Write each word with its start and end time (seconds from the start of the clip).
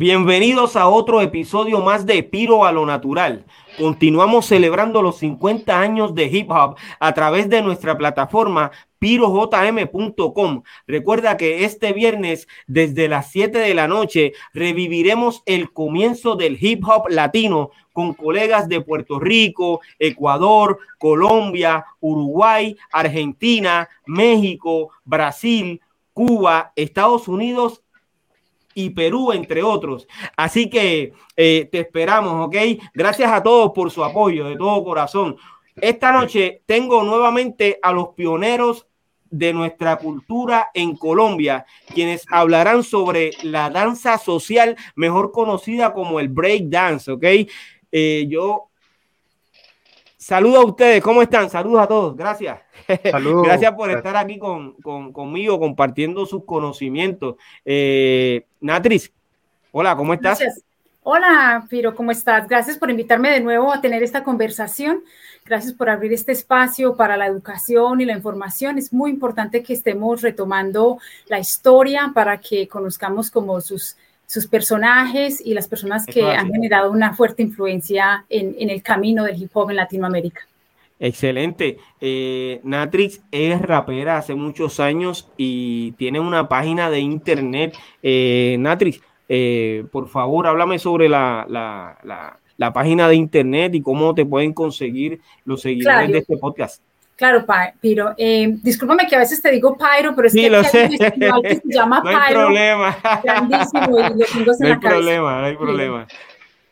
Bienvenidos 0.00 0.76
a 0.76 0.86
otro 0.86 1.20
episodio 1.22 1.80
más 1.80 2.06
de 2.06 2.22
Piro 2.22 2.64
a 2.64 2.70
lo 2.70 2.86
Natural. 2.86 3.44
Continuamos 3.76 4.46
celebrando 4.46 5.02
los 5.02 5.18
50 5.18 5.80
años 5.80 6.14
de 6.14 6.26
hip 6.26 6.52
hop 6.52 6.76
a 7.00 7.14
través 7.14 7.48
de 7.48 7.62
nuestra 7.62 7.98
plataforma 7.98 8.70
pirojm.com. 9.00 10.62
Recuerda 10.86 11.36
que 11.36 11.64
este 11.64 11.92
viernes 11.92 12.46
desde 12.68 13.08
las 13.08 13.32
7 13.32 13.58
de 13.58 13.74
la 13.74 13.88
noche 13.88 14.34
reviviremos 14.54 15.42
el 15.46 15.72
comienzo 15.72 16.36
del 16.36 16.58
hip 16.60 16.84
hop 16.86 17.08
latino 17.08 17.72
con 17.92 18.14
colegas 18.14 18.68
de 18.68 18.80
Puerto 18.80 19.18
Rico, 19.18 19.80
Ecuador, 19.98 20.78
Colombia, 20.98 21.84
Uruguay, 21.98 22.76
Argentina, 22.92 23.88
México, 24.06 24.90
Brasil, 25.04 25.80
Cuba, 26.12 26.72
Estados 26.76 27.26
Unidos 27.26 27.82
y 28.78 28.90
Perú, 28.90 29.32
entre 29.32 29.60
otros. 29.60 30.06
Así 30.36 30.70
que 30.70 31.12
eh, 31.36 31.68
te 31.72 31.80
esperamos, 31.80 32.46
¿ok? 32.46 32.54
Gracias 32.94 33.32
a 33.32 33.42
todos 33.42 33.72
por 33.72 33.90
su 33.90 34.04
apoyo, 34.04 34.48
de 34.48 34.56
todo 34.56 34.84
corazón. 34.84 35.36
Esta 35.74 36.12
noche 36.12 36.62
tengo 36.64 37.02
nuevamente 37.02 37.80
a 37.82 37.90
los 37.90 38.10
pioneros 38.10 38.86
de 39.30 39.52
nuestra 39.52 39.96
cultura 39.96 40.70
en 40.74 40.96
Colombia, 40.96 41.66
quienes 41.92 42.24
hablarán 42.30 42.84
sobre 42.84 43.32
la 43.42 43.68
danza 43.68 44.16
social, 44.16 44.76
mejor 44.94 45.32
conocida 45.32 45.92
como 45.92 46.20
el 46.20 46.28
break 46.28 46.66
dance, 46.66 47.10
¿ok? 47.10 47.24
Eh, 47.90 48.26
yo 48.28 48.68
saludo 50.28 50.60
a 50.60 50.64
ustedes, 50.66 51.02
¿cómo 51.02 51.22
están? 51.22 51.48
Saludos 51.48 51.80
a 51.80 51.86
todos, 51.86 52.14
gracias. 52.14 52.60
Gracias 53.44 53.72
por 53.72 53.90
estar 53.90 54.14
aquí 54.14 54.38
con, 54.38 54.74
conmigo 55.12 55.58
compartiendo 55.58 56.26
sus 56.26 56.44
conocimientos. 56.44 57.36
Eh, 57.64 58.44
Natris, 58.60 59.10
hola, 59.72 59.96
¿cómo 59.96 60.12
estás? 60.12 60.40
Hola, 61.02 61.66
Piro, 61.70 61.94
¿cómo 61.94 62.10
estás? 62.10 62.46
Gracias 62.46 62.76
por 62.76 62.90
invitarme 62.90 63.30
de 63.30 63.40
nuevo 63.40 63.72
a 63.72 63.80
tener 63.80 64.02
esta 64.02 64.22
conversación. 64.22 65.02
Gracias 65.46 65.72
por 65.72 65.88
abrir 65.88 66.12
este 66.12 66.32
espacio 66.32 66.94
para 66.94 67.16
la 67.16 67.26
educación 67.26 68.02
y 68.02 68.04
la 68.04 68.12
información. 68.12 68.76
Es 68.76 68.92
muy 68.92 69.10
importante 69.10 69.62
que 69.62 69.72
estemos 69.72 70.20
retomando 70.20 70.98
la 71.26 71.38
historia 71.38 72.12
para 72.14 72.38
que 72.38 72.68
conozcamos 72.68 73.30
como 73.30 73.62
sus, 73.62 73.96
sus 74.28 74.46
personajes 74.46 75.42
y 75.44 75.54
las 75.54 75.66
personas 75.66 76.04
que 76.04 76.22
han 76.22 76.52
generado 76.52 76.92
una 76.92 77.14
fuerte 77.14 77.42
influencia 77.42 78.26
en, 78.28 78.54
en 78.58 78.68
el 78.68 78.82
camino 78.82 79.24
del 79.24 79.42
hip 79.42 79.50
hop 79.54 79.70
en 79.70 79.76
Latinoamérica. 79.76 80.42
Excelente. 81.00 81.78
Eh, 82.00 82.60
Natrix 82.64 83.22
es 83.30 83.62
rapera 83.62 84.18
hace 84.18 84.34
muchos 84.34 84.80
años 84.80 85.30
y 85.36 85.92
tiene 85.92 86.20
una 86.20 86.48
página 86.48 86.90
de 86.90 87.00
internet. 87.00 87.76
Eh, 88.02 88.56
Natrix, 88.58 89.00
eh, 89.28 89.84
por 89.92 90.08
favor, 90.08 90.46
háblame 90.46 90.78
sobre 90.78 91.08
la, 91.08 91.46
página 92.74 93.08
de 93.08 93.14
internet 93.14 93.74
y 93.74 93.80
cómo 93.80 94.14
te 94.14 94.26
pueden 94.26 94.52
conseguir 94.52 95.20
los 95.44 95.62
seguidores 95.62 96.10
de 96.10 96.18
este 96.18 96.36
podcast. 96.36 96.82
Claro, 97.18 97.44
Piro. 97.80 98.14
Eh, 98.16 98.54
discúlpame 98.62 99.08
que 99.08 99.16
a 99.16 99.18
veces 99.18 99.42
te 99.42 99.50
digo 99.50 99.76
Pyro, 99.76 100.14
pero 100.14 100.28
es 100.28 100.34
que, 100.34 100.48
lo 100.48 100.62
sé. 100.62 100.88
que 100.88 101.56
se 101.56 101.62
llama 101.64 102.00
no 102.04 102.10
hay 102.10 102.32
problema. 102.32 102.96
Grandísimo 103.24 103.98
y 103.98 104.44
lo 104.44 104.52
no 104.56 104.68
hay 104.68 104.76
problema, 104.76 105.40
no 105.40 105.46
hay 105.46 105.56
problema. 105.56 106.06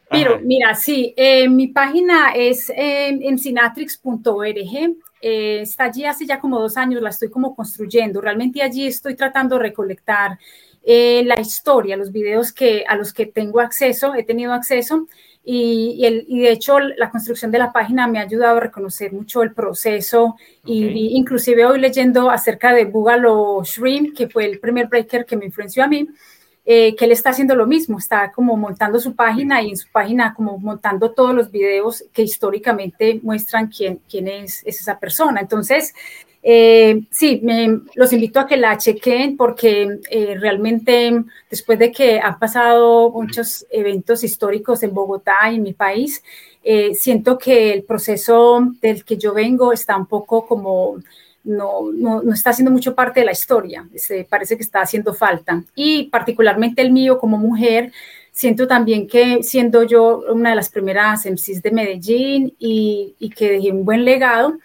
Pero 0.09 0.39
mira, 0.41 0.73
sí, 0.77 1.13
eh, 1.17 1.49
mi 1.49 1.67
página 1.67 2.31
es 2.33 2.71
eh, 2.71 3.09
en 3.09 3.37
sinatrix.org. 3.41 4.97
Eh, 5.21 5.61
está 5.63 5.85
allí 5.85 6.05
hace 6.05 6.25
ya 6.27 6.39
como 6.39 6.61
dos 6.61 6.77
años, 6.77 7.03
la 7.03 7.11
estoy 7.11 7.29
como 7.29 7.57
construyendo. 7.57 8.21
Realmente 8.21 8.63
allí 8.63 8.87
estoy 8.87 9.17
tratando 9.17 9.57
de 9.57 9.63
recolectar 9.63 10.39
la 10.89 11.41
historia, 11.41 11.97
los 11.97 12.13
videos 12.13 12.53
que, 12.53 12.85
a 12.87 12.95
los 12.95 13.13
que 13.13 13.27
tengo 13.27 13.59
acceso, 13.59 14.15
he 14.15 14.23
tenido 14.23 14.53
acceso. 14.53 15.09
Y, 15.49 16.05
el, 16.05 16.25
y, 16.27 16.41
de 16.41 16.51
hecho 16.51 16.81
la 16.81 17.09
construcción 17.09 17.53
de 17.53 17.61
la 17.61 17.73
página 17.73 18.09
me 18.09 18.19
ha 18.19 18.23
ayudado 18.23 18.57
a 18.57 18.61
reconocer 18.61 19.13
mucho 19.13 19.45
el 19.45 19.55
proceso 19.55 20.35
y, 20.65 21.17
inclusive 21.17 21.65
hoy 21.65 21.79
leyendo 21.79 22.31
acerca 22.31 22.75
de 22.75 22.85
Bugalo 22.85 23.63
Shrimp, 23.63 24.17
que 24.17 24.29
fue 24.29 24.47
el 24.47 24.59
primer 24.59 24.89
breaker 24.89 25.25
que 25.25 25.37
me 25.37 25.45
influenció 25.45 25.85
a 25.85 25.87
mí, 25.87 26.09
eh, 26.65 26.97
que 26.97 27.05
él 27.05 27.13
está 27.13 27.31
haciendo 27.31 27.55
lo 27.55 27.65
mismo, 27.65 27.97
está 27.97 28.33
como 28.33 28.57
montando 28.57 28.99
su 28.99 29.15
página 29.15 29.63
y 29.63 29.71
en 29.71 29.77
su 29.77 29.89
página 29.89 30.35
como 30.35 30.59
montando 30.59 31.13
todos 31.13 31.33
los 31.33 31.53
videos 31.53 32.03
que 32.13 32.23
históricamente 32.23 33.21
muestran 33.23 33.69
quién, 33.69 34.01
quién 34.11 34.27
es, 34.27 34.65
esa 34.67 34.99
persona. 34.99 35.41
Entonces, 35.41 35.95
eh, 36.49 37.03
sí, 37.11 37.43
los 37.95 38.13
invito 38.13 38.39
a 38.39 38.47
que 38.47 38.57
la 38.57 38.79
chequen 38.79 39.37
porque 39.37 39.99
eh, 40.11 40.37
realmente 40.39 41.25
después 41.51 41.77
de 41.79 41.91
que 41.91 42.21
han 42.21 42.39
pasado 42.39 43.11
muchos 43.11 43.67
eventos 43.69 44.23
históricos 44.23 44.85
en 44.85 44.95
Bogotá 44.95 45.51
y 45.51 45.57
en 45.57 45.63
mi 45.65 45.73
país, 45.73 46.23
siento 46.95 47.39
que 47.39 47.73
el 47.73 47.85
proceso 47.85 48.73
del 48.81 49.05
que 49.05 49.17
yo 49.17 49.33
vengo 49.33 49.73
está 49.73 49.97
un 49.97 50.07
poco 50.07 50.47
como 50.47 50.99
no, 51.47 51.93
no, 51.93 52.23
no, 52.23 52.35
está 52.35 52.51
haciendo 52.51 52.73
mucho 52.73 52.95
parte 52.95 53.21
de 53.21 53.27
la 53.27 53.33
historia, 53.33 53.89
se 53.95 54.25
parece 54.25 54.57
que 54.57 54.65
está 54.65 54.81
haciendo 54.81 55.15
falta. 55.15 55.63
Y 55.75 56.05
particularmente 56.05 56.83
el 56.83 56.91
mío 56.91 57.19
como 57.19 57.39
mujer, 57.39 57.93
siento 58.33 58.67
también 58.67 59.07
que 59.07 59.43
siendo 59.43 59.85
yo 59.85 60.25
una 60.29 60.51
de 60.51 60.57
las 60.57 60.69
primeras 60.69 61.25
MCs 61.25 61.63
de 61.63 61.71
Medellín 61.71 62.55
y, 62.59 63.15
y 63.19 63.31
que 63.31 63.53
dejé 63.53 63.71
un 63.71 63.85
buen 63.85 64.05
legado, 64.05 64.59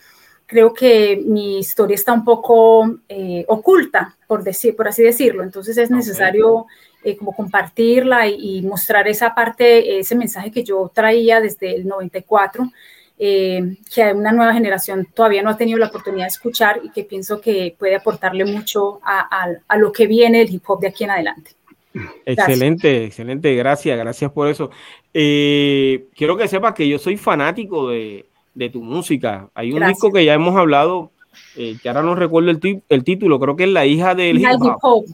creo 0.51 0.73
que 0.73 1.23
mi 1.25 1.59
historia 1.59 1.95
está 1.95 2.11
un 2.11 2.25
poco 2.25 2.97
eh, 3.07 3.45
oculta, 3.47 4.17
por, 4.27 4.43
decir, 4.43 4.75
por 4.75 4.85
así 4.85 5.01
decirlo. 5.01 5.43
Entonces 5.43 5.77
es 5.77 5.89
necesario 5.89 6.65
eh, 7.05 7.15
como 7.15 7.33
compartirla 7.33 8.27
y, 8.27 8.57
y, 8.57 8.61
mostrar 8.61 9.07
esa 9.07 9.33
parte, 9.33 9.97
ese 9.97 10.13
mensaje 10.13 10.51
que 10.51 10.65
yo 10.65 10.91
traía 10.93 11.39
desde 11.39 11.73
el 11.73 11.87
94 11.87 12.69
eh, 13.17 13.77
que 13.95 14.11
una 14.11 14.33
nueva 14.33 14.53
generación 14.53 15.07
todavía 15.13 15.41
no 15.41 15.51
ha 15.51 15.55
tenido 15.55 15.79
la 15.79 15.87
oportunidad 15.87 16.25
de 16.25 16.31
escuchar 16.31 16.81
y 16.83 16.89
que 16.89 17.05
pienso 17.05 17.39
que 17.39 17.73
puede 17.79 17.95
aportarle 17.95 18.43
mucho 18.43 18.99
a, 19.03 19.77
lo 19.77 19.93
que 19.93 20.05
viene 20.05 20.41
el 20.41 20.53
hip 20.53 20.63
hop 20.67 20.81
de 20.81 20.87
aquí 20.87 21.05
en 21.05 21.11
adelante. 21.11 21.51
Excelente, 22.25 23.05
excelente, 23.05 23.55
gracias, 23.55 23.97
gracias 23.97 24.31
por 24.31 24.49
eso. 24.49 24.69
Quiero 25.13 26.35
que 26.35 26.49
sepas 26.49 26.73
que 26.73 26.89
yo 26.89 26.99
soy 26.99 27.15
fanático 27.15 27.89
de, 27.89 28.25
tu 28.71 28.81
música. 28.81 29.49
Hay 29.53 29.71
un 29.71 29.85
disco 29.85 30.11
que 30.11 30.25
ya 30.25 30.33
hemos 30.33 30.55
hablado, 30.55 31.11
eh, 31.55 31.77
que 31.81 31.89
ahora 31.89 32.03
no 32.03 32.15
recuerdo 32.15 32.51
el, 32.51 32.83
el, 32.89 33.03
título, 33.03 33.39
creo 33.39 33.55
que 33.55 33.63
es 33.63 33.69
La 33.69 33.85
hija 33.85 34.15
del 34.15 34.39
hip 34.39 34.47
hop. 34.81 35.05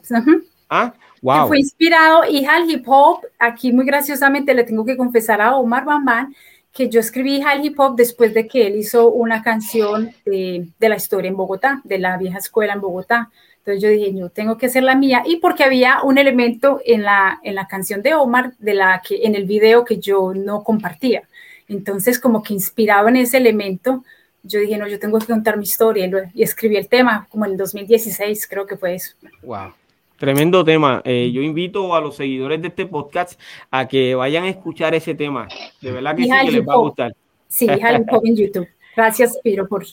Ah, 0.70 0.92
wow. 1.22 1.48
fue 1.48 1.60
inspirado, 1.60 2.24
hija 2.30 2.60
del 2.60 2.70
hip 2.70 2.84
hop. 2.86 3.20
Aquí 3.38 3.72
muy 3.72 3.86
graciosamente 3.86 4.54
le 4.54 4.64
tengo 4.64 4.84
que 4.84 4.96
confesar 4.96 5.40
a 5.40 5.56
Omar 5.56 5.84
Bambán 5.84 6.34
que 6.72 6.88
yo 6.88 7.00
escribí 7.00 7.40
al 7.42 7.64
hip 7.64 7.80
hop 7.80 7.96
después 7.96 8.34
de 8.34 8.46
que 8.46 8.66
él 8.66 8.76
hizo 8.76 9.10
una 9.10 9.42
canción 9.42 10.12
de, 10.24 10.68
de, 10.78 10.88
la 10.88 10.96
historia 10.96 11.28
en 11.28 11.36
Bogotá, 11.36 11.80
de 11.82 11.98
la 11.98 12.16
vieja 12.16 12.38
escuela 12.38 12.74
en 12.74 12.80
Bogotá. 12.80 13.30
Entonces 13.58 13.82
yo 13.82 13.88
dije, 13.90 14.18
yo 14.18 14.30
tengo 14.30 14.56
que 14.56 14.66
hacer 14.66 14.82
la 14.82 14.94
mía 14.94 15.22
y 15.26 15.36
porque 15.36 15.64
había 15.64 16.02
un 16.02 16.16
elemento 16.16 16.80
en 16.84 17.02
la, 17.02 17.38
en 17.42 17.54
la 17.54 17.66
canción 17.66 18.00
de 18.00 18.14
Omar, 18.14 18.54
de 18.58 18.74
la 18.74 19.02
que 19.06 19.26
en 19.26 19.34
el 19.34 19.44
video 19.44 19.84
que 19.84 19.98
yo 19.98 20.32
no 20.34 20.62
compartía. 20.62 21.22
Entonces 21.68 22.18
como 22.18 22.42
que 22.42 22.54
inspirado 22.54 23.08
en 23.08 23.16
ese 23.16 23.36
elemento, 23.36 24.04
yo 24.42 24.60
dije, 24.60 24.78
no, 24.78 24.88
yo 24.88 24.98
tengo 24.98 25.18
que 25.18 25.26
contar 25.26 25.56
mi 25.56 25.64
historia 25.64 26.06
y, 26.06 26.40
y 26.40 26.42
escribí 26.42 26.76
el 26.76 26.88
tema 26.88 27.26
como 27.30 27.44
en 27.44 27.52
el 27.52 27.56
2016, 27.58 28.46
creo 28.48 28.66
que 28.66 28.76
fue 28.76 28.94
eso. 28.94 29.14
Wow. 29.42 29.72
Tremendo 30.18 30.64
tema. 30.64 31.00
Eh, 31.04 31.30
yo 31.32 31.42
invito 31.42 31.94
a 31.94 32.00
los 32.00 32.16
seguidores 32.16 32.60
de 32.60 32.68
este 32.68 32.86
podcast 32.86 33.40
a 33.70 33.86
que 33.86 34.16
vayan 34.16 34.44
a 34.44 34.48
escuchar 34.48 34.92
ese 34.94 35.14
tema. 35.14 35.46
De 35.80 35.92
verdad 35.92 36.16
que 36.16 36.24
sí 36.24 36.30
que 36.44 36.50
les 36.50 36.68
va 36.68 36.74
a 36.74 36.78
gustar. 36.78 37.14
Sí, 37.46 37.68
déjalo 37.68 38.04
en 38.24 38.36
YouTube. 38.36 38.68
Gracias, 38.96 39.38
Piro, 39.44 39.68
por. 39.68 39.86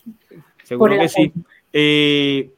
Seguro 0.63 0.97
que 0.97 1.09
sí. 1.09 1.31
Eh, 1.71 2.49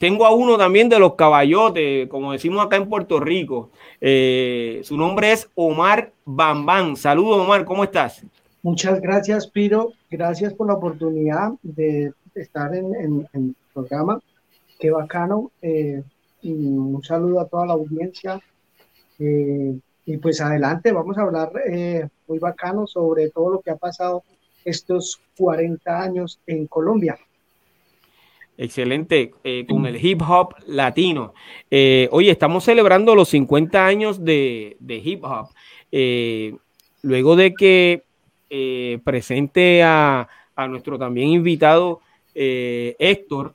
tengo 0.00 0.26
a 0.26 0.34
uno 0.34 0.58
también 0.58 0.88
de 0.88 0.98
los 0.98 1.14
caballotes, 1.14 2.08
como 2.08 2.32
decimos 2.32 2.66
acá 2.66 2.76
en 2.76 2.88
Puerto 2.88 3.20
Rico. 3.20 3.70
Eh, 4.00 4.80
su 4.82 4.96
nombre 4.96 5.30
es 5.30 5.48
Omar 5.54 6.10
Bambán. 6.24 6.96
Saludos, 6.96 7.38
Omar, 7.42 7.64
¿cómo 7.64 7.84
estás? 7.84 8.24
Muchas 8.64 9.00
gracias, 9.00 9.46
Piro. 9.46 9.92
Gracias 10.10 10.54
por 10.54 10.66
la 10.66 10.74
oportunidad 10.74 11.52
de 11.62 12.12
estar 12.34 12.74
en, 12.74 13.28
el 13.32 13.54
programa. 13.72 14.20
Qué 14.80 14.90
bacano 14.90 15.52
un 16.42 17.02
saludo 17.04 17.40
a 17.40 17.46
toda 17.46 17.66
la 17.66 17.74
audiencia 17.74 18.40
Eh, 19.20 19.78
y 20.06 20.16
pues 20.16 20.40
adelante, 20.40 20.90
vamos 20.90 21.16
a 21.16 21.22
hablar 21.22 21.52
eh, 21.70 22.08
muy 22.26 22.38
bacano 22.40 22.86
sobre 22.86 23.30
todo 23.30 23.52
lo 23.52 23.60
que 23.60 23.70
ha 23.70 23.76
pasado 23.76 24.24
estos 24.64 25.20
40 25.36 26.02
años 26.02 26.40
en 26.46 26.66
Colombia. 26.66 27.16
Excelente, 28.56 29.32
eh, 29.42 29.66
con 29.68 29.84
el 29.86 30.04
hip 30.04 30.22
hop 30.22 30.54
latino. 30.66 31.34
Eh, 31.70 32.08
oye, 32.12 32.30
estamos 32.30 32.64
celebrando 32.64 33.14
los 33.14 33.28
50 33.30 33.84
años 33.84 34.24
de, 34.24 34.76
hip 34.88 35.24
hop. 35.24 35.48
Eh, 35.90 36.54
luego 37.02 37.34
de 37.34 37.52
que 37.52 38.04
presente 39.02 39.82
a, 39.82 40.28
nuestro 40.68 40.98
también 40.98 41.28
invitado 41.30 42.00
Héctor, 42.34 43.54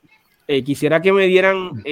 quisiera 0.64 1.00
que 1.00 1.12
me 1.12 1.26
dieran 1.26 1.82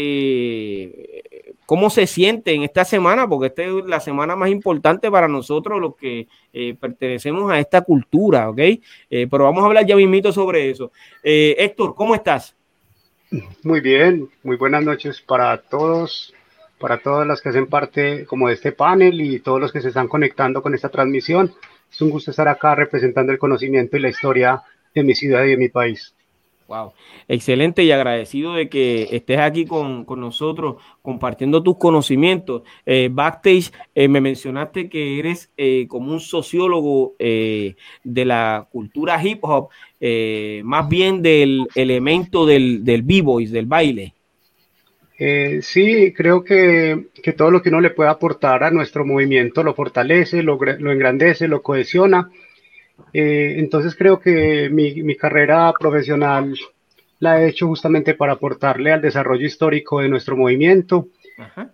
cómo 1.66 1.90
se 1.90 2.06
siente 2.06 2.52
en 2.52 2.62
esta 2.62 2.84
semana, 2.84 3.28
porque 3.28 3.46
esta 3.48 3.62
es 3.62 3.86
la 3.86 4.00
semana 4.00 4.36
más 4.36 4.50
importante 4.50 5.10
para 5.10 5.28
nosotros, 5.28 5.80
los 5.80 5.96
que 5.96 6.26
pertenecemos 6.80 7.50
a 7.50 7.58
esta 7.58 7.82
cultura, 7.82 8.50
¿ok? 8.50 8.60
pero 9.08 9.44
vamos 9.44 9.62
a 9.62 9.66
hablar 9.66 9.86
ya 9.86 9.96
mismito 9.96 10.32
sobre 10.32 10.70
eso. 10.70 10.92
Héctor, 11.22 11.94
¿cómo 11.94 12.14
estás? 12.14 12.54
Muy 13.62 13.80
bien, 13.80 14.30
muy 14.42 14.56
buenas 14.56 14.82
noches 14.82 15.20
para 15.20 15.58
todos, 15.58 16.32
para 16.78 16.98
todas 16.98 17.26
las 17.26 17.42
que 17.42 17.50
hacen 17.50 17.66
parte 17.66 18.24
como 18.24 18.48
de 18.48 18.54
este 18.54 18.72
panel 18.72 19.20
y 19.20 19.40
todos 19.40 19.60
los 19.60 19.70
que 19.70 19.82
se 19.82 19.88
están 19.88 20.08
conectando 20.08 20.62
con 20.62 20.74
esta 20.74 20.88
transmisión. 20.88 21.52
Es 21.90 22.00
un 22.00 22.10
gusto 22.10 22.30
estar 22.30 22.48
acá 22.48 22.74
representando 22.74 23.32
el 23.32 23.38
conocimiento 23.38 23.96
y 23.96 24.00
la 24.00 24.10
historia 24.10 24.62
de 24.94 25.02
mi 25.02 25.14
ciudad 25.14 25.44
y 25.44 25.50
de 25.50 25.56
mi 25.56 25.68
país. 25.68 26.14
Wow, 26.68 26.92
excelente 27.28 27.82
y 27.82 27.90
agradecido 27.92 28.52
de 28.52 28.68
que 28.68 29.08
estés 29.12 29.38
aquí 29.38 29.64
con, 29.64 30.04
nosotros 30.06 30.76
compartiendo 31.00 31.62
tus 31.62 31.78
conocimientos. 31.78 32.60
Eh, 32.84 33.08
backstage, 33.10 33.72
eh, 33.94 34.06
me 34.06 34.20
mencionaste 34.20 34.90
que 34.90 35.18
eres 35.18 35.50
eh, 35.56 35.86
como 35.88 36.12
un 36.12 36.20
sociólogo 36.20 37.14
de 37.18 37.74
la 38.04 38.68
cultura 38.70 39.24
hip 39.24 39.38
hop, 39.44 39.70
más 40.62 40.88
bien 40.90 41.22
del 41.22 41.66
elemento 41.74 42.44
del, 42.44 42.84
del 42.84 43.00
b-boys, 43.00 43.50
del 43.50 43.64
baile. 43.64 44.12
Sí, 45.62 46.12
creo 46.16 46.44
que, 46.44 47.08
todo 47.36 47.50
lo 47.50 47.62
que 47.62 47.70
uno 47.70 47.80
le 47.80 47.90
puede 47.90 48.10
aportar 48.10 48.62
a 48.62 48.70
nuestro 48.70 49.04
movimiento 49.04 49.62
lo 49.62 49.74
fortalece, 49.74 50.42
lo, 50.42 50.58
lo 50.58 50.92
engrandece, 50.92 51.48
lo 51.48 51.62
cohesiona. 51.62 52.30
Eh, 53.12 53.54
entonces 53.58 53.94
creo 53.96 54.20
que 54.20 54.68
mi, 54.70 55.16
carrera 55.16 55.72
profesional 55.78 56.54
la 57.20 57.42
he 57.42 57.48
hecho 57.48 57.66
justamente 57.66 58.14
para 58.14 58.34
aportarle 58.34 58.92
al 58.92 59.02
desarrollo 59.02 59.46
histórico 59.46 60.00
de 60.00 60.08
nuestro 60.08 60.36
movimiento, 60.36 61.08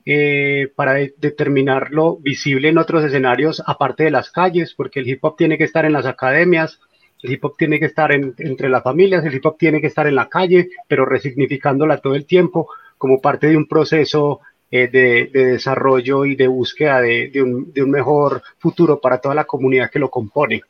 eh, 0.05 0.69
para 0.75 0.94
determinarlo 0.94 2.17
visible 2.17 2.69
en 2.69 2.79
otros 2.79 3.05
escenarios 3.05 3.62
aparte 3.67 4.05
de 4.05 4.11
las 4.11 4.31
calles, 4.31 4.75
porque 4.75 5.00
el 5.00 5.08
hip 5.08 5.25
hop 5.25 5.37
tiene 5.37 5.58
que 5.58 5.64
estar 5.64 5.85
en 5.85 5.93
las 5.93 6.06
academias, 6.06 6.81
el 7.23 7.32
hip 7.32 7.44
hop 7.44 7.56
tiene 7.56 7.79
que 7.79 7.87
estar 7.87 8.12
entre 8.12 8.69
las 8.69 8.82
familias, 8.82 9.25
el 9.25 9.35
hip 9.35 9.44
hop 9.47 9.56
tiene 9.58 9.81
que 9.81 9.87
estar 9.87 10.06
en 10.06 10.14
la 10.14 10.29
calle, 10.29 10.69
pero 10.88 11.06
resignificándola 11.06 11.99
todo 11.99 12.14
el 12.14 12.26
tiempo 12.26 12.69
como 12.99 13.20
parte 13.20 13.49
de 13.49 13.56
un 13.56 13.67
proceso 13.67 14.41
eh, 14.70 14.88
de, 14.88 15.31
desarrollo 15.32 16.25
y 16.25 16.35
de 16.35 16.49
búsqueda 16.49 17.00
de 17.00 17.31
un 17.43 17.91
mejor 17.91 18.43
futuro 18.58 19.00
para 19.00 19.19
toda 19.19 19.35
la 19.35 19.44
comunidad 19.44 19.88
que 19.88 20.00
lo 20.00 20.11
compone. 20.11 20.62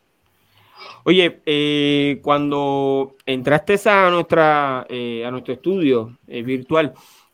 Oye, 1.04 1.40
eh, 1.46 2.20
cuando 2.22 3.16
entraste 3.24 3.78
a, 3.88 4.10
nuestra, 4.10 4.86
eh, 4.90 5.24
a 5.24 5.30
nuestro 5.30 5.54
estudio 5.54 6.18
virtual, 6.26 6.92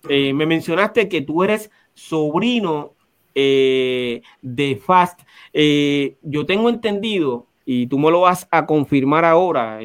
me 0.08 0.46
mencionaste 0.46 1.08
que 1.08 1.22
tú 1.22 1.42
eres 1.42 1.70
sobrino 1.92 2.94
de 3.34 4.22
Fast. 4.84 5.20
yo 5.52 6.46
tengo 6.46 6.68
entendido, 6.68 7.46
y 7.72 7.86
tú 7.86 8.00
me 8.00 8.10
lo 8.10 8.22
vas 8.22 8.48
a 8.50 8.66
confirmar 8.66 9.24
ahora, 9.24 9.78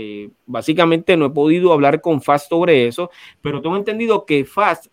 básicamente 0.48 1.16
no 1.16 1.28
he 1.28 1.30
podido 1.30 1.72
hablar 1.72 2.02
con 2.02 2.20
Fast 2.20 2.50
sobre 2.50 2.88
eso, 2.88 3.12
pero 3.44 3.62
tengo 3.62 3.78
entendido 3.78 4.26
que 4.26 4.44
Fast 4.44 4.88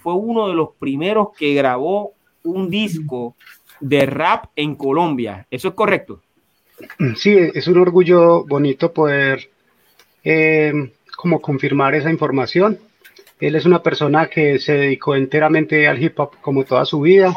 fue 0.00 0.14
uno 0.14 0.46
de 0.46 0.54
los 0.54 0.68
primeros 0.78 1.30
que 1.36 1.54
grabó 1.54 2.12
un 2.44 2.70
disco 2.70 3.34
de 3.80 4.06
rap 4.06 4.44
en 4.54 4.76
Colombia. 4.76 5.44
¿Eso 5.50 5.68
es 5.68 5.74
correcto? 5.74 6.20
Sí, 7.16 7.36
es 7.52 7.66
un 7.66 7.78
orgullo 7.78 8.44
bonito 8.44 8.92
poder 8.92 9.50
eh, 10.22 10.72
como 11.16 11.40
confirmar 11.40 11.96
esa 11.96 12.12
información. 12.12 12.78
Él 13.40 13.56
es 13.56 13.66
una 13.66 13.82
persona 13.82 14.28
que 14.28 14.60
se 14.60 14.74
dedicó 14.74 15.16
enteramente 15.16 15.88
al 15.88 16.00
hip 16.00 16.20
hop 16.20 16.36
como 16.40 16.62
toda 16.62 16.84
su 16.84 17.00
vida, 17.00 17.34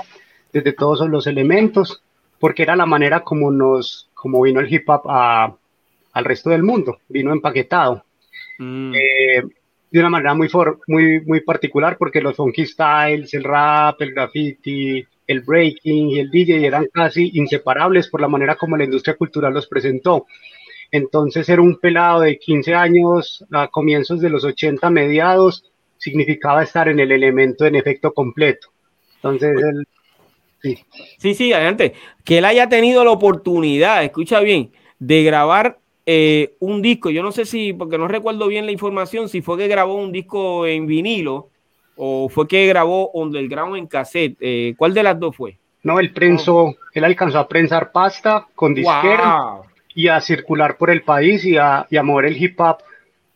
desde 0.52 0.74
todos 0.74 1.10
los 1.10 1.26
elementos, 1.26 2.04
porque 2.40 2.62
era 2.62 2.76
la 2.76 2.86
manera 2.86 3.22
como 3.22 3.50
nos, 3.50 4.10
como 4.24 4.42
vino 4.42 4.62
el 4.62 4.74
hip 4.74 4.90
hop 4.90 5.02
al 5.06 6.24
resto 6.24 6.50
del 6.50 6.64
mundo, 6.64 7.00
vino 7.10 7.34
empaquetado. 7.34 8.06
Mm. 8.58 8.94
Eh, 8.96 9.44
de 9.92 10.00
una 10.00 10.10
manera 10.10 10.34
muy, 10.34 10.48
muy, 10.88 11.20
muy 11.26 11.42
particular, 11.42 11.98
porque 11.98 12.22
los 12.22 12.38
funky 12.38 12.66
styles, 12.66 13.34
el 13.34 13.44
rap, 13.44 14.02
el 14.02 14.14
graffiti, 14.14 15.06
el 15.28 15.42
breaking 15.42 16.12
y 16.12 16.20
el 16.20 16.32
DJ 16.32 16.66
eran 16.66 16.88
casi 16.94 17.32
inseparables 17.34 18.08
por 18.08 18.22
la 18.22 18.30
manera 18.30 18.56
como 18.56 18.78
la 18.78 18.86
industria 18.86 19.18
cultural 19.18 19.54
los 19.54 19.68
presentó. 19.68 20.26
Entonces 20.90 21.50
era 21.50 21.62
un 21.62 21.78
pelado 21.82 22.22
de 22.22 22.40
15 22.40 22.74
años 22.74 23.46
a 23.52 23.68
comienzos 23.68 24.22
de 24.22 24.30
los 24.30 24.46
80 24.46 24.90
mediados, 24.90 25.70
significaba 25.98 26.64
estar 26.64 26.88
en 26.88 27.02
el 27.02 27.12
elemento 27.12 27.66
en 27.66 27.76
efecto 27.76 28.14
completo. 28.14 28.70
Entonces 29.16 29.52
él... 29.62 29.86
Sí. 30.64 30.80
sí, 31.18 31.34
sí, 31.36 31.54
adelante. 31.54 31.94
Que 32.24 32.40
él 32.40 32.46
haya 32.46 32.70
tenido 32.70 33.04
la 33.04 33.12
oportunidad, 33.12 34.04
escucha 34.04 34.40
bien, 34.40 34.72
de 34.98 35.24
grabar 35.24 35.78
eh, 36.06 36.56
un 36.60 36.82
disco. 36.82 37.10
Yo 37.10 37.22
no 37.22 37.32
sé 37.32 37.46
si, 37.46 37.74
porque 37.74 37.98
no 37.98 38.08
recuerdo 38.08 38.48
bien 38.48 38.66
la 38.66 38.72
información, 38.72 39.30
si 39.30 39.42
fue 39.42 39.58
que 39.58 39.68
grabó 39.68 39.96
un 39.96 40.12
disco 40.12 40.66
en 40.66 40.88
vinilo 40.88 41.50
o 41.96 42.30
fue 42.30 42.48
que 42.48 42.66
grabó 42.68 43.12
Underground 43.12 43.78
en 43.78 43.88
cassette? 43.88 44.38
Eh, 44.40 44.74
¿Cuál 44.78 44.94
de 44.94 45.04
las 45.04 45.20
dos 45.20 45.36
fue? 45.36 45.58
No, 45.84 46.00
él 46.00 46.12
prensó, 46.14 46.76
él 46.94 47.04
alcanzó 47.04 47.40
a 47.40 47.48
prensar 47.48 47.92
pasta 47.92 48.48
con 48.56 48.74
disquera 48.74 49.62
y 49.94 50.08
a 50.08 50.22
circular 50.22 50.78
por 50.78 50.90
el 50.90 51.04
país 51.04 51.44
y 51.46 51.58
a, 51.58 51.86
y 51.90 51.98
a 51.98 52.04
mover 52.04 52.26
el 52.26 52.42
hip 52.42 52.60
hop. 52.60 52.78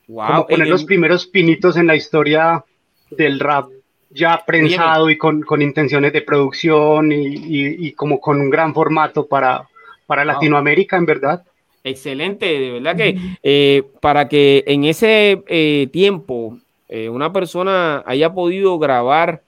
Como 0.07 0.47
poner 0.47 0.67
los 0.67 0.85
primeros 0.85 1.27
pinitos 1.27 1.75
en 1.75 1.87
la 1.87 1.95
historia 1.95 2.63
del 3.11 3.39
rap 3.39 3.67
ya 4.09 4.43
prensado 4.45 5.09
y 5.09 5.17
con, 5.17 5.41
con, 5.41 5.61
intenciones 5.61 6.13
de 6.13 6.21
producción 6.21 7.11
y, 7.11 7.87
y, 7.87 7.91
como 7.93 8.19
con 8.19 8.39
un 8.39 8.49
gran 8.49 8.73
formato 8.73 9.27
para, 9.27 9.67
para 10.05 10.25
Latinoamérica, 10.25 10.97
en 10.97 11.05
verdad. 11.05 11.43
Excelente, 11.83 12.45
de 12.45 12.71
verdad 12.71 12.95
que 12.97 13.17
eh, 13.43 13.83
para 14.01 14.27
que 14.27 14.63
en 14.67 14.83
ese 14.83 15.43
eh, 15.47 15.87
tiempo 15.91 16.57
eh, 16.89 17.07
una 17.09 17.31
persona 17.31 18.03
haya 18.05 18.33
podido 18.33 18.77
grabar 18.77 19.43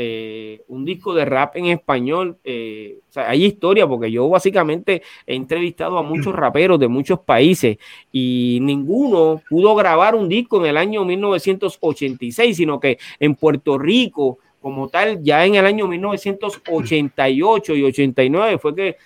eh, 0.00 0.62
un 0.68 0.84
disco 0.84 1.12
de 1.12 1.24
rap 1.24 1.56
en 1.56 1.66
español, 1.66 2.38
eh, 2.44 3.00
hay 3.16 3.46
historia 3.46 3.84
porque 3.84 4.12
yo 4.12 4.28
básicamente 4.28 5.02
he 5.26 5.34
entrevistado 5.34 5.98
a 5.98 6.04
muchos 6.04 6.32
raperos 6.36 6.78
de 6.78 6.86
muchos 6.86 7.18
países 7.18 7.78
y 8.12 8.60
ninguno 8.62 9.42
pudo 9.50 9.74
grabar 9.74 10.14
un 10.14 10.28
disco 10.28 10.60
en 10.60 10.66
el 10.66 10.76
año 10.76 11.04
1986, 11.04 12.56
sino 12.56 12.78
que 12.78 12.98
en 13.18 13.34
Puerto 13.34 13.76
Rico 13.76 14.38
como 14.60 14.88
tal, 14.88 15.20
ya 15.20 15.44
en 15.44 15.56
el 15.56 15.66
año 15.66 15.88
1988 15.88 17.74
y 17.74 17.82
89 17.82 18.58
fue 18.58 18.74
que 18.76 18.96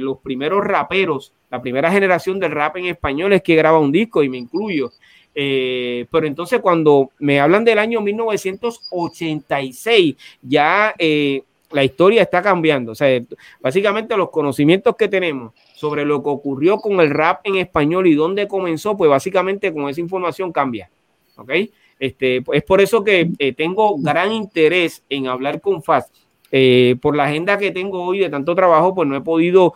los 0.00 0.18
primeros 0.18 0.64
raperos, 0.64 1.32
la 1.48 1.62
primera 1.62 1.92
generación 1.92 2.40
del 2.40 2.50
rap 2.50 2.76
en 2.78 2.86
español 2.86 3.34
es 3.34 3.42
que 3.42 3.54
graba 3.54 3.78
un 3.78 3.92
disco 3.92 4.24
y 4.24 4.28
me 4.28 4.38
incluyo. 4.38 4.90
Eh, 5.34 6.06
pero 6.10 6.26
entonces 6.26 6.60
cuando 6.60 7.10
me 7.18 7.38
hablan 7.40 7.64
del 7.64 7.78
año 7.78 8.00
1986, 8.00 10.16
ya 10.42 10.94
eh, 10.98 11.42
la 11.72 11.82
historia 11.82 12.22
está 12.22 12.40
cambiando. 12.40 12.92
O 12.92 12.94
sea, 12.94 13.20
básicamente 13.60 14.16
los 14.16 14.30
conocimientos 14.30 14.94
que 14.96 15.08
tenemos 15.08 15.52
sobre 15.74 16.04
lo 16.04 16.22
que 16.22 16.28
ocurrió 16.28 16.78
con 16.78 17.00
el 17.00 17.10
rap 17.10 17.40
en 17.44 17.56
español 17.56 18.06
y 18.06 18.14
dónde 18.14 18.46
comenzó, 18.46 18.96
pues 18.96 19.10
básicamente 19.10 19.72
con 19.72 19.88
esa 19.88 20.00
información 20.00 20.52
cambia. 20.52 20.88
¿Ok? 21.36 21.50
Este, 21.98 22.44
es 22.52 22.62
por 22.62 22.80
eso 22.80 23.02
que 23.02 23.32
eh, 23.38 23.52
tengo 23.52 23.96
gran 23.98 24.30
interés 24.32 25.02
en 25.08 25.26
hablar 25.26 25.60
con 25.60 25.82
FAS. 25.82 26.12
por 27.00 27.16
la 27.16 27.24
agenda 27.24 27.58
que 27.58 27.72
tengo 27.72 28.04
hoy 28.04 28.20
de 28.20 28.30
tanto 28.30 28.54
trabajo, 28.54 28.94
pues 28.94 29.08
no 29.08 29.16
he 29.16 29.20
podido 29.20 29.74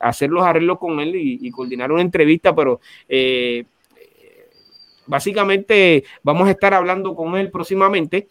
hacer 0.00 0.28
los 0.28 0.44
arreglos 0.44 0.78
con 0.78 1.00
él 1.00 1.16
y, 1.16 1.38
y 1.40 1.50
coordinar 1.50 1.90
una 1.90 2.02
entrevista, 2.02 2.54
pero 2.54 2.80
básicamente 5.06 6.04
vamos 6.22 6.48
a 6.48 6.52
estar 6.52 6.74
hablando 6.74 7.14
con 7.14 7.36
él 7.36 7.50
próximamente 7.50 8.28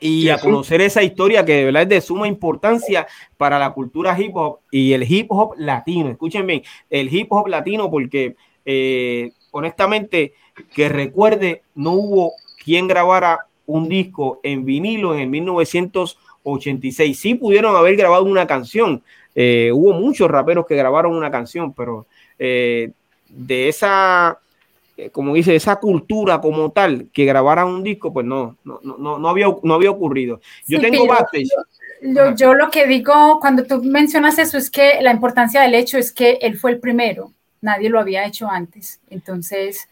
y 0.00 0.30
a 0.30 0.38
conocer 0.38 0.80
esa 0.80 1.02
historia 1.02 1.44
que 1.44 1.54
de 1.54 1.64
verdad 1.66 1.82
es 1.82 1.88
de 1.88 2.00
suma 2.00 2.26
importancia 2.26 3.06
para 3.36 3.58
la 3.58 3.70
cultura 3.72 4.20
hip 4.20 4.34
hop 4.34 4.58
y 4.70 4.92
el 4.94 5.04
hip 5.10 5.26
hop 5.30 5.54
latino. 5.58 6.10
Escuchen 6.10 6.46
bien, 6.46 6.62
el 6.90 7.14
hip 7.14 7.28
hop 7.30 7.46
latino 7.46 7.88
porque 7.88 8.34
eh, 8.64 9.30
honestamente 9.52 10.34
que 10.74 10.88
recuerde 10.88 11.62
no 11.74 11.92
hubo 11.92 12.32
quien 12.64 12.88
grabara 12.88 13.46
un 13.66 13.88
disco 13.88 14.40
en 14.42 14.64
vinilo 14.64 15.14
en 15.14 15.20
el 15.20 15.28
1986. 15.28 17.18
Sí 17.18 17.34
pudieron 17.34 17.76
haber 17.76 17.96
grabado 17.96 18.24
una 18.24 18.46
canción. 18.46 19.02
Eh, 19.34 19.70
hubo 19.72 19.92
muchos 19.92 20.30
raperos 20.30 20.66
que 20.66 20.76
grabaron 20.76 21.14
una 21.14 21.30
canción, 21.30 21.72
pero 21.72 22.06
eh, 22.38 22.90
de 23.28 23.68
esa, 23.68 24.38
eh, 24.96 25.10
como 25.10 25.34
dice, 25.34 25.54
esa 25.54 25.76
cultura 25.76 26.40
como 26.40 26.70
tal, 26.70 27.08
que 27.12 27.24
grabaran 27.24 27.68
un 27.68 27.82
disco, 27.82 28.12
pues 28.12 28.26
no, 28.26 28.56
no, 28.64 28.80
no, 28.82 29.18
no, 29.18 29.28
había, 29.28 29.46
no 29.62 29.74
había 29.74 29.90
ocurrido. 29.90 30.40
Yo 30.66 30.80
tengo 30.80 31.06
backstage. 31.06 31.48
Yo, 32.02 32.34
yo, 32.34 32.54
lo 32.54 32.70
que 32.70 32.86
digo 32.86 33.38
cuando 33.40 33.64
tú 33.64 33.82
mencionas 33.82 34.38
eso 34.38 34.58
es 34.58 34.70
que 34.70 35.00
la 35.00 35.12
importancia 35.12 35.62
del 35.62 35.74
hecho 35.74 35.98
es 35.98 36.12
que 36.12 36.32
él 36.42 36.58
fue 36.58 36.72
el 36.72 36.80
primero, 36.80 37.32
nadie 37.60 37.88
lo 37.88 38.00
había 38.00 38.26
hecho 38.26 38.48
antes. 38.48 39.00
Entonces, 39.08 39.88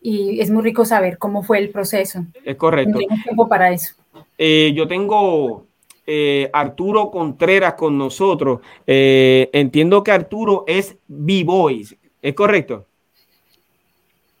y 0.00 0.40
es 0.40 0.50
muy 0.50 0.62
rico 0.62 0.84
saber 0.84 1.18
cómo 1.18 1.42
fue 1.42 1.58
el 1.58 1.70
proceso. 1.70 2.24
Es 2.44 2.56
correcto. 2.56 2.98
Tenemos 2.98 3.22
tiempo 3.22 3.48
para 3.48 3.70
eso. 3.72 3.94
Eh, 4.38 4.72
yo 4.74 4.88
tengo 4.88 5.66
eh, 6.06 6.50
Arturo 6.52 7.10
Contreras 7.10 7.74
con 7.74 7.96
nosotros. 7.98 8.60
Eh, 8.86 9.50
entiendo 9.52 10.02
que 10.02 10.12
Arturo 10.12 10.64
es 10.66 10.96
B-Boys, 11.06 11.96
¿es 12.22 12.34
correcto? 12.34 12.86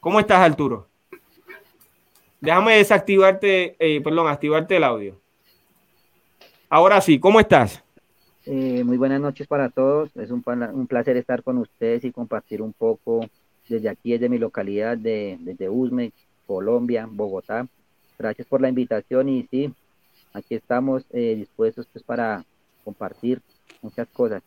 ¿Cómo 0.00 0.18
estás, 0.18 0.38
Arturo? 0.38 0.88
Déjame 2.40 2.76
desactivarte, 2.76 3.76
perdón, 4.02 4.28
activarte 4.28 4.76
el 4.76 4.84
audio. 4.84 5.20
Ahora 6.70 7.02
sí, 7.02 7.20
¿cómo 7.20 7.38
estás? 7.38 7.84
muy 8.46 8.96
buenas 8.96 9.20
noches 9.20 9.46
para 9.46 9.68
todos. 9.68 10.10
Es 10.16 10.30
un, 10.30 10.42
un 10.72 10.86
placer 10.86 11.16
estar 11.18 11.42
con 11.42 11.58
ustedes 11.58 12.02
y 12.04 12.10
compartir 12.12 12.62
un 12.62 12.72
poco 12.72 13.26
desde 13.68 13.90
aquí, 13.90 14.12
desde 14.12 14.30
mi 14.30 14.38
localidad, 14.38 14.96
de, 14.96 15.36
desde 15.40 15.68
Usme, 15.68 16.12
Colombia, 16.46 17.06
Bogotá. 17.08 17.68
Gracias 18.18 18.48
por 18.48 18.60
la 18.60 18.70
invitación 18.70 19.28
y 19.28 19.46
sí, 19.50 19.72
aquí 20.32 20.54
estamos 20.54 21.04
eh, 21.10 21.34
dispuestos 21.36 21.86
pues, 21.92 22.02
para 22.02 22.44
compartir 22.84 23.40
muchas 23.82 24.08
cosas. 24.08 24.42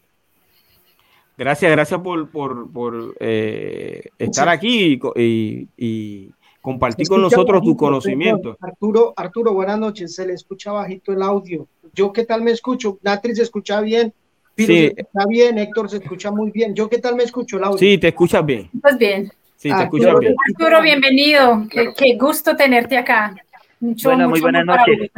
Gracias, 1.38 1.72
gracias 1.72 2.00
por, 2.00 2.30
por, 2.30 2.72
por 2.72 3.16
eh, 3.20 4.10
estar 4.20 4.48
aquí 4.50 5.00
y, 5.16 5.68
y, 5.78 6.32
compartir 6.62 7.08
con 7.08 7.22
nosotros 7.22 7.62
tu 7.62 7.76
conocimiento. 7.76 8.58
Arturo, 8.62 9.14
Arturo, 9.16 9.54
buenas 9.54 9.80
noches. 9.80 10.16
Se 10.16 10.26
le 10.26 10.34
escucha 10.34 10.72
bajito 10.72 11.12
el 11.12 11.22
audio. 11.22 11.68
¿Yo 11.94 12.14
qué 12.14 12.24
tal 12.24 12.42
me 12.42 12.52
escucho? 12.52 13.00
Natri 13.02 13.36
se 13.36 13.44
escucha 13.44 13.82
bien 13.82 14.14
sí. 14.58 14.92
está 14.96 15.26
bien, 15.28 15.58
Héctor 15.58 15.90
se 15.90 15.98
escucha 15.98 16.32
muy 16.32 16.52
bien. 16.52 16.76
¿Yo 16.76 16.90
qué 16.90 17.00
tal 17.00 17.16
me 17.16 17.24
escucho, 17.24 17.60
Laura? 17.60 17.78
Sí, 17.78 17.98
te 17.98 18.10
escuchas 18.10 18.46
bien. 18.46 18.70
Pues 18.82 18.98
bien. 18.98 19.32
Sí, 19.56 19.70
te 19.70 19.84
escuchas 19.84 20.20
bien. 20.20 20.36
Arturo, 20.50 20.82
bienvenido. 20.82 21.66
Qué, 21.70 22.18
gusto 22.20 22.56
tenerte 22.56 22.98
acá. 22.98 23.36
Mucho, 23.80 24.10
bueno, 24.10 24.30
muy 24.30 24.42
buenas 24.42 24.66
noches. 24.66 25.12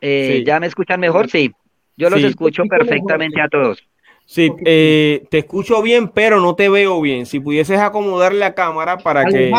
Eh, 0.00 0.42
¿Ya 0.46 0.60
me 0.60 0.66
escuchan 0.66 1.00
mejor? 1.00 1.30
Sí. 1.30 1.52
Yo 1.96 2.10
los 2.10 2.22
escucho 2.22 2.64
perfectamente 2.64 3.40
a 3.40 3.48
todos. 3.48 3.86
Sí, 4.26 4.50
eh, 4.64 5.26
te 5.30 5.38
escucho 5.38 5.82
bien, 5.82 6.08
pero 6.08 6.40
no 6.40 6.54
te 6.54 6.68
veo 6.68 7.00
bien. 7.00 7.26
Si 7.26 7.40
pudieses 7.40 7.78
acomodar 7.78 8.32
la 8.32 8.54
cámara 8.54 8.98
para 8.98 9.24
que 9.26 9.52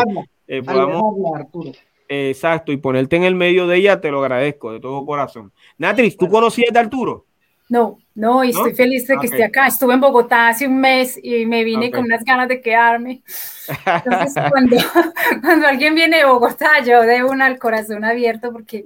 eh, 0.48 0.62
podamos... 0.62 1.02
Arturo. 1.34 1.72
exacto, 2.08 2.72
y 2.72 2.76
ponerte 2.76 3.16
en 3.16 3.24
el 3.24 3.34
medio 3.34 3.66
de 3.66 3.76
ella, 3.78 4.00
te 4.00 4.10
lo 4.10 4.20
agradezco 4.20 4.72
de 4.72 4.80
todo 4.80 5.06
corazón. 5.06 5.52
Natris, 5.78 6.16
¿tú 6.16 6.28
conocías 6.28 6.72
de 6.72 6.80
Arturo? 6.80 7.26
No, 7.68 7.98
no, 8.14 8.44
y 8.44 8.50
estoy 8.50 8.74
feliz 8.74 9.08
de 9.08 9.16
que 9.18 9.26
esté 9.26 9.42
acá. 9.42 9.66
Estuve 9.66 9.94
en 9.94 10.00
Bogotá 10.00 10.48
hace 10.48 10.68
un 10.68 10.80
mes 10.80 11.18
y 11.20 11.46
me 11.46 11.64
vine 11.64 11.90
con 11.90 12.04
unas 12.04 12.24
ganas 12.24 12.48
de 12.48 12.60
quedarme. 12.60 13.22
Entonces, 13.84 14.42
cuando, 14.50 14.76
cuando 15.42 15.66
alguien 15.66 15.94
viene 15.94 16.18
de 16.18 16.24
Bogotá, 16.26 16.80
yo 16.84 17.02
de 17.02 17.24
una 17.24 17.46
al 17.46 17.58
corazón 17.58 18.04
abierto 18.04 18.52
porque 18.52 18.84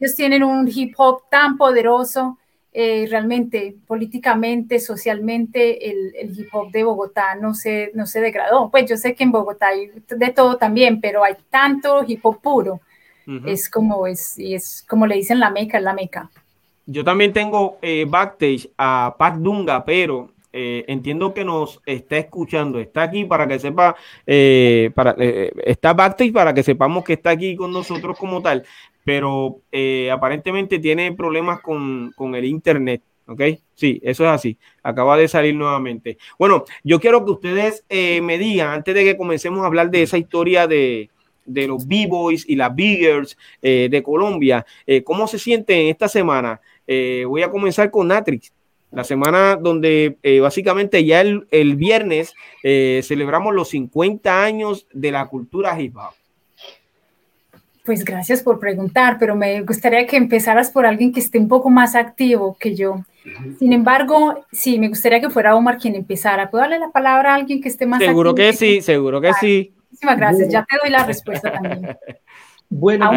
ellos 0.00 0.14
tienen 0.16 0.42
un 0.42 0.66
hip 0.72 0.94
hop 0.96 1.24
tan 1.30 1.58
poderoso. 1.58 2.38
Eh, 2.76 3.06
realmente, 3.08 3.76
políticamente, 3.86 4.80
socialmente, 4.80 5.88
el, 5.90 6.12
el, 6.16 6.36
hip 6.36 6.48
hop 6.52 6.72
de 6.72 6.82
Bogotá 6.82 7.36
no 7.36 7.54
se, 7.54 7.92
no 7.94 8.04
se 8.04 8.20
degradó. 8.20 8.68
Pues 8.68 8.90
yo 8.90 8.96
sé 8.96 9.14
que 9.14 9.22
en 9.22 9.30
Bogotá 9.30 9.68
hay 9.68 9.92
de 10.08 10.30
todo 10.30 10.56
también, 10.56 11.00
pero 11.00 11.22
hay 11.22 11.34
tanto 11.50 12.04
hip 12.04 12.18
hop 12.26 12.40
puro. 12.40 12.80
Es 13.46 13.70
como, 13.70 14.06
es, 14.06 14.34
es 14.38 14.84
como 14.88 15.06
le 15.06 15.14
dicen 15.14 15.38
la 15.38 15.50
meca, 15.50 15.78
es 15.78 15.84
la 15.84 15.94
meca. 15.94 16.28
Yo 16.84 17.04
también 17.04 17.32
tengo 17.32 17.78
eh, 17.80 18.06
backstage 18.08 18.68
a 18.76 19.14
Pat 19.16 19.36
Dunga, 19.36 19.84
pero 19.84 20.30
eh, 20.52 20.84
entiendo 20.88 21.32
que 21.32 21.44
nos 21.44 21.80
está 21.86 22.18
escuchando. 22.18 22.80
Está 22.80 23.04
aquí 23.04 23.24
para 23.24 23.46
que 23.46 23.58
sepa, 23.60 23.96
eh, 24.26 24.90
para, 24.94 25.14
está 25.64 25.94
backstage 25.94 26.32
para 26.32 26.52
que 26.52 26.64
sepamos 26.64 27.04
que 27.04 27.14
está 27.14 27.30
aquí 27.30 27.56
con 27.56 27.72
nosotros 27.72 28.18
como 28.18 28.42
tal, 28.42 28.64
pero 29.04 29.60
aparentemente 30.12 30.78
tiene 30.78 31.12
problemas 31.12 31.60
con, 31.60 32.12
con 32.16 32.34
el 32.34 32.44
internet. 32.44 33.02
¿Ok? 33.26 33.40
Sí, 33.74 34.00
eso 34.02 34.24
es 34.24 34.30
así. 34.30 34.58
Acaba 34.82 35.16
de 35.16 35.28
salir 35.28 35.54
nuevamente. 35.54 36.18
Bueno, 36.38 36.64
yo 36.82 37.00
quiero 37.00 37.24
que 37.24 37.30
ustedes 37.30 37.84
me 37.90 38.38
digan, 38.38 38.68
antes 38.68 38.94
de 38.94 39.04
que 39.04 39.16
comencemos 39.16 39.62
a 39.62 39.66
hablar 39.66 39.90
de 39.90 40.02
esa 40.02 40.18
historia 40.18 40.66
de, 40.66 41.10
de 41.46 41.66
los 41.66 41.86
B-Boys 41.86 42.44
y 42.48 42.56
las 42.56 42.74
Biggers 42.74 43.38
de 43.62 44.02
Colombia, 44.04 44.66
¿cómo 45.04 45.26
se 45.26 45.38
sienten 45.38 45.86
esta 45.86 46.08
semana? 46.08 46.60
Eh, 46.86 47.24
voy 47.26 47.42
a 47.42 47.50
comenzar 47.50 47.90
con 47.90 48.08
Natrix, 48.08 48.52
la 48.90 49.04
semana 49.04 49.56
donde 49.56 50.18
eh, 50.22 50.40
básicamente 50.40 51.04
ya 51.04 51.20
el, 51.20 51.46
el 51.50 51.76
viernes 51.76 52.34
eh, 52.62 53.00
celebramos 53.02 53.54
los 53.54 53.68
50 53.70 54.42
años 54.42 54.86
de 54.92 55.10
la 55.10 55.26
cultura 55.26 55.80
hip 55.80 55.96
hop. 55.96 56.14
Pues 57.84 58.02
gracias 58.02 58.42
por 58.42 58.58
preguntar, 58.58 59.18
pero 59.18 59.36
me 59.36 59.60
gustaría 59.60 60.06
que 60.06 60.16
empezaras 60.16 60.70
por 60.70 60.86
alguien 60.86 61.12
que 61.12 61.20
esté 61.20 61.38
un 61.38 61.48
poco 61.48 61.68
más 61.68 61.94
activo 61.94 62.56
que 62.58 62.74
yo. 62.74 63.04
Sin 63.58 63.74
embargo, 63.74 64.46
sí, 64.52 64.78
me 64.78 64.88
gustaría 64.88 65.20
que 65.20 65.28
fuera 65.28 65.54
Omar 65.54 65.76
quien 65.76 65.94
empezara. 65.94 66.50
¿Puedo 66.50 66.62
darle 66.62 66.78
la 66.78 66.90
palabra 66.90 67.32
a 67.32 67.34
alguien 67.36 67.60
que 67.60 67.68
esté 67.68 67.84
más 67.84 67.98
seguro 67.98 68.30
activo? 68.30 68.52
Seguro 68.52 68.52
que 68.52 68.56
sí, 68.56 68.80
seguro 68.80 69.20
que 69.20 69.32
sí. 69.34 69.74
Muchísimas 69.90 70.16
gracias, 70.16 70.48
ya 70.48 70.64
te 70.68 70.76
doy 70.82 70.90
la 70.90 71.04
respuesta 71.04 71.52
también. 71.52 71.96
Bueno, 72.70 73.08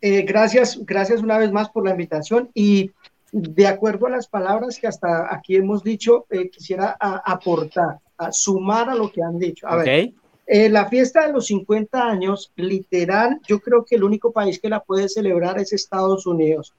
eh, 0.00 0.22
gracias, 0.22 0.78
gracias 0.86 1.20
una 1.20 1.36
vez 1.36 1.52
más 1.52 1.68
por 1.68 1.84
la 1.84 1.90
invitación 1.90 2.48
y 2.54 2.92
de 3.32 3.66
acuerdo 3.66 4.06
a 4.06 4.10
las 4.10 4.26
palabras 4.26 4.78
que 4.78 4.86
hasta 4.86 5.34
aquí 5.34 5.56
hemos 5.56 5.82
dicho, 5.82 6.26
eh, 6.30 6.48
quisiera 6.48 6.96
aportar, 6.98 7.98
a 8.16 8.32
sumar 8.32 8.88
a 8.88 8.94
lo 8.94 9.10
que 9.10 9.22
han 9.22 9.38
dicho. 9.38 9.68
A 9.68 9.76
ver, 9.76 10.12
eh, 10.52 10.68
la 10.68 10.88
fiesta 10.88 11.24
de 11.24 11.32
los 11.32 11.46
50 11.46 12.02
años, 12.02 12.50
literal, 12.56 13.40
yo 13.46 13.60
creo 13.60 13.84
que 13.84 13.94
el 13.94 14.02
único 14.02 14.32
país 14.32 14.58
que 14.58 14.68
la 14.68 14.80
puede 14.80 15.08
celebrar 15.08 15.60
es 15.60 15.72
Estados 15.72 16.26
Unidos. 16.26 16.74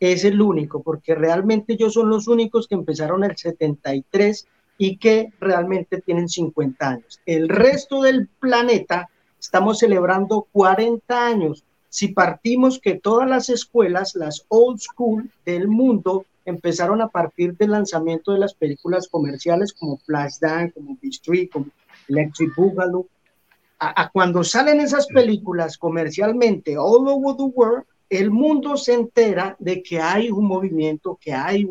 Es 0.00 0.24
el 0.24 0.40
único, 0.40 0.82
porque 0.82 1.14
realmente 1.14 1.74
ellos 1.74 1.92
son 1.92 2.08
los 2.08 2.28
únicos 2.28 2.66
que 2.66 2.76
empezaron 2.76 3.22
el 3.22 3.36
73 3.36 4.46
y 4.78 4.96
que 4.96 5.34
realmente 5.38 6.00
tienen 6.00 6.30
50 6.30 6.88
años. 6.88 7.20
El 7.26 7.50
resto 7.50 8.00
del 8.00 8.26
planeta 8.26 9.10
estamos 9.38 9.80
celebrando 9.80 10.46
40 10.52 11.26
años 11.26 11.64
si 11.90 12.08
partimos 12.08 12.78
que 12.78 12.94
todas 12.94 13.28
las 13.28 13.50
escuelas, 13.50 14.14
las 14.14 14.46
old 14.48 14.78
school 14.78 15.30
del 15.44 15.68
mundo, 15.68 16.24
empezaron 16.46 17.02
a 17.02 17.08
partir 17.08 17.56
del 17.56 17.72
lanzamiento 17.72 18.32
de 18.32 18.38
las 18.38 18.54
películas 18.54 19.08
comerciales 19.08 19.74
como 19.74 19.98
Flashdance, 19.98 20.72
como 20.72 20.96
Beat 21.02 21.14
Street, 21.14 21.50
como 21.52 21.66
Electric 22.10 22.54
Boogaloo, 22.54 23.08
a, 23.78 24.10
cuando 24.10 24.44
salen 24.44 24.80
esas 24.80 25.06
películas 25.06 25.78
comercialmente 25.78 26.76
all 26.76 27.08
over 27.08 27.34
the 27.36 27.44
world, 27.44 27.84
el 28.10 28.30
mundo 28.30 28.76
se 28.76 28.92
entera 28.92 29.56
de 29.58 29.82
que 29.82 29.98
hay 29.98 30.30
un 30.30 30.44
movimiento, 30.44 31.18
que 31.18 31.32
hay, 31.32 31.66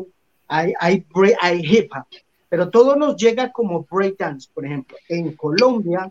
hay, 0.48 0.72
hay, 0.80 1.04
hay 1.40 1.60
hip 1.62 1.92
hop, 1.94 2.06
pero 2.48 2.68
todo 2.68 2.96
nos 2.96 3.16
llega 3.16 3.52
como 3.52 3.86
breakdance, 3.88 4.50
por 4.52 4.66
ejemplo. 4.66 4.96
En 5.08 5.34
Colombia, 5.34 6.10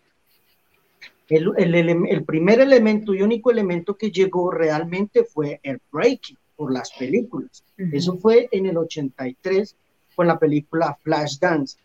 el, 1.29 2.23
primer 2.25 2.59
elemento 2.59 3.13
y 3.13 3.21
único 3.21 3.51
elemento 3.51 3.95
que 3.95 4.11
llegó 4.11 4.51
realmente 4.51 5.23
fue 5.23 5.59
el 5.63 5.79
breaking 5.91 6.37
por 6.55 6.71
las 6.73 6.91
películas. 6.91 7.63
Eso 7.77 8.17
fue 8.17 8.49
en 8.51 8.65
el 8.65 8.77
83 8.77 9.75
con 10.15 10.27
la 10.27 10.39
película 10.39 10.97
Flashdance. 11.01 11.77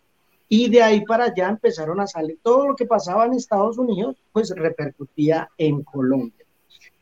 Y 0.47 0.69
de 0.69 0.83
ahí 0.83 1.03
para 1.05 1.25
allá 1.25 1.49
empezaron 1.49 1.99
a 1.99 2.07
salir 2.07 2.37
todo 2.43 2.67
lo 2.67 2.75
que 2.75 2.85
pasaba 2.85 3.25
en 3.25 3.33
Estados 3.33 3.77
Unidos, 3.77 4.15
pues 4.31 4.51
repercutía 4.55 5.49
en 5.57 5.83
Colombia. 5.83 6.45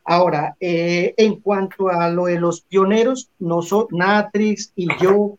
Ahora, 0.05 0.55
eh, 0.59 1.13
en 1.17 1.39
cuanto 1.39 1.89
a 1.89 2.09
lo 2.09 2.25
de 2.25 2.39
los 2.39 2.61
pioneros, 2.61 3.29
no 3.39 3.61
Natrix 3.91 4.71
y 4.75 4.87
yo 5.01 5.37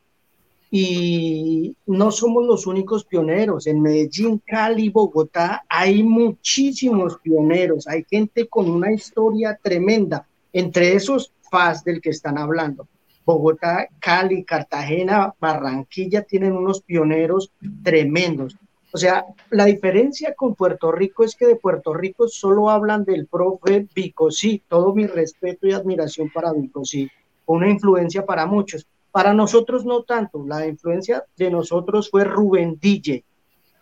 y 0.77 1.77
no 1.87 2.11
somos 2.11 2.45
los 2.47 2.67
únicos 2.67 3.05
pioneros. 3.05 3.67
En 3.69 3.81
Medellín, 3.81 4.43
Cali, 4.45 4.89
Bogotá 4.89 5.65
hay 5.69 6.03
muchísimos 6.03 7.19
pioneros. 7.23 7.87
Hay 7.87 8.05
gente 8.11 8.49
con 8.49 8.69
una 8.69 8.93
historia 8.93 9.57
tremenda. 9.63 10.27
Entre 10.53 10.95
esos, 10.95 11.33
FAS 11.49 11.85
del 11.85 12.01
que 12.01 12.11
están 12.11 12.39
hablando. 12.39 12.89
Bogotá, 13.25 13.89
Cali, 13.99 14.45
Cartagena, 14.45 15.35
Barranquilla 15.41 16.23
tienen 16.23 16.53
unos 16.53 16.81
pioneros 16.83 17.53
tremendos. 17.83 18.57
O 18.93 18.97
sea, 18.97 19.27
la 19.51 19.65
diferencia 19.65 20.35
con 20.35 20.55
Puerto 20.55 20.93
Rico 20.93 21.25
es 21.25 21.35
que 21.35 21.47
de 21.47 21.57
Puerto 21.57 21.95
Rico 21.95 22.29
solo 22.29 22.71
hablan 22.71 23.05
del 23.05 23.27
profe 23.27 23.89
Vicosí. 23.93 24.63
Todo 24.69 24.95
mi 24.95 25.07
respeto 25.07 25.67
y 25.67 25.73
admiración 25.73 26.31
para 26.31 26.53
Vicosí. 26.53 27.11
Una 27.47 27.69
influencia 27.69 28.25
para 28.25 28.47
muchos. 28.47 28.87
Para 29.11 29.35
nosotros 29.35 29.85
no 29.85 30.05
tanto. 30.05 30.45
La 30.47 30.67
influencia 30.67 31.25
de 31.37 31.51
nosotros 31.51 32.09
fue 32.09 32.23
Rubén 32.23 32.79
DJ. 32.81 33.25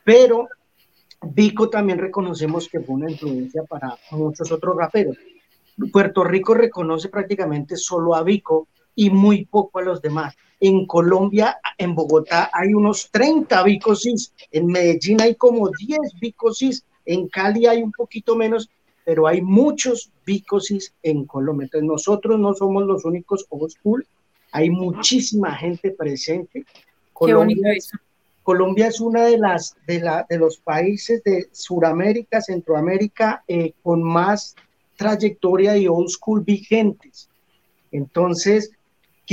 Pero 0.03 0.49
Vico 1.21 1.69
también 1.69 1.99
reconocemos 1.99 2.69
que 2.69 2.81
fue 2.81 2.95
una 2.95 3.11
influencia 3.11 3.65
para 3.65 3.97
muchos 4.13 4.51
otros 4.51 4.77
raperos. 4.77 5.19
Puerto 5.93 6.25
Rico 6.25 6.55
reconoce 6.55 7.09
prácticamente 7.09 7.77
solo 7.77 8.15
a 8.15 8.23
Vico 8.23 8.69
y 8.95 9.11
muy 9.11 9.45
poco 9.45 9.79
a 9.79 9.83
los 9.83 10.03
demás. 10.03 10.35
En 10.61 10.87
Colombia, 10.87 11.59
en 11.77 11.95
Bogotá, 11.95 12.51
hay 12.53 12.75
unos 12.75 13.11
30 13.11 13.63
bicosis, 13.65 14.33
en 14.51 14.67
Medellín 14.67 15.21
hay 15.21 15.35
como 15.35 15.69
10 15.69 15.99
bicosis, 16.21 16.85
en 17.05 17.29
Cali 17.29 17.67
hay 17.67 17.83
un 17.83 17.93
poquito 17.93 18.37
menos, 18.37 18.71
pero 19.05 19.27
hay 19.27 19.43
muchos 19.43 20.11
bicosis 20.25 20.95
en 21.03 21.25
Colombia. 21.25 21.65
Entonces, 21.65 21.89
nosotros 21.89 22.39
no 22.39 22.55
somos 22.55 22.85
los 22.85 23.05
únicos 23.05 23.45
old 23.49 23.71
school, 23.71 24.07
hay 24.53 24.71
muchísima 24.71 25.55
gente 25.57 25.91
presente. 25.91 26.65
Colombia, 27.13 27.75
Colombia 28.43 28.89
es 28.89 29.01
una 29.01 29.25
de 29.25 29.39
las 29.39 29.77
de, 29.87 30.01
la, 30.01 30.27
de 30.29 30.39
los 30.39 30.59
países 30.59 31.23
de 31.25 31.49
Sudamérica, 31.53 32.41
Centroamérica 32.41 33.45
eh, 33.49 33.73
con 33.83 34.03
más 34.03 34.55
trayectoria 34.97 35.77
y 35.77 35.89
old 35.89 36.09
school 36.09 36.43
vigentes. 36.43 37.29
Entonces, 37.91 38.73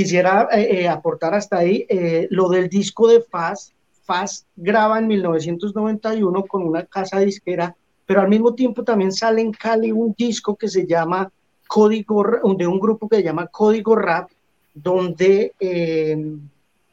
quisiera 0.00 0.48
eh, 0.52 0.80
eh, 0.80 0.88
aportar 0.88 1.34
hasta 1.34 1.58
ahí 1.58 1.84
eh, 1.86 2.26
lo 2.30 2.48
del 2.48 2.70
disco 2.70 3.06
de 3.06 3.20
Faz. 3.20 3.74
Faz 4.02 4.46
graba 4.56 4.98
en 4.98 5.06
1991 5.08 6.44
con 6.46 6.62
una 6.62 6.86
casa 6.86 7.18
disquera, 7.18 7.76
pero 8.06 8.22
al 8.22 8.28
mismo 8.30 8.54
tiempo 8.54 8.82
también 8.82 9.12
sale 9.12 9.42
en 9.42 9.52
Cali 9.52 9.92
un 9.92 10.14
disco 10.16 10.56
que 10.56 10.68
se 10.68 10.86
llama 10.86 11.30
Código, 11.68 12.24
de 12.56 12.66
un 12.66 12.80
grupo 12.80 13.10
que 13.10 13.16
se 13.16 13.24
llama 13.24 13.48
Código 13.48 13.94
Rap, 13.94 14.30
donde 14.72 15.52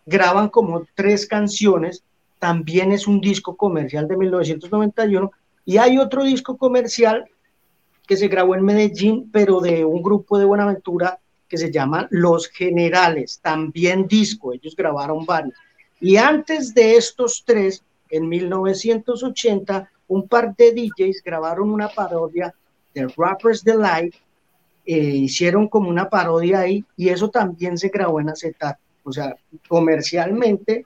graban 0.05 0.49
como 0.49 0.83
tres 0.93 1.25
canciones. 1.27 2.03
También 2.39 2.91
es 2.91 3.07
un 3.07 3.21
disco 3.21 3.55
comercial 3.55 4.05
de 4.09 4.17
1991. 4.17 5.31
Y 5.65 5.77
hay 5.77 5.97
otro 5.97 6.25
disco 6.25 6.57
comercial 6.57 7.25
que 8.05 8.17
se 8.17 8.27
grabó 8.27 8.53
en 8.55 8.65
Medellín, 8.65 9.29
pero 9.31 9.61
de 9.61 9.85
un 9.85 10.03
grupo 10.03 10.37
de 10.37 10.43
Buenaventura 10.43 11.19
que 11.47 11.57
se 11.57 11.71
llama 11.71 12.07
Los 12.11 12.47
Generales, 12.47 13.39
también 13.41 14.07
disco, 14.07 14.53
ellos 14.53 14.75
grabaron 14.75 15.25
varios. 15.25 15.55
Y 15.99 16.17
antes 16.17 16.73
de 16.73 16.95
estos 16.95 17.43
tres, 17.45 17.83
en 18.09 18.29
1980, 18.29 19.89
un 20.07 20.27
par 20.27 20.55
de 20.55 20.71
DJs 20.73 21.23
grabaron 21.23 21.69
una 21.69 21.89
parodia 21.89 22.53
de 22.93 23.07
Rappers 23.15 23.63
Delight, 23.63 24.15
eh, 24.85 24.95
hicieron 24.95 25.67
como 25.67 25.89
una 25.89 26.09
parodia 26.09 26.59
ahí 26.61 26.85
y 26.95 27.09
eso 27.09 27.29
también 27.29 27.77
se 27.77 27.89
grabó 27.89 28.21
en 28.21 28.29
acetato. 28.29 28.79
O 29.03 29.11
sea, 29.11 29.35
comercialmente 29.67 30.85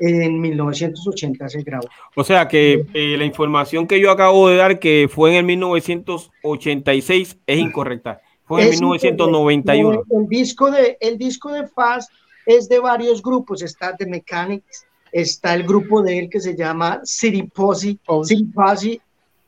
en 0.00 0.40
1980 0.40 1.48
se 1.48 1.62
grabó. 1.62 1.88
O 2.16 2.24
sea 2.24 2.48
que 2.48 2.84
eh, 2.94 3.16
la 3.16 3.24
información 3.24 3.86
que 3.86 4.00
yo 4.00 4.10
acabo 4.10 4.48
de 4.48 4.56
dar 4.56 4.80
que 4.80 5.08
fue 5.08 5.30
en 5.30 5.36
el 5.36 5.44
1986 5.44 7.38
es 7.46 7.58
incorrecta 7.58 8.20
en 8.50 8.70
1991. 8.70 10.02
El, 10.10 10.28
disco 10.28 10.70
de, 10.70 10.96
el 11.00 11.18
disco 11.18 11.52
de 11.52 11.66
Fast 11.66 12.10
es 12.46 12.68
de 12.68 12.78
varios 12.78 13.22
grupos, 13.22 13.62
está 13.62 13.96
The 13.96 14.06
Mechanics, 14.06 14.86
está 15.10 15.54
el 15.54 15.64
grupo 15.64 16.02
de 16.02 16.18
él 16.18 16.30
que 16.30 16.40
se 16.40 16.56
llama 16.56 17.00
City 17.04 17.44
Posse, 17.44 17.98
City 18.24 18.44
Posse 18.54 19.00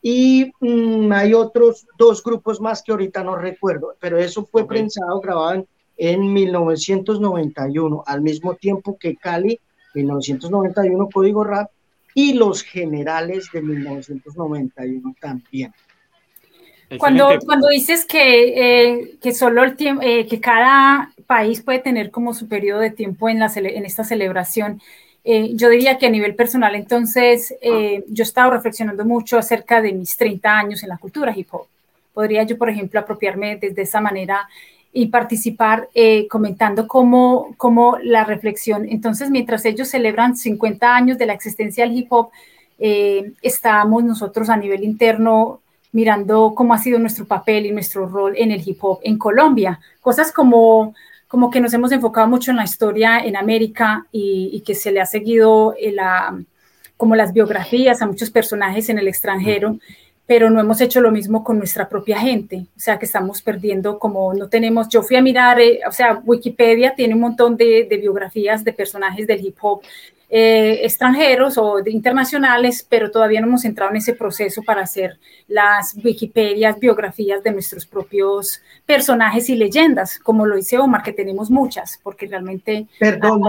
y 0.03 0.53
mm, 0.61 1.11
hay 1.13 1.33
otros 1.33 1.87
dos 1.97 2.23
grupos 2.23 2.61
más 2.61 2.83
que 2.83 2.93
ahorita 2.93 3.25
no 3.25 3.37
recuerdo, 3.37 3.95
pero 3.99 4.19
eso 4.19 4.45
fue 4.45 4.67
prensado, 4.67 5.21
grabado 5.21 5.55
en, 5.55 5.67
en 5.97 6.33
1991, 6.33 8.05
al 8.07 8.21
mismo 8.21 8.55
tiempo 8.55 8.99
que 8.99 9.17
Cali, 9.17 9.59
1991, 9.95 11.09
Código 11.13 11.45
Rap, 11.45 11.71
y 12.15 12.35
Los 12.35 12.63
Generales 12.63 13.49
de 13.53 13.63
1991 13.63 15.15
también. 15.21 15.73
Cuando, 16.99 17.39
cuando 17.45 17.69
dices 17.69 18.05
que, 18.05 18.91
eh, 18.93 19.17
que 19.21 19.33
solo 19.33 19.65
el 19.65 19.77
tiempo, 19.77 20.03
eh, 20.05 20.27
que 20.27 20.41
cada 20.41 21.13
país 21.27 21.63
puede 21.63 21.79
tener 21.79 22.11
como 22.11 22.35
su 22.35 22.49
periodo 22.49 22.81
de 22.81 22.91
tiempo 22.91 23.29
en, 23.29 23.39
la 23.39 23.51
en 23.55 23.85
esta 23.85 24.05
celebración, 24.05 24.81
eh, 25.25 25.51
yo 25.55 25.71
diría 25.71 25.97
que 25.97 26.07
a 26.07 26.11
nivel 26.11 26.35
personal, 26.35 26.75
entonces, 26.75 27.55
yo 27.63 28.23
he 28.23 28.23
estado 28.23 28.51
reflexionando 28.51 29.05
mucho 29.05 29.39
acerca 29.39 29.81
de 29.81 29.93
mis 29.93 30.17
30 30.17 30.59
años 30.59 30.83
en 30.83 30.91
la 30.91 30.99
cultura 30.99 31.33
hip 31.35 31.49
hop. 31.51 31.67
Podría 32.13 32.43
yo, 32.43 32.59
por 32.59 32.69
ejemplo, 32.69 33.01
apropiarme 33.01 33.57
desde 33.57 33.83
esa 33.83 34.01
manera 34.01 34.49
y 34.93 35.07
participar 35.07 35.89
comentando 36.29 36.87
cómo, 36.87 37.55
cómo 37.57 37.99
la 38.03 38.25
reflexión, 38.25 38.87
entonces, 38.89 39.31
mientras 39.31 39.65
ellos 39.65 39.89
celebran 39.89 40.37
50 40.37 40.95
años 40.95 41.17
de 41.17 41.27
la 41.27 41.33
existencia 41.33 41.85
del 41.85 41.97
hip 41.97 42.13
hop, 42.13 42.31
estamos 42.79 44.05
nosotros 44.05 44.51
a 44.51 44.57
nivel 44.59 44.85
interno 44.85 45.61
mirando 45.95 46.55
cómo 46.57 46.75
ha 46.75 46.79
sido 46.79 46.99
nuestro 46.99 47.25
papel 47.25 47.67
y 47.67 47.71
nuestro 47.71 48.09
rol 48.09 48.35
en 48.37 48.51
el 48.51 48.61
hip 48.67 48.79
hop 48.83 48.99
en 49.05 49.17
Colombia. 49.17 49.79
Cosas 50.01 50.33
como, 50.33 50.93
como 51.29 51.51
que 51.51 51.61
nos 51.61 51.73
hemos 51.73 51.93
enfocado 51.93 52.27
mucho 52.27 52.51
en 52.51 52.57
la 52.57 52.65
historia 52.65 53.21
en 53.21 53.37
América 53.37 54.05
y, 54.11 54.61
que 54.67 54.75
se 54.75 54.91
le 54.91 55.01
ha 55.01 55.07
seguido 55.07 55.77
eh, 55.79 55.93
la, 55.93 56.37
como 56.97 57.15
las 57.15 57.33
biografías 57.33 58.03
a 58.03 58.07
muchos 58.07 58.31
personajes 58.31 58.89
en 58.89 58.99
el 58.99 59.07
extranjero, 59.07 59.79
pero 60.27 60.51
no 60.51 60.59
hemos 60.59 60.81
hecho 60.81 61.01
lo 61.01 61.13
mismo 61.13 61.45
con 61.45 61.59
nuestra 61.59 61.89
propia 61.89 62.19
gente. 62.19 62.67
O 62.77 62.81
sea, 62.81 62.99
que 62.99 63.07
estamos 63.07 63.41
perdiendo 63.41 64.01
como 64.01 64.35
no 64.35 64.49
tenemos, 64.49 64.89
yo 64.89 65.01
fui 65.01 65.15
a 65.15 65.23
mirar, 65.23 65.61
eh, 65.61 65.79
o 65.89 65.93
sea, 65.93 66.21
Wikipedia 66.25 66.97
tiene 66.97 67.15
un 67.15 67.21
montón 67.21 67.57
de, 67.57 67.87
de 67.89 67.97
biografías 67.99 68.65
de 68.65 68.73
personajes 68.73 69.29
del 69.29 69.47
hip 69.47 69.59
hop 69.61 69.83
eh, 70.37 70.85
extranjeros 70.85 71.57
o 71.59 71.79
internacionales, 71.87 72.85
pero 72.89 73.09
todavía 73.09 73.41
no 73.41 73.47
hemos 73.47 73.65
entrado 73.65 73.93
en 73.93 73.99
ese 73.99 74.15
proceso 74.15 74.65
para 74.65 74.83
hacer 74.83 75.21
las 75.47 75.95
Wikipedias, 76.03 76.81
biografías 76.81 77.41
de 77.45 77.53
nuestros 77.53 77.87
propios 77.87 78.61
personajes 78.85 79.49
y 79.49 79.55
leyendas, 79.55 80.19
como 80.19 80.45
lo 80.45 80.57
dice 80.57 80.77
Omar, 80.77 81.05
que 81.05 81.13
tenemos 81.13 81.53
muchas, 81.53 82.01
porque 82.03 82.27
realmente... 82.27 82.89
Perdón, 82.99 83.43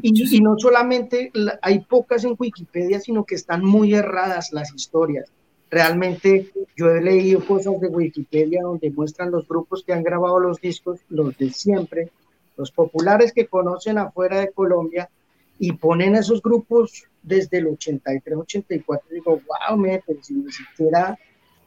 y, 0.00 0.38
y, 0.38 0.40
no 0.40 0.58
solamente 0.58 1.30
hay 1.60 1.80
pocas 1.80 2.24
en 2.24 2.34
Wikipedia, 2.38 3.00
sino 3.00 3.24
que 3.24 3.34
están 3.34 3.62
muy 3.62 3.92
erradas 3.92 4.50
las 4.50 4.74
historias. 4.74 5.30
Realmente 5.70 6.50
yo 6.74 6.88
he 6.88 7.02
leído 7.02 7.44
cosas 7.44 7.78
de 7.82 7.88
Wikipedia 7.88 8.62
donde 8.62 8.90
muestran 8.90 9.30
los 9.30 9.46
grupos 9.46 9.84
que 9.84 9.92
han 9.92 10.02
grabado 10.02 10.40
los 10.40 10.58
discos, 10.58 11.00
los 11.10 11.36
de 11.36 11.50
siempre, 11.50 12.08
los 12.56 12.70
populares 12.70 13.34
que 13.34 13.46
conocen 13.46 13.98
afuera 13.98 14.40
de 14.40 14.50
Colombia, 14.52 15.10
y 15.60 15.72
ponen 15.72 16.16
esos 16.16 16.42
grupos 16.42 17.04
desde 17.22 17.58
el 17.58 17.66
83, 17.68 18.34
84, 18.34 19.08
digo, 19.10 19.40
wow, 19.46 19.76
me, 19.76 20.02
pero 20.06 20.18
si 20.22 20.32
ni 20.32 20.50
siquiera, 20.50 21.18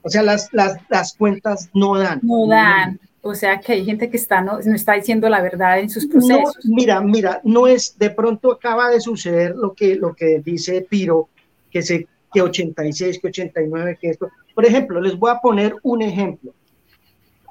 o 0.01 0.09
sea, 0.09 0.23
las, 0.23 0.51
las, 0.51 0.77
las 0.89 1.13
cuentas 1.13 1.69
no 1.75 1.95
dan. 1.97 2.19
No 2.23 2.47
dan. 2.47 2.99
O 3.21 3.35
sea 3.35 3.59
que 3.59 3.73
hay 3.73 3.85
gente 3.85 4.09
que 4.09 4.17
está, 4.17 4.41
no, 4.41 4.59
no 4.59 4.75
está 4.75 4.93
diciendo 4.93 5.29
la 5.29 5.41
verdad 5.41 5.79
en 5.79 5.91
sus 5.91 6.07
procesos. 6.07 6.57
mira, 6.65 6.99
mira, 7.01 7.39
no 7.43 7.67
es, 7.67 7.97
de 7.97 8.09
pronto 8.09 8.51
acaba 8.51 8.89
de 8.89 8.99
suceder 8.99 9.55
lo 9.55 9.73
que, 9.73 9.95
lo 9.95 10.15
que 10.15 10.41
dice 10.43 10.85
Piro, 10.89 11.29
que 11.69 11.83
se, 11.83 12.07
que 12.33 12.41
86, 12.41 13.19
que 13.19 13.27
89, 13.27 13.97
que 14.01 14.09
esto. 14.09 14.29
Por 14.55 14.65
ejemplo, 14.65 14.99
les 14.99 15.17
voy 15.17 15.29
a 15.29 15.39
poner 15.39 15.75
un 15.83 16.01
ejemplo. 16.01 16.51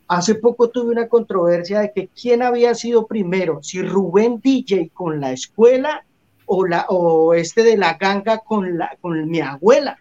Hace 0.08 0.34
poco 0.34 0.68
tuve 0.68 0.90
una 0.90 1.06
controversia 1.06 1.80
de 1.80 1.92
que 1.92 2.08
quién 2.08 2.42
había 2.42 2.74
sido 2.74 3.06
primero, 3.06 3.62
si 3.62 3.80
Rubén 3.80 4.40
DJ 4.42 4.90
con 4.92 5.20
la 5.20 5.32
escuela 5.32 6.04
o, 6.54 6.66
la, 6.66 6.84
o 6.90 7.32
este 7.32 7.62
de 7.62 7.78
la 7.78 7.94
ganga 7.94 8.38
con, 8.38 8.76
la, 8.76 8.94
con 9.00 9.26
mi 9.26 9.40
abuela. 9.40 9.98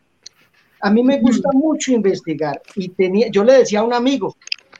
A 0.82 0.92
mí 0.92 1.02
me 1.02 1.22
gusta 1.22 1.50
mucho 1.54 1.94
investigar 1.94 2.62
y 2.76 2.90
tenía, 2.90 3.30
yo 3.30 3.46
le 3.46 3.54
decía 3.54 3.80
a 3.80 3.84
un 3.84 3.94
amigo, 3.94 4.36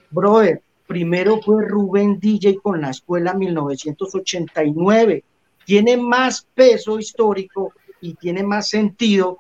brother, 0.10 0.62
primero 0.86 1.40
fue 1.42 1.64
Rubén 1.64 2.20
DJ 2.20 2.58
con 2.62 2.82
la 2.82 2.90
escuela 2.90 3.34
1989. 3.34 5.24
Tiene 5.66 5.96
más 5.96 6.46
peso 6.54 7.00
histórico 7.00 7.72
y 8.02 8.16
tiene 8.16 8.44
más 8.44 8.68
sentido 8.68 9.38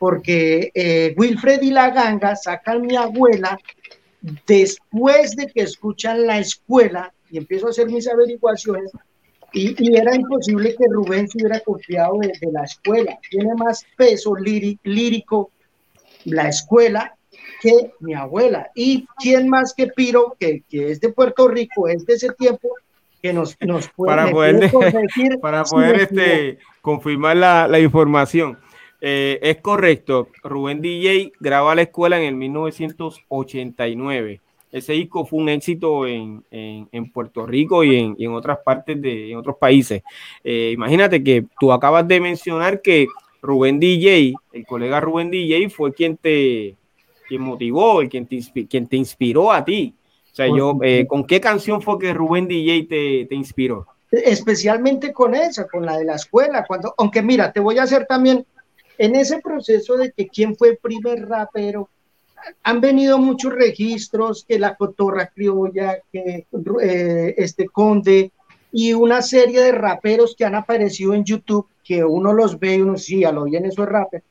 porque 0.00 0.72
eh, 0.74 1.14
Wilfred 1.16 1.62
y 1.62 1.70
la 1.70 1.90
ganga 1.90 2.34
sacan 2.34 2.82
mi 2.82 2.96
abuela 2.96 3.56
después 4.48 5.36
de 5.36 5.46
que 5.46 5.60
escuchan 5.60 6.26
la 6.26 6.40
escuela 6.40 7.12
y 7.30 7.38
empiezo 7.38 7.68
a 7.68 7.70
hacer 7.70 7.86
mis 7.86 8.08
averiguaciones 8.08 8.90
y, 9.52 9.96
era 9.96 10.14
imposible 10.14 10.74
que 10.76 10.84
Rubén 10.90 11.28
se 11.28 11.38
hubiera 11.38 11.60
copiado 11.60 12.18
de, 12.18 12.52
la 12.52 12.64
escuela. 12.64 13.18
Tiene 13.30 13.54
más 13.54 13.86
peso 13.96 14.34
lírico 14.36 15.50
la 16.24 16.48
escuela 16.48 17.16
que 17.60 17.92
mi 18.00 18.14
abuela. 18.14 18.70
¿Y 18.74 19.06
quién 19.16 19.48
más 19.48 19.72
que 19.74 19.86
Piro, 19.88 20.36
que, 20.38 20.62
que 20.68 20.90
es 20.90 21.00
de 21.00 21.10
Puerto 21.10 21.48
Rico, 21.48 21.88
es 21.88 22.04
de 22.06 22.14
ese 22.14 22.32
tiempo, 22.32 22.68
que 23.22 23.32
nos, 23.32 23.56
nos 23.60 23.88
puede 23.88 24.14
para 24.14 24.30
poder, 24.30 24.70
para 25.40 25.64
poder 25.64 26.02
este, 26.02 26.58
confirmar 26.80 27.36
la, 27.36 27.66
la, 27.66 27.80
información. 27.80 28.58
Eh, 29.00 29.40
es 29.42 29.56
correcto. 29.60 30.28
Rubén 30.42 30.80
DJ 30.80 31.32
graba 31.40 31.74
la 31.74 31.82
escuela 31.82 32.16
en 32.18 32.24
el 32.24 32.36
1989. 32.36 34.40
Ese 34.70 34.92
disco 34.92 35.24
fue 35.24 35.40
un 35.40 35.48
éxito 35.48 36.06
en, 36.06 36.42
Puerto 37.12 37.46
Rico 37.46 37.84
y 37.84 38.14
en, 38.18 38.32
otras 38.32 38.58
partes 38.64 39.00
de 39.00 39.30
en 39.30 39.38
otros 39.38 39.56
países. 39.56 40.02
Eh, 40.44 40.72
imagínate 40.74 41.22
que 41.22 41.46
tú 41.58 41.72
acabas 41.72 42.06
de 42.06 42.20
mencionar 42.20 42.82
que 42.82 43.06
Rubén 43.40 43.80
DJ, 43.80 44.34
el 44.52 44.66
colega 44.66 45.00
Rubén 45.00 45.30
DJ, 45.30 45.70
fue 45.70 45.92
quien 45.92 46.16
te 46.16 46.76
quien 47.28 47.42
motivó, 47.42 48.00
quien 48.08 48.26
te, 48.26 48.40
quien 48.66 48.86
te 48.86 48.96
inspiró 48.96 49.52
a 49.52 49.64
ti. 49.64 49.94
O 50.32 50.34
sea, 50.34 50.46
yo, 50.46 50.78
eh, 50.82 51.06
¿con 51.06 51.26
qué 51.26 51.40
canción 51.40 51.82
fue 51.82 51.98
que 51.98 52.14
Rubén 52.14 52.48
DJ 52.48 52.86
te, 52.88 53.26
te 53.26 53.34
inspiró? 53.34 53.86
Especialmente 54.10 55.12
con 55.12 55.34
esa, 55.34 55.66
con 55.66 55.84
la 55.84 55.98
de 55.98 56.04
la 56.04 56.14
escuela, 56.14 56.64
cuando, 56.66 56.94
aunque 56.96 57.22
mira, 57.22 57.52
te 57.52 57.60
voy 57.60 57.78
a 57.78 57.82
hacer 57.82 58.06
también 58.06 58.46
en 58.96 59.14
ese 59.14 59.40
proceso 59.40 59.96
de 59.96 60.12
que 60.12 60.26
quién 60.28 60.56
fue 60.56 60.70
el 60.70 60.78
primer 60.78 61.28
rapero, 61.28 61.90
han 62.62 62.80
venido 62.80 63.18
muchos 63.18 63.52
registros, 63.52 64.44
que 64.48 64.58
la 64.58 64.76
cotorra 64.76 65.26
criolla, 65.26 65.98
que 66.12 66.46
eh, 66.82 67.34
este 67.36 67.66
Conde 67.66 68.32
y 68.72 68.92
una 68.92 69.22
serie 69.22 69.60
de 69.60 69.72
raperos 69.72 70.34
que 70.36 70.44
han 70.44 70.54
aparecido 70.54 71.14
en 71.14 71.24
YouTube, 71.24 71.66
que 71.82 72.04
uno 72.04 72.32
los 72.32 72.58
ve 72.58 72.76
y 72.76 72.82
uno 72.82 72.96
sí, 72.98 73.24
a 73.24 73.32
lo 73.32 73.44
bien 73.44 73.64
eso 73.64 73.82
es 73.82 73.88
rapero. 73.88 74.24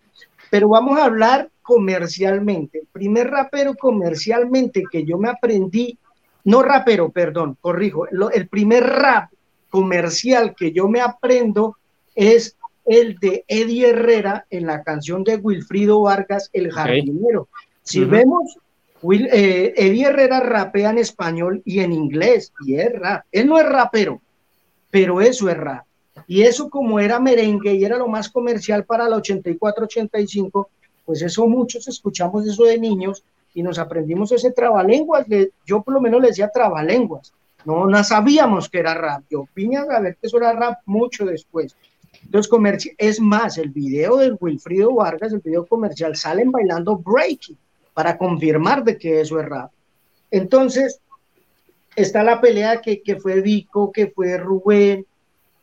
Pero 0.50 0.70
vamos 0.70 1.00
a 1.00 1.06
hablar 1.06 1.50
comercialmente. 1.62 2.80
El 2.80 2.88
primer 2.88 3.30
rapero 3.30 3.76
comercialmente 3.76 4.84
que 4.90 5.04
yo 5.04 5.18
me 5.18 5.30
aprendí, 5.30 5.98
no 6.44 6.62
rapero, 6.62 7.10
perdón, 7.10 7.58
corrijo, 7.60 8.08
el 8.08 8.48
primer 8.48 8.84
rap 8.84 9.32
comercial 9.70 10.56
que 10.56 10.72
yo 10.72 10.88
me 10.88 11.02
aprendo 11.02 11.76
es 12.16 12.56
el 12.86 13.18
de 13.20 13.44
Eddie 13.48 13.90
Herrera 13.90 14.46
en 14.50 14.66
la 14.66 14.82
canción 14.82 15.24
de 15.24 15.36
Wilfrido 15.36 16.02
Vargas, 16.02 16.50
El 16.54 16.72
Jardinero. 16.72 17.50
Si 17.88 18.04
vemos, 18.04 18.58
Will, 19.02 19.30
eh, 19.32 19.74
Eddie 19.78 20.08
Herrera 20.08 20.42
rapea 20.42 20.90
en 20.90 20.98
español 20.98 21.62
y 21.64 21.80
en 21.80 21.94
inglés, 21.94 22.52
y 22.66 22.76
es 22.76 22.92
rap. 22.92 23.24
Él 23.32 23.48
no 23.48 23.58
es 23.58 23.66
rapero, 23.66 24.20
pero 24.92 25.22
eso 25.22 25.48
es 25.48 25.56
rap. 25.56 25.86
Y 26.28 26.42
eso 26.42 26.70
como 26.70 27.00
era 27.00 27.18
merengue 27.22 27.76
y 27.76 27.86
era 27.86 27.98
lo 27.98 28.10
más 28.10 28.28
comercial 28.28 28.84
para 28.84 29.08
la 29.08 29.16
84-85, 29.16 30.68
pues 31.06 31.22
eso 31.22 31.48
muchos 31.48 31.88
escuchamos 31.88 32.46
eso 32.46 32.66
de 32.66 32.78
niños 32.78 33.24
y 33.54 33.64
nos 33.64 33.80
aprendimos 33.80 34.34
ese 34.34 34.52
trabalenguas. 34.52 35.26
yo 35.66 35.82
por 35.82 35.94
lo 35.94 36.02
menos 36.02 36.20
le 36.20 36.28
decía 36.28 36.50
trabalenguas. 36.50 37.32
No, 37.64 37.86
no 37.86 38.04
sabíamos 38.04 38.68
que 38.68 38.80
era 38.80 38.96
rap. 38.96 39.24
Yo 39.30 39.48
vine 39.56 39.78
a 39.78 40.00
ver 40.02 40.18
que 40.18 40.28
eso 40.28 40.38
era 40.38 40.52
rap 40.52 40.80
mucho 40.86 41.26
después. 41.26 41.74
Entonces, 42.22 42.94
es 42.98 43.22
más, 43.22 43.58
el 43.58 43.70
video 43.70 44.18
de 44.18 44.34
Wilfrido 44.34 44.94
Vargas, 44.94 45.32
el 45.32 45.40
video 45.40 45.66
comercial, 45.66 46.18
salen 46.18 46.52
bailando 46.52 46.98
breaking 46.98 47.58
para 47.98 48.16
confirmar 48.16 48.84
de 48.84 48.96
que 48.96 49.22
eso 49.22 49.40
es 49.40 49.50
rap. 49.50 49.72
Entonces, 50.30 51.00
está 51.96 52.24
la 52.24 52.40
pelea 52.40 52.80
que, 52.80 53.02
que 53.02 53.16
fue 53.16 53.42
Vico, 53.42 53.92
que 53.92 54.06
fue 54.06 54.38
Rubén. 54.38 55.04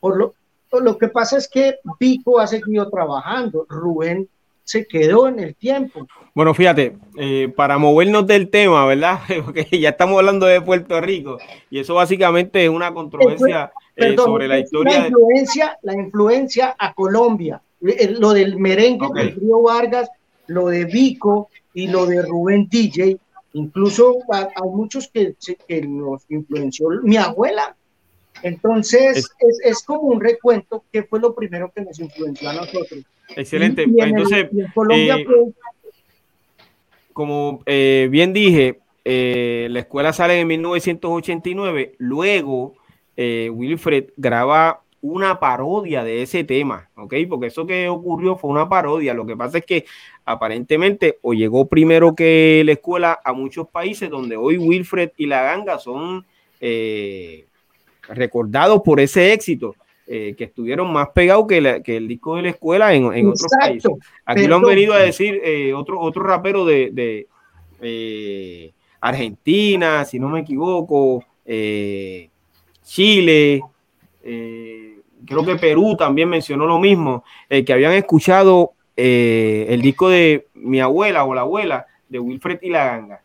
Por 0.01 0.16
lo, 0.16 0.35
lo 0.81 0.99
que 0.99 1.07
pasa 1.07 1.38
es 1.38 1.47
que 1.47 1.77
Vico 2.01 2.40
ha 2.40 2.49
seguido 2.49 2.90
trabajando, 2.90 3.66
Rubén 3.68 4.29
se 4.64 4.85
quedó 4.85 5.29
en 5.29 5.38
el 5.38 5.55
tiempo. 5.55 6.09
Bueno, 6.35 6.53
fíjate, 6.55 6.97
eh, 7.16 7.53
para 7.55 7.79
movernos 7.79 8.27
del 8.27 8.51
tema, 8.51 8.85
¿verdad? 8.85 9.20
Porque 9.44 9.68
ya 9.79 9.90
estamos 9.90 10.18
hablando 10.18 10.47
de 10.47 10.61
Puerto 10.61 11.01
Rico 11.01 11.38
y 11.70 11.79
eso 11.79 11.94
básicamente 11.94 12.64
es 12.64 12.68
una 12.68 12.92
controversia 12.92 13.70
eh, 13.94 14.16
sobre 14.16 14.49
la 14.49 14.59
historia. 14.59 15.03
La 15.03 15.07
influencia, 15.07 15.79
la 15.83 15.94
influencia 15.94 16.75
a 16.77 16.94
Colombia, 16.94 17.62
eh, 17.87 18.11
lo 18.18 18.33
del 18.33 18.59
merengue 18.59 19.07
del 19.14 19.37
Río 19.37 19.62
Vargas, 19.62 20.11
lo 20.49 20.66
de 20.66 20.85
Vico 20.85 21.49
y 21.74 21.88
lo 21.88 22.06
de 22.06 22.22
Rubén 22.22 22.68
DJ, 22.70 23.18
incluso 23.52 24.18
hay 24.30 24.68
muchos 24.70 25.08
que, 25.08 25.34
que 25.68 25.82
nos 25.82 26.22
influenció 26.30 26.88
mi 27.02 27.16
abuela. 27.16 27.76
Entonces, 28.42 29.30
es, 29.38 29.60
es, 29.64 29.82
como 29.82 30.02
un 30.02 30.20
recuento 30.20 30.84
que 30.92 31.02
fue 31.04 31.20
lo 31.20 31.34
primero 31.34 31.70
que 31.74 31.82
nos 31.82 31.98
influenció 31.98 32.48
a 32.50 32.54
nosotros. 32.54 33.04
Excelente. 33.37 33.84
Entonces, 33.84 34.48
eh, 34.90 35.26
como 37.12 37.62
bien 37.64 38.32
dije, 38.32 38.80
la 39.04 39.80
escuela 39.80 40.12
sale 40.12 40.40
en 40.40 40.48
1989, 40.48 41.94
luego 41.98 42.74
eh, 43.16 43.50
Wilfred 43.52 44.10
graba 44.16 44.82
una 45.00 45.38
parodia 45.38 46.02
de 46.02 46.22
ese 46.22 46.44
tema, 46.44 46.88
¿ok? 46.96 47.14
Porque 47.28 47.48
eso 47.48 47.66
que 47.66 47.88
ocurrió 47.88 48.37
fue 48.37 48.50
una 48.50 48.68
parodia. 48.68 49.14
Lo 49.14 49.26
que 49.26 49.37
pasa 49.37 49.58
es 49.58 49.66
que 49.66 49.84
aparentemente 50.24 51.18
o 51.22 51.34
llegó 51.34 51.66
primero 51.66 52.14
que 52.14 52.62
la 52.64 52.72
escuela 52.72 53.20
a 53.24 53.32
muchos 53.32 53.68
países 53.68 54.10
donde 54.10 54.37
hoy 54.37 54.58
Wilfred 54.58 55.10
y 55.16 55.26
la 55.26 55.42
ganga 55.42 55.78
son 55.78 56.24
eh, 56.60 57.46
recordados 58.08 58.82
por 58.82 59.00
ese 59.00 59.32
éxito. 59.32 59.74
Eh, 60.06 60.34
que 60.37 60.44
estuvieron 60.44 60.92
más 60.92 61.08
pegados 61.14 61.46
que, 61.46 61.56
el 61.56 62.06
disco 62.06 62.37
de 62.37 62.42
la 62.42 62.50
escuela 62.50 62.92
en, 62.92 63.06
otros 63.06 63.50
países. 63.58 63.90
Aquí 64.26 64.46
lo 64.46 64.56
han 64.56 64.62
venido 64.62 64.92
a 64.92 64.98
decir 64.98 65.40
otro, 65.74 65.98
otro 65.98 66.22
rapero 66.22 66.66
de, 66.66 67.26
Argentina, 69.00 70.04
si 70.04 70.18
no 70.18 70.28
me 70.28 70.40
equivoco, 70.40 71.24
eh, 71.44 72.30
Chile, 72.82 73.62
eh, 74.22 74.98
creo 75.26 75.44
que 75.44 75.56
Perú 75.56 75.96
también 75.96 76.28
mencionó 76.28 76.66
lo 76.66 76.78
mismo, 76.78 77.24
eh, 77.48 77.64
que 77.64 77.72
habían 77.72 77.92
escuchado 77.92 78.72
eh, 78.96 79.66
el 79.68 79.83
disco 79.83 80.09
de 80.09 80.46
mi 80.54 80.80
abuela 80.80 81.24
o 81.24 81.35
la 81.35 81.42
abuela 81.42 81.87
de 82.09 82.18
Wilfred 82.18 82.59
y 82.62 82.70
la 82.70 82.85
ganga. 82.85 83.20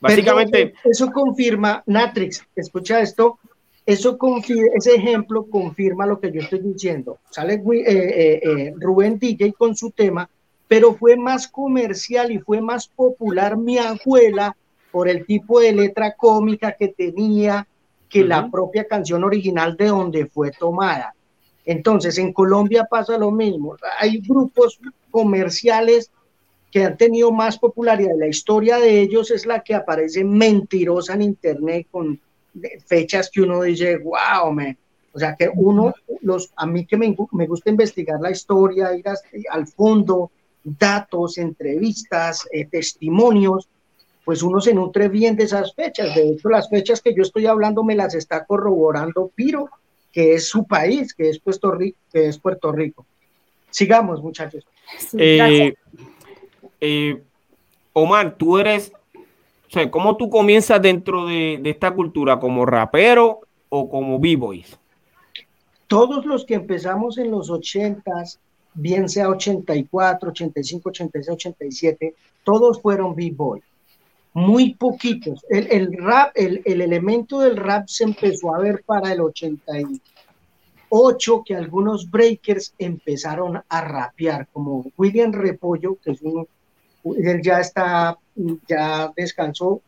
Básicamente. 0.00 0.74
eso 0.84 1.10
confirma, 1.10 1.82
Natrix, 1.86 2.46
escucha 2.54 3.00
esto, 3.00 3.38
eso 3.84 4.16
confirma, 4.16 4.70
ese 4.76 4.94
ejemplo 4.94 5.46
confirma 5.46 6.06
lo 6.06 6.20
que 6.20 6.30
yo 6.30 6.40
estoy 6.40 6.60
diciendo. 6.60 7.18
Sale 7.30 7.60
Rubén 8.76 9.18
DJ 9.18 9.54
con 9.54 9.74
su 9.74 9.90
tema, 9.90 10.28
pero 10.68 10.94
fue 10.94 11.16
más 11.16 11.48
comercial 11.48 12.30
y 12.30 12.38
fue 12.38 12.60
más 12.60 12.86
popular 12.86 13.56
mi 13.56 13.78
abuela 13.78 14.56
por 14.92 15.08
el 15.08 15.26
tipo 15.26 15.58
de 15.60 15.72
letra 15.72 16.14
cómica 16.14 16.72
que 16.78 16.88
tenía, 16.88 17.66
que 18.08 18.24
la 18.24 18.50
propia 18.50 18.86
canción 18.86 19.24
original 19.24 19.76
de 19.76 19.86
donde 19.86 20.26
fue 20.26 20.50
tomada. 20.50 21.14
Entonces, 21.64 22.16
en 22.18 22.32
Colombia 22.32 22.86
pasa 22.88 23.18
lo 23.18 23.30
mismo. 23.30 23.76
Hay 23.98 24.20
grupos 24.20 24.80
comerciales 25.10 26.10
que 26.70 26.84
han 26.84 26.96
tenido 26.96 27.32
más 27.32 27.58
popularidad. 27.58 28.14
La 28.18 28.26
historia 28.26 28.78
de 28.78 29.00
ellos 29.00 29.30
es 29.30 29.46
la 29.46 29.60
que 29.60 29.74
aparece 29.74 30.24
mentirosa 30.24 31.14
en 31.14 31.22
Internet 31.22 31.86
con 31.90 32.20
fechas 32.86 33.30
que 33.30 33.42
uno 33.42 33.62
dice, 33.62 33.98
wow, 33.98 34.52
me. 34.52 34.76
O 35.12 35.18
sea, 35.18 35.34
que 35.34 35.50
uno, 35.52 35.94
los, 36.20 36.52
a 36.56 36.66
mí 36.66 36.84
que 36.86 36.96
me, 36.96 37.16
me 37.32 37.46
gusta 37.46 37.70
investigar 37.70 38.20
la 38.20 38.30
historia, 38.30 38.94
ir 38.94 39.04
al 39.50 39.66
fondo, 39.66 40.30
datos, 40.62 41.38
entrevistas, 41.38 42.46
eh, 42.52 42.66
testimonios, 42.66 43.68
pues 44.24 44.42
uno 44.42 44.60
se 44.60 44.74
nutre 44.74 45.08
bien 45.08 45.36
de 45.36 45.44
esas 45.44 45.74
fechas. 45.74 46.14
De 46.14 46.28
hecho, 46.28 46.50
las 46.50 46.68
fechas 46.68 47.00
que 47.00 47.14
yo 47.14 47.22
estoy 47.22 47.46
hablando 47.46 47.82
me 47.82 47.96
las 47.96 48.14
está 48.14 48.44
corroborando 48.44 49.30
Piro, 49.34 49.70
que 50.12 50.34
es 50.34 50.46
su 50.46 50.66
país, 50.66 51.14
que 51.14 51.30
es 51.30 51.38
Puerto 51.38 51.72
Rico. 51.72 51.98
Que 52.12 52.28
es 52.28 52.38
Puerto 52.38 52.70
Rico. 52.70 53.06
Sigamos, 53.70 54.22
muchachos. 54.22 54.64
Eh, 55.16 55.74
eh, 56.80 57.22
Omar, 57.92 58.36
tú 58.36 58.58
eres, 58.58 58.92
o 59.14 59.70
sea, 59.70 59.90
¿cómo 59.90 60.16
tú 60.16 60.30
comienzas 60.30 60.80
dentro 60.80 61.26
de, 61.26 61.60
esta 61.64 61.90
cultura? 61.90 62.38
¿Como 62.38 62.64
rapero 62.64 63.40
o 63.68 63.88
como 63.88 64.18
b-boys? 64.18 64.78
Todos 65.86 66.24
los 66.26 66.44
que 66.44 66.54
empezamos 66.54 67.18
en 67.18 67.30
los 67.30 67.50
ochentas, 67.50 68.38
bien 68.74 69.08
sea 69.08 69.28
84, 69.28 70.30
85, 70.30 70.88
86, 70.90 71.34
87, 71.34 72.14
todos 72.44 72.80
fueron 72.80 73.14
b-boys 73.14 73.64
muy 74.38 74.74
poquitos. 74.74 75.44
El, 75.48 75.92
rap, 75.98 76.32
el, 76.34 76.62
elemento 76.64 77.40
del 77.40 77.56
rap 77.56 77.88
se 77.88 78.04
empezó 78.04 78.54
a 78.54 78.58
ver 78.58 78.82
para 78.84 79.12
el 79.12 79.20
88, 80.88 81.42
que 81.44 81.54
algunos 81.54 82.10
breakers 82.10 82.74
empezaron 82.78 83.62
a 83.68 83.80
rapear, 83.80 84.48
como 84.52 84.86
William 84.96 85.32
Repollo, 85.32 85.98
que 86.02 86.12
es 86.12 86.22
uno, 86.22 86.46
él 87.16 87.40
ya 87.42 87.60
está, 87.60 88.16
ya 88.66 89.12
descansó, 89.16 89.80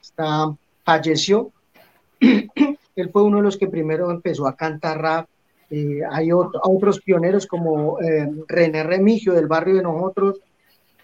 está, 0.00 0.54
falleció. 0.84 1.50
él 2.20 3.10
fue 3.12 3.22
uno 3.22 3.38
de 3.38 3.42
los 3.42 3.56
que 3.56 3.68
primero 3.68 4.10
empezó 4.10 4.46
a 4.46 4.56
cantar 4.56 5.00
rap. 5.00 5.28
Eh, 5.70 6.00
hay 6.10 6.30
otros 6.30 7.00
pioneros 7.00 7.46
como 7.46 8.00
eh, 8.00 8.30
René 8.46 8.84
Remigio 8.84 9.32
del 9.32 9.48
barrio 9.48 9.76
de 9.76 9.82
nosotros, 9.82 10.38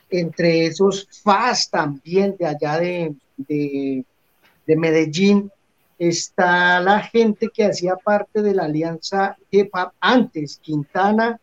entre 0.08 0.66
esos 0.66 1.08
FAS 1.22 1.70
también 1.70 2.36
de 2.38 2.46
allá 2.46 2.78
de, 2.78 3.14
de, 3.36 4.04
Medellín, 4.76 5.50
está 5.98 6.80
la 6.80 7.00
gente 7.00 7.48
que 7.52 7.64
hacía 7.64 7.96
parte 7.96 8.42
de 8.42 8.54
la 8.54 8.64
alianza 8.64 9.36
hip 9.50 9.70
hop 9.74 9.92
antes, 10.00 10.58
Quintana 10.62 11.38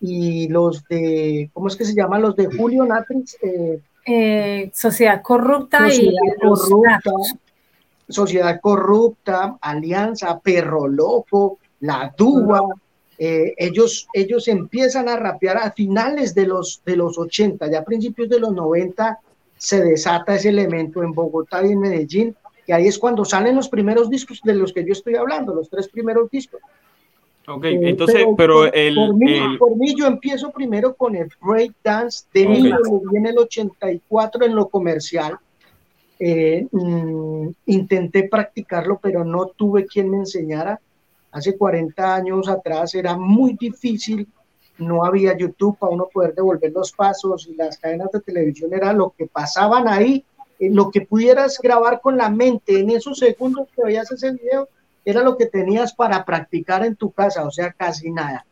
y 0.00 0.48
los 0.48 0.84
de, 0.88 1.50
¿cómo 1.52 1.68
es 1.68 1.76
que 1.76 1.84
se 1.84 1.94
llaman? 1.94 2.22
Los 2.22 2.36
de 2.36 2.46
Julio 2.46 2.84
Natrix. 2.84 3.36
Eh, 3.42 3.80
eh, 4.06 4.70
sociedad 4.72 5.20
corrupta 5.22 5.92
y 5.92 6.14
corrupta, 6.40 7.12
Sociedad 8.08 8.58
corrupta, 8.60 9.58
Alianza, 9.60 10.38
Perro 10.38 10.88
Loco, 10.88 11.58
La 11.80 12.14
Dúa. 12.16 12.62
Eh, 13.18 13.52
ellos, 13.58 14.08
ellos 14.14 14.48
empiezan 14.48 15.08
a 15.08 15.16
rapear 15.16 15.58
a 15.58 15.72
finales 15.72 16.34
de 16.34 16.46
los, 16.46 16.80
de 16.86 16.96
los 16.96 17.18
80, 17.18 17.70
ya 17.70 17.80
a 17.80 17.84
principios 17.84 18.28
de 18.28 18.38
los 18.38 18.52
90 18.52 19.18
se 19.58 19.82
desata 19.82 20.36
ese 20.36 20.50
elemento 20.50 21.02
en 21.02 21.12
Bogotá 21.12 21.66
y 21.66 21.72
en 21.72 21.80
Medellín, 21.80 22.36
y 22.68 22.72
ahí 22.72 22.86
es 22.86 22.98
cuando 22.98 23.24
salen 23.24 23.56
los 23.56 23.70
primeros 23.70 24.10
discos 24.10 24.42
de 24.44 24.54
los 24.54 24.74
que 24.74 24.84
yo 24.84 24.92
estoy 24.92 25.14
hablando, 25.14 25.54
los 25.54 25.70
tres 25.70 25.88
primeros 25.88 26.30
discos. 26.30 26.60
Ok, 27.46 27.64
eh, 27.64 27.80
entonces, 27.82 28.26
pero, 28.36 28.70
el, 28.70 28.94
por, 29.58 29.74
mí, 29.74 29.94
yo 29.98 30.06
empiezo 30.06 30.50
primero 30.50 30.94
con 30.94 31.16
el 31.16 31.30
break 31.40 31.72
dance 31.82 32.26
de 32.34 32.46
okay. 32.46 32.62
mí, 32.62 32.72
en 33.14 33.26
el 33.26 33.38
84 33.38 34.44
en 34.44 34.54
lo 34.54 34.68
comercial. 34.68 35.38
Eh, 36.20 36.66
mm, 36.70 37.48
intenté 37.66 38.28
practicarlo, 38.28 38.98
pero 39.02 39.24
no 39.24 39.46
tuve 39.46 39.86
quien 39.86 40.10
me 40.10 40.18
enseñara. 40.18 40.78
Hace 41.30 41.56
40 41.56 42.16
años 42.16 42.48
atrás 42.48 42.94
era 42.94 43.16
muy 43.16 43.54
difícil, 43.54 44.28
no 44.76 45.06
había 45.06 45.34
YouTube 45.34 45.78
para 45.78 45.92
uno 45.92 46.06
poder 46.12 46.34
devolver 46.34 46.70
los 46.72 46.92
pasos 46.92 47.48
y 47.48 47.54
las 47.54 47.78
cadenas 47.78 48.12
de 48.12 48.20
televisión 48.20 48.74
era 48.74 48.92
lo 48.92 49.14
que 49.16 49.26
pasaban 49.26 49.88
ahí, 49.88 50.22
lo 50.58 50.90
que 50.90 51.02
pudieras 51.02 51.58
grabar 51.62 52.00
con 52.00 52.16
la 52.16 52.28
mente 52.28 52.80
en 52.80 52.90
esos 52.90 53.18
segundos 53.18 53.68
que 53.74 53.82
veías 53.84 54.10
ese 54.10 54.32
video 54.32 54.68
era 55.04 55.22
lo 55.22 55.36
que 55.36 55.46
tenías 55.46 55.94
para 55.94 56.24
practicar 56.24 56.84
en 56.84 56.96
tu 56.96 57.10
casa, 57.10 57.44
o 57.46 57.50
sea, 57.50 57.72
casi 57.72 58.10
nada. 58.10 58.44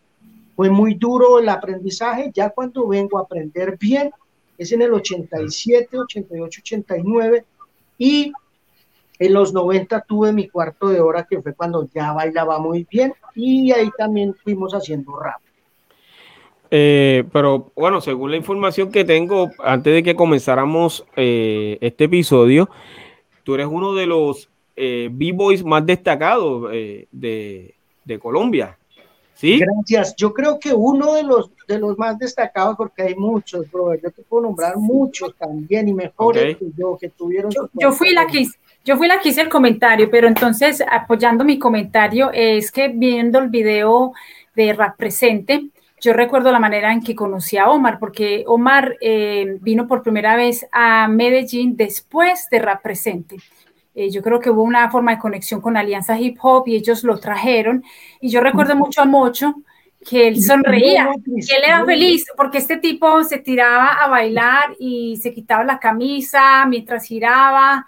Fue 0.55 0.71
muy 0.71 0.95
duro 0.95 1.38
el 1.38 1.49
aprendizaje, 1.49 2.31
ya 2.33 2.51
cuando 2.51 2.87
vengo 2.87 3.19
a 3.19 3.23
aprender 3.23 3.77
bien, 3.79 4.11
es 4.57 4.73
en 4.73 4.83
el 4.83 4.95
87, 4.95 5.99
88, 5.99 6.61
89, 6.62 7.45
y 7.99 8.33
en 9.19 9.33
los 9.35 9.53
90 9.53 10.01
tuve 10.03 10.33
mi 10.33 10.49
cuarto 10.49 10.88
de 10.88 11.01
hora, 11.01 11.27
que 11.29 11.42
fue 11.42 11.55
cuando 11.55 11.88
ya 11.95 12.12
bailaba 12.12 12.59
muy 12.59 12.87
bien, 12.90 13.12
y 13.35 13.73
ahí 13.73 13.90
también 13.99 14.35
fuimos 14.35 14.73
haciendo 14.73 15.19
rap. 15.19 15.40
Eh, 16.70 17.24
pero 17.33 17.72
bueno, 17.76 18.00
según 18.00 18.31
la 18.31 18.37
información 18.37 18.90
que 18.90 19.05
tengo, 19.05 19.50
antes 19.59 19.92
de 19.92 20.02
que 20.02 20.16
comenzáramos 20.16 21.07
eh, 21.16 21.79
este 21.81 22.05
episodio, 22.05 22.68
tú 23.44 23.55
eres 23.55 23.68
uno 23.70 23.94
de 23.94 24.07
los 24.07 24.48
eh, 24.76 25.09
B-Boys 25.11 25.64
más 25.64 25.87
destacados 25.87 26.70
eh, 26.72 27.07
de, 27.11 27.72
Colombia. 28.20 28.76
¿Sí? 29.35 29.59
Gracias. 29.59 30.14
Yo 30.16 30.33
creo 30.33 30.59
que 30.59 30.72
uno 30.72 31.14
de 31.14 31.22
los, 31.22 31.50
de 31.66 31.79
los 31.79 31.98
más 31.98 32.18
destacados, 32.18 32.76
porque 32.76 33.02
hay 33.02 33.14
muchos, 33.14 33.70
bro, 33.70 33.94
yo 33.94 34.11
te 34.11 34.22
puedo 34.22 34.44
nombrar 34.44 34.76
muchos 34.76 35.35
también 35.37 35.88
y 35.88 35.94
mejores 35.94 36.57
que 36.57 36.66
yo, 36.76 36.96
que 36.98 37.11
tuvieron. 37.11 37.50
Yo, 37.74 37.92
fui 37.92 38.12
la 38.12 38.26
que, 38.26 38.46
yo 38.85 38.96
fui 38.96 39.09
la 39.09 39.20
que 39.20 39.31
hice 39.31 39.42
el 39.42 39.48
comentario, 39.48 40.11
pero 40.11 40.29
entonces 40.29 40.83
apoyando 40.90 41.44
mi 41.44 41.59
comentario, 41.59 42.31
es 42.33 42.70
que 42.70 42.88
viendo 42.88 43.38
el 43.38 43.48
video 43.48 44.12
de 44.55 44.72
Rap 44.72 44.96
Presente, 44.96 45.66
yo 46.00 46.12
recuerdo 46.12 46.52
la 46.52 46.59
manera 46.59 46.92
en 46.92 47.02
que 47.02 47.14
conocí 47.14 47.56
a 47.56 47.70
Omar, 47.70 47.98
porque 47.98 48.44
Omar 48.46 48.96
eh, 49.00 49.59
vino 49.61 49.87
por 49.87 50.02
primera 50.02 50.37
vez 50.37 50.66
a 50.70 51.09
Medellín 51.09 51.76
después 51.76 52.48
de 52.50 52.59
Rap 52.59 52.82
Presente. 52.82 53.37
Eh, 53.94 54.11
yo 54.11 54.22
creo 54.22 54.38
que 54.38 54.50
hubo 54.50 54.62
una 54.62 54.90
forma 54.90 55.12
de 55.12 55.18
conexión 55.18 55.62
con 55.62 55.76
Alianza 55.76 56.20
Hip 56.20 56.37
Hop 56.42 56.68
y 56.68 56.76
ellos 56.76 57.02
lo 57.02 57.18
trajeron. 57.18 57.82
Y 58.20 58.28
yo 58.28 58.42
recuerdo 58.42 58.76
mucho 58.76 59.00
a 59.00 59.06
Mocho 59.06 59.54
que 60.06 60.28
él 60.28 60.42
sonreía, 60.42 61.09
que 61.24 61.56
él 61.56 61.62
era 61.64 61.85
feliz, 61.85 62.26
porque 62.37 62.59
este 62.59 62.76
tipo 62.76 63.24
se 63.24 63.38
tiraba 63.38 63.94
a 63.94 64.09
bailar 64.09 64.76
y 64.78 65.16
se 65.16 65.32
quitaba 65.32 65.64
la 65.64 65.80
camisa 65.80 66.66
mientras 66.66 67.04
giraba. 67.04 67.87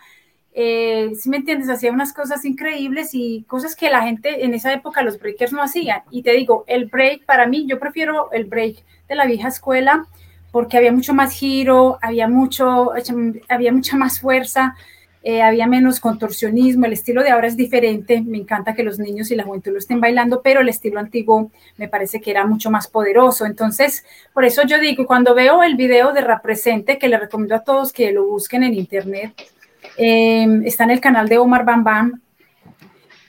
Eh, 0.61 1.13
si 1.15 1.29
me 1.31 1.37
entiendes, 1.37 1.69
hacía 1.69 1.93
unas 1.93 2.13
cosas 2.13 2.45
increíbles 2.45 3.11
y 3.13 3.45
cosas 3.47 3.77
que 3.77 3.91
la 3.91 4.03
gente 4.03 4.45
en 4.45 4.55
esa 4.55 4.73
época, 4.73 5.05
los 5.05 5.21
breakers 5.21 5.53
no 5.53 5.63
hacían. 5.63 6.01
Y 6.11 6.23
te 6.23 6.33
digo, 6.33 6.65
el 6.67 6.87
break 6.87 7.25
para 7.27 7.47
mí, 7.47 7.65
yo 7.69 7.79
prefiero 7.79 8.33
el 8.33 8.47
break 8.47 8.83
de 9.09 9.15
la 9.15 9.27
vieja 9.27 9.47
escuela 9.47 10.09
porque 10.51 10.77
había 10.77 10.91
mucho 10.91 11.15
más 11.15 11.33
giro, 11.33 12.01
había, 12.03 12.27
mucho, 12.27 12.91
había 13.49 13.73
mucha 13.73 13.97
más 13.97 14.19
fuerza. 14.19 14.75
Eh, 15.23 15.43
había 15.43 15.69
menos 15.69 16.01
contorsionismo, 16.01 16.87
el 16.87 16.93
estilo 16.93 17.23
de 17.23 17.31
ahora 17.31 17.47
es 17.47 17.57
diferente, 17.57 18.21
me 18.21 18.39
encanta 18.39 18.75
que 18.75 18.83
los 18.83 18.99
niños 18.99 19.31
y 19.31 19.37
la 19.37 19.45
juventud 19.45 19.73
lo 19.73 19.79
estén 19.79 20.01
bailando, 20.01 20.43
pero 20.43 20.61
el 20.61 20.69
estilo 20.69 20.99
antiguo 20.99 21.53
me 21.77 21.87
parece 21.87 22.21
que 22.21 22.33
era 22.33 22.47
mucho 22.47 22.71
más 22.71 22.89
poderoso. 22.89 23.47
Entonces, 23.47 24.05
por 24.33 24.45
eso 24.45 24.63
yo 24.65 24.81
digo, 24.81 25.07
cuando 25.07 25.37
veo 25.37 25.63
el 25.63 25.77
video 25.77 26.13
de 26.13 26.23
Represente, 26.23 26.99
que 26.99 27.09
le 27.09 27.19
recomiendo 27.19 27.55
a 27.55 27.63
todos 27.63 27.93
que 27.93 28.11
lo 28.11 28.27
busquen 28.27 28.65
en 28.65 28.75
internet, 28.75 29.33
eh, 29.99 30.47
está 30.65 30.85
en 30.85 30.91
el 30.91 31.01
canal 31.01 31.29
de 31.29 31.39
Omar 31.39 31.65
Bam 31.65 31.85
Bam, 31.85 32.21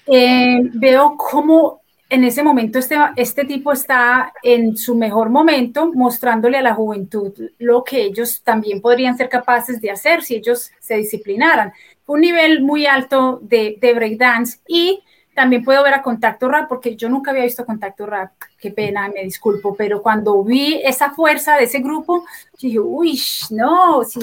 eh, 0.05 0.61
veo 0.73 1.15
cómo 1.17 1.81
en 2.09 2.23
ese 2.23 2.41
momento 2.41 2.79
este, 2.79 2.95
este 3.15 3.45
tipo 3.45 3.71
está 3.71 4.33
en 4.41 4.75
su 4.75 4.95
mejor 4.95 5.29
momento 5.29 5.91
mostrándole 5.93 6.57
a 6.57 6.63
la 6.63 6.73
juventud 6.73 7.33
lo 7.59 7.83
que 7.83 8.03
ellos 8.03 8.41
también 8.43 8.81
podrían 8.81 9.15
ser 9.15 9.29
capaces 9.29 9.79
de 9.79 9.91
hacer 9.91 10.23
si 10.23 10.35
ellos 10.35 10.71
se 10.79 10.95
disciplinaran. 10.95 11.71
Un 12.07 12.21
nivel 12.21 12.63
muy 12.63 12.87
alto 12.87 13.39
de, 13.43 13.77
de 13.79 13.93
breakdance 13.93 14.59
y 14.67 15.03
también 15.39 15.63
puedo 15.63 15.81
ver 15.83 15.93
a 15.93 16.01
Contacto 16.01 16.49
Rap, 16.49 16.67
porque 16.67 16.97
yo 16.97 17.07
nunca 17.07 17.31
había 17.31 17.45
visto 17.45 17.65
Contacto 17.65 18.05
Rap, 18.05 18.33
qué 18.59 18.71
pena, 18.71 19.07
me 19.07 19.23
disculpo, 19.23 19.73
pero 19.73 20.01
cuando 20.01 20.43
vi 20.43 20.81
esa 20.83 21.11
fuerza 21.11 21.55
de 21.55 21.63
ese 21.63 21.79
grupo, 21.79 22.25
dije, 22.61 22.77
uy, 22.77 23.17
no, 23.51 24.03
sí, 24.03 24.19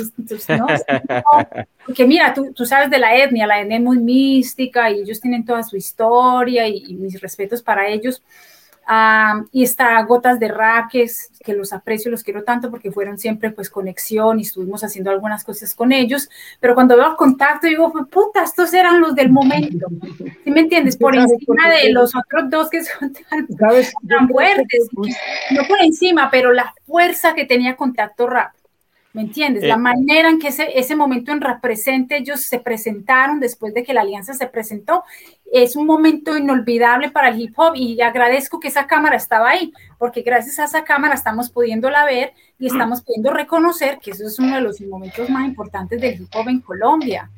no, 0.50 0.66
porque 1.87 2.05
mira, 2.07 2.35
tú, 2.35 2.52
tú, 2.52 2.66
sabes 2.66 2.90
de 2.90 2.98
la 2.98 3.16
etnia, 3.16 3.46
la 3.46 3.62
etnia 3.62 3.79
es 3.79 3.83
muy 3.83 3.98
mística 3.98 4.90
y 4.90 5.00
ellos 5.00 5.18
tienen 5.18 5.46
toda 5.46 5.62
su 5.62 5.79
historia 5.79 6.68
y, 6.68 6.85
y 6.87 6.94
mis 6.96 7.18
respetos 7.18 7.62
para 7.62 7.88
ellos, 7.88 8.22
y 9.51 9.64
está 9.64 10.01
Gotas 10.03 10.38
de 10.38 10.49
Raques, 10.49 11.31
que 11.44 11.55
los 11.55 11.72
aprecio, 11.72 12.11
los 12.11 12.22
quiero 12.22 12.44
tanto 12.44 12.70
porque 12.70 12.92
fueron 12.92 13.18
siempre 13.18 13.51
pues 13.51 13.68
conexión 13.68 14.38
y 14.38 14.42
estuvimos 14.42 14.85
haciendo 14.85 15.11
algunas 15.11 15.42
cosas 15.42 15.75
con 15.75 15.92
ellos, 15.92 16.29
pero 16.61 16.75
cuando 16.75 16.96
veo 16.96 17.11
el 17.11 17.16
contacto 17.16 17.66
digo, 17.66 17.92
puta, 18.11 18.44
estos 18.44 18.72
eran 18.75 19.01
los 19.01 19.14
del 19.14 19.31
momento, 19.31 19.87
¿sí 20.44 20.51
me 20.51 20.61
entiendes? 20.61 20.96
Por 20.96 21.16
encima 21.16 21.70
de 21.70 21.92
los 21.92 22.14
otros 22.14 22.49
dos 22.49 22.70
que 22.70 22.85
son 22.85 23.12
tan, 23.12 23.46
tan 24.09 24.29
fuertes, 24.29 24.88
no 24.92 25.62
por 25.68 25.83
encima, 25.83 26.31
pero 26.31 26.53
la 26.53 26.72
fuerza 26.87 27.35
que 27.35 27.44
tenía 27.44 27.77
Contacto 27.77 28.27
Rap. 28.29 28.53
¿Me 29.16 29.22
entiendes? 29.22 29.62
la 29.62 29.76
eh, 29.76 29.79
manera 29.79 30.29
en 30.29 30.38
que 30.38 30.48
ese, 30.48 30.79
ese 30.79 30.94
momento 30.94 31.33
en 31.33 31.40
represente 31.40 32.18
ellos 32.18 32.42
se 32.42 32.59
presentaron 32.59 33.40
después 33.40 33.72
de 33.72 33.83
que 33.83 33.94
la 33.94 34.02
alianza 34.02 34.35
se 34.35 34.46
presentó 34.46 35.05
es 35.50 35.74
un 35.74 35.87
momento 35.87 36.37
inolvidable 36.37 37.11
para 37.11 37.31
el 37.31 37.40
hip 37.40 37.55
hop 37.59 37.72
y 37.76 37.98
agradezco 38.02 38.61
que 38.61 38.68
esa 38.68 38.87
cámara 38.87 39.16
estaba 39.16 39.48
ahí, 39.48 39.72
porque 39.96 40.20
gracias 40.20 40.59
a 40.59 40.64
esa 40.64 40.85
cámara 40.85 41.14
estamos 41.14 41.48
pudiéndola 41.48 42.05
ver 42.05 42.35
y 42.59 42.66
estamos 42.66 43.00
pudiendo 43.00 43.33
reconocer 43.33 44.00
que 44.00 44.11
eso 44.11 44.26
es 44.26 44.38
uno 44.38 44.57
de 44.57 44.61
los 44.61 44.83
momentos 44.83 45.31
más 45.31 45.46
importantes 45.46 45.98
del 45.98 46.20
hip 46.20 46.29
hop 46.35 46.48
en 46.48 46.61
Colombia. 46.61 47.31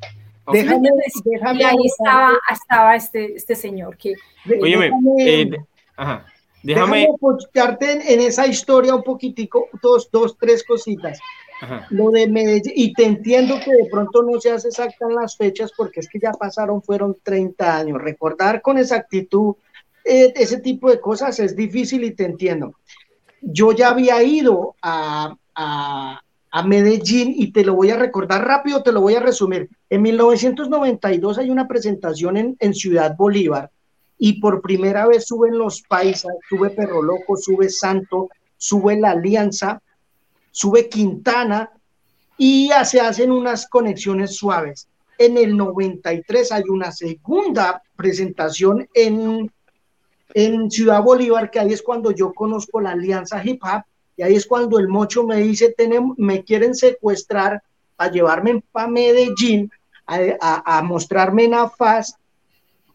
Déjame, 0.51 0.89
déjame 1.25 1.61
y 1.61 1.63
ahí 1.63 1.87
estaba, 1.87 2.33
estaba 2.51 2.97
este, 2.97 3.37
este 3.37 3.55
señor 3.55 3.97
que... 3.97 4.15
Óyeme, 4.61 4.91
eh, 5.21 5.51
ajá. 5.97 6.27
Déjame, 6.65 7.07
déjame 7.53 7.79
en, 7.83 8.21
esa 8.21 8.49
historia 8.49 8.97
un 8.97 9.05
poquitico, 9.05 9.69
dos, 9.81 10.11
dos, 10.11 10.37
tres 10.37 10.65
cositas. 10.65 11.21
Lo 11.91 12.11
de 12.11 12.29
Medellín, 12.29 12.73
y 12.77 12.93
te 12.93 13.05
entiendo 13.05 13.59
que 13.65 13.73
de 13.73 13.89
pronto 13.91 14.23
no 14.23 14.41
se 14.41 14.51
hace 14.51 14.69
exactas 14.69 15.11
las 15.11 15.37
fechas 15.37 15.73
porque 15.77 16.01
es 16.01 16.09
que 16.09 16.19
ya 16.21 16.33
pasaron, 16.33 16.83
fueron 16.83 17.17
30 17.23 17.77
años. 17.77 18.01
Recordar 18.01 18.63
con 18.63 18.79
exactitud 18.79 19.55
eh, 20.05 20.33
ese 20.37 20.61
tipo 20.61 20.91
de 20.91 21.01
cosas 21.01 21.39
es 21.39 21.57
difícil 21.57 22.05
y 22.05 22.13
te 22.13 22.25
entiendo. 22.25 22.75
Yo 23.41 23.73
ya 23.73 23.91
había 23.91 24.23
ido 24.23 24.75
a, 24.83 25.37
a, 25.55 26.21
a 26.51 26.63
Medellín 26.63 27.35
y 27.37 27.53
te 27.53 27.65
lo 27.65 27.75
voy 27.75 27.91
a 27.91 27.97
recordar 27.97 28.47
rápido, 28.47 28.83
te 28.83 28.93
lo 28.93 29.01
voy 29.01 29.15
a 29.15 29.21
resumir. 29.21 29.69
En 29.91 30.03
1992 30.03 31.39
hay 31.39 31.51
una 31.51 31.69
presentación 31.69 32.37
en, 32.37 32.57
en 32.61 32.75
Ciudad 32.75 33.17
Bolívar 33.17 33.71
y 34.19 34.41
por 34.41 34.61
primera 34.61 35.07
vez 35.07 35.27
suben 35.27 35.57
los 35.57 35.83
paisas, 35.83 36.33
sube 36.49 36.71
Perro 36.71 37.03
Loco, 37.03 37.37
sube 37.37 37.69
Santo, 37.69 38.29
sube 38.57 38.99
la 38.99 39.13
Alianza 39.13 39.81
sube 40.59 40.89
Quintana 40.89 41.71
y 42.37 42.71
ya 42.71 42.85
se 42.85 43.01
hacen 43.01 43.31
unas 43.31 43.69
conexiones 43.69 44.35
suaves. 44.35 44.89
En 45.17 45.37
el 45.37 45.57
93 45.57 46.51
hay 46.51 46.65
una 46.69 46.91
segunda 46.91 47.81
presentación 47.95 48.89
en, 48.93 49.51
Ciudad 50.69 51.03
Bolívar, 51.03 51.51
que 51.51 51.61
ahí 51.61 51.73
es 51.73 51.81
cuando 51.81 52.11
yo 52.11 52.33
conozco 52.35 52.81
la 52.81 52.91
Alianza 52.91 53.43
Hip 53.43 53.63
Hop, 53.63 53.83
y 54.17 54.23
ahí 54.23 54.35
es 54.35 54.47
cuando 54.47 54.79
el 54.79 54.89
mocho 54.89 55.25
me 55.25 55.37
dice, 55.37 55.75
me 56.17 56.45
quieren 56.45 56.75
secuestrar 56.75 57.63
a 57.97 58.11
llevarme 58.11 58.63
para 58.73 58.89
Medellín, 58.89 59.71
a, 60.07 60.79
a, 60.79 60.83
mostrarme 60.83 61.45
en 61.45 61.55
AFAS, 61.55 62.17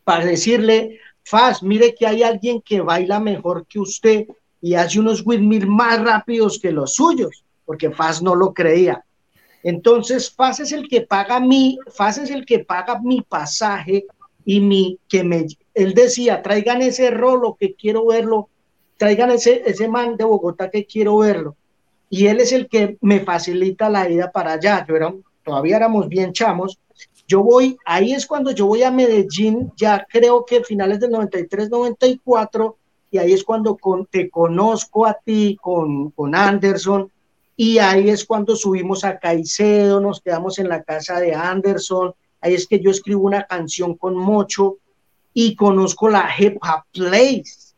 para 0.03 0.25
decirle, 0.25 0.99
Faz, 1.23 1.63
mire 1.63 1.95
que 1.95 2.05
hay 2.05 2.23
alguien 2.23 2.61
que 2.61 2.81
baila 2.81 3.19
mejor 3.19 3.65
que 3.67 3.79
usted, 3.79 4.27
y 4.61 4.75
hace 4.75 4.99
unos 4.99 5.25
windmill 5.25 5.67
más 5.67 6.01
rápidos 6.01 6.59
que 6.59 6.71
los 6.71 6.95
suyos, 6.95 7.43
porque 7.65 7.91
Faz 7.91 8.21
no 8.21 8.35
lo 8.35 8.53
creía. 8.53 9.03
Entonces, 9.63 10.31
Faz 10.31 10.59
es 10.59 10.71
el 10.71 10.87
que 10.87 11.01
paga 11.01 11.39
mi, 11.39 11.77
Faz 11.93 12.17
es 12.17 12.29
el 12.29 12.45
que 12.45 12.59
paga 12.59 12.99
mi 12.99 13.21
pasaje 13.21 14.05
y 14.45 14.59
mi, 14.59 14.99
que 15.07 15.23
me, 15.23 15.47
él 15.73 15.93
decía, 15.93 16.41
traigan 16.41 16.81
ese 16.81 17.11
rolo 17.11 17.55
que 17.59 17.73
quiero 17.75 18.07
verlo, 18.07 18.49
traigan 18.97 19.31
ese, 19.31 19.63
ese 19.65 19.87
man 19.87 20.17
de 20.17 20.25
Bogotá 20.25 20.69
que 20.69 20.85
quiero 20.85 21.17
verlo. 21.17 21.55
Y 22.09 22.27
él 22.27 22.41
es 22.41 22.51
el 22.51 22.67
que 22.67 22.97
me 23.01 23.21
facilita 23.21 23.89
la 23.89 24.09
ida 24.09 24.31
para 24.31 24.53
allá. 24.53 24.85
Yo 24.87 25.21
todavía 25.43 25.77
éramos 25.77 26.07
bien 26.09 26.31
chamos. 26.33 26.77
Yo 27.27 27.41
voy, 27.41 27.77
ahí 27.85 28.13
es 28.13 28.27
cuando 28.27 28.51
yo 28.51 28.67
voy 28.67 28.83
a 28.83 28.91
Medellín, 28.91 29.71
ya 29.77 30.05
creo 30.09 30.45
que 30.45 30.63
finales 30.63 30.99
del 30.99 31.11
93, 31.11 31.69
94, 31.69 32.77
y 33.09 33.17
ahí 33.17 33.33
es 33.33 33.43
cuando 33.43 33.77
te 34.09 34.29
conozco 34.29 35.05
a 35.05 35.13
ti 35.13 35.57
con, 35.61 36.11
con 36.11 36.35
Anderson, 36.35 37.11
y 37.55 37.77
ahí 37.77 38.09
es 38.09 38.25
cuando 38.25 38.55
subimos 38.55 39.03
a 39.03 39.19
Caicedo, 39.19 39.99
nos 39.99 40.21
quedamos 40.21 40.57
en 40.59 40.69
la 40.69 40.83
casa 40.83 41.19
de 41.19 41.33
Anderson, 41.33 42.13
ahí 42.41 42.55
es 42.55 42.67
que 42.67 42.79
yo 42.79 42.89
escribo 42.89 43.21
una 43.21 43.45
canción 43.45 43.95
con 43.95 44.15
Mocho 44.15 44.77
y 45.33 45.55
conozco 45.55 46.09
la 46.09 46.29
Hip 46.37 46.57
Place. 46.91 47.73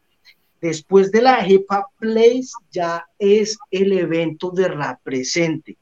Después 0.61 1.11
de 1.11 1.21
la 1.21 1.47
Hip 1.47 1.67
Place 1.99 2.49
ya 2.71 3.05
es 3.19 3.57
el 3.69 3.93
evento 3.93 4.49
de 4.51 4.67
rap 4.67 4.99
presente 5.03 5.77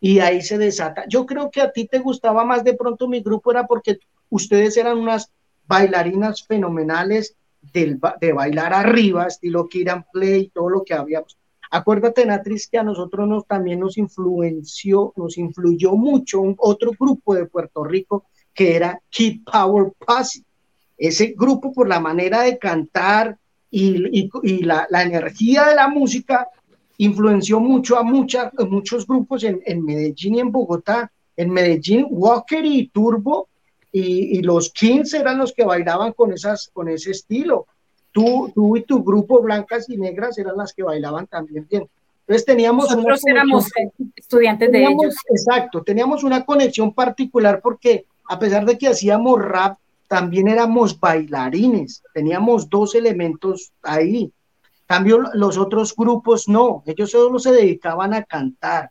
y 0.00 0.18
ahí 0.18 0.42
se 0.42 0.58
desata. 0.58 1.04
Yo 1.08 1.24
creo 1.24 1.50
que 1.50 1.62
a 1.62 1.72
ti 1.72 1.86
te 1.86 2.00
gustaba 2.00 2.44
más 2.44 2.64
de 2.64 2.74
pronto 2.74 3.08
mi 3.08 3.20
grupo 3.20 3.50
era 3.50 3.66
porque 3.66 3.98
ustedes 4.28 4.76
eran 4.76 4.98
unas 4.98 5.30
bailarinas 5.66 6.44
fenomenales 6.46 7.34
de 7.72 8.32
bailar 8.32 8.72
arriba, 8.72 9.26
estilo 9.26 9.68
Kiran 9.68 10.04
Play, 10.12 10.50
todo 10.54 10.68
lo 10.68 10.84
que 10.84 10.94
habíamos. 10.94 11.36
Acuérdate, 11.70 12.24
Natriz, 12.24 12.68
que 12.68 12.78
a 12.78 12.82
nosotros 12.82 13.28
nos, 13.28 13.46
también 13.46 13.80
nos 13.80 13.98
influenció, 13.98 15.12
nos 15.16 15.36
influyó 15.38 15.94
mucho 15.96 16.40
un, 16.40 16.54
otro 16.58 16.92
grupo 16.98 17.34
de 17.34 17.46
Puerto 17.46 17.84
Rico 17.84 18.26
que 18.54 18.74
era 18.76 19.00
Kid 19.10 19.42
Power 19.44 19.92
Posse. 19.98 20.42
Ese 20.96 21.34
grupo, 21.36 21.72
por 21.72 21.88
la 21.88 22.00
manera 22.00 22.42
de 22.42 22.58
cantar 22.58 23.36
y, 23.70 24.30
la, 24.64 24.86
energía 24.90 25.66
de 25.66 25.74
la 25.74 25.88
música, 25.88 26.48
influenció 26.96 27.60
mucho 27.60 27.98
a, 27.98 28.02
muchos 28.02 29.06
grupos 29.06 29.44
en, 29.44 29.84
Medellín 29.84 30.36
y 30.36 30.40
en 30.40 30.50
Bogotá. 30.50 31.12
En 31.36 31.50
Medellín, 31.50 32.06
Walker 32.08 32.64
y 32.64 32.88
Turbo 32.88 33.48
y, 33.92 34.40
los 34.40 34.70
Kings 34.70 35.12
eran 35.12 35.36
los 35.36 35.52
que 35.52 35.64
bailaban 35.64 36.14
con 36.14 36.32
ese 36.32 37.10
estilo. 37.10 37.66
Tú, 38.16 38.50
tú 38.54 38.78
y 38.78 38.82
tu 38.82 39.04
grupo 39.04 39.42
Blancas 39.42 39.90
y 39.90 39.98
Negras 39.98 40.38
eran 40.38 40.56
las 40.56 40.72
que 40.72 40.82
bailaban 40.82 41.26
también 41.26 41.66
bien. 41.68 41.86
Entonces 42.20 42.46
teníamos... 42.46 42.90
Nosotros 42.90 43.20
éramos 43.26 43.68
estudiantes 44.16 44.72
de 44.72 44.84
ellos. 44.84 45.16
Exacto, 45.28 45.82
teníamos 45.82 46.24
una 46.24 46.46
conexión 46.46 46.94
particular 46.94 47.60
porque 47.62 48.06
a 48.26 48.38
pesar 48.38 48.64
de 48.64 48.78
que 48.78 48.88
hacíamos 48.88 49.38
rap, 49.38 49.76
también 50.08 50.48
éramos 50.48 50.98
bailarines, 50.98 52.02
teníamos 52.14 52.70
dos 52.70 52.94
elementos 52.94 53.70
ahí. 53.82 54.32
Cambio, 54.86 55.24
los 55.34 55.58
otros 55.58 55.94
grupos 55.94 56.48
no, 56.48 56.82
ellos 56.86 57.10
solo 57.10 57.38
se 57.38 57.52
dedicaban 57.52 58.14
a 58.14 58.22
cantar. 58.22 58.90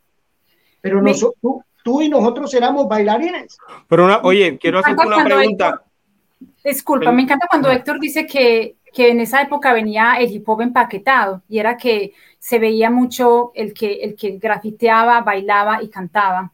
Pero 0.80 1.02
nosotros, 1.02 1.64
tú, 1.82 2.00
y 2.00 2.08
nosotros 2.08 2.54
éramos 2.54 2.86
bailarines. 2.86 3.58
Pero 3.88 4.20
oye, 4.22 4.56
quiero 4.56 4.78
hacer 4.78 4.94
una 5.04 5.24
pregunta. 5.24 5.82
disculpa, 6.62 7.10
me 7.10 7.22
encanta 7.22 7.48
cuando 7.50 7.72
Héctor 7.72 7.98
dice 7.98 8.24
que 8.24 8.76
que 8.96 9.10
en 9.10 9.20
esa 9.20 9.42
época 9.42 9.74
venía 9.74 10.14
el 10.18 10.32
hip 10.32 10.48
hop 10.48 10.62
empaquetado 10.62 11.42
y 11.50 11.58
era 11.58 11.76
que 11.76 12.14
se 12.38 12.58
veía 12.58 12.90
mucho 12.90 13.52
el 13.54 13.74
que, 13.74 13.92
el 13.96 14.16
que 14.16 14.38
grafiteaba, 14.38 15.20
bailaba 15.20 15.82
y 15.82 15.90
cantaba. 15.90 16.50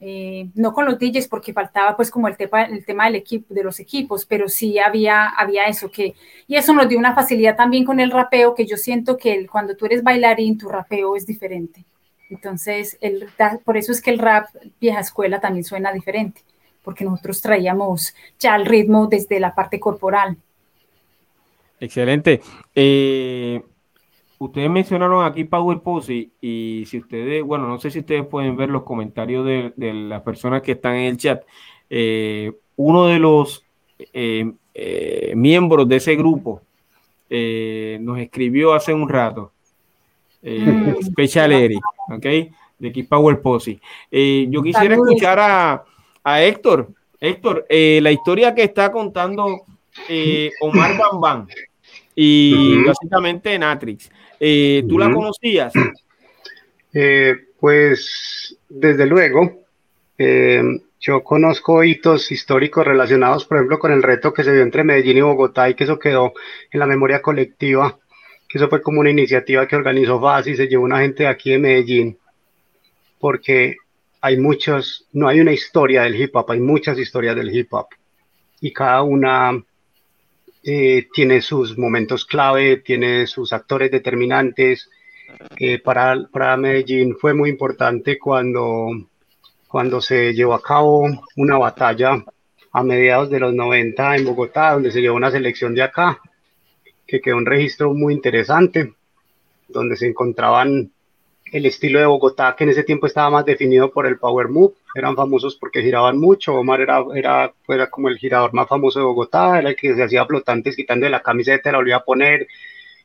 Eh, 0.00 0.50
no 0.56 0.72
con 0.72 0.86
los 0.86 0.98
DJs 0.98 1.28
porque 1.28 1.52
faltaba 1.52 1.94
pues 1.94 2.10
como 2.10 2.26
el 2.26 2.36
tema, 2.36 2.64
el 2.64 2.84
tema 2.84 3.04
del 3.04 3.14
equipo, 3.14 3.54
de 3.54 3.62
los 3.62 3.78
equipos, 3.78 4.26
pero 4.26 4.48
sí 4.48 4.76
había, 4.80 5.28
había 5.28 5.66
eso 5.66 5.88
que, 5.88 6.16
y 6.48 6.56
eso 6.56 6.72
nos 6.72 6.88
dio 6.88 6.98
una 6.98 7.14
facilidad 7.14 7.54
también 7.54 7.84
con 7.84 8.00
el 8.00 8.10
rapeo, 8.10 8.56
que 8.56 8.66
yo 8.66 8.76
siento 8.76 9.16
que 9.16 9.46
cuando 9.46 9.76
tú 9.76 9.86
eres 9.86 10.02
bailarín, 10.02 10.58
tu 10.58 10.68
rapeo 10.68 11.14
es 11.14 11.26
diferente. 11.26 11.84
Entonces, 12.28 12.98
el, 13.00 13.28
por 13.64 13.76
eso 13.76 13.92
es 13.92 14.02
que 14.02 14.10
el 14.10 14.18
rap 14.18 14.48
vieja 14.80 14.98
escuela 14.98 15.40
también 15.40 15.62
suena 15.62 15.92
diferente, 15.92 16.40
porque 16.82 17.04
nosotros 17.04 17.40
traíamos 17.40 18.16
ya 18.40 18.56
el 18.56 18.66
ritmo 18.66 19.06
desde 19.06 19.38
la 19.38 19.54
parte 19.54 19.78
corporal. 19.78 20.38
Excelente. 21.80 22.40
Eh, 22.74 23.62
ustedes 24.38 24.70
mencionaron 24.70 25.24
aquí 25.24 25.44
Power 25.44 25.80
Pose 25.80 26.30
y 26.40 26.84
si 26.86 26.98
ustedes, 26.98 27.42
bueno, 27.42 27.68
no 27.68 27.78
sé 27.78 27.90
si 27.90 28.00
ustedes 28.00 28.26
pueden 28.26 28.56
ver 28.56 28.68
los 28.68 28.84
comentarios 28.84 29.44
de, 29.44 29.94
las 29.94 30.22
personas 30.22 30.62
que 30.62 30.72
están 30.72 30.96
en 30.96 31.04
el 31.04 31.16
chat. 31.16 31.42
Eh, 31.90 32.52
uno 32.76 33.06
de 33.06 33.18
los 33.18 33.64
eh, 34.12 34.52
miembros 35.36 35.88
de 35.88 35.96
ese 35.96 36.16
grupo 36.16 36.62
nos 37.30 38.18
escribió 38.18 38.74
hace 38.74 38.94
un 38.94 39.08
rato. 39.08 39.52
Mm. 40.42 41.02
Special 41.02 41.52
Eric, 41.52 41.82
¿ok? 42.10 42.26
De 42.78 42.88
aquí 42.88 43.02
Power 43.02 43.40
Pose. 43.40 43.80
yo 44.10 44.62
quisiera 44.62 44.94
escuchar 44.94 45.38
a, 45.38 45.84
a 46.22 46.42
Héctor. 46.42 46.90
Héctor, 47.20 47.66
la 47.68 48.12
historia 48.12 48.54
que 48.54 48.62
está 48.62 48.92
contando 48.92 49.64
eh, 50.08 50.50
Omar 50.60 50.96
Bambán 50.98 51.46
y 52.14 52.84
básicamente 52.84 53.58
Natrix. 53.58 54.10
Eh, 54.38 54.84
¿Tú 54.88 54.98
la 54.98 55.12
conocías? 55.12 55.72
Eh, 56.92 57.34
pues 57.58 58.56
desde 58.68 59.06
luego, 59.06 59.64
yo 61.00 61.22
conozco 61.22 61.84
hitos 61.84 62.30
históricos 62.30 62.86
relacionados, 62.86 63.44
por 63.44 63.58
ejemplo, 63.58 63.78
con 63.78 63.92
el 63.92 64.02
reto 64.02 64.32
que 64.32 64.44
se 64.44 64.52
dio 64.52 64.62
entre 64.62 64.84
Medellín 64.84 65.18
y 65.18 65.20
Bogotá 65.22 65.68
y 65.68 65.74
que 65.74 65.84
eso 65.84 65.98
quedó 65.98 66.32
en 66.70 66.80
la 66.80 66.86
memoria 66.86 67.20
colectiva, 67.20 67.98
que 68.48 68.58
eso 68.58 68.68
fue 68.68 68.80
como 68.80 69.00
una 69.00 69.10
iniciativa 69.10 69.66
que 69.66 69.76
organizó 69.76 70.20
FAS 70.20 70.46
y 70.46 70.56
se 70.56 70.68
llevó 70.68 70.84
una 70.84 71.00
gente 71.00 71.24
de 71.24 71.28
aquí 71.28 71.50
de 71.50 71.58
Medellín, 71.58 72.18
porque 73.18 73.76
hay 74.24 74.38
muchos, 74.38 75.06
no 75.12 75.28
hay 75.28 75.40
una 75.40 75.52
historia 75.52 76.02
del 76.04 76.18
hip 76.18 76.34
hop, 76.34 76.50
hay 76.52 76.60
muchas 76.60 76.98
historias 76.98 77.36
del 77.36 77.54
hip 77.54 77.74
hop 77.74 77.88
y 78.58 78.72
cada 78.72 79.02
una 79.02 79.62
eh, 80.64 81.08
tiene 81.12 81.42
sus 81.42 81.76
momentos 81.76 82.24
clave, 82.24 82.78
tiene 82.78 83.26
sus 83.26 83.52
actores 83.52 83.90
determinantes. 83.90 84.88
Eh, 85.58 85.78
para, 85.78 86.26
para 86.32 86.56
Medellín 86.56 87.16
fue 87.16 87.34
muy 87.34 87.50
importante 87.50 88.18
cuando, 88.18 88.88
cuando 89.68 90.00
se 90.00 90.32
llevó 90.32 90.54
a 90.54 90.62
cabo 90.62 91.06
una 91.36 91.58
batalla 91.58 92.24
a 92.72 92.82
mediados 92.82 93.28
de 93.30 93.40
los 93.40 93.52
90 93.52 94.16
en 94.16 94.24
Bogotá, 94.24 94.72
donde 94.72 94.90
se 94.90 95.00
llevó 95.00 95.16
una 95.16 95.30
selección 95.30 95.74
de 95.74 95.82
acá, 95.82 96.20
que 97.06 97.20
quedó 97.20 97.36
un 97.36 97.46
registro 97.46 97.92
muy 97.92 98.14
interesante, 98.14 98.94
donde 99.68 99.96
se 99.96 100.06
encontraban 100.06 100.90
el 101.54 101.66
estilo 101.66 102.00
de 102.00 102.06
Bogotá, 102.06 102.56
que 102.56 102.64
en 102.64 102.70
ese 102.70 102.82
tiempo 102.82 103.06
estaba 103.06 103.30
más 103.30 103.44
definido 103.44 103.88
por 103.92 104.08
el 104.08 104.18
Power 104.18 104.48
Move, 104.48 104.74
eran 104.92 105.14
famosos 105.14 105.54
porque 105.54 105.82
giraban 105.82 106.18
mucho, 106.18 106.52
Omar 106.52 106.80
era, 106.80 107.04
era, 107.14 107.54
era 107.68 107.88
como 107.88 108.08
el 108.08 108.18
girador 108.18 108.52
más 108.52 108.66
famoso 108.66 108.98
de 108.98 109.04
Bogotá, 109.04 109.60
era 109.60 109.68
el 109.68 109.76
que 109.76 109.94
se 109.94 110.02
hacía 110.02 110.26
flotantes 110.26 110.74
quitando 110.74 111.04
de 111.04 111.10
la 111.10 111.22
camiseta, 111.22 111.70
la 111.70 111.78
volvía 111.78 111.96
a 111.98 112.04
poner, 112.04 112.48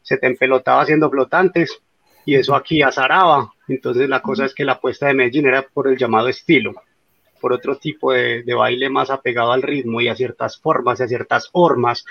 se 0.02 0.18
te 0.18 0.26
empelotaba 0.26 0.82
haciendo 0.82 1.12
flotantes, 1.12 1.80
y 2.26 2.34
eso 2.34 2.56
aquí 2.56 2.82
azaraba, 2.82 3.54
entonces 3.68 4.10
la 4.10 4.24
cosa 4.24 4.46
es 4.46 4.56
que 4.56 4.66
la 4.66 4.74
apuesta 4.74 5.06
de 5.06 5.14
Medellín 5.14 5.46
era 5.46 5.62
por 5.62 5.88
el 5.88 5.96
llamado 5.96 6.28
estilo, 6.28 6.74
por 7.40 7.54
otro 7.54 7.78
tipo 7.78 8.14
de, 8.14 8.42
de 8.42 8.54
baile 8.56 8.90
más 8.90 9.12
apegado 9.12 9.52
al 9.52 9.62
ritmo 9.62 10.02
y 10.02 10.08
a 10.08 10.16
ciertas 10.16 10.60
formas 10.60 11.00
y 11.00 11.04
a 11.04 11.08
ciertas 11.08 11.52
formas, 11.52 12.04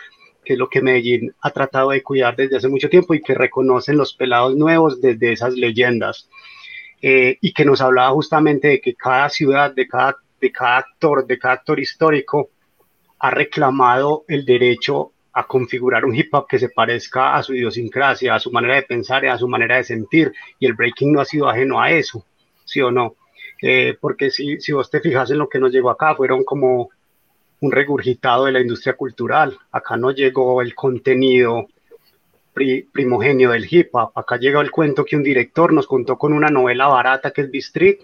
que 0.49 0.55
es 0.55 0.59
lo 0.59 0.71
que 0.71 0.81
Medellín 0.81 1.35
ha 1.43 1.51
tratado 1.51 1.91
de 1.91 2.03
cuidar 2.03 2.35
desde 2.35 2.57
hace 2.57 2.69
mucho 2.69 2.89
tiempo 2.89 3.13
y 3.13 3.21
que 3.21 3.35
reconocen 3.35 3.99
los 3.99 4.15
pelados 4.15 4.57
nuevos 4.57 4.99
desde 4.99 5.33
esas 5.33 5.53
leyendas. 5.53 6.27
Eh, 7.03 7.37
y 7.43 7.53
que 7.53 7.67
nos 7.67 7.83
hablaba 7.83 8.13
justamente 8.13 8.69
de 8.69 8.81
que 8.81 8.95
cada 8.95 9.29
ciudad, 9.29 9.75
de 9.75 9.87
cada, 9.87 10.17
de 10.41 10.51
cada 10.51 10.79
actor, 10.79 11.27
de 11.27 11.39
cada 11.39 11.53
actor 11.53 11.79
histórico, 11.79 12.49
ha 13.19 13.31
reclamado 13.31 14.25
el 14.27 14.47
derecho 14.47 15.13
a 15.35 15.47
configurar 15.47 16.07
un 16.07 16.17
hip 16.17 16.33
hop 16.33 16.47
que 16.49 16.59
se 16.59 16.71
parezca 16.71 17.37
a 17.37 17.43
su 17.43 17.55
idiosincrasia, 17.55 18.35
a 18.35 18.41
su 18.41 18.51
manera 18.51 18.77
de 18.77 18.85
pensar 18.85 19.25
y 19.25 19.29
a 19.29 19.37
su 19.37 19.49
manera 19.49 19.77
de 19.77 19.85
sentir. 19.85 20.33
Y 20.59 20.65
el 20.65 20.73
breaking 20.73 21.13
no 21.13 21.21
ha 21.21 21.27
sido 21.27 21.47
ajeno 21.47 21.79
a 21.79 21.91
eso, 21.91 22.25
¿sí 22.65 22.81
o 22.81 22.91
no? 22.91 23.17
Eh, 23.61 23.99
porque 24.01 24.31
si, 24.31 24.59
si 24.63 24.73
vos 24.73 24.91
te 24.91 25.01
fijas 25.01 25.31
en 25.31 25.37
lo 25.41 25.49
que 25.51 25.59
nos 25.59 25.73
llegó 25.73 25.91
acá, 25.91 26.15
fueron 26.15 26.43
como 26.43 26.89
un 27.61 27.73
regurgitado 27.73 28.45
de 28.45 28.53
la 28.53 28.61
industria 28.61 28.95
cultural. 28.95 29.59
Acá 29.73 29.97
no 29.97 30.11
llegó 30.11 30.63
el 30.63 30.75
contenido 30.75 31.67
primogenio 32.93 33.51
del 33.51 33.67
hip 33.71 33.91
hop. 33.93 34.13
Acá 34.15 34.37
llegó 34.37 34.61
el 34.61 34.71
cuento 34.71 35.05
que 35.05 35.17
un 35.17 35.23
director 35.23 35.73
nos 35.73 35.87
contó 35.87 36.19
con 36.19 36.33
una 36.33 36.49
novela 36.49 36.89
barata 36.89 37.31
que 37.31 37.43
es 37.43 37.51
B-Street 37.51 37.99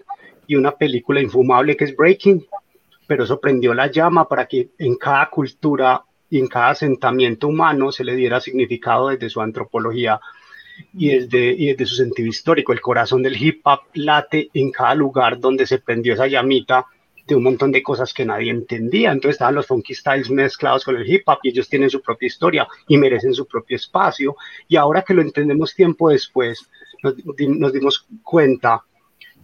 y 0.47 0.55
una 0.55 0.71
película 0.71 1.21
infumable 1.21 1.75
que 1.75 1.85
es 1.85 1.95
Breaking, 1.95 2.45
pero 3.07 3.23
eso 3.23 3.39
prendió 3.39 3.73
la 3.73 3.87
llama 3.87 4.27
para 4.27 4.45
que 4.45 4.69
en 4.77 4.95
cada 4.95 5.29
cultura 5.29 6.03
y 6.29 6.39
en 6.39 6.47
cada 6.47 6.69
asentamiento 6.69 7.47
humano 7.47 7.91
se 7.91 8.03
le 8.03 8.15
diera 8.15 8.39
significado 8.39 9.09
desde 9.09 9.29
su 9.29 9.41
antropología 9.41 10.19
y 10.93 11.09
desde 11.09 11.85
su 11.85 11.95
sentido 11.95 12.27
histórico. 12.27 12.73
El 12.73 12.81
corazón 12.81 13.23
del 13.23 13.41
hip 13.41 13.61
hop 13.63 13.81
late 13.93 14.49
en 14.53 14.71
cada 14.71 14.95
lugar 14.95 15.39
donde 15.39 15.65
se 15.65 15.79
prendió 15.79 16.13
esa 16.13 16.27
llamita 16.27 16.85
de 17.25 17.35
un 17.35 17.43
montón 17.43 17.71
de 17.71 17.81
cosas 17.81 18.13
que 18.13 18.25
nadie 18.25 18.51
entendía. 18.51 19.11
Entonces 19.11 19.35
estaban 19.35 19.55
los 19.55 19.67
funky 19.67 19.93
styles 19.93 20.29
mezclados 20.29 20.83
con 20.83 20.95
el 20.95 21.09
hip 21.09 21.23
hop 21.27 21.39
y 21.43 21.49
ellos 21.49 21.67
tienen 21.69 21.89
su 21.89 22.01
propia 22.01 22.27
historia 22.27 22.67
y 22.87 22.97
merecen 22.97 23.33
su 23.33 23.45
propio 23.47 23.75
espacio. 23.75 24.35
Y 24.67 24.75
ahora 24.75 25.01
que 25.01 25.13
lo 25.13 25.21
entendemos 25.21 25.73
tiempo 25.73 26.09
después, 26.09 26.69
nos, 27.03 27.15
nos 27.37 27.73
dimos 27.73 28.05
cuenta 28.23 28.83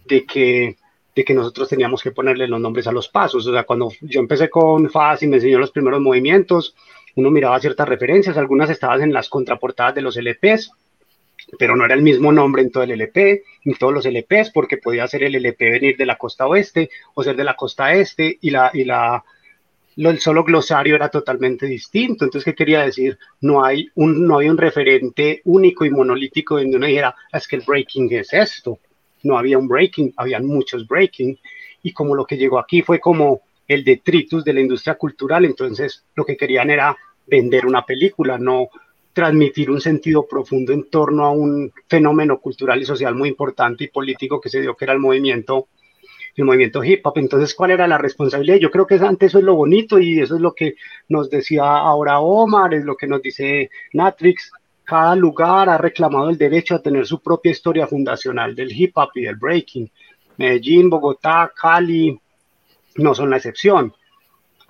de 0.06 0.24
que 0.24 0.76
de 1.14 1.24
que 1.24 1.34
nosotros 1.34 1.68
teníamos 1.68 2.02
que 2.02 2.10
ponerle 2.10 2.48
los 2.48 2.60
nombres 2.60 2.86
a 2.86 2.92
los 2.92 3.08
pasos. 3.08 3.46
O 3.46 3.52
sea, 3.52 3.64
cuando 3.64 3.90
yo 4.00 4.20
empecé 4.20 4.48
con 4.48 4.88
FAS 4.88 5.22
y 5.22 5.26
me 5.26 5.36
enseñó 5.36 5.58
los 5.58 5.70
primeros 5.70 6.00
movimientos, 6.00 6.74
uno 7.16 7.30
miraba 7.30 7.60
ciertas 7.60 7.88
referencias, 7.88 8.36
algunas 8.38 8.70
estaban 8.70 9.02
en 9.02 9.12
las 9.12 9.28
contraportadas 9.28 9.94
de 9.94 10.00
los 10.00 10.16
LPs, 10.16 10.70
pero 11.58 11.76
no 11.76 11.84
era 11.84 11.94
el 11.94 12.02
mismo 12.02 12.32
nombre 12.32 12.62
en 12.62 12.70
todo 12.70 12.82
el 12.82 12.92
LP, 12.92 13.42
ni 13.64 13.74
todos 13.74 13.92
los 13.92 14.06
LPs, 14.06 14.50
porque 14.50 14.78
podía 14.78 15.06
ser 15.06 15.22
el 15.24 15.34
LP 15.34 15.70
venir 15.70 15.96
de 15.96 16.06
la 16.06 16.16
costa 16.16 16.46
oeste 16.46 16.90
o 17.14 17.22
ser 17.22 17.36
de 17.36 17.44
la 17.44 17.56
costa 17.56 17.92
este, 17.94 18.38
y 18.40 18.50
la, 18.50 18.70
y 18.72 18.84
la, 18.84 19.22
el 19.96 20.18
solo 20.20 20.44
glosario 20.44 20.94
era 20.94 21.08
totalmente 21.08 21.66
distinto. 21.66 22.24
Entonces, 22.24 22.44
¿qué 22.44 22.54
quería 22.54 22.82
decir? 22.82 23.18
No 23.40 23.64
hay 23.64 23.88
un, 23.94 24.26
no 24.26 24.38
hay 24.38 24.48
un 24.48 24.58
referente 24.58 25.42
único 25.44 25.84
y 25.84 25.90
monolítico 25.90 26.56
donde 26.56 26.76
uno 26.76 26.86
dijera, 26.86 27.14
es 27.32 27.46
que 27.46 27.56
el 27.56 27.62
breaking 27.66 28.12
es 28.12 28.32
esto 28.32 28.78
no 29.22 29.38
había 29.38 29.58
un 29.58 29.68
breaking, 29.68 30.12
habían 30.16 30.46
muchos 30.46 30.86
breaking, 30.86 31.38
y 31.82 31.92
como 31.92 32.14
lo 32.14 32.24
que 32.24 32.36
llegó 32.36 32.58
aquí 32.58 32.82
fue 32.82 33.00
como 33.00 33.42
el 33.66 33.84
detritus 33.84 34.44
de 34.44 34.52
la 34.52 34.60
industria 34.60 34.94
cultural, 34.94 35.44
entonces 35.44 36.04
lo 36.14 36.24
que 36.24 36.36
querían 36.36 36.70
era 36.70 36.96
vender 37.26 37.66
una 37.66 37.84
película, 37.84 38.38
no 38.38 38.68
transmitir 39.12 39.70
un 39.70 39.80
sentido 39.80 40.26
profundo 40.26 40.72
en 40.72 40.88
torno 40.88 41.24
a 41.24 41.30
un 41.30 41.72
fenómeno 41.88 42.38
cultural 42.38 42.80
y 42.80 42.84
social 42.84 43.14
muy 43.14 43.28
importante 43.28 43.84
y 43.84 43.88
político 43.88 44.40
que 44.40 44.48
se 44.48 44.60
dio, 44.60 44.74
que 44.74 44.84
era 44.84 44.94
el 44.94 44.98
movimiento, 44.98 45.68
el 46.36 46.44
movimiento 46.44 46.82
hip 46.82 47.06
hop. 47.06 47.18
Entonces, 47.18 47.54
¿cuál 47.54 47.72
era 47.72 47.86
la 47.86 47.98
responsabilidad? 47.98 48.56
Yo 48.56 48.70
creo 48.70 48.86
que 48.86 48.94
antes 48.94 49.28
eso 49.28 49.38
es 49.38 49.44
lo 49.44 49.54
bonito 49.54 49.98
y 49.98 50.20
eso 50.20 50.36
es 50.36 50.40
lo 50.40 50.54
que 50.54 50.76
nos 51.08 51.28
decía 51.28 51.64
ahora 51.64 52.20
Omar, 52.20 52.74
es 52.74 52.84
lo 52.84 52.96
que 52.96 53.06
nos 53.06 53.22
dice 53.22 53.70
Natrix, 53.92 54.50
cada 54.84 55.14
lugar 55.14 55.68
ha 55.68 55.78
reclamado 55.78 56.30
el 56.30 56.38
derecho 56.38 56.74
a 56.74 56.82
tener 56.82 57.06
su 57.06 57.20
propia 57.20 57.52
historia 57.52 57.86
fundacional 57.86 58.54
del 58.54 58.72
hip 58.72 58.96
hop 58.96 59.10
y 59.14 59.22
del 59.22 59.36
breaking. 59.36 59.90
Medellín, 60.38 60.90
Bogotá, 60.90 61.52
Cali 61.54 62.18
no 62.96 63.14
son 63.14 63.30
la 63.30 63.36
excepción. 63.36 63.94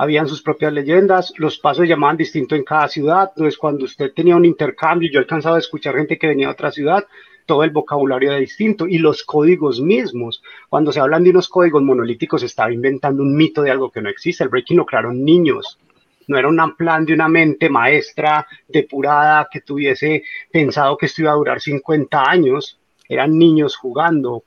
Habían 0.03 0.27
sus 0.27 0.43
propias 0.43 0.73
leyendas, 0.73 1.33
los 1.37 1.61
pasos 1.61 1.87
llamaban 1.87 2.17
distinto 2.17 2.57
en 2.57 2.65
cada 2.65 2.89
ciudad. 2.89 3.31
Entonces, 3.37 3.57
cuando 3.57 3.85
usted 3.85 4.13
tenía 4.13 4.35
un 4.35 4.45
intercambio, 4.45 5.09
yo 5.09 5.21
alcanzaba 5.21 5.55
a 5.55 5.61
escuchar 5.61 5.95
gente 5.95 6.19
que 6.19 6.27
venía 6.27 6.49
de 6.49 6.55
otra 6.55 6.73
ciudad, 6.73 7.07
todo 7.47 7.63
el 7.63 7.71
vocabulario 7.71 8.31
era 8.31 8.41
distinto 8.41 8.89
y 8.89 8.99
los 8.99 9.23
códigos 9.23 9.81
mismos. 9.81 10.43
Cuando 10.69 10.91
se 10.91 10.99
hablan 10.99 11.23
de 11.23 11.31
unos 11.31 11.49
códigos 11.49 11.85
monolíticos, 11.85 12.41
se 12.41 12.49
estaba 12.49 12.73
inventando 12.73 13.23
un 13.23 13.37
mito 13.37 13.63
de 13.63 13.71
algo 13.71 13.93
que 13.93 14.03
no 14.03 14.09
existe. 14.09 14.43
El 14.43 14.51
breaking 14.51 14.79
lo 14.79 14.87
crearon 14.87 15.25
niños 15.25 15.79
no 16.27 16.37
era 16.37 16.49
un 16.49 16.77
plan 16.77 17.05
de 17.05 17.15
una 17.15 17.29
mente 17.29 17.69
maestra 17.69 18.45
depurada 18.67 19.49
que 19.51 19.61
tuviese 19.61 20.25
pensado 20.51 20.97
que 20.97 21.07
esto 21.07 21.23
iba 21.23 21.31
a 21.31 21.37
durar 21.37 21.61
50 21.61 22.29
años, 22.29 22.79
eran 23.09 23.39
niños 23.39 23.77
jugando 23.77 24.43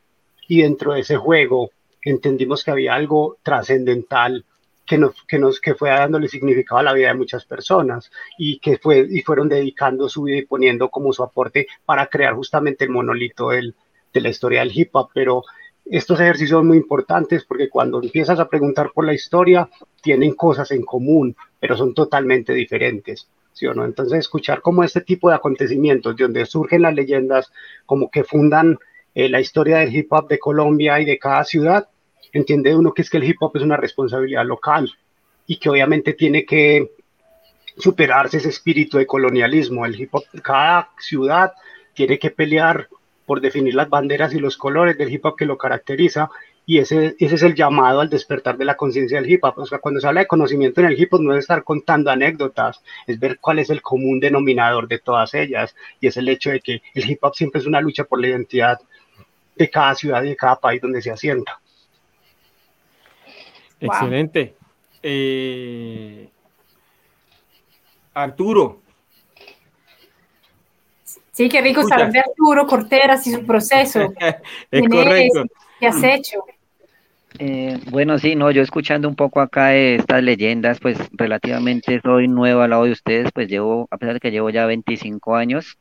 y 0.48 0.62
dentro 0.62 0.94
de 0.94 1.02
ese 1.02 1.16
juego 1.16 1.70
entendimos 2.02 2.64
que 2.64 2.72
había 2.72 2.96
algo 2.96 3.38
trascendental 3.44 4.46
que 4.86 4.98
nos, 4.98 5.24
que 5.28 5.40
nos 5.40 5.60
que 5.60 5.76
fue 5.76 5.90
dándole 5.90 6.28
significado 6.28 6.80
a 6.80 6.84
la 6.84 6.94
vida 6.94 7.08
de 7.10 7.16
muchas 7.16 7.46
personas 7.46 8.12
y 8.38 8.60
que 8.60 8.78
fue 8.78 9.06
y 9.10 9.22
fueron 9.22 9.50
dedicando 9.50 10.08
su 10.10 10.24
vida 10.24 10.38
y 10.38 10.46
poniendo 10.46 10.90
como 10.90 11.12
su 11.14 11.24
aporte 11.24 11.68
para 11.86 12.08
crear 12.08 12.36
justamente 12.36 12.86
el 12.86 12.92
monolito 12.92 13.50
del, 13.50 13.76
de 14.14 14.22
la 14.22 14.30
historia 14.30 14.60
del 14.62 14.78
hip 14.78 14.90
hop, 14.94 15.10
pero 15.14 15.44
estos 15.86 16.20
ejercicios 16.20 16.58
son 16.58 16.68
muy 16.68 16.78
importantes 16.78 17.46
porque 17.46 17.70
cuando 17.70 18.02
empiezas 18.02 18.40
a 18.40 18.50
preguntar 18.50 18.92
por 18.94 19.06
la 19.06 19.14
historia, 19.14 19.70
tienen 20.02 20.34
cosas 20.34 20.72
en 20.72 20.84
común, 20.84 21.36
pero 21.60 21.78
son 21.78 21.94
totalmente 21.94 22.54
diferentes. 22.54 23.28
¿sí 23.56 23.66
o 23.68 23.74
no? 23.74 23.86
Entonces, 23.86 24.20
escuchar 24.20 24.62
como 24.62 24.84
este 24.84 25.02
tipo 25.02 25.30
de 25.30 25.36
acontecimientos, 25.36 26.16
de 26.16 26.24
donde 26.24 26.46
surgen 26.46 26.82
las 26.82 26.94
leyendas, 26.94 27.52
como 27.86 28.12
que 28.12 28.24
fundan 28.24 28.78
eh, 29.16 29.30
la 29.30 29.40
historia 29.40 29.78
del 29.78 29.96
hip 29.96 30.12
hop 30.12 30.28
de 30.28 30.40
Colombia 30.40 31.00
y 31.00 31.06
de 31.06 31.18
cada 31.18 31.44
ciudad, 31.46 31.88
entiende 32.40 32.76
uno 32.76 32.94
que 32.94 33.02
es 33.02 33.10
que 33.10 33.18
el 33.18 33.24
hip 33.24 33.38
hop 33.40 33.56
es 33.56 33.64
una 33.64 33.78
responsabilidad 33.78 34.46
local 34.46 34.92
y 35.48 35.58
que 35.58 35.70
obviamente 35.70 36.14
tiene 36.14 36.46
que 36.46 36.92
superarse 37.78 38.38
ese 38.38 38.50
espíritu 38.50 38.98
de 38.98 39.08
colonialismo. 39.08 39.86
El 39.86 40.00
hip 40.00 40.14
hop, 40.14 40.24
cada 40.42 40.90
ciudad 41.00 41.54
tiene 41.94 42.20
que 42.20 42.32
pelear 42.32 42.88
por 43.26 43.42
definir 43.42 43.74
las 43.76 43.90
banderas 43.90 44.34
y 44.34 44.40
los 44.40 44.58
colores 44.58 44.98
del 44.98 45.12
hip 45.12 45.26
hop 45.26 45.36
que 45.36 45.46
lo 45.46 45.58
caracteriza 45.58 46.30
y 46.68 46.80
ese, 46.80 47.16
ese 47.20 47.36
es 47.36 47.44
el 47.44 47.54
llamado 47.54 48.02
al 48.02 48.10
despertar 48.10 48.58
de 48.58 48.66
la 48.66 48.76
conciencia 48.76 49.22
del 49.22 49.30
hip 49.30 49.44
hop. 49.44 49.58
O 49.58 49.66
sea, 49.66 49.80
cuando 49.80 50.02
se 50.02 50.08
habla 50.08 50.22
de 50.22 50.28
conocimiento 50.28 50.82
en 50.82 50.88
el 50.88 51.00
hip 51.00 51.14
hop 51.14 51.22
no 51.22 51.34
es 51.34 51.40
estar 51.40 51.64
contando 51.64 52.10
anécdotas, 52.10 52.82
es 53.06 53.20
ver 53.20 53.40
cuál 53.40 53.60
es 53.60 53.70
el 53.70 53.82
común 53.82 54.20
denominador 54.20 54.88
de 54.88 55.00
todas 55.00 55.34
ellas 55.36 55.76
y 56.00 56.08
es 56.08 56.18
el 56.18 56.28
hecho 56.30 56.52
de 56.52 56.60
que 56.60 56.82
el 56.94 57.10
hip 57.10 57.20
hop 57.24 57.36
siempre 57.36 57.62
es 57.62 57.68
una 57.68 57.82
lucha 57.82 58.04
por 58.04 58.20
la 58.20 58.28
identidad 58.28 58.80
de 59.56 59.70
cada 59.70 59.96
ciudad 59.96 60.24
y 60.24 60.30
de 60.30 60.36
cada 60.36 60.60
país 60.60 60.82
donde 60.82 61.02
se 61.02 61.12
asienta. 61.12 61.60
Excelente. 63.86 64.56
Eh, 65.02 66.30
Arturo, 68.14 68.82
Sí, 71.36 71.50
qué 71.50 71.60
rico 71.60 71.84
saber 71.84 72.14
de 72.14 72.20
Arturo 72.20 72.66
Corteras 72.66 73.28
y 73.28 73.34
su 73.34 73.46
proceso. 73.46 74.14
es 74.72 74.90
correcto. 74.90 75.44
¿Qué 75.82 75.88
has 75.88 76.02
hecho? 76.02 76.46
Eh, 77.40 77.78
bueno, 77.92 78.18
sí, 78.18 78.38
no, 78.38 78.52
yo 78.52 78.62
escuchando 78.62 79.10
un 79.10 79.18
poco 79.18 79.42
acá 79.42 79.76
estas 79.76 80.24
leyendas, 80.24 80.80
pues 80.80 80.98
relativamente 81.12 82.00
soy 82.02 82.30
nuevo 82.30 82.62
al 82.62 82.70
lado 82.70 82.86
de 82.86 82.94
ustedes, 82.94 83.34
pues 83.34 83.50
llevo, 83.50 83.86
a 83.92 83.98
pesar 83.98 84.14
de 84.14 84.22
que 84.22 84.32
llevo 84.32 84.50
ya 84.50 84.66
25 84.66 85.36
años. 85.36 85.78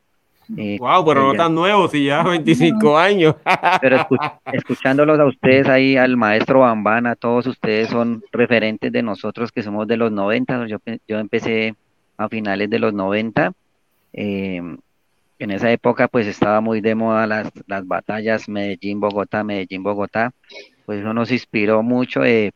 Eh, 0.57 0.77
wow, 0.79 1.03
pero 1.05 1.23
no 1.23 1.33
tan 1.33 1.55
nuevo, 1.55 1.87
si 1.87 2.05
ya 2.05 2.23
25 2.23 2.97
años. 2.97 3.35
pero 3.81 4.07
escuchándolos 4.51 5.19
a 5.19 5.25
ustedes 5.25 5.67
ahí, 5.67 5.97
al 5.97 6.17
maestro 6.17 6.59
Bambana, 6.59 7.15
todos 7.15 7.47
ustedes 7.47 7.89
son 7.89 8.23
referentes 8.31 8.91
de 8.91 9.01
nosotros 9.01 9.51
que 9.51 9.63
somos 9.63 9.87
de 9.87 9.97
los 9.97 10.11
90, 10.11 10.67
yo, 10.67 10.77
yo 11.07 11.19
empecé 11.19 11.75
a 12.17 12.29
finales 12.29 12.69
de 12.69 12.79
los 12.79 12.93
90. 12.93 13.53
Eh, 14.13 14.61
en 15.37 15.51
esa 15.51 15.71
época 15.71 16.07
pues 16.07 16.27
estaba 16.27 16.61
muy 16.61 16.81
de 16.81 16.95
moda 16.95 17.27
las, 17.27 17.51
las 17.67 17.85
batallas 17.85 18.47
Medellín-Bogotá, 18.47 19.43
Medellín-Bogotá, 19.43 20.31
pues 20.85 20.99
eso 20.99 21.13
nos 21.13 21.31
inspiró 21.31 21.83
mucho, 21.83 22.23
eh, 22.23 22.51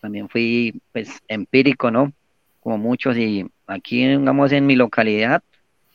también 0.00 0.28
fui 0.28 0.80
pues 0.92 1.20
empírico, 1.28 1.90
¿no? 1.90 2.12
Como 2.60 2.78
muchos 2.78 3.16
y 3.16 3.46
aquí, 3.66 4.06
digamos, 4.06 4.52
en 4.52 4.66
mi 4.66 4.76
localidad, 4.76 5.42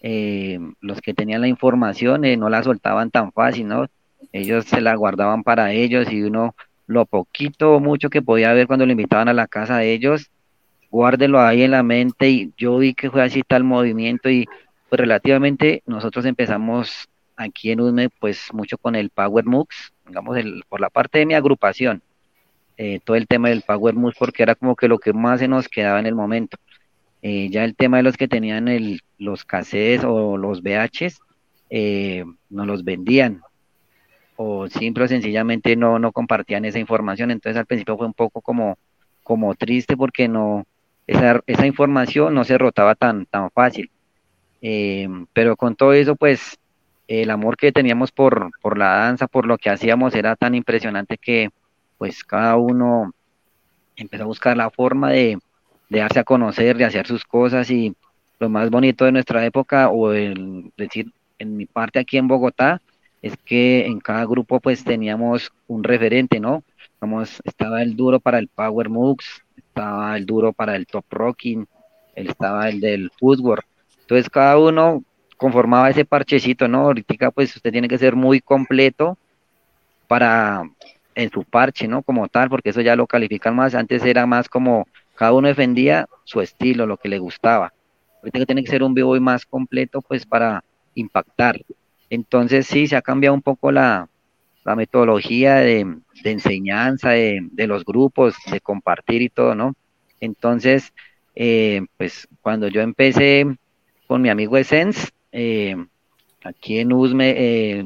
eh, 0.01 0.59
los 0.81 1.01
que 1.01 1.13
tenían 1.13 1.41
la 1.41 1.47
información 1.47 2.25
eh, 2.25 2.37
no 2.37 2.49
la 2.49 2.63
soltaban 2.63 3.11
tan 3.11 3.31
fácil, 3.31 3.67
¿no? 3.67 3.87
Ellos 4.31 4.65
se 4.65 4.81
la 4.81 4.95
guardaban 4.95 5.43
para 5.43 5.71
ellos 5.71 6.11
y 6.11 6.23
uno 6.23 6.55
lo 6.87 7.05
poquito 7.05 7.75
o 7.75 7.79
mucho 7.79 8.09
que 8.09 8.21
podía 8.21 8.53
ver 8.53 8.67
cuando 8.67 8.85
lo 8.85 8.91
invitaban 8.91 9.29
a 9.29 9.33
la 9.33 9.47
casa 9.47 9.77
de 9.77 9.93
ellos, 9.93 10.29
guárdelo 10.91 11.41
ahí 11.41 11.63
en 11.63 11.71
la 11.71 11.83
mente 11.83 12.29
y 12.29 12.53
yo 12.57 12.77
vi 12.77 12.93
que 12.93 13.09
fue 13.09 13.23
así 13.23 13.41
tal 13.41 13.63
movimiento 13.63 14.29
y 14.29 14.45
pues 14.89 14.99
relativamente 14.99 15.83
nosotros 15.85 16.25
empezamos 16.25 17.09
aquí 17.35 17.71
en 17.71 17.81
UDME 17.81 18.09
pues 18.09 18.53
mucho 18.53 18.77
con 18.77 18.95
el 18.95 19.09
Power 19.09 19.45
Mux, 19.45 19.93
digamos, 20.07 20.37
el, 20.37 20.63
por 20.69 20.79
la 20.79 20.89
parte 20.89 21.19
de 21.19 21.25
mi 21.25 21.33
agrupación, 21.33 22.01
eh, 22.77 22.99
todo 23.03 23.15
el 23.15 23.27
tema 23.27 23.49
del 23.49 23.63
Power 23.63 23.95
Mux 23.95 24.15
porque 24.17 24.43
era 24.43 24.55
como 24.55 24.75
que 24.75 24.87
lo 24.87 24.99
que 24.99 25.13
más 25.13 25.39
se 25.39 25.47
nos 25.47 25.67
quedaba 25.67 25.99
en 25.99 26.05
el 26.05 26.15
momento. 26.15 26.57
Eh, 27.21 27.49
ya 27.49 27.63
el 27.63 27.75
tema 27.75 27.97
de 27.97 28.03
los 28.03 28.17
que 28.17 28.27
tenían 28.27 28.67
el, 28.67 29.01
los 29.17 29.45
cassettes 29.45 30.03
o 30.03 30.37
los 30.37 30.61
VHs, 30.61 31.19
eh, 31.69 32.25
nos 32.49 32.67
los 32.67 32.83
vendían 32.83 33.41
o 34.37 34.67
simple 34.67 35.05
o 35.05 35.07
sencillamente 35.07 35.75
no, 35.75 35.99
no 35.99 36.11
compartían 36.11 36.65
esa 36.65 36.79
información. 36.79 37.31
Entonces 37.31 37.57
al 37.57 37.65
principio 37.65 37.97
fue 37.97 38.07
un 38.07 38.13
poco 38.13 38.41
como, 38.41 38.77
como 39.23 39.55
triste 39.55 39.95
porque 39.95 40.27
no, 40.27 40.65
esa, 41.07 41.41
esa 41.47 41.65
información 41.65 42.33
no 42.33 42.43
se 42.43 42.57
rotaba 42.57 42.95
tan, 42.95 43.25
tan 43.25 43.49
fácil. 43.51 43.89
Eh, 44.61 45.07
pero 45.33 45.55
con 45.55 45.75
todo 45.75 45.93
eso, 45.93 46.15
pues 46.15 46.57
el 47.07 47.29
amor 47.29 47.57
que 47.57 47.71
teníamos 47.71 48.11
por, 48.11 48.49
por 48.61 48.77
la 48.77 48.95
danza, 48.95 49.27
por 49.27 49.45
lo 49.45 49.57
que 49.57 49.69
hacíamos, 49.69 50.15
era 50.15 50.35
tan 50.35 50.55
impresionante 50.55 51.17
que 51.17 51.49
pues 51.97 52.23
cada 52.23 52.55
uno 52.57 53.13
empezó 53.95 54.23
a 54.23 54.27
buscar 54.27 54.57
la 54.57 54.69
forma 54.69 55.11
de, 55.11 55.37
darse 55.89 56.19
a 56.19 56.23
conocer, 56.23 56.77
de 56.77 56.85
hacer 56.85 57.07
sus 57.07 57.23
cosas 57.23 57.69
y 57.69 57.95
lo 58.45 58.49
más 58.49 58.69
bonito 58.69 59.05
de 59.05 59.11
nuestra 59.11 59.43
época, 59.43 59.89
o 59.89 60.13
el 60.13 60.71
decir, 60.77 61.11
en 61.39 61.57
mi 61.57 61.65
parte 61.65 61.97
aquí 61.97 62.17
en 62.17 62.27
Bogotá, 62.27 62.79
es 63.23 63.35
que 63.43 63.87
en 63.87 63.99
cada 63.99 64.23
grupo 64.25 64.59
pues 64.59 64.83
teníamos 64.83 65.51
un 65.67 65.83
referente, 65.83 66.39
¿no? 66.39 66.63
Estaba 67.43 67.81
el 67.81 67.95
duro 67.95 68.19
para 68.19 68.37
el 68.37 68.47
Power 68.47 68.89
Moves, 68.89 69.25
estaba 69.57 70.15
el 70.15 70.27
duro 70.27 70.53
para 70.53 70.75
el 70.75 70.85
Top 70.85 71.05
Rocking, 71.09 71.65
estaba 72.15 72.69
el 72.69 72.79
del 72.79 73.09
Footwork, 73.19 73.65
entonces 74.01 74.29
cada 74.29 74.59
uno 74.59 75.03
conformaba 75.37 75.89
ese 75.89 76.05
parchecito, 76.05 76.67
¿no? 76.67 76.81
Ahorita 76.81 77.31
pues 77.31 77.55
usted 77.55 77.71
tiene 77.71 77.87
que 77.87 77.97
ser 77.97 78.15
muy 78.15 78.41
completo 78.41 79.17
para 80.07 80.63
en 81.15 81.31
su 81.31 81.43
parche, 81.43 81.87
¿no? 81.87 82.03
Como 82.03 82.27
tal, 82.27 82.49
porque 82.49 82.69
eso 82.69 82.81
ya 82.81 82.95
lo 82.95 83.07
califican 83.07 83.55
más. 83.55 83.73
Antes 83.73 84.03
era 84.05 84.27
más 84.27 84.49
como 84.49 84.87
cada 85.15 85.33
uno 85.33 85.47
defendía 85.47 86.07
su 86.25 86.41
estilo, 86.41 86.85
lo 86.85 86.97
que 86.97 87.09
le 87.09 87.17
gustaba. 87.17 87.73
Ahorita 88.25 88.39
que 88.39 88.45
tiene 88.47 88.63
que 88.63 88.71
ser 88.71 88.81
un 88.81 88.95
b-boy 88.95 89.19
más 89.19 89.45
completo, 89.45 90.01
pues 90.01 90.25
para 90.25 90.63
impactar. 90.95 91.61
Entonces 92.09 92.65
sí, 92.65 92.87
se 92.87 92.95
ha 92.95 93.03
cambiado 93.03 93.35
un 93.35 93.43
poco 93.43 93.71
la, 93.71 94.09
metodología 94.75 95.57
de, 95.57 95.99
enseñanza 96.23 97.11
de, 97.11 97.67
los 97.67 97.85
grupos, 97.85 98.33
de 98.49 98.59
compartir 98.61 99.21
y 99.21 99.29
todo, 99.29 99.53
¿no? 99.53 99.75
Entonces, 100.19 100.91
eh, 101.35 101.85
pues 101.97 102.27
cuando 102.41 102.67
yo 102.67 102.81
empecé 102.81 103.45
con 104.07 104.23
mi 104.23 104.29
amigo 104.29 104.57
Essence, 104.57 105.09
eh, 105.31 105.75
aquí 106.43 106.79
en 106.79 106.93
Usme, 106.93 107.29
eh, 107.37 107.85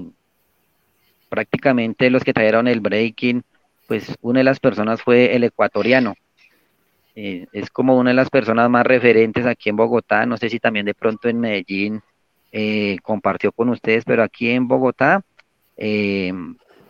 prácticamente 1.27 2.09
los 2.09 2.23
que 2.23 2.31
trajeron 2.31 2.69
el 2.69 2.79
breaking, 2.79 3.43
pues 3.89 4.15
una 4.21 4.39
de 4.39 4.45
las 4.45 4.61
personas 4.61 5.01
fue 5.01 5.35
el 5.35 5.43
ecuatoriano. 5.43 6.15
Eh, 7.21 7.47
es 7.51 7.69
como 7.69 7.97
una 7.97 8.11
de 8.11 8.15
las 8.15 8.29
personas 8.29 8.69
más 8.69 8.85
referentes 8.85 9.45
aquí 9.45 9.67
en 9.67 9.75
Bogotá, 9.75 10.25
no 10.25 10.37
sé 10.37 10.49
si 10.49 10.57
también 10.57 10.85
de 10.85 10.93
pronto 10.93 11.27
en 11.27 11.41
Medellín 11.41 12.01
eh, 12.53 12.97
compartió 13.03 13.51
con 13.51 13.67
ustedes, 13.67 14.05
pero 14.05 14.23
aquí 14.23 14.51
en 14.51 14.69
Bogotá, 14.69 15.21
eh, 15.75 16.31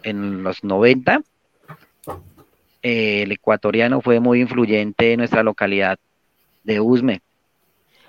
en 0.04 0.44
los 0.44 0.64
90, 0.64 1.24
el 2.84 3.32
ecuatoriano 3.32 4.02
fue 4.02 4.20
muy 4.20 4.42
influyente 4.42 5.14
en 5.14 5.18
nuestra 5.18 5.42
localidad 5.42 5.98
de 6.64 6.80
Usme. 6.80 7.22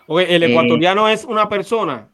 ¿El 0.06 0.42
ecuatoriano 0.42 1.08
es 1.08 1.24
una 1.24 1.48
persona? 1.48 2.06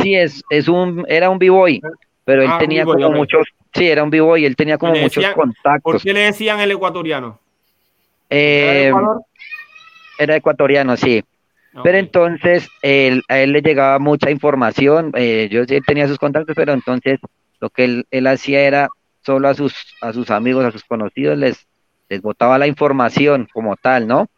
Sí, 0.00 0.14
es, 0.14 0.42
es 0.48 0.68
un, 0.68 1.04
era 1.06 1.28
un 1.28 1.38
b-boy 1.38 1.82
pero 2.24 2.42
él 2.42 2.48
ah, 2.50 2.58
tenía 2.58 2.84
como 2.84 3.10
muchos, 3.10 3.46
sí, 3.74 3.88
era 3.88 4.02
un 4.02 4.10
vivo 4.10 4.36
y 4.38 4.46
él 4.46 4.56
tenía 4.56 4.78
como 4.78 4.94
muchos 4.94 5.24
contactos. 5.34 5.82
¿Por 5.82 6.02
qué 6.02 6.14
le 6.14 6.20
decían 6.20 6.60
el 6.60 6.70
ecuatoriano? 6.70 7.40
Eh, 8.30 8.92
¿Era, 10.18 10.36
ecuatoriano, 10.36 10.96
sí. 10.96 11.24
Pero 11.84 11.98
entonces 11.98 12.68
él, 12.82 13.22
a 13.28 13.38
él 13.38 13.52
le 13.52 13.62
llegaba 13.62 13.98
mucha 13.98 14.30
información, 14.30 15.12
eh, 15.14 15.48
yo 15.50 15.62
él 15.62 15.82
tenía 15.86 16.08
sus 16.08 16.18
contactos, 16.18 16.56
pero 16.56 16.72
entonces 16.72 17.20
lo 17.60 17.70
que 17.70 17.84
él, 17.84 18.06
él, 18.10 18.26
hacía 18.26 18.62
era 18.62 18.88
solo 19.22 19.48
a 19.48 19.54
sus, 19.54 19.74
a 20.00 20.12
sus 20.12 20.30
amigos, 20.30 20.64
a 20.64 20.72
sus 20.72 20.82
conocidos, 20.82 21.38
les, 21.38 21.68
les 22.08 22.20
botaba 22.20 22.58
la 22.58 22.66
información 22.66 23.46
como 23.52 23.76
tal, 23.76 24.08
¿no? 24.08 24.28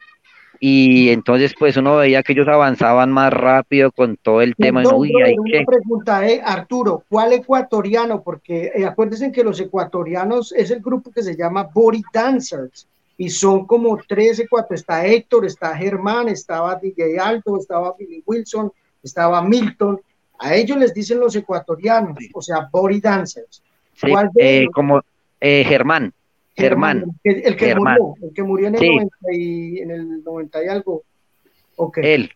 y 0.63 1.09
entonces 1.09 1.55
pues 1.59 1.79
uno 1.79 1.97
veía 1.97 2.23
que 2.23 2.35
ellos 2.35 2.47
avanzaban 2.47 3.11
más 3.11 3.33
rápido 3.33 3.91
con 3.91 4.19
todo 4.19 4.43
el 4.43 4.55
tema. 4.55 4.83
No, 4.83 4.97
Uy, 4.97 5.11
hay 5.25 5.35
una 5.39 5.65
pregunta, 5.65 6.29
eh, 6.29 6.43
Arturo, 6.45 7.03
¿cuál 7.09 7.33
ecuatoriano? 7.33 8.23
Porque 8.23 8.71
eh, 8.75 8.85
acuérdense 8.85 9.33
que 9.33 9.43
los 9.43 9.59
ecuatorianos 9.59 10.53
es 10.53 10.71
el 10.71 10.81
grupo 10.81 11.11
que 11.11 11.23
se 11.23 11.35
llama 11.35 11.71
Body 11.73 12.03
Dancers 12.13 12.87
y 13.21 13.29
son 13.29 13.67
como 13.67 13.99
tres 14.09 14.39
ecuatorianos, 14.39 14.81
está 14.81 15.07
Héctor, 15.07 15.45
está 15.45 15.77
Germán, 15.77 16.31
estaba 16.31 16.75
DJ 16.77 17.19
Alto, 17.19 17.59
estaba 17.59 17.95
Billy 17.99 18.23
Wilson, 18.25 18.73
estaba 19.03 19.43
Milton, 19.43 20.01
a 20.39 20.55
ellos 20.55 20.79
les 20.79 20.95
dicen 20.95 21.21
los 21.21 21.37
ecuatorianos, 21.37 22.17
o 22.33 22.41
sea, 22.41 22.71
Body 22.73 22.99
Dancers. 22.99 23.63
¿Cuál 24.01 24.31
eh, 24.39 24.65
como 24.73 25.03
eh, 25.39 25.65
Germán. 25.69 26.15
Germán. 26.57 27.05
El, 27.23 27.57
que 27.59 27.75
murió, 27.75 28.15
el 28.23 28.33
que 28.33 28.43
murió 28.43 28.69
en 28.69 28.77
el, 28.77 28.87
90 28.87 29.17
y, 29.33 29.79
en 29.81 29.91
el 29.91 30.25
90 30.25 30.65
y 30.65 30.69
algo. 30.69 31.03
Él, 31.97 32.31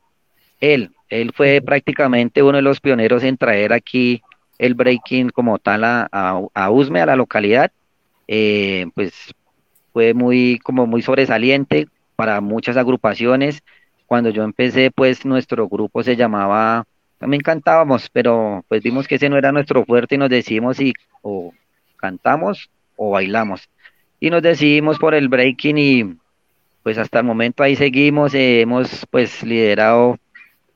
él, 0.61 0.91
él 1.09 1.33
fue 1.35 1.63
prácticamente 1.63 2.43
uno 2.43 2.59
de 2.59 2.63
los 2.63 2.83
pioneros 2.83 3.23
en 3.23 3.39
traer 3.39 3.73
aquí 3.73 4.21
el 4.59 4.75
breaking 4.75 5.31
como 5.31 5.59
tal 5.59 5.83
a, 5.85 6.11
a, 6.53 6.71
Usme, 6.71 7.01
a 7.01 7.07
la 7.07 7.17
localidad. 7.17 7.73
Eh, 8.29 8.85
pues 8.95 9.35
fue 9.95 10.13
muy, 10.13 10.59
como 10.59 10.87
muy 10.87 11.01
sobresaliente 11.01 11.89
para 12.17 12.43
muchas 12.43 12.77
agrupaciones. 12.77 13.63
Cuando 14.07 14.29
yo 14.29 14.43
empecé, 14.43 14.91
pues 14.91 15.25
nuestro 15.25 15.69
grupo 15.69 16.03
se 16.03 16.17
llamaba, 16.17 16.85
también 17.19 17.43
cantábamos, 17.43 18.11
pero 18.11 18.63
pues 18.69 18.83
vimos 18.83 19.09
que 19.09 19.15
ese 19.15 19.31
no 19.31 19.39
era 19.39 19.53
nuestro 19.53 19.87
fuerte 19.87 20.17
y 20.17 20.19
nos 20.19 20.29
decidimos 20.29 20.77
si 20.77 20.93
o 21.23 21.55
cantamos 21.97 22.69
o 22.97 23.11
bailamos 23.11 23.71
y 24.21 24.31
nos 24.31 24.43
decidimos 24.43 24.99
por 24.99 25.15
el 25.15 25.29
breaking 25.29 25.79
y 25.79 26.17
pues 26.83 26.99
hasta 26.99 27.21
el 27.21 27.25
momento 27.25 27.63
ahí 27.63 27.77
seguimos, 27.77 28.35
eh, 28.35 28.63
hemos 28.63 29.07
pues 29.11 29.43
liderado 29.43 30.19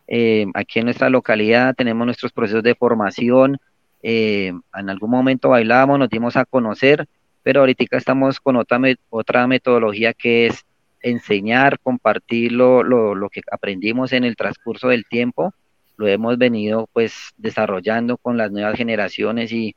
eh, 0.06 0.46
aquí 0.54 0.78
en 0.78 0.84
nuestra 0.86 1.10
localidad, 1.10 1.74
tenemos 1.74 2.04
nuestros 2.06 2.32
procesos 2.32 2.62
de 2.62 2.74
formación, 2.74 3.58
eh, 4.02 4.52
en 4.74 4.90
algún 4.90 5.10
momento 5.10 5.48
bailamos, 5.50 5.98
nos 5.98 6.08
dimos 6.08 6.36
a 6.36 6.44
conocer, 6.44 7.06
pero 7.48 7.60
ahorita 7.60 7.96
estamos 7.96 8.40
con 8.40 8.56
otra, 8.56 8.78
otra 9.08 9.46
metodología 9.46 10.12
que 10.12 10.48
es 10.48 10.66
enseñar, 11.00 11.78
compartir 11.80 12.52
lo, 12.52 12.82
lo, 12.82 13.14
lo 13.14 13.30
que 13.30 13.40
aprendimos 13.50 14.12
en 14.12 14.24
el 14.24 14.36
transcurso 14.36 14.88
del 14.88 15.06
tiempo, 15.06 15.54
lo 15.96 16.06
hemos 16.08 16.36
venido 16.36 16.90
pues 16.92 17.30
desarrollando 17.38 18.18
con 18.18 18.36
las 18.36 18.50
nuevas 18.50 18.76
generaciones 18.76 19.50
y 19.50 19.74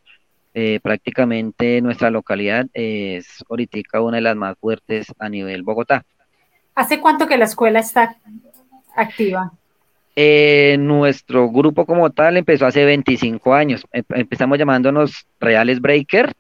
eh, 0.54 0.82
prácticamente 0.84 1.80
nuestra 1.80 2.10
localidad 2.10 2.66
es 2.74 3.42
ahorita 3.50 4.02
una 4.02 4.18
de 4.18 4.24
las 4.24 4.36
más 4.36 4.58
fuertes 4.60 5.08
a 5.18 5.30
nivel 5.30 5.64
Bogotá. 5.64 6.04
¿Hace 6.76 7.00
cuánto 7.00 7.26
que 7.26 7.38
la 7.38 7.46
escuela 7.46 7.80
está 7.80 8.18
activa? 8.98 9.54
Eh, 10.18 10.76
nuestro 10.78 11.50
grupo 11.50 11.86
como 11.86 12.10
tal 12.10 12.36
empezó 12.36 12.66
hace 12.66 12.84
25 12.84 13.54
años. 13.54 13.86
Em, 13.94 14.04
empezamos 14.10 14.58
llamándonos 14.58 15.26
Reales 15.40 15.80
Breaker. 15.80 16.34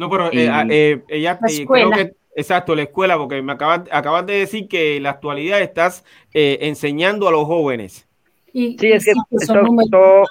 No, 0.00 0.08
pero 0.08 0.32
eh, 0.32 0.48
ah, 0.48 0.66
ella 0.68 1.38
creo 1.38 1.90
que 1.90 2.12
exacto, 2.34 2.74
la 2.74 2.82
escuela, 2.82 3.18
porque 3.18 3.42
me 3.42 3.52
acabas, 3.52 3.82
acabas 3.92 4.24
de 4.24 4.34
decir 4.34 4.66
que 4.66 4.96
en 4.96 5.02
la 5.02 5.10
actualidad 5.10 5.60
estás 5.60 6.04
enseñando 6.32 7.28
a 7.28 7.32
los 7.32 7.44
jóvenes. 7.44 8.08
sí, 8.52 8.76
es 8.80 9.04
que 9.04 9.12
esto, 9.32 10.24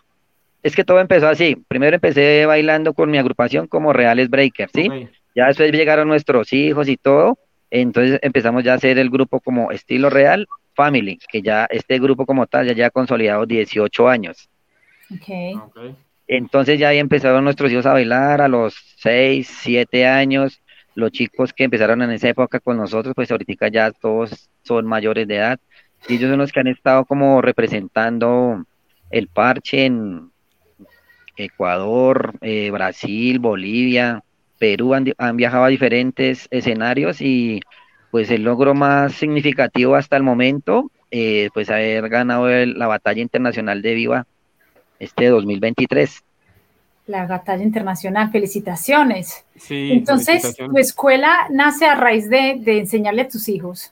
es 0.63 0.75
que 0.75 0.83
todo 0.83 0.99
empezó 0.99 1.27
así. 1.27 1.55
Primero 1.67 1.95
empecé 1.95 2.45
bailando 2.45 2.93
con 2.93 3.11
mi 3.11 3.17
agrupación 3.17 3.67
como 3.67 3.93
Reales 3.93 4.29
Breakers, 4.29 4.71
¿sí? 4.73 4.89
Ya 5.35 5.47
después 5.47 5.71
llegaron 5.71 6.07
nuestros 6.07 6.51
hijos 6.51 6.87
y 6.89 6.97
todo. 6.97 7.37
Entonces 7.71 8.19
empezamos 8.23 8.63
ya 8.63 8.73
a 8.73 8.75
hacer 8.75 8.97
el 8.97 9.09
grupo 9.09 9.39
como 9.39 9.71
estilo 9.71 10.09
real 10.09 10.47
Family, 10.73 11.19
que 11.31 11.41
ya 11.41 11.67
este 11.69 11.99
grupo 11.99 12.25
como 12.25 12.47
tal 12.47 12.65
ya 12.65 12.73
lleva 12.73 12.89
consolidado 12.89 13.45
18 13.45 14.07
años. 14.07 14.49
Okay. 15.13 15.53
Entonces 16.27 16.79
ya 16.79 16.89
ahí 16.89 16.99
empezaron 16.99 17.43
nuestros 17.43 17.71
hijos 17.71 17.85
a 17.85 17.93
bailar 17.93 18.41
a 18.41 18.47
los 18.47 18.88
6, 19.01 19.47
7 19.61 20.07
años. 20.07 20.61
Los 20.95 21.11
chicos 21.11 21.53
que 21.53 21.65
empezaron 21.65 22.01
en 22.01 22.11
esa 22.11 22.29
época 22.29 22.59
con 22.59 22.77
nosotros, 22.77 23.13
pues 23.15 23.31
ahorita 23.31 23.67
ya 23.69 23.91
todos 23.91 24.49
son 24.63 24.85
mayores 24.85 25.27
de 25.27 25.35
edad. 25.37 25.59
Y 26.07 26.15
ellos 26.15 26.29
son 26.29 26.39
los 26.39 26.51
que 26.51 26.59
han 26.59 26.67
estado 26.67 27.05
como 27.05 27.41
representando 27.41 28.65
el 29.11 29.27
parche 29.27 29.85
en, 29.85 30.31
Ecuador, 31.39 32.33
eh, 32.41 32.69
Brasil, 32.71 33.39
Bolivia, 33.39 34.23
Perú 34.57 34.93
han, 34.93 35.37
viajado 35.37 35.63
a 35.63 35.69
diferentes 35.69 36.47
escenarios 36.51 37.21
y 37.21 37.61
pues 38.11 38.29
el 38.29 38.43
logro 38.43 38.73
más 38.73 39.13
significativo 39.13 39.95
hasta 39.95 40.17
el 40.17 40.23
momento, 40.23 40.91
eh, 41.11 41.49
pues 41.53 41.69
haber 41.69 42.09
ganado 42.09 42.49
la 42.49 42.87
batalla 42.87 43.21
internacional 43.21 43.81
de 43.81 43.93
Viva 43.93 44.27
este 44.99 45.27
2023. 45.27 46.23
La 47.09 47.25
batalla 47.25 47.63
internacional, 47.63 48.31
felicitaciones. 48.31 49.43
Sí, 49.55 49.93
Entonces, 49.93 50.55
tu 50.55 50.77
escuela 50.77 51.47
nace 51.49 51.87
a 51.87 51.95
raíz 51.95 52.29
de, 52.29 52.57
de 52.59 52.77
enseñarle 52.77 53.23
a 53.23 53.27
tus 53.27 53.49
hijos. 53.49 53.91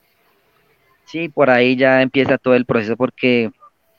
Sí, 1.04 1.28
por 1.28 1.50
ahí 1.50 1.74
ya 1.74 2.00
empieza 2.00 2.38
todo 2.38 2.54
el 2.54 2.64
proceso 2.64 2.96
porque 2.96 3.50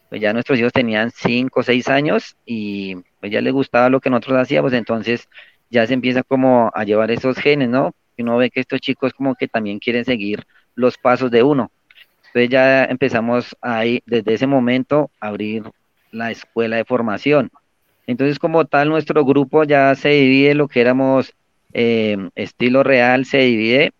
pues 0.07 0.21
ya 0.21 0.31
nuestros 0.31 0.57
hijos 0.57 0.71
tenían 0.71 1.11
cinco 1.11 1.59
o 1.59 1.63
seis 1.63 1.89
años 1.89 2.37
y 2.45 2.95
pues 3.19 3.29
ya 3.29 3.41
les 3.41 3.51
gustaba 3.51 3.89
lo 3.89 3.99
que 3.99 4.09
nosotros 4.09 4.39
hacíamos, 4.39 4.71
entonces 4.71 5.27
ya 5.69 5.85
se 5.85 5.95
empieza 5.95 6.23
como 6.23 6.71
a 6.73 6.85
llevar 6.85 7.11
esos 7.11 7.37
genes, 7.37 7.67
¿no? 7.67 7.93
Y 8.15 8.21
uno 8.21 8.37
ve 8.37 8.49
que 8.49 8.61
estos 8.61 8.79
chicos 8.79 9.13
como 9.13 9.35
que 9.35 9.49
también 9.49 9.79
quieren 9.79 10.05
seguir 10.05 10.47
los 10.75 10.97
pasos 10.97 11.29
de 11.29 11.43
uno. 11.43 11.71
Entonces 12.27 12.49
ya 12.49 12.85
empezamos 12.85 13.53
ahí, 13.59 14.01
desde 14.05 14.35
ese 14.35 14.47
momento, 14.47 15.11
a 15.19 15.27
abrir 15.27 15.63
la 16.11 16.31
escuela 16.31 16.77
de 16.77 16.85
formación. 16.85 17.51
Entonces 18.09 18.39
como 18.39 18.65
tal, 18.65 18.89
nuestro 18.89 19.23
grupo 19.23 19.65
ya 19.65 19.93
se 19.93 20.09
divide, 20.09 20.55
lo 20.55 20.67
que 20.67 20.81
éramos 20.81 21.31
eh, 21.73 22.17
estilo 22.33 22.81
real 22.81 23.25
se 23.25 23.37
divide 23.37 23.93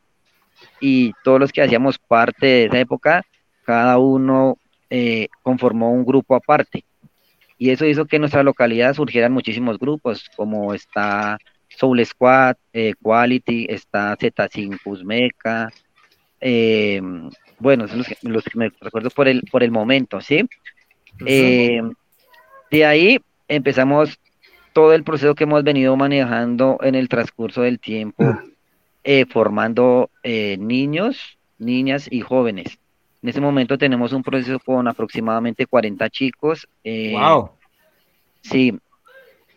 y 0.80 1.14
todos 1.24 1.40
los 1.40 1.52
que 1.52 1.62
hacíamos 1.62 2.00
parte 2.00 2.48
de 2.48 2.66
esa 2.66 2.80
época, 2.80 3.24
cada 3.66 4.00
uno 4.00 4.58
eh, 4.90 5.28
conformó 5.44 5.92
un 5.92 6.06
grupo 6.06 6.34
aparte. 6.34 6.84
Y 7.60 7.70
eso 7.70 7.86
hizo 7.86 8.06
que 8.06 8.16
en 8.16 8.24
nuestra 8.24 8.42
localidad 8.42 8.96
surgieran 8.96 9.32
muchísimos 9.32 9.78
grupos, 9.78 10.28
como 10.36 10.74
está 10.74 11.38
Soul 11.68 12.04
Squad, 12.04 12.56
eh, 12.74 12.96
Quality, 13.00 13.68
está 13.70 14.18
Z5 14.18 14.80
Uzmeca, 14.86 15.70
eh, 16.42 17.00
bueno, 17.60 17.88
son 17.88 18.04
los 18.24 18.44
que, 18.44 18.58
me 18.58 18.72
recuerdo 18.82 19.12
por 19.12 19.28
el, 19.28 19.44
por 19.52 19.62
el 19.62 19.70
momento, 19.70 20.20
¿sí? 20.20 20.50
De 22.72 22.86
ahí 22.86 23.20
empezamos 23.50 24.20
todo 24.72 24.94
el 24.94 25.04
proceso 25.04 25.36
que 25.36 25.44
hemos 25.44 25.64
venido 25.64 25.96
manejando 25.98 26.78
en 26.82 26.96
el 26.96 27.10
transcurso 27.10 27.64
del 27.64 27.80
tiempo, 27.80 28.24
eh, 29.04 29.26
formando 29.26 30.10
eh, 30.24 30.58
niños, 30.58 31.38
niñas 31.58 32.08
y 32.10 32.22
jóvenes. 32.22 32.80
En 33.22 33.30
este 33.30 33.42
momento 33.42 33.78
tenemos 33.78 34.14
un 34.14 34.24
proceso 34.24 34.60
con 34.60 34.88
aproximadamente 34.88 35.66
40 35.66 36.10
chicos. 36.10 36.68
wow. 36.86 36.86
Eh, 36.86 37.50
sí, 38.42 38.80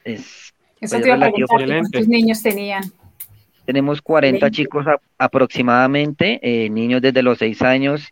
es, 0.03 0.53
Eso 0.81 1.01
te 1.01 1.07
iba 1.07 1.31
¿cuántos 1.47 2.09
niños 2.09 2.43
tenían? 2.43 2.83
Tenemos 3.65 4.03
40 4.03 4.51
chicos 4.51 4.85
aproximadamente, 5.17 6.41
niños 6.69 7.01
desde 7.01 7.23
los 7.23 7.39
6 7.39 7.63
años. 7.63 8.09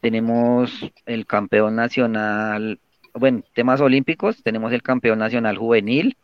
Tenemos 0.00 0.70
el 1.06 1.26
campeón 1.26 1.74
nacional, 1.74 2.78
bueno, 3.14 3.42
temas 3.54 3.80
olímpicos, 3.80 4.42
tenemos 4.42 4.72
el 4.72 4.82
campeón 4.82 5.18
nacional 5.18 5.56
juvenil, 5.56 6.16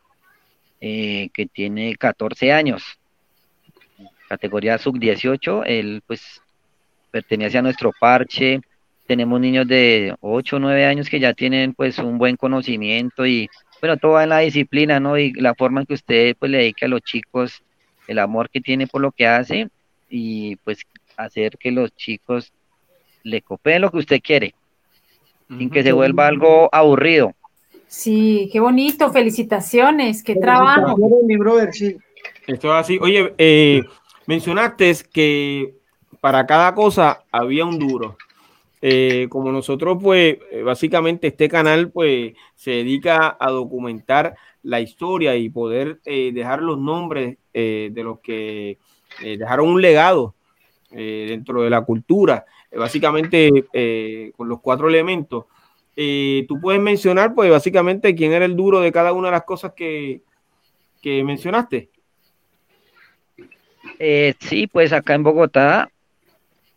eh, 0.81 1.31
que 1.33 1.47
tiene 1.47 1.95
14 1.97 2.53
años, 2.53 2.83
categoría 4.29 4.79
sub-18, 4.79 5.65
él 5.67 6.03
pues 6.07 6.43
pertenece 7.11 7.59
a 7.59 7.63
nuestro 7.63 7.93
parche, 7.99 8.61
tenemos 9.07 9.41
niños 9.41 9.67
de 9.67 10.15
8 10.21 10.57
o 10.57 10.59
9 10.59 10.87
años 10.87 11.09
que 11.09 11.21
ya 11.21 11.35
tienen 11.35 11.75
pues 11.75 11.99
un 11.99 12.17
buen 12.19 12.37
conocimiento 12.37 13.27
y 13.27 13.49
bueno, 13.81 14.21
en 14.21 14.29
la 14.29 14.39
disciplina, 14.39 15.01
¿no? 15.01 15.19
Y 15.19 15.33
la 15.33 15.55
forma 15.55 15.81
en 15.81 15.87
que 15.87 15.95
usted 15.95 16.37
pues 16.39 16.51
le 16.51 16.59
dedique 16.59 16.85
a 16.85 16.89
los 16.89 17.03
chicos 17.03 17.63
el 18.07 18.19
amor 18.19 18.51
que 18.51 18.61
tiene 18.61 18.87
por 18.87 19.01
lo 19.01 19.11
que 19.11 19.27
hace 19.27 19.69
y 20.09 20.57
pues 20.57 20.81
hacer 21.17 21.57
que 21.59 21.71
los 21.71 21.95
chicos 21.97 22.53
le 23.23 23.43
copien 23.43 23.83
lo 23.83 23.91
que 23.91 23.99
usted 23.99 24.21
quiere, 24.23 24.55
sin 25.59 25.71
que 25.71 25.83
se 25.83 25.93
vuelva 25.93 26.27
algo 26.29 26.69
aburrido. 26.73 27.35
Sí, 27.87 28.49
qué 28.53 28.61
bonito, 28.61 29.11
felicitaciones, 29.11 30.23
qué 30.23 30.37
trabajo. 30.37 30.97
Mi 31.25 31.37
brother, 31.37 31.73
sí. 31.73 31.97
Esto 32.47 32.69
es 32.69 32.85
así. 32.85 32.99
Oye, 33.01 33.35
eh, 33.37 33.83
mencionaste 34.27 34.95
que 35.13 35.75
para 36.21 36.47
cada 36.47 36.75
cosa 36.75 37.25
había 37.33 37.65
un 37.65 37.79
duro. 37.79 38.17
Eh, 38.83 39.27
como 39.29 39.51
nosotros, 39.53 39.99
pues, 40.01 40.39
eh, 40.53 40.63
básicamente 40.63 41.27
este 41.27 41.49
canal, 41.49 41.91
pues, 41.91 42.35
se 42.55 42.71
dedica 42.71 43.37
a 43.39 43.51
documentar 43.51 44.37
la 44.63 44.81
historia 44.81 45.35
y 45.37 45.49
poder 45.49 46.01
dejar 46.03 46.63
los 46.63 46.79
nombres 46.79 47.39
de 47.53 48.03
los 48.05 48.21
que 48.21 48.79
dejaron 49.21 49.69
un 49.69 49.83
legado 49.83 50.35
dentro 50.91 51.63
de 51.63 51.71
la 51.71 51.81
cultura, 51.81 52.45
básicamente 52.73 54.33
con 54.37 54.49
los 54.49 54.61
cuatro 54.61 54.89
elementos. 54.89 55.45
Eh, 55.97 56.47
tú 56.49 56.59
puedes 56.61 56.81
mencionar, 56.81 57.35
pues 57.35 57.51
básicamente, 57.51 58.15
quién 58.15 58.33
era 58.33 58.47
el 58.47 58.57
duro 58.57 58.81
de 58.81 58.91
cada 58.93 59.13
una 59.13 59.29
de 59.29 59.33
las 59.33 59.45
cosas 59.45 59.75
que, 59.75 60.23
mencionaste. 61.05 61.91
Eh, 63.99 64.35
sí, 64.39 64.67
pues 64.67 64.95
acá 64.95 65.15
en 65.15 65.23
Bogotá 65.23 65.91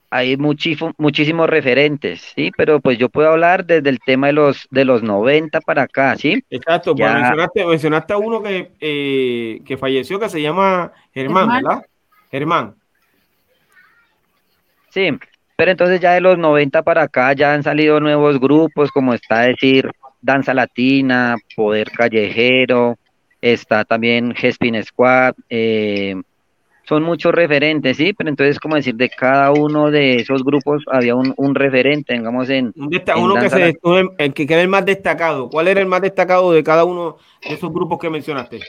hay 0.09 0.35
muchísimos 0.37 1.49
referentes, 1.49 2.33
sí, 2.35 2.51
pero 2.57 2.81
pues 2.81 2.97
yo 2.97 3.07
puedo 3.07 3.29
hablar 3.29 3.65
desde 3.65 3.89
el 3.89 3.99
tema 3.99 4.27
de 4.27 4.33
los 4.33 4.67
de 4.69 4.83
los 4.85 5.01
90 5.01 5.61
para 5.61 5.83
acá, 5.83 6.15
sí. 6.17 6.43
Exacto, 6.49 6.93
pues 6.93 7.13
mencionaste, 7.13 7.65
mencionaste 7.65 8.13
a 8.13 8.17
uno 8.17 8.43
que, 8.43 8.71
eh, 8.79 9.61
que 9.65 9.77
falleció 9.77 10.19
que 10.19 10.29
se 10.29 10.41
llama 10.41 10.91
Germán, 11.13 11.47
¿verdad? 11.47 11.85
Germán. 12.29 12.75
Sí, 14.89 15.09
pero 15.55 15.71
entonces 15.71 15.99
ya 15.99 16.13
de 16.13 16.21
los 16.21 16.37
90 16.37 16.81
para 16.83 17.03
acá 17.03 17.33
ya 17.33 17.53
han 17.53 17.63
salido 17.63 17.99
nuevos 17.99 18.39
grupos, 18.39 18.91
como 18.91 19.13
está 19.13 19.41
decir 19.41 19.89
Danza 20.21 20.53
Latina, 20.53 21.35
Poder 21.55 21.91
Callejero, 21.91 22.97
está 23.41 23.83
también 23.83 24.33
Gespin 24.33 24.81
Squad, 24.83 25.35
eh, 25.49 26.15
son 26.85 27.03
muchos 27.03 27.33
referentes, 27.33 27.97
¿sí? 27.97 28.13
Pero 28.13 28.29
entonces, 28.29 28.59
como 28.59 28.75
decir, 28.75 28.95
de 28.95 29.09
cada 29.09 29.51
uno 29.51 29.89
de 29.89 30.15
esos 30.15 30.43
grupos 30.43 30.83
había 30.91 31.15
un, 31.15 31.55
referente, 31.55 32.13
digamos, 32.13 32.49
en... 32.49 32.73
uno 32.75 33.35
que, 33.35 33.49
se, 33.49 33.73
el 34.17 34.33
que 34.33 34.43
era 34.43 34.61
el 34.61 34.67
más 34.67 34.85
destacado. 34.85 35.49
¿Cuál 35.49 35.69
era 35.69 35.79
el 35.79 35.85
más 35.85 36.01
destacado 36.01 36.51
de 36.51 36.63
cada 36.63 36.83
uno 36.83 37.17
de 37.47 37.55
esos 37.55 37.71
grupos 37.71 37.99
que 37.99 38.09
mencionaste? 38.09 38.59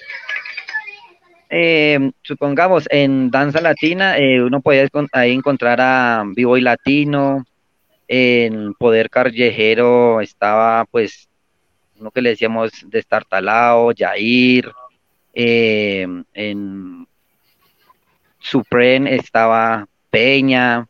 Eh, 1.51 2.11
supongamos 2.23 2.87
en 2.91 3.31
danza 3.31 3.61
latina, 3.61 4.19
eh, 4.19 4.43
uno 4.43 4.61
puede 4.61 4.89
ahí 5.13 5.33
encontrar 5.33 5.81
a 5.81 6.25
Vivo 6.27 6.57
y 6.57 6.63
Latino, 6.63 7.45
en 8.09 8.75
Poder 8.75 9.11
Callejero 9.11 10.21
estaba 10.21 10.85
pues 10.87 11.29
uno 11.99 12.11
que 12.11 12.23
le 12.23 12.31
decíamos 12.31 12.73
Destartalao, 12.87 13.93
Jair, 13.97 14.71
eh, 15.33 16.07
en 16.35 17.07
Supreme 18.41 19.15
estaba 19.15 19.87
Peña, 20.11 20.87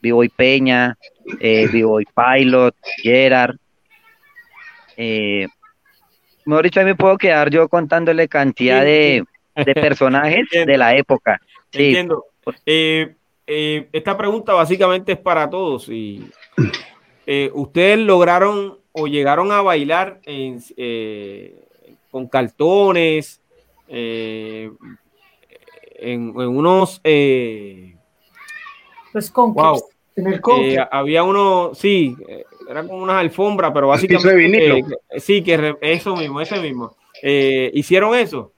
Vivo 0.00 0.22
y 0.24 0.28
Peña, 0.28 0.96
eh, 1.40 1.68
Vivo 1.72 2.00
y 2.00 2.06
Pilot, 2.06 2.74
Gerard. 3.02 3.56
Eh, 4.96 5.46
mejor 6.44 6.64
dicho, 6.64 6.80
a 6.80 6.84
mí 6.84 6.90
me 6.90 6.96
puedo 6.96 7.16
quedar 7.16 7.50
yo 7.50 7.68
contándole 7.68 8.28
cantidad 8.28 8.82
de, 8.82 9.24
de 9.64 9.74
personajes 9.74 10.46
de 10.50 10.78
la 10.78 10.96
época. 10.96 11.40
Entiendo. 11.72 12.24
Eh, 12.64 13.14
eh, 13.46 13.88
esta 13.92 14.16
pregunta 14.16 14.54
básicamente 14.54 15.12
es 15.12 15.18
para 15.18 15.50
todos. 15.50 15.88
Y, 15.88 16.30
eh, 17.26 17.50
¿Ustedes 17.54 17.98
lograron 17.98 18.78
o 18.92 19.06
llegaron 19.06 19.52
a 19.52 19.62
bailar 19.62 20.20
con 22.10 22.26
cartones? 22.28 23.40
en, 23.90 24.76
unos... 26.36 27.00
Los 29.14 29.32
wow. 29.32 29.82
En 30.14 30.26
el 30.26 30.40
había 30.90 31.22
uno, 31.22 31.70
sí, 31.74 32.16
era 32.68 32.82
como 32.82 33.02
unas 33.02 33.16
alfombras, 33.16 33.70
pero 33.72 33.88
básicamente... 33.88 34.84
sí, 35.16 35.42
que 35.42 35.76
eso 35.80 36.16
mismo, 36.16 36.40
ese 36.40 36.60
mismo. 36.60 36.96
¿Hicieron 37.22 38.14
eso? 38.14 38.52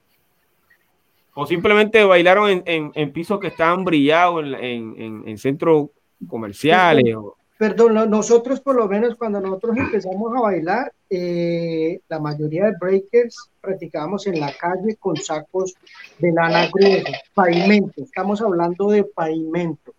O 1.41 1.47
simplemente 1.47 2.05
bailaron 2.05 2.63
en, 2.67 3.13
pisos 3.13 3.41
que 3.41 3.47
estaban 3.47 3.83
brillados 3.85 4.45
en, 4.61 5.39
centros 5.39 5.89
comerciales. 6.29 7.17
Perdón, 7.57 8.11
nosotros 8.11 8.61
por 8.61 8.75
lo 8.75 8.89
menos 8.89 9.17
cuando 9.17 9.41
nosotros 9.41 9.77
empezamos 9.77 10.33
a 10.37 10.41
bailar, 10.41 10.93
eh, 11.11 12.01
la 12.09 12.19
mayoría 12.19 12.67
de 12.67 12.73
breakers 12.81 13.51
practicábamos 13.61 14.27
en 14.27 14.41
la 14.41 14.53
calle 14.53 14.97
con 14.99 15.17
sacos 15.17 15.75
de 16.19 16.33
lana 16.33 16.69
gruesa, 16.73 17.11
pavimento, 17.35 18.03
estamos 18.03 18.41
hablando 18.41 18.89
de 18.89 19.05
pavimento, 19.05 19.93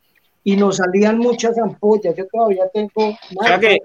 y 0.43 0.55
nos 0.55 0.77
salían 0.77 1.19
muchas 1.19 1.57
ampollas, 1.59 2.15
yo 2.15 2.25
todavía 2.27 2.67
tengo... 2.73 3.09
O 3.09 3.43
sea 3.45 3.59
que 3.59 3.77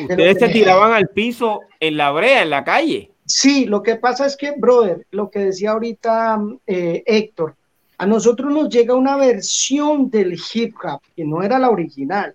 ustedes 0.00 0.38
se 0.38 0.48
tiraban 0.48 0.92
al 0.92 1.08
piso 1.08 1.60
en 1.80 1.96
la 1.96 2.12
brea, 2.12 2.42
en 2.42 2.50
la 2.50 2.62
calle. 2.62 3.10
Sí, 3.26 3.66
lo 3.66 3.82
que 3.82 3.96
pasa 3.96 4.24
es 4.24 4.36
que, 4.36 4.52
brother, 4.52 5.06
lo 5.10 5.30
que 5.30 5.40
decía 5.40 5.72
ahorita 5.72 6.40
eh, 6.66 7.02
Héctor, 7.04 7.56
a 7.98 8.06
nosotros 8.06 8.52
nos 8.52 8.68
llega 8.68 8.94
una 8.94 9.16
versión 9.16 10.10
del 10.10 10.38
hip 10.54 10.76
hop 10.82 11.00
que 11.14 11.24
no 11.24 11.42
era 11.42 11.58
la 11.58 11.70
original. 11.70 12.34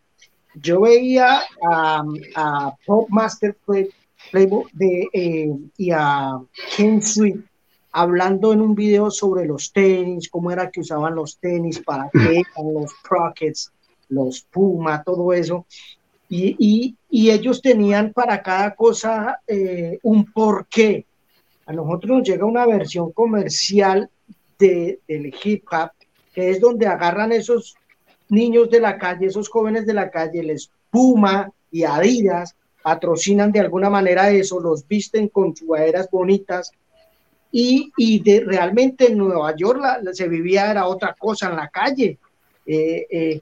Yo 0.55 0.81
veía 0.81 1.41
a, 1.63 2.75
Pop 2.85 3.07
Master 3.09 3.55
Playboy 4.31 4.65
de, 4.73 5.07
eh, 5.13 5.55
y 5.77 5.91
a 5.91 6.39
Ken 6.75 7.01
Sweet 7.01 7.45
hablando 7.91 8.53
en 8.53 8.61
un 8.61 8.75
video 8.75 9.11
sobre 9.11 9.45
los 9.45 9.71
tenis, 9.71 10.29
cómo 10.29 10.51
era 10.51 10.69
que 10.71 10.81
usaban 10.81 11.15
los 11.15 11.37
tenis, 11.37 11.79
para 11.79 12.09
qué, 12.13 12.43
los 12.63 12.93
Crockets, 13.01 13.71
los 14.09 14.41
Puma, 14.41 15.03
todo 15.03 15.33
eso. 15.33 15.65
Y, 16.33 16.95
ellos 17.11 17.61
tenían 17.61 18.13
para 18.13 18.41
cada 18.41 18.73
cosa 18.73 19.41
eh, 19.45 19.99
un 20.03 20.31
porqué. 20.31 21.05
A 21.65 21.73
nosotros 21.73 22.19
nos 22.19 22.27
llega 22.27 22.45
una 22.45 22.65
versión 22.65 23.11
comercial 23.11 24.09
de, 24.57 24.99
del 25.07 25.33
hip 25.43 25.65
hop, 25.71 25.91
que 26.33 26.51
es 26.51 26.61
donde 26.61 26.87
agarran 26.87 27.33
esos 27.33 27.75
niños 28.29 28.69
de 28.69 28.79
la 28.79 28.97
calle, 28.97 29.27
esos 29.27 29.49
jóvenes 29.49 29.85
de 29.85 29.93
la 29.93 30.09
calle, 30.09 30.41
les 30.41 30.71
Puma 30.89 31.51
y 31.69 31.83
Adidas, 31.83 32.55
patrocinan 32.81 33.51
de 33.51 33.59
alguna 33.59 33.89
manera 33.89 34.29
eso, 34.29 34.59
los 34.59 34.87
visten 34.87 35.27
con 35.27 35.55
sudaderas 35.55 36.09
bonitas. 36.09 36.71
Y, 37.51 37.91
de, 38.23 38.39
realmente 38.45 39.11
en 39.11 39.17
Nueva 39.17 39.53
York 39.57 39.83
se 40.13 40.29
vivía 40.29 40.71
era 40.71 40.87
otra 40.87 41.13
cosa 41.19 41.49
en 41.49 41.57
la 41.57 41.67
calle. 41.67 42.17
Eh, 42.65 43.07
eh, 43.09 43.41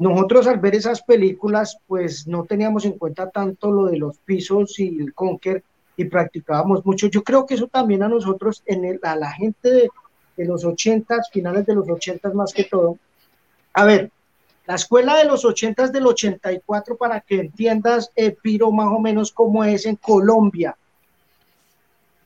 nosotros 0.00 0.46
al 0.46 0.58
ver 0.60 0.74
esas 0.74 1.02
películas, 1.02 1.76
pues 1.86 2.26
no 2.26 2.44
teníamos 2.44 2.86
en 2.86 2.92
cuenta 2.92 3.28
tanto 3.28 3.70
lo 3.70 3.84
de 3.84 3.98
los 3.98 4.16
pisos 4.16 4.78
y 4.80 4.98
el 4.98 5.12
conquer 5.12 5.62
y 5.94 6.06
practicábamos 6.06 6.86
mucho. 6.86 7.08
Yo 7.08 7.22
creo 7.22 7.44
que 7.44 7.52
eso 7.52 7.66
también 7.66 8.02
a 8.02 8.08
nosotros, 8.08 8.62
en 8.64 8.86
el, 8.86 8.98
a 9.02 9.14
la 9.14 9.30
gente 9.30 9.70
de, 9.70 9.90
los 10.38 10.64
ochentas, 10.64 11.28
finales 11.30 11.66
de 11.66 11.74
los 11.74 11.86
ochentas 11.86 12.32
más 12.32 12.54
que 12.54 12.64
todo. 12.64 12.96
A 13.74 13.84
ver, 13.84 14.10
la 14.66 14.76
escuela 14.76 15.18
de 15.18 15.26
los 15.26 15.44
ochentas 15.44 15.92
del 15.92 16.06
84, 16.06 16.96
para 16.96 17.20
que 17.20 17.40
entiendas, 17.40 18.10
eh, 18.16 18.30
Piro, 18.30 18.72
más 18.72 18.88
o 18.88 19.00
menos 19.00 19.30
cómo 19.30 19.64
es 19.64 19.84
en 19.84 19.96
Colombia. 19.96 20.74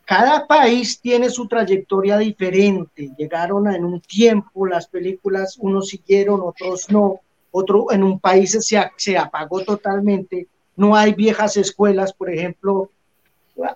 cada 0.04 0.46
país 0.46 1.00
tiene 1.00 1.28
su 1.28 1.48
trayectoria 1.48 2.18
diferente. 2.18 3.10
Llegaron 3.18 3.66
en 3.66 3.84
un 3.84 4.00
tiempo 4.00 4.64
las 4.64 4.86
películas, 4.86 5.56
unos 5.58 5.88
siguieron, 5.88 6.40
otros 6.40 6.88
no. 6.88 7.23
Otro 7.56 7.92
en 7.92 8.02
un 8.02 8.18
país 8.18 8.50
se, 8.50 8.90
se 8.96 9.18
apagó 9.18 9.60
totalmente. 9.64 10.48
No 10.76 10.96
hay 10.96 11.14
viejas 11.14 11.56
escuelas, 11.56 12.12
por 12.12 12.30
ejemplo, 12.30 12.90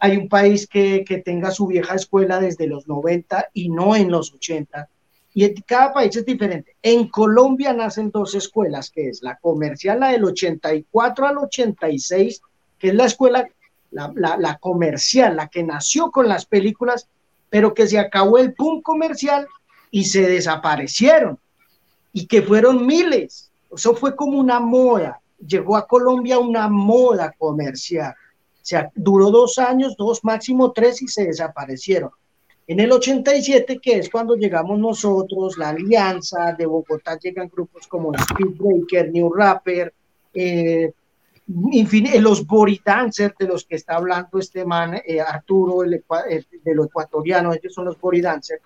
hay 0.01 0.16
un 0.16 0.29
país 0.29 0.66
que, 0.66 1.05
que, 1.07 1.18
tenga 1.18 1.53
su 1.53 1.68
vieja 1.68 1.95
escuela 1.95 2.41
desde 2.41 2.66
los 2.66 2.89
90 2.89 3.51
y 3.53 3.68
no 3.68 3.95
en 3.95 4.11
los 4.11 4.35
80. 4.35 4.89
Y 5.35 5.62
cada 5.62 5.93
país 5.93 6.16
es 6.16 6.26
diferente. 6.26 6.74
En 6.83 7.09
Colombia 7.09 7.72
nacen 7.72 8.11
dos 8.11 8.35
escuelas, 8.35 8.91
que 8.91 9.09
es 9.09 9.22
la 9.22 9.39
comercial, 9.39 10.01
la 10.01 10.09
del 10.09 10.24
84 10.24 11.26
al 11.26 11.39
86, 11.39 12.43
que 12.81 12.89
es 12.89 12.95
la 12.95 13.05
escuela 13.05 13.49
la, 13.93 14.59
comercial, 14.61 15.37
la 15.37 15.47
que 15.47 15.62
nació 15.62 16.11
con 16.11 16.29
las 16.29 16.47
películas, 16.47 17.09
pero 17.51 17.74
que 17.74 17.87
se 17.87 18.01
acabó 18.01 18.39
el 18.39 18.55
boom 18.59 18.83
comercial 18.83 19.47
y 19.93 20.07
se 20.07 20.22
desaparecieron, 20.22 21.39
y 22.12 22.26
que 22.26 22.43
fueron 22.43 22.85
miles. 22.85 23.47
Eso 23.75 23.95
fue 23.95 24.16
como 24.16 24.39
una 24.39 24.61
moda. 24.61 25.21
Llegó 25.47 25.77
a 25.77 25.87
Colombia 25.87 26.39
una 26.39 26.69
moda 26.69 27.33
comercial. 27.39 28.12
O 28.12 28.64
sea, 28.69 28.91
duró 28.95 29.31
dos 29.31 29.59
años, 29.59 29.97
dos, 29.97 30.25
máximo 30.25 30.73
tres, 30.73 31.01
y 31.03 31.09
se 31.09 31.25
desaparecieron. 31.25 32.11
En 32.66 32.81
el 32.81 32.93
87, 32.93 33.79
que 33.79 33.99
es 33.99 34.11
cuando 34.11 34.37
llegamos 34.37 34.79
nosotros, 34.79 35.57
la 35.57 35.71
Alianza 35.71 36.53
de 36.53 36.66
Bogotá, 36.66 37.19
llegan 37.19 37.49
grupos 37.49 37.87
como 37.87 38.12
Speedbreaker, 38.12 39.11
New 39.11 39.33
Rapper, 39.33 39.95
eh, 40.35 40.93
en 41.49 42.23
los 42.23 42.47
body 42.47 42.79
dancers 42.85 43.35
de 43.39 43.47
los 43.47 43.64
que 43.64 43.77
está 43.77 43.97
hablando 43.97 44.39
este 44.39 44.66
man, 44.66 45.01
eh, 45.03 45.19
Arturo, 45.19 45.83
el, 45.83 45.95
eh, 45.95 46.45
de 46.62 46.75
los 46.75 46.89
ecuatorianos, 46.89 47.57
ellos 47.57 47.73
son 47.73 47.87
los 47.87 47.99
body 47.99 48.21
dancers. 48.21 48.61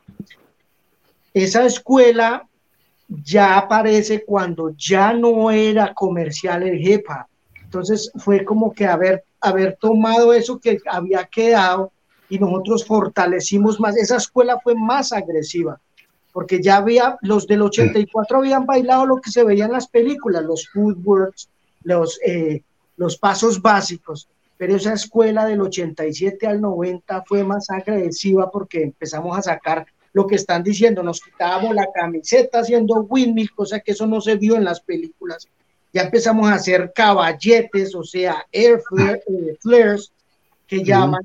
Esa 1.33 1.65
escuela 1.65 2.49
ya 3.25 3.59
aparece 3.59 4.25
cuando 4.25 4.71
ya 4.77 5.13
no 5.13 5.51
era 5.51 5.93
comercial 5.95 6.63
el 6.63 7.05
hop. 7.07 7.27
Entonces 7.63 8.11
fue 8.17 8.45
como 8.45 8.73
que 8.73 8.87
haber, 8.87 9.25
haber 9.41 9.77
tomado 9.81 10.33
eso 10.33 10.59
que 10.59 10.79
había 10.91 11.25
quedado 11.25 11.91
y 12.29 12.39
nosotros 12.39 12.87
fortalecimos 12.87 13.81
más. 13.81 13.97
Esa 13.97 14.17
escuela 14.17 14.59
fue 14.63 14.75
más 14.75 15.13
agresiva 15.13 15.81
porque 16.33 16.63
ya 16.63 16.77
había, 16.77 17.19
los 17.21 17.47
del 17.47 17.63
84 17.63 18.39
habían 18.39 18.65
bailado 18.65 19.07
lo 19.07 19.21
que 19.21 19.31
se 19.31 19.45
veía 19.45 19.67
en 19.67 19.73
las 19.73 19.87
películas, 19.87 20.43
los 20.43 20.69
footworks, 20.71 21.49
los, 21.85 22.19
eh, 22.25 22.63
los 22.97 23.19
pasos 23.19 23.61
básicos, 23.61 24.29
pero 24.57 24.77
esa 24.77 24.95
escuela 24.95 25.45
del 25.45 25.61
87 25.61 26.47
al 26.47 26.61
90 26.61 27.25
fue 27.27 27.45
más 27.45 27.69
agresiva 27.69 28.51
porque 28.51 28.83
empezamos 28.83 29.37
a 29.37 29.43
sacar 29.43 29.87
lo 30.13 30.27
que 30.27 30.37
están 30.37 30.63
diciendo, 30.63 31.03
nos 31.03 31.21
quitábamos 31.21 31.75
la 31.75 31.87
camiseta 31.93 32.61
haciendo 32.61 33.01
windmill, 33.09 33.53
cosa 33.55 33.81
que 33.81 33.93
eso 33.93 34.07
no 34.07 34.21
se 34.21 34.37
vio 34.37 34.57
en 34.57 34.65
las 34.65 34.81
películas. 34.81 35.49
Ya 35.93 36.03
empezamos 36.03 36.51
a 36.51 36.55
hacer 36.55 36.93
caballetes, 36.95 37.95
o 37.95 38.05
sea, 38.05 38.47
air 38.53 38.81
eh, 38.99 39.57
flares, 39.61 40.13
que 40.67 40.83
llaman. 40.83 41.23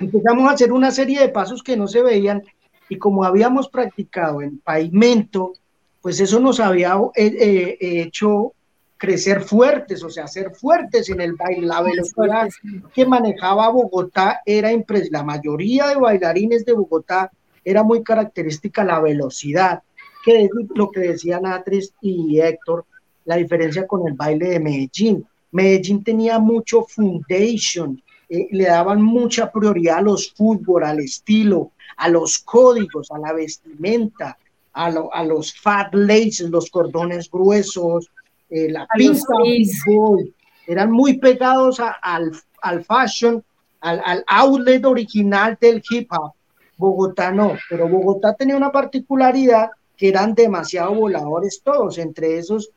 Empezamos 0.00 0.48
a 0.48 0.54
hacer 0.54 0.72
una 0.72 0.90
serie 0.90 1.20
de 1.20 1.28
pasos 1.28 1.62
que 1.62 1.76
no 1.76 1.86
se 1.86 2.02
veían 2.02 2.42
y 2.88 2.98
como 2.98 3.24
habíamos 3.24 3.68
practicado 3.68 4.42
en 4.42 4.58
pavimento, 4.58 5.52
pues 6.00 6.20
eso 6.20 6.40
nos 6.40 6.58
había 6.58 6.96
eh, 7.14 7.76
eh, 7.80 8.02
hecho 8.02 8.52
crecer 8.96 9.42
fuertes, 9.42 10.02
o 10.02 10.10
sea, 10.10 10.26
ser 10.26 10.52
fuertes 10.54 11.08
en 11.10 11.20
el 11.20 11.34
baile. 11.34 11.66
La 11.66 11.82
velocidad 11.82 12.48
que 12.92 13.06
manejaba 13.06 13.68
Bogotá 13.68 14.40
era 14.44 14.72
impresionante. 14.72 15.18
La 15.18 15.24
mayoría 15.24 15.86
de 15.86 15.96
bailarines 15.96 16.64
de 16.64 16.72
Bogotá 16.72 17.30
era 17.70 17.82
muy 17.82 18.02
característica 18.02 18.82
la 18.82 18.98
velocidad, 19.00 19.82
que 20.24 20.44
es 20.44 20.50
lo 20.74 20.90
que 20.90 21.00
decían 21.00 21.44
Atris 21.44 21.92
y 22.00 22.40
Héctor, 22.40 22.86
la 23.26 23.36
diferencia 23.36 23.86
con 23.86 24.08
el 24.08 24.14
baile 24.14 24.48
de 24.48 24.60
Medellín. 24.60 25.26
Medellín 25.52 26.02
tenía 26.02 26.38
mucho 26.38 26.84
foundation, 26.84 28.02
eh, 28.28 28.48
le 28.50 28.64
daban 28.64 29.02
mucha 29.02 29.52
prioridad 29.52 29.98
a 29.98 30.02
los 30.02 30.32
fútbol, 30.32 30.84
al 30.84 31.00
estilo, 31.00 31.72
a 31.98 32.08
los 32.08 32.38
códigos, 32.38 33.10
a 33.10 33.18
la 33.18 33.34
vestimenta, 33.34 34.38
a, 34.72 34.86
a 34.86 35.24
los 35.24 35.52
fat 35.52 35.94
laces, 35.94 36.48
los 36.48 36.70
cordones 36.70 37.30
gruesos, 37.30 38.10
eh, 38.48 38.70
la 38.70 38.86
pinta 38.96 39.34
eran 40.66 40.90
muy 40.90 41.18
pegados 41.18 41.80
al, 41.80 42.32
al, 42.62 42.84
fashion, 42.84 43.44
al, 43.80 44.00
al, 44.04 44.24
outlet 44.26 44.84
original 44.86 45.56
del 45.60 45.82
hip 45.90 46.10
hop. 46.12 46.32
Bogotá 46.78 47.30
no, 47.30 47.54
pero 47.68 47.88
Bogotá 47.88 48.34
tenía 48.34 48.56
una 48.56 48.72
particularidad 48.72 49.68
que 49.96 50.08
eran 50.08 50.34
demasiado 50.34 50.94
voladores 50.94 51.60
todos, 51.62 51.98
entre 51.98 52.38
esos 52.38 52.70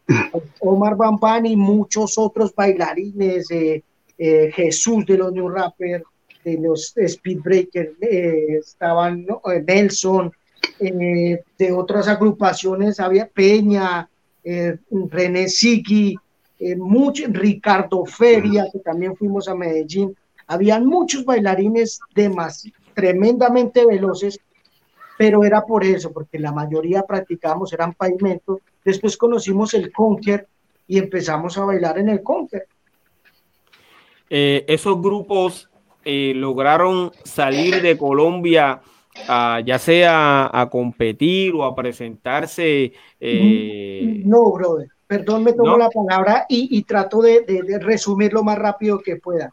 Omar 0.59 0.95
Bamban 0.97 1.45
y 1.45 1.55
muchos 1.55 2.17
otros 2.17 2.53
bailarines, 2.53 3.49
eh, 3.51 3.83
eh, 4.17 4.51
Jesús 4.53 5.05
de 5.05 5.17
los 5.17 5.31
New 5.31 5.47
Rappers, 5.47 6.03
de 6.43 6.57
los 6.57 6.93
Speedbreakers, 7.07 7.91
estaban 8.01 9.27
Nelson, 9.67 10.31
de 10.79 11.71
otras 11.71 12.07
agrupaciones, 12.07 12.99
había 12.99 13.27
Peña, 13.27 14.09
eh, 14.43 14.77
René 14.89 15.47
Siki, 15.47 16.17
eh, 16.59 16.75
Ricardo 17.29 18.05
Feria, 18.05 18.67
que 18.71 18.79
también 18.79 19.15
fuimos 19.15 19.47
a 19.47 19.55
Medellín. 19.55 20.15
Habían 20.47 20.85
muchos 20.85 21.23
bailarines 21.23 21.99
demás, 22.15 22.67
tremendamente 22.93 23.85
veloces, 23.85 24.39
pero 25.17 25.43
era 25.43 25.65
por 25.65 25.83
eso, 25.83 26.11
porque 26.11 26.39
la 26.39 26.51
mayoría 26.51 27.03
practicábamos, 27.03 27.73
eran 27.73 27.93
pavimentos. 27.93 28.59
Después 28.83 29.17
conocimos 29.17 29.73
el 29.73 29.91
Conquer 29.91 30.47
y 30.87 30.97
empezamos 30.97 31.57
a 31.57 31.65
bailar 31.65 31.99
en 31.99 32.09
el 32.09 32.23
Conquer. 32.23 32.67
Eh, 34.29 34.65
esos 34.67 35.01
grupos 35.01 35.69
lograron 36.03 37.11
salir 37.23 37.81
de 37.81 37.95
Colombia 37.97 38.81
ya 39.65 39.79
sea 39.79 40.49
a 40.51 40.69
competir 40.69 41.53
o 41.53 41.63
a 41.63 41.75
presentarse. 41.75 42.93
Eh, 43.19 44.21
no, 44.25 44.51
brother, 44.51 44.89
perdón, 45.07 45.43
me 45.43 45.53
tomo 45.53 45.77
la 45.77 45.89
palabra 45.89 46.45
y, 46.49 46.81
trato 46.83 47.21
de, 47.21 47.43
resumir 47.81 48.33
lo 48.33 48.43
más 48.43 48.57
rápido 48.57 48.99
que 48.99 49.17
pueda. 49.17 49.51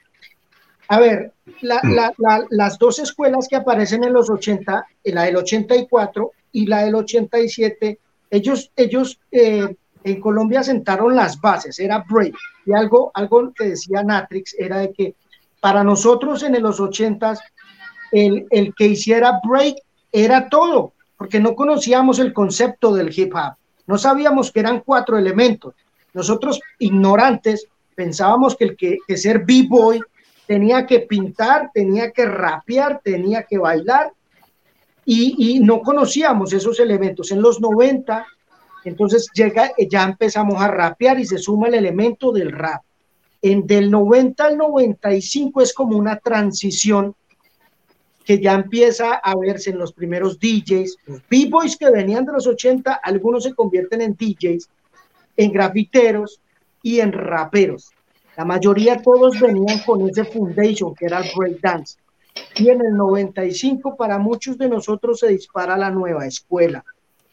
A 0.88 0.98
ver, 0.98 1.32
las 1.60 2.78
dos 2.78 2.98
escuelas 2.98 3.46
que 3.48 3.56
aparecen 3.56 4.04
en 4.04 4.12
los 4.12 4.30
80, 4.30 4.86
la 5.04 5.22
del 5.22 5.36
84 5.36 6.32
y 6.52 6.66
la 6.66 6.84
del 6.84 6.94
87, 6.94 7.98
ellos, 8.30 8.70
ellos 8.74 9.20
eh, 9.30 9.76
en 10.04 10.20
Colombia 10.20 10.62
sentaron 10.62 11.14
las 11.14 11.38
bases, 11.40 11.78
era 11.78 12.04
break. 12.08 12.34
Y 12.64 12.72
algo, 12.72 13.10
algo 13.14 13.52
que 13.52 13.70
decía 13.70 14.02
Natrix 14.02 14.54
era 14.58 14.78
de 14.78 14.92
que 14.92 15.14
para 15.60 15.84
nosotros 15.84 16.42
en 16.42 16.60
los 16.62 16.80
80 16.80 17.34
el, 18.12 18.46
el 18.50 18.74
que 18.74 18.86
hiciera 18.86 19.40
break 19.44 19.76
era 20.10 20.48
todo, 20.48 20.92
porque 21.18 21.40
no 21.40 21.54
conocíamos 21.54 22.18
el 22.18 22.32
concepto 22.32 22.94
del 22.94 23.12
hip 23.14 23.34
hop, 23.34 23.56
no 23.86 23.98
sabíamos 23.98 24.52
que 24.52 24.60
eran 24.60 24.80
cuatro 24.80 25.18
elementos. 25.18 25.74
Nosotros, 26.14 26.60
ignorantes, 26.78 27.66
pensábamos 27.94 28.56
que 28.56 28.64
el 28.64 28.76
que, 28.76 28.98
que 29.06 29.16
ser 29.16 29.44
b-boy 29.44 30.00
tenía 30.48 30.86
que 30.86 31.00
pintar, 31.00 31.70
tenía 31.74 32.10
que 32.10 32.24
rapear, 32.24 33.02
tenía 33.04 33.42
que 33.42 33.58
bailar, 33.58 34.12
y, 35.04 35.60
no 35.60 35.80
conocíamos 35.80 36.52
esos 36.52 36.80
elementos. 36.80 37.30
En 37.30 37.40
los 37.40 37.60
90, 37.60 38.26
entonces 38.84 39.28
llega, 39.32 39.72
ya 39.90 40.04
empezamos 40.04 40.60
a 40.60 40.68
rapear 40.68 41.18
y 41.18 41.26
se 41.26 41.38
suma 41.38 41.68
el 41.68 41.74
elemento 41.74 42.32
del 42.32 42.52
rap. 42.52 42.82
En 43.40 43.66
del 43.66 43.90
90 43.90 44.44
al 44.44 44.58
95 44.58 45.62
es 45.62 45.72
como 45.72 45.96
una 45.96 46.16
transición 46.16 47.14
que 48.24 48.38
ya 48.38 48.52
empieza 48.52 49.14
a 49.14 49.34
verse 49.36 49.70
en 49.70 49.78
los 49.78 49.92
primeros 49.92 50.38
DJs, 50.38 50.96
los 51.06 51.22
B-Boys 51.30 51.76
que 51.78 51.90
venían 51.90 52.26
de 52.26 52.32
los 52.32 52.46
80, 52.46 53.00
algunos 53.02 53.44
se 53.44 53.54
convierten 53.54 54.02
en 54.02 54.14
DJs, 54.14 54.68
en 55.38 55.52
grafiteros 55.52 56.40
y 56.82 57.00
en 57.00 57.12
raperos. 57.12 57.92
La 58.38 58.44
mayoría 58.44 59.02
todos 59.02 59.40
venían 59.40 59.80
con 59.80 60.08
ese 60.08 60.24
foundation 60.24 60.94
que 60.94 61.06
era 61.06 61.18
el 61.18 61.28
breakdance. 61.36 61.98
Y 62.54 62.68
en 62.68 62.80
el 62.82 62.96
95 62.96 63.96
para 63.96 64.16
muchos 64.16 64.56
de 64.56 64.68
nosotros 64.68 65.18
se 65.18 65.26
dispara 65.26 65.76
la 65.76 65.90
nueva 65.90 66.24
escuela. 66.24 66.84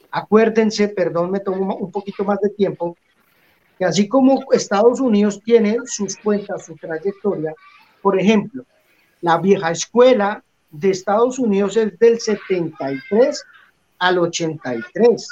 Acuérdense, 0.10 0.88
perdón, 0.88 1.30
me 1.30 1.42
tomo 1.42 1.76
un 1.76 1.92
poquito 1.92 2.24
más 2.24 2.40
de 2.42 2.50
tiempo, 2.50 2.98
que 3.78 3.86
así 3.86 4.08
como 4.08 4.52
Estados 4.52 5.00
Unidos 5.00 5.40
tiene 5.46 5.78
sus 5.86 6.18
cuentas, 6.18 6.66
su 6.66 6.76
trayectoria, 6.76 7.54
por 8.02 8.20
ejemplo, 8.20 8.66
la 9.22 9.38
vieja 9.38 9.70
escuela 9.70 10.44
de 10.72 10.90
Estados 10.90 11.38
Unidos 11.38 11.78
es 11.78 12.00
del 12.00 12.20
73 12.20 13.44
al 14.00 14.18
83, 14.18 15.30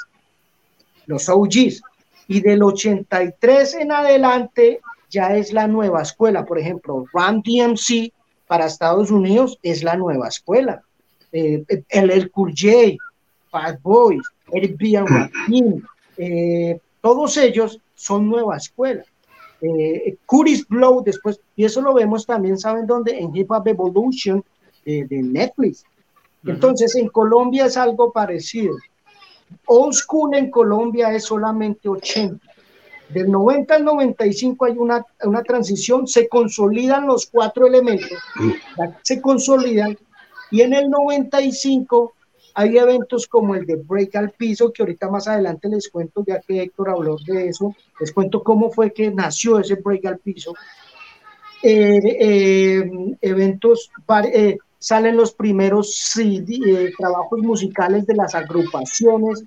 los 1.06 1.28
OGs, 1.28 1.82
y 2.28 2.40
del 2.42 2.62
83 2.62 3.74
en 3.74 3.90
adelante 3.90 4.80
ya 5.10 5.36
es 5.36 5.52
la 5.52 5.66
nueva 5.66 6.02
escuela, 6.02 6.44
por 6.44 6.58
ejemplo, 6.58 7.04
Run 7.12 7.42
DMC 7.42 8.12
para 8.46 8.66
Estados 8.66 9.10
Unidos 9.10 9.58
es 9.62 9.82
la 9.82 9.96
nueva 9.96 10.28
escuela. 10.28 10.82
Eh, 11.32 11.64
el, 11.88 12.10
el 12.10 12.30
J, 12.32 12.96
Bad 13.52 13.78
Boys, 13.82 14.22
Eric 14.52 14.76
B. 14.78 15.30
eh, 16.16 16.78
todos 17.00 17.36
ellos 17.36 17.80
son 17.94 18.28
nueva 18.28 18.56
escuela. 18.56 19.04
Eh, 19.60 20.16
Curtis 20.26 20.66
Blow 20.68 21.02
después, 21.02 21.40
y 21.56 21.64
eso 21.64 21.80
lo 21.80 21.94
vemos 21.94 22.26
también, 22.26 22.58
¿saben 22.58 22.86
dónde? 22.86 23.18
En 23.18 23.34
Hip 23.34 23.50
Hop 23.50 23.66
Evolution 23.66 24.44
de 24.84 25.06
Netflix. 25.22 25.84
Entonces, 26.46 26.94
en 26.94 27.08
Colombia 27.08 27.64
es 27.64 27.76
algo 27.78 28.12
parecido. 28.12 28.76
Old 29.66 29.94
School 29.94 30.34
en 30.34 30.50
Colombia 30.50 31.12
es 31.12 31.24
solamente 31.24 31.88
80. 31.88 32.53
Del 33.08 33.30
90 33.30 33.74
al 33.74 33.84
95 33.84 34.64
hay 34.64 34.72
una, 34.78 35.04
una 35.22 35.42
transición, 35.42 36.06
se 36.06 36.28
consolidan 36.28 37.06
los 37.06 37.26
cuatro 37.26 37.66
elementos, 37.66 38.18
se 39.02 39.20
consolidan, 39.20 39.96
y 40.50 40.62
en 40.62 40.72
el 40.72 40.88
95 40.88 42.14
hay 42.54 42.78
eventos 42.78 43.26
como 43.26 43.54
el 43.54 43.66
de 43.66 43.76
Break 43.76 44.14
al 44.14 44.30
Piso, 44.30 44.72
que 44.72 44.82
ahorita 44.82 45.10
más 45.10 45.26
adelante 45.26 45.68
les 45.68 45.88
cuento, 45.88 46.24
ya 46.26 46.40
que 46.40 46.62
Héctor 46.62 46.90
habló 46.90 47.16
de 47.26 47.48
eso, 47.48 47.74
les 48.00 48.12
cuento 48.12 48.42
cómo 48.42 48.70
fue 48.70 48.92
que 48.92 49.10
nació 49.10 49.58
ese 49.58 49.74
Break 49.74 50.06
al 50.06 50.18
Piso. 50.18 50.54
Eh, 51.66 51.98
eh, 52.20 52.90
eventos, 53.22 53.90
eh, 54.32 54.58
salen 54.78 55.16
los 55.16 55.32
primeros 55.32 56.14
trabajos 56.98 57.40
musicales 57.40 58.06
de 58.06 58.14
las 58.14 58.34
agrupaciones 58.34 59.44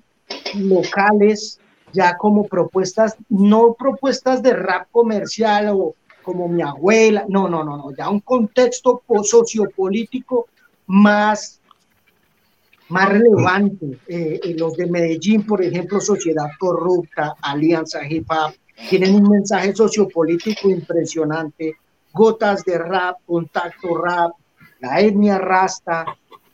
locales, 0.54 1.60
ya 1.92 2.16
como 2.16 2.46
propuestas, 2.46 3.16
no 3.28 3.74
propuestas 3.74 4.42
de 4.42 4.52
rap 4.52 4.88
comercial 4.90 5.68
o 5.70 5.94
como 6.22 6.48
mi 6.48 6.62
abuela, 6.62 7.24
no, 7.28 7.48
no, 7.48 7.64
no, 7.64 7.76
no, 7.76 7.96
ya 7.96 8.10
un 8.10 8.20
contexto 8.20 9.02
sociopolítico 9.22 10.48
más, 10.86 11.60
más 12.90 13.08
relevante. 13.08 13.98
Eh, 14.06 14.54
los 14.58 14.76
de 14.76 14.86
Medellín, 14.86 15.46
por 15.46 15.62
ejemplo, 15.62 16.00
Sociedad 16.00 16.48
Corrupta, 16.58 17.34
Alianza 17.40 18.06
Hip 18.06 18.30
Hop, 18.30 18.52
tienen 18.90 19.14
un 19.14 19.30
mensaje 19.30 19.74
sociopolítico 19.74 20.68
impresionante. 20.68 21.76
Gotas 22.12 22.62
de 22.64 22.76
rap, 22.78 23.16
contacto 23.26 23.96
rap, 23.96 24.32
la 24.80 25.00
etnia 25.00 25.38
rasta, 25.38 26.04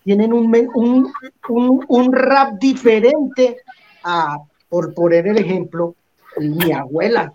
tienen 0.05 0.33
un, 0.33 0.55
un, 0.75 1.13
un, 1.49 1.85
un 1.89 2.13
rap 2.13 2.59
diferente 2.61 3.59
a 4.05 4.39
por 4.75 4.93
poner 4.93 5.29
el 5.29 5.39
ejemplo, 5.39 5.95
mi 6.37 6.73
abuela. 6.73 7.33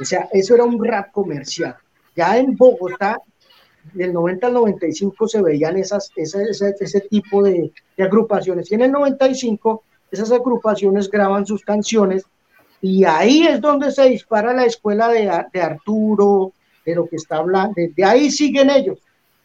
O 0.00 0.04
sea, 0.06 0.30
eso 0.32 0.54
era 0.54 0.64
un 0.64 0.82
rap 0.82 1.12
comercial. 1.12 1.76
Ya 2.16 2.38
en 2.38 2.56
Bogotá, 2.56 3.20
del 3.92 4.14
90 4.14 4.46
al 4.46 4.54
95 4.54 5.28
se 5.28 5.42
veían 5.42 5.76
esas, 5.76 6.10
ese, 6.16 6.46
ese, 6.48 7.00
tipo 7.02 7.42
de, 7.42 7.70
agrupaciones. 7.98 8.72
Y 8.72 8.76
en 8.76 8.80
el 8.80 8.92
95 8.92 9.84
esas 10.10 10.32
agrupaciones 10.32 11.10
graban 11.10 11.44
sus 11.44 11.62
canciones 11.66 12.24
y 12.80 13.04
ahí 13.04 13.46
es 13.46 13.60
donde 13.60 13.90
se 13.90 14.08
dispara 14.08 14.54
la 14.54 14.64
escuela 14.64 15.08
de, 15.08 15.30
de 15.52 15.60
Arturo, 15.60 16.54
de 16.86 16.94
lo 16.94 17.06
que 17.06 17.16
está 17.16 17.36
hablando. 17.36 17.74
De, 17.76 18.04
ahí 18.04 18.30
siguen 18.30 18.70
ellos. 18.70 19.00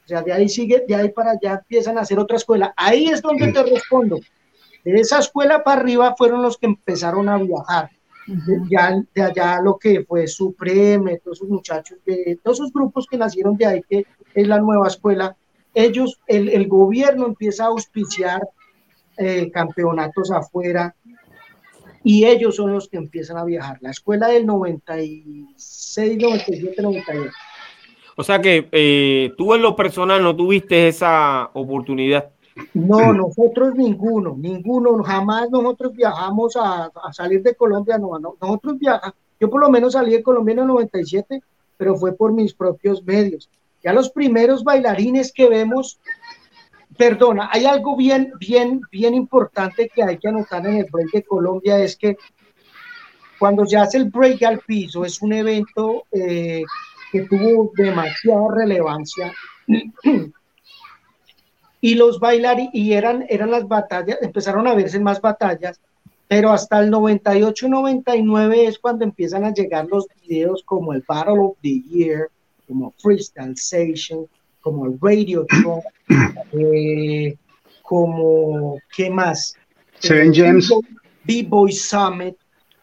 O 0.05 0.07
sea, 0.07 0.21
de 0.21 0.31
ahí 0.31 0.47
sigue, 0.47 0.85
de 0.87 0.95
ahí 0.95 1.09
para 1.09 1.31
allá 1.31 1.55
empiezan 1.55 1.97
a 1.97 2.01
hacer 2.01 2.17
otra 2.17 2.37
escuela. 2.37 2.73
Ahí 2.77 3.09
es 3.09 3.21
donde 3.21 3.51
te 3.51 3.61
respondo. 3.61 4.21
De 4.85 5.01
esa 5.01 5.19
escuela 5.19 5.63
para 5.63 5.81
arriba 5.81 6.15
fueron 6.15 6.41
los 6.41 6.57
que 6.57 6.67
empezaron 6.67 7.27
a 7.27 7.37
viajar. 7.37 7.89
Ya 8.69 8.95
de 9.13 9.21
allá 9.21 9.59
lo 9.61 9.77
que 9.77 10.03
fue 10.03 10.27
Supreme, 10.27 11.19
todos 11.19 11.37
esos 11.39 11.49
muchachos, 11.49 11.97
de, 12.05 12.39
todos 12.43 12.59
esos 12.59 12.73
grupos 12.73 13.05
que 13.05 13.17
nacieron 13.17 13.57
de 13.57 13.65
ahí, 13.65 13.81
que 13.87 14.05
es 14.33 14.47
la 14.47 14.59
nueva 14.59 14.87
escuela, 14.87 15.35
ellos, 15.73 16.19
el, 16.25 16.49
el 16.49 16.67
gobierno 16.67 17.27
empieza 17.27 17.65
a 17.65 17.67
auspiciar 17.67 18.41
eh, 19.17 19.49
campeonatos 19.51 20.31
afuera 20.31 20.95
y 22.03 22.25
ellos 22.25 22.55
son 22.55 22.73
los 22.73 22.87
que 22.87 22.97
empiezan 22.97 23.37
a 23.37 23.45
viajar. 23.45 23.77
La 23.81 23.91
escuela 23.91 24.27
del 24.27 24.45
96, 24.45 26.17
97, 26.21 26.81
98. 26.81 27.31
O 28.17 28.23
sea 28.23 28.39
que 28.39 28.67
eh, 28.71 29.33
tú 29.37 29.53
en 29.53 29.61
lo 29.61 29.75
personal 29.75 30.21
no 30.21 30.35
tuviste 30.35 30.87
esa 30.87 31.49
oportunidad. 31.53 32.29
No, 32.73 33.13
nosotros 33.13 33.75
ninguno, 33.75 34.35
ninguno, 34.37 35.03
jamás 35.03 35.49
nosotros 35.49 35.93
viajamos 35.93 36.55
a, 36.55 36.89
salir 37.11 37.41
de 37.43 37.53
Colombia, 37.53 37.97
no, 37.97 38.17
nosotros 38.17 38.79
viajamos, 38.79 39.15
yo 39.39 39.49
por 39.49 39.61
lo 39.61 39.69
menos 39.69 39.93
salí 39.93 40.11
de 40.11 40.23
Colombia 40.23 40.53
en 40.53 40.59
el 40.59 40.67
97, 40.67 41.41
pero 41.75 41.97
fue 41.97 42.15
por 42.15 42.31
mis 42.31 42.53
propios 42.53 43.03
medios. 43.03 43.49
Ya 43.83 43.91
los 43.91 44.09
primeros 44.09 44.63
bailarines 44.63 45.33
que 45.33 45.49
vemos, 45.49 45.99
perdona, 46.97 47.49
hay 47.51 47.65
algo 47.65 47.97
bien, 47.97 48.31
bien, 48.39 48.81
bien 48.89 49.13
importante 49.13 49.91
que 49.93 50.03
hay 50.03 50.17
que 50.17 50.29
anotar 50.29 50.65
en 50.65 50.77
el 50.77 50.87
break 50.89 51.11
de 51.11 51.23
Colombia, 51.23 51.79
es 51.79 51.97
que 51.97 52.15
cuando 53.37 53.65
se 53.65 53.75
hace 53.75 53.97
el 53.97 54.05
break 54.05 54.43
al 54.43 54.59
piso, 54.59 55.03
es 55.03 55.21
un 55.21 55.33
evento 55.33 56.03
eh, 56.11 56.63
que 57.11 57.21
tuvo 57.23 57.71
demasiada 57.75 58.47
relevancia 58.55 59.33
y 61.85 61.93
los 61.93 62.19
bailarines, 62.19 62.73
y 62.73 62.93
eran, 62.93 63.27
eran 63.29 63.51
las 63.51 63.67
batallas, 63.67 64.17
empezaron 64.19 64.65
a 64.65 64.73
verse 64.73 64.99
más 64.99 65.21
batallas, 65.21 65.79
pero 66.27 66.51
hasta 66.51 66.79
el 66.79 66.91
98-99 66.91 68.67
es 68.67 68.79
cuando 68.79 69.05
empiezan 69.05 69.43
a 69.43 69.53
llegar 69.53 69.85
los 69.85 70.07
videos 70.27 70.63
como 70.65 70.93
el 70.93 71.03
Battle 71.07 71.37
of 71.37 71.57
the 71.61 71.83
Year, 71.83 72.29
como 72.67 72.91
Freestyle 72.97 73.51
Station, 73.51 74.25
como 74.61 74.87
el 74.87 74.97
Radio 74.99 75.45
Tron, 75.45 75.81
eh, 76.53 77.37
como, 77.83 78.79
¿qué 78.97 79.11
más? 79.11 79.53
Seven 79.99 80.33
Gems. 80.33 80.73
B-Boy 81.23 81.71
Summit, 81.71 82.35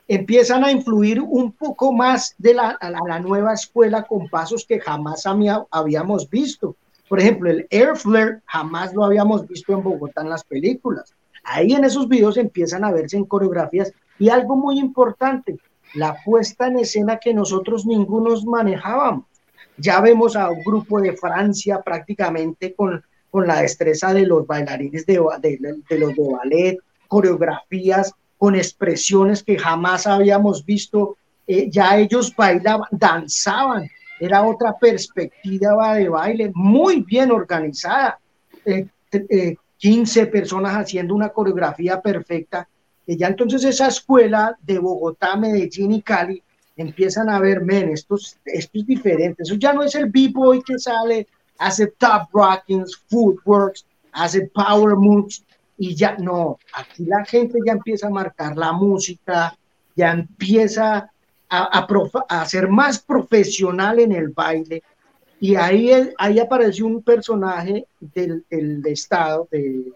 empiezan 0.07 0.63
a 0.63 0.71
influir 0.71 1.21
un 1.21 1.51
poco 1.51 1.93
más 1.93 2.37
de 2.39 2.55
la, 2.55 2.79
la 2.81 3.19
nueva 3.19 3.55
escuela 3.55 4.05
con 4.05 4.29
pasos 4.29 4.65
que 4.65 4.79
jamás 4.79 5.25
habíamos 5.73 6.31
visto. 6.31 6.77
Por 7.13 7.21
ejemplo, 7.21 7.51
el 7.51 7.67
air 7.69 7.95
flare 7.95 8.41
jamás 8.47 8.95
lo 8.95 9.05
habíamos 9.05 9.47
visto 9.47 9.75
en 9.75 9.83
Bogotá 9.83 10.23
en 10.23 10.31
las 10.31 10.45
películas. 10.45 11.15
Ahí 11.45 11.75
en 11.75 11.85
esos 11.85 12.09
videos 12.09 12.39
empiezan 12.39 12.85
a 12.85 12.91
verse 12.91 13.19
en 13.19 13.27
coreografías 13.27 13.93
y 14.19 14.31
algo 14.31 14.57
muy 14.57 14.79
importante, 14.79 15.59
la 15.93 16.17
puesta 16.25 16.69
en 16.69 16.79
escena 16.79 17.19
que 17.19 17.35
nosotros 17.35 17.85
ninguno 17.85 18.35
manejábamos. 18.47 19.27
Ya 19.77 20.01
vemos 20.01 20.37
a 20.37 20.49
un 20.49 20.63
grupo 20.65 21.03
de 21.03 21.15
Francia 21.15 21.83
prácticamente 21.83 22.73
con, 22.75 23.05
con 23.31 23.47
la 23.47 23.61
destreza 23.61 24.15
de 24.15 24.25
los 24.25 24.47
bailarines 24.47 25.05
de, 25.05 25.21
de, 25.43 25.99
los 25.99 26.15
de 26.15 26.29
ballet, 26.33 26.79
coreografías 27.09 28.15
con 28.39 28.55
expresiones 28.55 29.43
que 29.43 29.59
jamás 29.59 30.07
habíamos 30.07 30.65
visto. 30.65 31.19
Eh, 31.47 31.69
ya 31.71 31.99
ellos 31.99 32.35
bailaban, 32.35 32.89
danzaban, 32.91 33.87
era 34.25 34.47
otra 34.47 34.79
perspectiva 34.79 35.95
de 35.95 36.09
baile 36.09 36.53
muy 36.55 37.03
bien 37.03 37.33
organizada. 37.33 38.21
15 38.65 38.79
eh, 39.11 39.57
eh, 40.23 40.27
personas 40.27 40.75
haciendo 40.75 41.15
una 41.15 41.31
coreografía 41.31 42.01
perfecta. 42.01 42.69
Y 43.05 43.17
ya 43.17 43.27
entonces 43.27 43.65
esa 43.65 43.89
escuela 43.89 44.57
de 44.63 44.79
Bogotá, 44.79 45.37
Medellín 45.37 45.93
y 45.93 46.03
Cali 46.03 46.41
empiezan 46.77 47.29
a 47.31 47.41
ver, 47.41 47.63
men, 47.63 47.91
esto, 47.91 48.15
esto 48.15 48.71
es 48.79 48.87
diferente. 48.87 49.43
Eso 49.43 49.57
ya 49.57 49.73
no 49.73 49.83
es 49.83 49.97
el 49.97 50.09
b-boy 50.09 50.63
que 50.63 50.79
sale, 50.79 51.27
hace 51.59 51.89
top 51.89 52.29
rockings, 52.33 52.97
footworks, 53.09 53.85
hace 54.13 54.49
power 54.55 54.95
moves 54.95 55.45
y 55.79 55.97
ya 55.97 56.17
no, 56.17 56.59
aquí 56.75 57.05
la 57.07 57.25
gente 57.25 57.59
ya 57.67 57.73
empieza 57.73 58.07
a 58.07 58.11
marcar 58.11 58.57
la 58.57 58.71
música, 58.71 59.57
ya 59.97 60.13
empieza 60.13 61.11
a, 61.53 62.47
ser 62.47 62.69
más 62.69 62.99
profesional 62.99 64.01
en 64.01 64.13
el 64.13 64.29
baile. 64.31 64.83
Y 65.39 65.57
ahí, 65.57 65.91
ahí 66.19 66.39
apareció 66.39 66.87
un 66.87 67.03
personaje 67.03 67.87
del, 68.01 68.45
del 68.49 68.83
Estado, 68.87 69.49
de, 69.51 69.93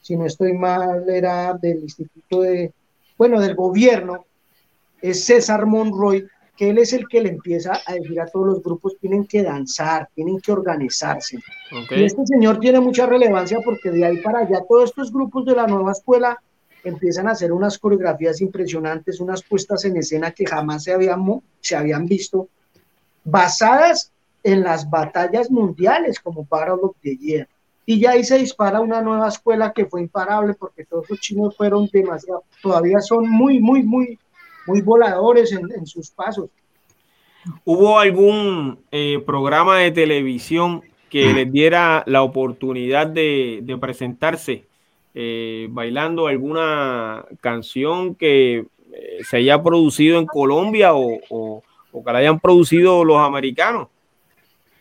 si 0.00 0.16
no 0.16 0.26
estoy 0.26 0.52
mal, 0.54 1.08
era 1.08 1.52
del 1.54 1.80
Instituto 1.80 2.42
de, 2.42 2.72
bueno, 3.18 3.40
del 3.40 3.54
gobierno, 3.54 4.24
es 5.00 5.24
César 5.24 5.66
Monroy, 5.66 6.26
que 6.56 6.70
él 6.70 6.78
es 6.78 6.94
el 6.94 7.06
que 7.06 7.20
le 7.20 7.28
empieza 7.28 7.80
a 7.86 7.92
decir 7.92 8.18
a 8.20 8.26
todos 8.26 8.46
los 8.46 8.62
grupos, 8.62 8.96
tienen 8.98 9.26
que 9.26 9.42
danzar, 9.42 10.08
tienen 10.14 10.40
que 10.40 10.52
organizarse. 10.52 11.38
Y 11.90 12.04
este 12.04 12.26
señor 12.26 12.58
tiene 12.58 12.80
mucha 12.80 13.04
relevancia 13.04 13.58
porque 13.62 13.90
de 13.90 14.04
ahí 14.06 14.16
para 14.22 14.40
allá 14.40 14.62
todos 14.66 14.90
estos 14.90 15.12
grupos 15.12 15.44
de 15.44 15.54
la 15.54 15.66
nueva 15.66 15.92
escuela 15.92 16.40
empiezan 16.88 17.28
a 17.28 17.32
hacer 17.32 17.52
unas 17.52 17.78
coreografías 17.78 18.40
impresionantes, 18.40 19.20
unas 19.20 19.42
puestas 19.42 19.84
en 19.84 19.96
escena 19.96 20.30
que 20.30 20.46
jamás 20.46 20.84
se 20.84 20.92
habían, 20.92 21.24
se 21.60 21.76
habían 21.76 22.06
visto, 22.06 22.48
basadas 23.24 24.12
en 24.42 24.62
las 24.62 24.88
batallas 24.88 25.50
mundiales 25.50 26.20
como 26.20 26.46
Battle 26.48 26.78
of 26.82 26.96
the 27.02 27.16
Year. 27.16 27.48
Y 27.84 28.00
ya 28.00 28.12
ahí 28.12 28.24
se 28.24 28.38
dispara 28.38 28.80
una 28.80 29.00
nueva 29.00 29.28
escuela 29.28 29.72
que 29.72 29.86
fue 29.86 30.00
imparable 30.00 30.54
porque 30.54 30.84
todos 30.84 31.08
los 31.08 31.20
chinos 31.20 31.56
fueron 31.56 31.88
demasiado, 31.92 32.44
todavía 32.62 33.00
son 33.00 33.28
muy, 33.28 33.60
muy, 33.60 33.82
muy, 33.82 34.18
muy 34.66 34.80
voladores 34.80 35.52
en, 35.52 35.86
sus 35.86 36.10
pasos. 36.10 36.50
¿Hubo 37.64 37.98
algún 37.98 38.80
eh, 38.90 39.22
programa 39.24 39.78
de 39.78 39.92
televisión 39.92 40.82
que 41.10 41.32
les 41.32 41.50
diera 41.50 42.02
la 42.06 42.22
oportunidad 42.22 43.06
de, 43.06 43.76
presentarse 43.80 44.65
eh, 45.18 45.68
bailando 45.70 46.26
alguna 46.26 47.24
canción 47.40 48.14
que 48.14 48.66
eh, 48.92 49.18
se 49.26 49.38
haya 49.38 49.62
producido 49.62 50.18
en 50.18 50.26
Colombia 50.26 50.90
o, 50.94 51.62
que 52.04 52.12
la 52.12 52.18
hayan 52.18 52.38
producido 52.38 53.02
los 53.02 53.16
americanos. 53.16 53.88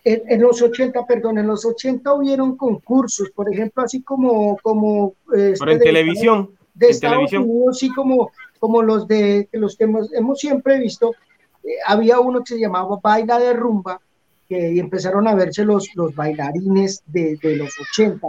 En, 0.04 0.42
los 0.42 0.62
80, 0.62 1.06
perdón, 1.06 1.38
en 1.38 1.48
los 1.48 1.66
80 1.66 2.14
hubieron 2.16 2.58
concursos, 2.58 3.30
por 3.30 3.52
ejemplo, 3.52 3.84
así 3.84 4.02
como... 4.02 4.58
como 4.58 5.14
este 5.34 5.58
Pero 5.58 5.72
en 5.72 5.80
televisión. 5.80 6.50
De 6.74 6.90
Estados 6.90 7.32
Unidos, 7.32 7.80
sí 7.80 7.90
como, 7.94 8.34
como 8.60 8.82
los, 8.82 9.08
de, 9.08 9.48
los 9.54 9.78
que 9.78 9.86
hemos, 9.86 10.14
hemos 10.14 10.38
siempre 10.38 10.78
visto. 10.80 11.16
Eh, 11.64 11.70
había 11.88 12.20
uno 12.20 12.44
que 12.44 12.56
se 12.56 12.60
llamaba 12.60 13.00
Baila 13.02 13.40
de 13.40 13.54
Rumba, 13.54 14.02
que 14.50 14.78
empezaron 14.78 15.30
a 15.30 15.34
verse 15.34 15.64
los, 15.64 15.88
los 15.96 16.14
bailarines 16.14 17.04
de, 17.06 17.38
de 17.42 17.56
los 17.56 17.72
80, 17.80 18.28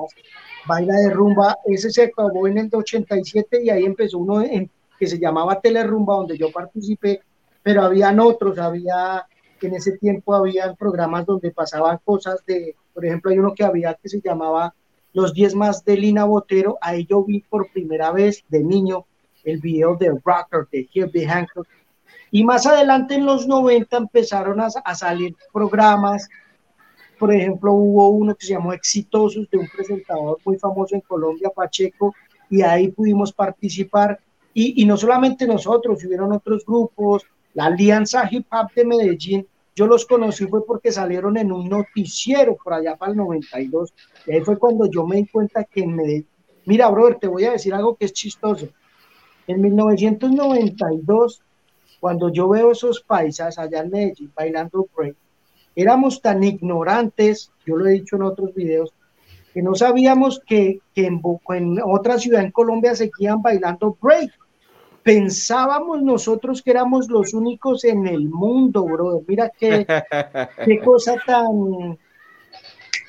Baila 0.67 0.95
de 0.95 1.11
Rumba, 1.11 1.59
ese 1.65 1.91
se 1.91 2.05
acabó 2.05 2.49
en 2.49 2.59
el 2.59 2.71
87 2.73 3.63
y 3.63 3.71
ahí 3.71 3.85
empezó 3.85 4.19
uno 4.19 4.43
en, 4.43 4.71
que 4.99 5.07
se 5.07 5.19
llamaba 5.19 5.61
Telerumba, 5.61 6.15
donde 6.15 6.37
yo 6.37 6.51
participé, 6.51 7.21
pero 7.63 7.83
habían 7.83 8.19
otros, 8.21 8.59
había, 8.59 9.27
en 9.61 9.75
ese 9.75 9.93
tiempo 9.99 10.35
había 10.35 10.75
programas 10.75 11.27
donde 11.27 11.51
pasaban 11.51 11.99
cosas 12.05 12.45
de, 12.47 12.75
por 12.95 13.05
ejemplo, 13.05 13.31
hay 13.31 13.39
uno 13.39 13.55
que 13.55 13.65
había 13.65 13.95
que 13.95 14.09
se 14.09 14.21
llamaba 14.21 14.75
Los 15.13 15.33
10 15.35 15.55
más 15.55 15.85
de 15.85 15.97
Lina 15.97 16.25
Botero, 16.25 16.79
ahí 16.81 17.07
yo 17.07 17.23
vi 17.25 17.41
por 17.41 17.71
primera 17.71 18.11
vez 18.11 18.45
de 18.49 18.63
niño 18.63 19.07
el 19.45 19.61
video 19.61 19.97
de 19.97 20.11
Rocker 20.25 20.67
de 20.73 20.89
Herbie 20.93 21.27
Hancock, 21.27 21.69
y 22.31 22.43
más 22.45 22.67
adelante 22.67 23.15
en 23.15 23.25
los 23.25 23.47
90 23.47 23.97
empezaron 23.97 24.61
a, 24.61 24.69
a, 24.85 24.95
salir 24.95 25.37
programas, 25.53 26.29
por 27.19 27.33
ejemplo, 27.33 27.73
hubo 27.73 28.09
uno 28.09 28.35
que 28.35 28.47
se 28.47 28.53
llamó 28.53 28.73
Exitosos 28.73 29.49
de 29.51 29.59
un 29.59 29.69
presentador 29.69 30.39
muy 30.45 30.59
famoso 30.59 30.95
en 30.95 31.01
Colombia, 31.01 31.51
Pacheco, 31.55 32.15
y 32.51 32.63
ahí 32.63 32.89
pudimos 32.89 33.33
participar. 33.33 34.19
Y, 34.55 34.83
y 34.83 34.87
no 34.87 34.97
solamente 34.97 35.47
nosotros, 35.47 36.05
hubieron 36.05 36.33
otros 36.33 36.65
grupos, 36.65 37.25
la 37.55 37.67
Alianza 37.67 38.29
Hip 38.31 38.47
Hop 38.51 38.73
de 38.75 38.85
Medellín, 38.85 39.47
yo 39.75 39.87
los 39.87 40.07
conocí 40.07 40.47
fue 40.47 40.65
porque 40.65 40.91
salieron 40.91 41.37
en 41.37 41.53
un 41.53 41.69
noticiero 41.69 42.57
por 42.57 42.73
allá 42.73 42.97
para 42.97 43.13
el 43.13 43.19
92. 43.19 43.93
Y 44.27 44.33
ahí 44.33 44.41
fue 44.41 44.59
cuando 44.59 44.91
yo 44.91 45.07
me 45.07 45.17
di 45.17 45.27
cuenta 45.27 45.65
que 45.65 45.81
en 45.81 45.95
Medellín, 45.95 46.27
mira, 46.65 46.89
brother, 46.89 47.19
te 47.19 47.29
voy 47.29 47.45
a 47.45 47.53
decir 47.53 47.75
algo 47.75 47.97
que 47.97 48.07
es 48.07 48.13
chistoso. 48.13 48.69
En 49.47 49.61
1992 49.61 51.43
cuando 52.01 52.29
yo 52.29 52.49
veo 52.49 52.73
esos 52.73 53.01
paisas 53.01 53.59
allá 53.59 53.81
en 53.81 53.91
Medellín 53.91 54.33
bailando 54.35 54.87
break, 54.97 55.17
éramos 55.77 56.21
tan 56.23 56.43
ignorantes, 56.43 57.53
yo 57.67 57.77
lo 57.77 57.87
he 57.87 57.93
dicho 57.93 58.17
en 58.17 58.23
otros 58.23 58.55
videos, 58.55 58.93
que 59.53 59.63
no 59.63 59.75
sabíamos 59.75 60.41
que, 60.47 60.81
que 60.95 61.07
en, 61.07 61.23
en, 61.51 61.81
otra 61.85 62.19
ciudad 62.19 62.43
en 62.43 62.51
Colombia 62.51 62.95
seguían 62.95 63.41
bailando 63.41 63.97
break. 64.01 64.31
Pensábamos 65.03 66.03
nosotros 66.03 66.61
que 66.61 66.73
éramos 66.73 67.09
los 67.09 67.33
únicos 67.33 67.85
en 67.85 68.07
el 68.07 68.29
mundo, 68.29 68.85
brother. 68.85 69.23
Mira 69.29 69.53
qué, 69.57 69.87
qué 70.65 70.79
cosa 70.85 71.17
tan 71.25 71.97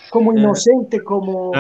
como 0.10 0.32
inocente, 0.38 1.04
como, 1.04 1.52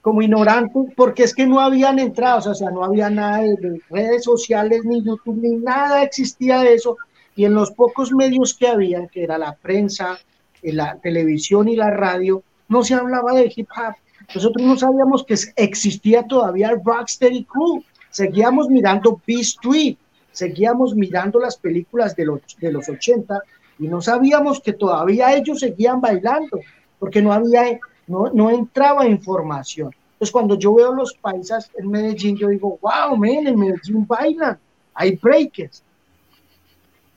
como 0.00 0.22
ignorantes, 0.22 0.92
porque 0.96 1.24
es 1.24 1.34
que 1.34 1.46
no 1.46 1.60
habían 1.60 1.98
entradas, 1.98 2.46
o 2.46 2.54
sea, 2.54 2.70
no 2.70 2.84
había 2.84 3.10
nada 3.10 3.42
de 3.42 3.80
redes 3.90 4.24
sociales, 4.24 4.84
ni 4.84 5.02
YouTube, 5.02 5.40
ni 5.42 5.56
nada 5.56 6.02
existía 6.02 6.60
de 6.60 6.74
eso. 6.74 6.96
Y 7.34 7.44
en 7.44 7.54
los 7.54 7.70
pocos 7.72 8.12
medios 8.12 8.54
que 8.54 8.68
habían, 8.68 9.08
que 9.08 9.24
era 9.24 9.38
la 9.38 9.54
prensa, 9.54 10.16
eh, 10.16 10.31
la 10.62 10.96
televisión 10.98 11.68
y 11.68 11.76
la 11.76 11.90
radio, 11.90 12.42
no 12.68 12.84
se 12.84 12.94
hablaba 12.94 13.34
de 13.34 13.52
hip 13.54 13.68
hop. 13.76 13.94
Nosotros 14.34 14.66
no 14.66 14.76
sabíamos 14.76 15.24
que 15.24 15.36
existía 15.56 16.22
todavía 16.22 16.70
el 16.70 16.80
Rocksteady 16.84 17.44
Crew. 17.44 17.82
Seguíamos 18.10 18.68
mirando 18.68 19.20
B 19.26 19.40
Street, 19.40 19.96
seguíamos 20.30 20.94
mirando 20.94 21.38
las 21.40 21.56
películas 21.56 22.14
de 22.14 22.26
los, 22.26 22.40
de 22.60 22.70
los 22.70 22.88
80 22.88 23.40
y 23.78 23.88
no 23.88 24.00
sabíamos 24.00 24.60
que 24.60 24.74
todavía 24.74 25.34
ellos 25.34 25.60
seguían 25.60 26.00
bailando, 26.00 26.60
porque 26.98 27.20
no 27.20 27.32
había 27.32 27.80
no, 28.06 28.30
no 28.32 28.50
entraba 28.50 29.06
información. 29.06 29.92
Entonces, 30.12 30.32
cuando 30.32 30.58
yo 30.58 30.74
veo 30.74 30.92
los 30.92 31.14
paisas 31.14 31.70
en 31.76 31.90
Medellín, 31.90 32.36
yo 32.36 32.48
digo, 32.48 32.78
wow, 32.80 33.16
men, 33.16 33.46
en 33.46 33.58
Medellín 33.58 34.06
bailan, 34.06 34.58
hay 34.94 35.16
breakers. 35.16 35.82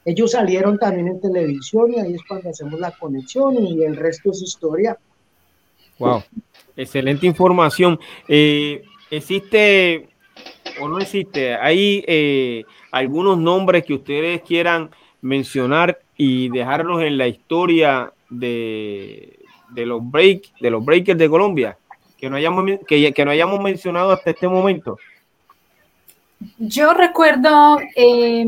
Ellos 0.05 0.31
salieron 0.31 0.77
también 0.77 1.07
en 1.07 1.19
televisión 1.19 1.91
y 1.91 1.99
ahí 1.99 2.13
es 2.13 2.21
cuando 2.27 2.49
hacemos 2.49 2.79
la 2.79 2.91
conexión 2.91 3.57
y 3.65 3.83
el 3.83 3.95
resto 3.95 4.31
es 4.31 4.41
historia. 4.43 4.97
Wow, 5.97 6.23
excelente 6.77 7.25
información. 7.25 7.99
Eh, 8.27 8.83
¿Existe 9.09 10.09
o 10.79 10.87
no 10.87 10.99
existe? 10.99 11.55
¿Hay 11.55 12.03
eh, 12.07 12.63
algunos 12.91 13.37
nombres 13.39 13.83
que 13.83 13.95
ustedes 13.95 14.41
quieran 14.41 14.91
mencionar 15.21 15.99
y 16.15 16.49
dejarlos 16.49 17.01
en 17.01 17.17
la 17.17 17.27
historia 17.27 18.13
de, 18.29 19.39
de 19.69 19.85
los 19.85 20.07
break, 20.09 20.57
de 20.59 20.69
los 20.69 20.85
breakers 20.85 21.17
de 21.17 21.29
Colombia 21.29 21.77
que 22.17 22.29
no 22.29 22.37
hayamos 22.37 22.65
que, 22.87 23.11
que 23.11 23.25
no 23.25 23.31
hayamos 23.31 23.59
mencionado 23.59 24.11
hasta 24.11 24.29
este 24.29 24.47
momento? 24.47 24.97
Yo 26.57 26.93
recuerdo, 26.93 27.79
eh, 27.95 28.45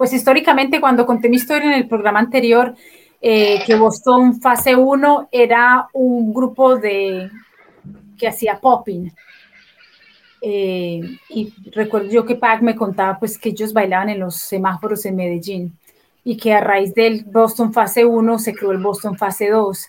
pues 0.00 0.14
históricamente 0.14 0.80
cuando 0.80 1.04
conté 1.04 1.28
mi 1.28 1.36
historia 1.36 1.66
en 1.66 1.74
el 1.74 1.86
programa 1.86 2.20
anterior, 2.20 2.74
eh, 3.20 3.62
que 3.66 3.74
Boston 3.74 4.40
Fase 4.40 4.74
1 4.74 5.28
era 5.30 5.88
un 5.92 6.32
grupo 6.32 6.76
de 6.76 7.30
que 8.16 8.26
hacía 8.26 8.58
popping. 8.58 9.12
Eh, 10.40 11.02
y 11.28 11.52
recuerdo 11.72 12.08
yo 12.08 12.24
que 12.24 12.36
Pac 12.36 12.62
me 12.62 12.74
contaba 12.74 13.18
pues 13.18 13.36
que 13.36 13.50
ellos 13.50 13.74
bailaban 13.74 14.08
en 14.08 14.20
los 14.20 14.36
semáforos 14.36 15.04
en 15.04 15.16
Medellín 15.16 15.78
y 16.24 16.38
que 16.38 16.54
a 16.54 16.62
raíz 16.62 16.94
del 16.94 17.24
Boston 17.26 17.70
Fase 17.70 18.06
1 18.06 18.38
se 18.38 18.54
creó 18.54 18.72
el 18.72 18.78
Boston 18.78 19.18
Fase 19.18 19.50
2 19.50 19.86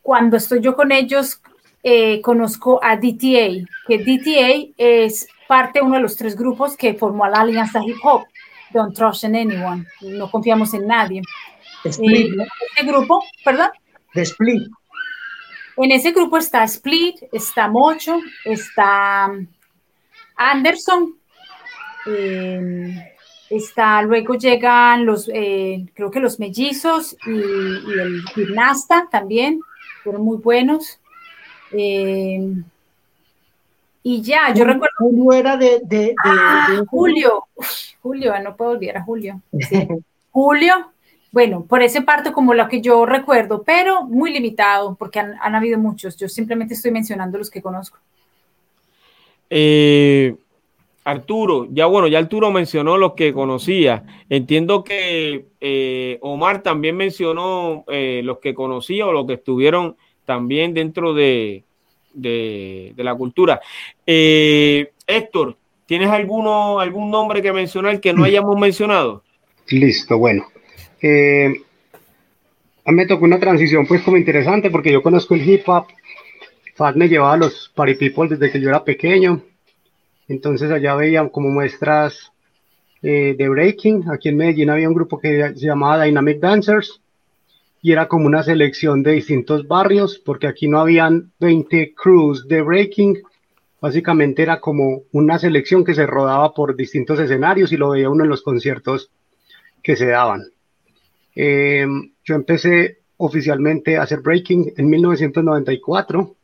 cuando 0.00 0.36
estoy 0.36 0.60
yo 0.60 0.76
con 0.76 0.92
ellos, 0.92 1.42
eh, 1.82 2.20
conozco 2.20 2.78
a 2.84 2.94
DTA, 2.94 3.66
que 3.88 3.98
DTA 3.98 4.72
es 4.76 5.26
parte 5.48 5.80
de 5.80 5.86
uno 5.86 5.96
de 5.96 6.02
los 6.02 6.14
tres 6.14 6.36
grupos 6.36 6.76
que 6.76 6.94
formó 6.94 7.26
la 7.26 7.40
Alianza 7.40 7.80
Hip 7.84 7.96
Hop, 8.04 8.26
Don't 8.72 8.94
Trust 8.94 9.24
in 9.24 9.36
Anyone, 9.36 9.86
no 10.02 10.30
confiamos 10.30 10.72
en 10.74 10.86
nadie. 10.86 11.22
Split, 11.84 12.38
eh, 12.38 12.46
Este 12.76 12.86
grupo, 12.86 13.22
¿perdón? 13.44 13.70
De 14.14 14.22
Split. 14.22 14.68
En 15.76 15.92
ese 15.92 16.12
grupo 16.12 16.36
está 16.36 16.64
Split, 16.64 17.16
está 17.32 17.68
Mocho, 17.68 18.20
está 18.44 19.30
Anderson, 20.36 21.14
eh, 22.06 23.14
está, 23.48 24.02
luego 24.02 24.34
llegan 24.34 25.06
los, 25.06 25.26
creo 25.26 26.10
que 26.10 26.20
los 26.20 26.38
mellizos 26.38 27.16
y, 27.26 27.30
y 27.30 27.98
el 27.98 28.22
gimnasta 28.34 29.08
también, 29.10 29.60
fueron 30.02 30.22
muy 30.22 30.38
buenos. 30.38 31.00
Eh, 31.72 32.40
y 34.02 34.22
ya, 34.22 34.52
yo 34.54 34.64
recuerdo. 34.64 34.94
Julio 34.98 35.32
era 35.32 35.56
de. 35.56 35.80
de, 35.84 36.14
ah, 36.24 36.82
Julio, 36.88 37.44
Julio, 38.02 38.32
no 38.42 38.56
puedo 38.56 38.72
olvidar 38.72 38.98
a 38.98 39.02
Julio. 39.02 39.40
Julio, 40.32 40.92
bueno, 41.32 41.64
por 41.64 41.82
ese 41.82 42.02
parte 42.02 42.32
como 42.32 42.54
lo 42.54 42.68
que 42.68 42.80
yo 42.80 43.04
recuerdo, 43.06 43.62
pero 43.62 44.04
muy 44.04 44.32
limitado, 44.32 44.94
porque 44.96 45.20
han, 45.20 45.34
han 45.40 45.54
habido 45.54 45.78
muchos. 45.78 46.16
Yo 46.16 46.28
simplemente 46.28 46.74
estoy 46.74 46.92
mencionando 46.92 47.38
los 47.38 47.50
que 47.50 47.62
conozco. 47.62 47.98
Eh, 49.50 50.36
Arturo, 51.04 51.66
ya 51.70 51.86
bueno, 51.86 52.08
ya 52.08 52.18
Arturo 52.18 52.50
mencionó 52.50 52.96
los 52.96 53.14
que 53.14 53.32
conocía. 53.32 54.04
Entiendo 54.28 54.84
que 54.84 55.46
eh, 55.60 56.18
Omar 56.20 56.62
también 56.62 56.96
mencionó 56.96 57.84
eh, 57.88 58.20
los 58.24 58.38
que 58.38 58.54
conocía 58.54 59.06
o 59.06 59.12
los 59.12 59.26
que 59.26 59.34
estuvieron 59.34 59.96
también 60.24 60.72
dentro 60.74 61.12
de, 61.14 61.64
de, 62.12 62.92
la 62.96 63.14
cultura. 63.14 63.60
Eh, 64.06 64.92
Héctor, 65.06 65.56
¿tienes 65.86 66.08
alguno, 66.08 66.80
algún 66.80 67.10
nombre 67.10 67.42
que 67.42 67.52
mencionar 67.52 68.00
que 68.00 68.12
no 68.12 68.24
hayamos 68.24 68.58
mencionado? 68.58 69.22
Listo, 69.68 70.18
bueno. 70.18 70.46
a 71.02 71.06
mí 72.90 72.96
me 72.96 73.06
tocó 73.06 73.24
una 73.24 73.38
transición 73.38 73.86
pues 73.86 74.02
como 74.02 74.16
interesante 74.16 74.70
porque 74.70 74.92
yo 74.92 75.02
conozco 75.02 75.34
el 75.34 75.48
hip 75.48 75.68
hop. 75.68 75.86
Fad 76.74 76.94
me 76.94 77.08
llevaba 77.08 77.34
a 77.34 77.36
los 77.36 77.70
party 77.74 77.94
people 77.94 78.28
desde 78.28 78.50
que 78.50 78.60
yo 78.60 78.68
era 78.68 78.82
pequeño 78.82 79.42
entonces 80.30 80.70
allá 80.70 80.94
veían 80.94 81.28
como 81.28 81.48
muestras 81.48 82.32
eh, 83.02 83.34
de 83.36 83.48
breaking. 83.48 84.04
Aquí 84.10 84.28
en 84.28 84.36
Medellín 84.36 84.70
había 84.70 84.88
un 84.88 84.94
grupo 84.94 85.18
que 85.18 85.54
se 85.56 85.66
llamaba 85.66 86.04
Dynamic 86.04 86.38
Dancers 86.38 87.00
y 87.82 87.92
era 87.92 88.08
como 88.08 88.26
una 88.26 88.42
selección 88.42 89.02
de 89.02 89.12
distintos 89.12 89.66
barrios 89.66 90.18
porque 90.18 90.46
aquí 90.46 90.68
no 90.68 90.80
habían 90.80 91.32
20 91.40 91.94
crews 91.94 92.46
de 92.46 92.62
breaking. 92.62 93.22
Básicamente 93.80 94.42
era 94.42 94.60
como 94.60 95.04
una 95.12 95.38
selección 95.38 95.84
que 95.84 95.94
se 95.94 96.06
rodaba 96.06 96.52
por 96.52 96.76
distintos 96.76 97.18
escenarios 97.18 97.72
y 97.72 97.78
lo 97.78 97.90
veía 97.90 98.10
uno 98.10 98.24
en 98.24 98.30
los 98.30 98.42
conciertos 98.42 99.10
que 99.82 99.96
se 99.96 100.06
daban. 100.06 100.44
Eh, 101.34 101.86
yo 102.24 102.34
empecé 102.34 102.98
oficialmente 103.16 103.96
a 103.96 104.02
hacer 104.02 104.20
breaking 104.20 104.74
en 104.76 104.90
1994. 104.90 106.36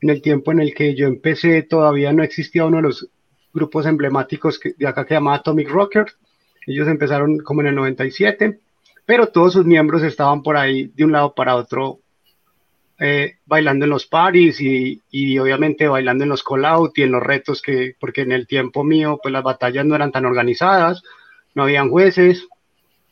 En 0.00 0.10
el 0.10 0.22
tiempo 0.22 0.52
en 0.52 0.60
el 0.60 0.74
que 0.74 0.94
yo 0.94 1.08
empecé, 1.08 1.62
todavía 1.62 2.12
no 2.12 2.22
existía 2.22 2.64
uno 2.64 2.76
de 2.76 2.84
los 2.84 3.08
grupos 3.52 3.86
emblemáticos 3.86 4.60
de 4.76 4.86
acá 4.86 5.04
que 5.04 5.14
llamaba 5.14 5.38
Atomic 5.38 5.68
Rocker. 5.68 6.06
Ellos 6.66 6.86
empezaron 6.86 7.38
como 7.38 7.62
en 7.62 7.68
el 7.68 7.74
97, 7.74 8.60
pero 9.08 9.28
todos 9.28 9.54
sus 9.54 9.64
miembros 9.64 10.02
estaban 10.02 10.42
por 10.42 10.58
ahí 10.58 10.92
de 10.94 11.06
un 11.06 11.12
lado 11.12 11.34
para 11.34 11.56
otro 11.56 12.00
eh, 12.98 13.36
bailando 13.46 13.86
en 13.86 13.90
los 13.90 14.06
parties 14.06 14.60
y, 14.60 15.00
y, 15.10 15.38
obviamente 15.38 15.88
bailando 15.88 16.24
en 16.24 16.28
los 16.28 16.44
call 16.44 16.66
out 16.66 16.98
y 16.98 17.04
en 17.04 17.12
los 17.12 17.22
retos 17.22 17.62
que, 17.62 17.94
porque 17.98 18.20
en 18.20 18.32
el 18.32 18.46
tiempo 18.46 18.84
mío, 18.84 19.18
pues 19.22 19.32
las 19.32 19.42
batallas 19.42 19.86
no 19.86 19.94
eran 19.94 20.12
tan 20.12 20.26
organizadas, 20.26 21.02
no 21.54 21.62
habían 21.62 21.88
jueces, 21.88 22.46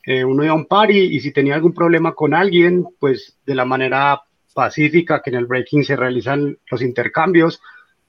eh, 0.04 0.22
uno 0.22 0.44
iba 0.44 0.52
a 0.52 0.56
un 0.56 0.66
party 0.66 0.98
y 0.98 1.20
si 1.20 1.32
tenía 1.32 1.54
algún 1.54 1.72
problema 1.72 2.12
con 2.12 2.34
alguien, 2.34 2.86
pues 3.00 3.38
de 3.46 3.54
la 3.54 3.64
manera 3.64 4.20
pacífica 4.52 5.22
que 5.22 5.30
en 5.30 5.36
el 5.36 5.46
breaking 5.46 5.82
se 5.82 5.96
realizan 5.96 6.58
los 6.70 6.82
intercambios, 6.82 7.62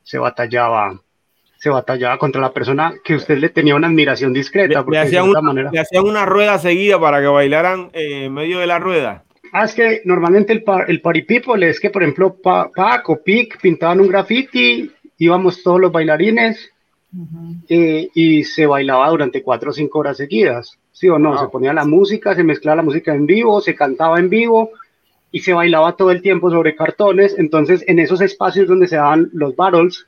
se 0.04 0.18
batallaba 0.18 1.02
se 1.58 1.70
batallaba 1.70 2.18
contra 2.18 2.41
la 2.41 2.53
persona 2.53 2.93
que 3.03 3.16
usted 3.16 3.38
le 3.38 3.49
tenía 3.49 3.76
una 3.76 3.88
admiración 3.88 4.34
discreta. 4.34 4.86
Le, 4.88 4.99
hacían, 4.99 5.30
una, 5.30 5.72
le 5.72 5.80
hacían 5.80 6.05
una 6.05 6.26
rueda 6.26 6.60
seguida 6.60 6.99
para 6.99 7.20
que 7.20 7.28
bailaran 7.28 7.89
eh, 7.93 8.26
en 8.26 8.34
medio 8.34 8.60
de 8.60 8.68
la 8.68 8.80
rueda. 8.80 9.24
Ah, 9.53 9.66
es 9.66 9.74
que 9.74 10.01
normalmente 10.05 10.53
el, 10.53 10.64
el 10.88 11.01
party 11.01 11.22
people 11.24 11.68
es 11.68 11.80
que, 11.80 11.89
por 11.89 12.03
ejemplo, 12.03 12.36
Pac 12.36 13.10
o 13.10 13.24
Pic 13.24 13.60
pintaban 13.62 14.01
un 14.01 14.08
graffiti, 14.08 14.91
íbamos 15.18 15.64
todos 15.64 15.80
los 15.80 15.91
bailarines 15.91 16.72
eh, 17.70 18.10
y 18.14 18.43
se 18.43 18.66
bailaba 18.66 19.10
durante 19.10 19.41
cuatro 19.41 19.72
o 19.72 19.74
cinco 19.74 19.99
horas 19.99 20.18
seguidas, 20.18 20.78
¿sí 20.91 21.10
o 21.10 21.18
no? 21.18 21.38
Se 21.38 21.47
ponía 21.47 21.74
la 21.74 21.86
música, 21.86 22.36
se 22.36 22.43
mezclaba 22.43 22.78
la 22.78 22.84
música 22.84 23.16
en 23.16 23.26
vivo, 23.26 23.62
se 23.62 23.74
cantaba 23.74 24.20
en 24.20 24.30
vivo 24.30 24.72
y 25.32 25.39
se 25.39 25.53
bailaba 25.53 25.95
todo 25.95 26.12
el 26.12 26.22
tiempo 26.22 26.51
sobre 26.51 26.76
cartones. 26.76 27.36
Entonces, 27.38 27.84
en 27.88 27.99
esos 27.99 28.22
espacios 28.22 28.68
donde 28.68 28.88
se 28.88 28.97
daban 28.97 29.30
los 29.34 29.55
battles, 29.55 30.05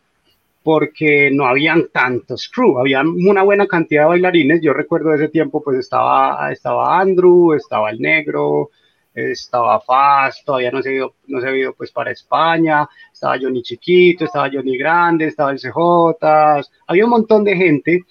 porque 0.70 1.32
no 1.32 1.48
habían 1.48 1.88
tantos 1.92 2.48
crew, 2.48 2.78
había 2.78 3.02
una 3.02 3.42
buena 3.42 3.66
cantidad 3.66 4.04
de 4.04 4.10
bailarines. 4.10 4.62
Yo 4.62 4.72
recuerdo 4.72 5.10
de 5.10 5.16
ese 5.16 5.30
tiempo, 5.30 5.64
pues 5.64 5.80
estaba, 5.80 6.52
estaba 6.52 7.00
Andrew, 7.00 7.54
estaba 7.54 7.90
el 7.90 8.00
negro, 8.00 8.70
estaba 9.16 9.82
Faz, 9.82 10.44
todavía 10.46 10.70
no 10.70 10.84
se, 10.84 11.00
ha 11.00 11.08
no 11.26 11.42
se 11.42 11.58
ido 11.58 11.74
pues 11.74 11.92
para 11.92 12.12
España, 12.12 12.88
estaba 13.12 13.40
Johnny 13.42 13.64
Chiquito, 13.64 14.26
estaba 14.26 14.48
Johnny 14.54 14.78
Grande, 14.78 15.26
estaba 15.26 15.50
el 15.50 15.58
CJ, 15.58 16.62
había 16.86 17.04
un 17.04 17.10
montón 17.10 17.44
de 17.44 17.56
gente, 17.56 18.04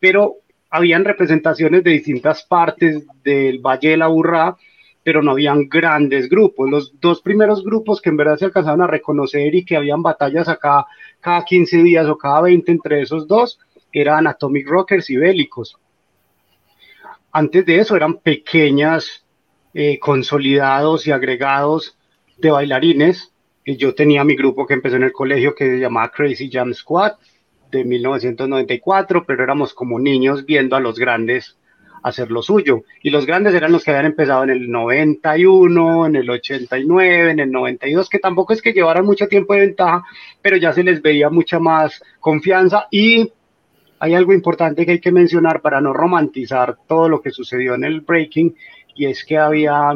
pero 0.00 0.36
habían 0.70 1.04
representaciones 1.04 1.84
de 1.84 1.90
distintas 1.90 2.42
partes 2.44 3.06
del 3.22 3.58
Valle 3.58 3.90
de 3.90 3.96
la 3.98 4.06
Burra, 4.06 4.56
pero 5.08 5.22
no 5.22 5.30
habían 5.30 5.70
grandes 5.70 6.28
grupos. 6.28 6.68
Los 6.68 7.00
dos 7.00 7.22
primeros 7.22 7.64
grupos 7.64 8.02
que 8.02 8.10
en 8.10 8.18
verdad 8.18 8.36
se 8.36 8.44
alcanzaban 8.44 8.82
a 8.82 8.86
reconocer 8.86 9.54
y 9.54 9.64
que 9.64 9.74
habían 9.74 10.02
batallas 10.02 10.50
acá 10.50 10.84
cada 11.18 11.46
15 11.46 11.78
días 11.78 12.06
o 12.08 12.18
cada 12.18 12.42
20 12.42 12.70
entre 12.70 13.00
esos 13.00 13.26
dos 13.26 13.58
eran 13.90 14.26
Atomic 14.26 14.68
Rockers 14.68 15.08
y 15.08 15.16
Bélicos. 15.16 15.78
Antes 17.32 17.64
de 17.64 17.78
eso 17.78 17.96
eran 17.96 18.18
pequeñas 18.18 19.24
eh, 19.72 19.98
consolidados 19.98 21.06
y 21.06 21.10
agregados 21.10 21.96
de 22.36 22.50
bailarines. 22.50 23.32
Y 23.64 23.78
yo 23.78 23.94
tenía 23.94 24.24
mi 24.24 24.36
grupo 24.36 24.66
que 24.66 24.74
empezó 24.74 24.96
en 24.96 25.04
el 25.04 25.12
colegio 25.12 25.54
que 25.54 25.70
se 25.70 25.78
llamaba 25.78 26.12
Crazy 26.12 26.50
Jam 26.52 26.74
Squad 26.74 27.12
de 27.70 27.82
1994, 27.82 29.24
pero 29.26 29.42
éramos 29.42 29.72
como 29.72 29.98
niños 29.98 30.44
viendo 30.44 30.76
a 30.76 30.80
los 30.80 30.98
grandes 30.98 31.56
hacer 32.02 32.30
lo 32.30 32.42
suyo. 32.42 32.82
Y 33.02 33.10
los 33.10 33.26
grandes 33.26 33.54
eran 33.54 33.72
los 33.72 33.84
que 33.84 33.90
habían 33.90 34.06
empezado 34.06 34.44
en 34.44 34.50
el 34.50 34.70
91, 34.70 36.06
en 36.06 36.16
el 36.16 36.30
89, 36.30 37.30
en 37.30 37.40
el 37.40 37.50
92, 37.50 38.08
que 38.08 38.18
tampoco 38.18 38.52
es 38.52 38.62
que 38.62 38.72
llevaran 38.72 39.04
mucho 39.04 39.28
tiempo 39.28 39.54
de 39.54 39.60
ventaja, 39.60 40.04
pero 40.42 40.56
ya 40.56 40.72
se 40.72 40.82
les 40.82 41.02
veía 41.02 41.30
mucha 41.30 41.58
más 41.58 42.02
confianza 42.20 42.86
y 42.90 43.32
hay 44.00 44.14
algo 44.14 44.32
importante 44.32 44.86
que 44.86 44.92
hay 44.92 45.00
que 45.00 45.12
mencionar 45.12 45.60
para 45.60 45.80
no 45.80 45.92
romantizar 45.92 46.78
todo 46.86 47.08
lo 47.08 47.20
que 47.20 47.30
sucedió 47.30 47.74
en 47.74 47.84
el 47.84 48.00
breaking 48.00 48.54
y 48.94 49.06
es 49.06 49.24
que 49.24 49.38
había, 49.38 49.92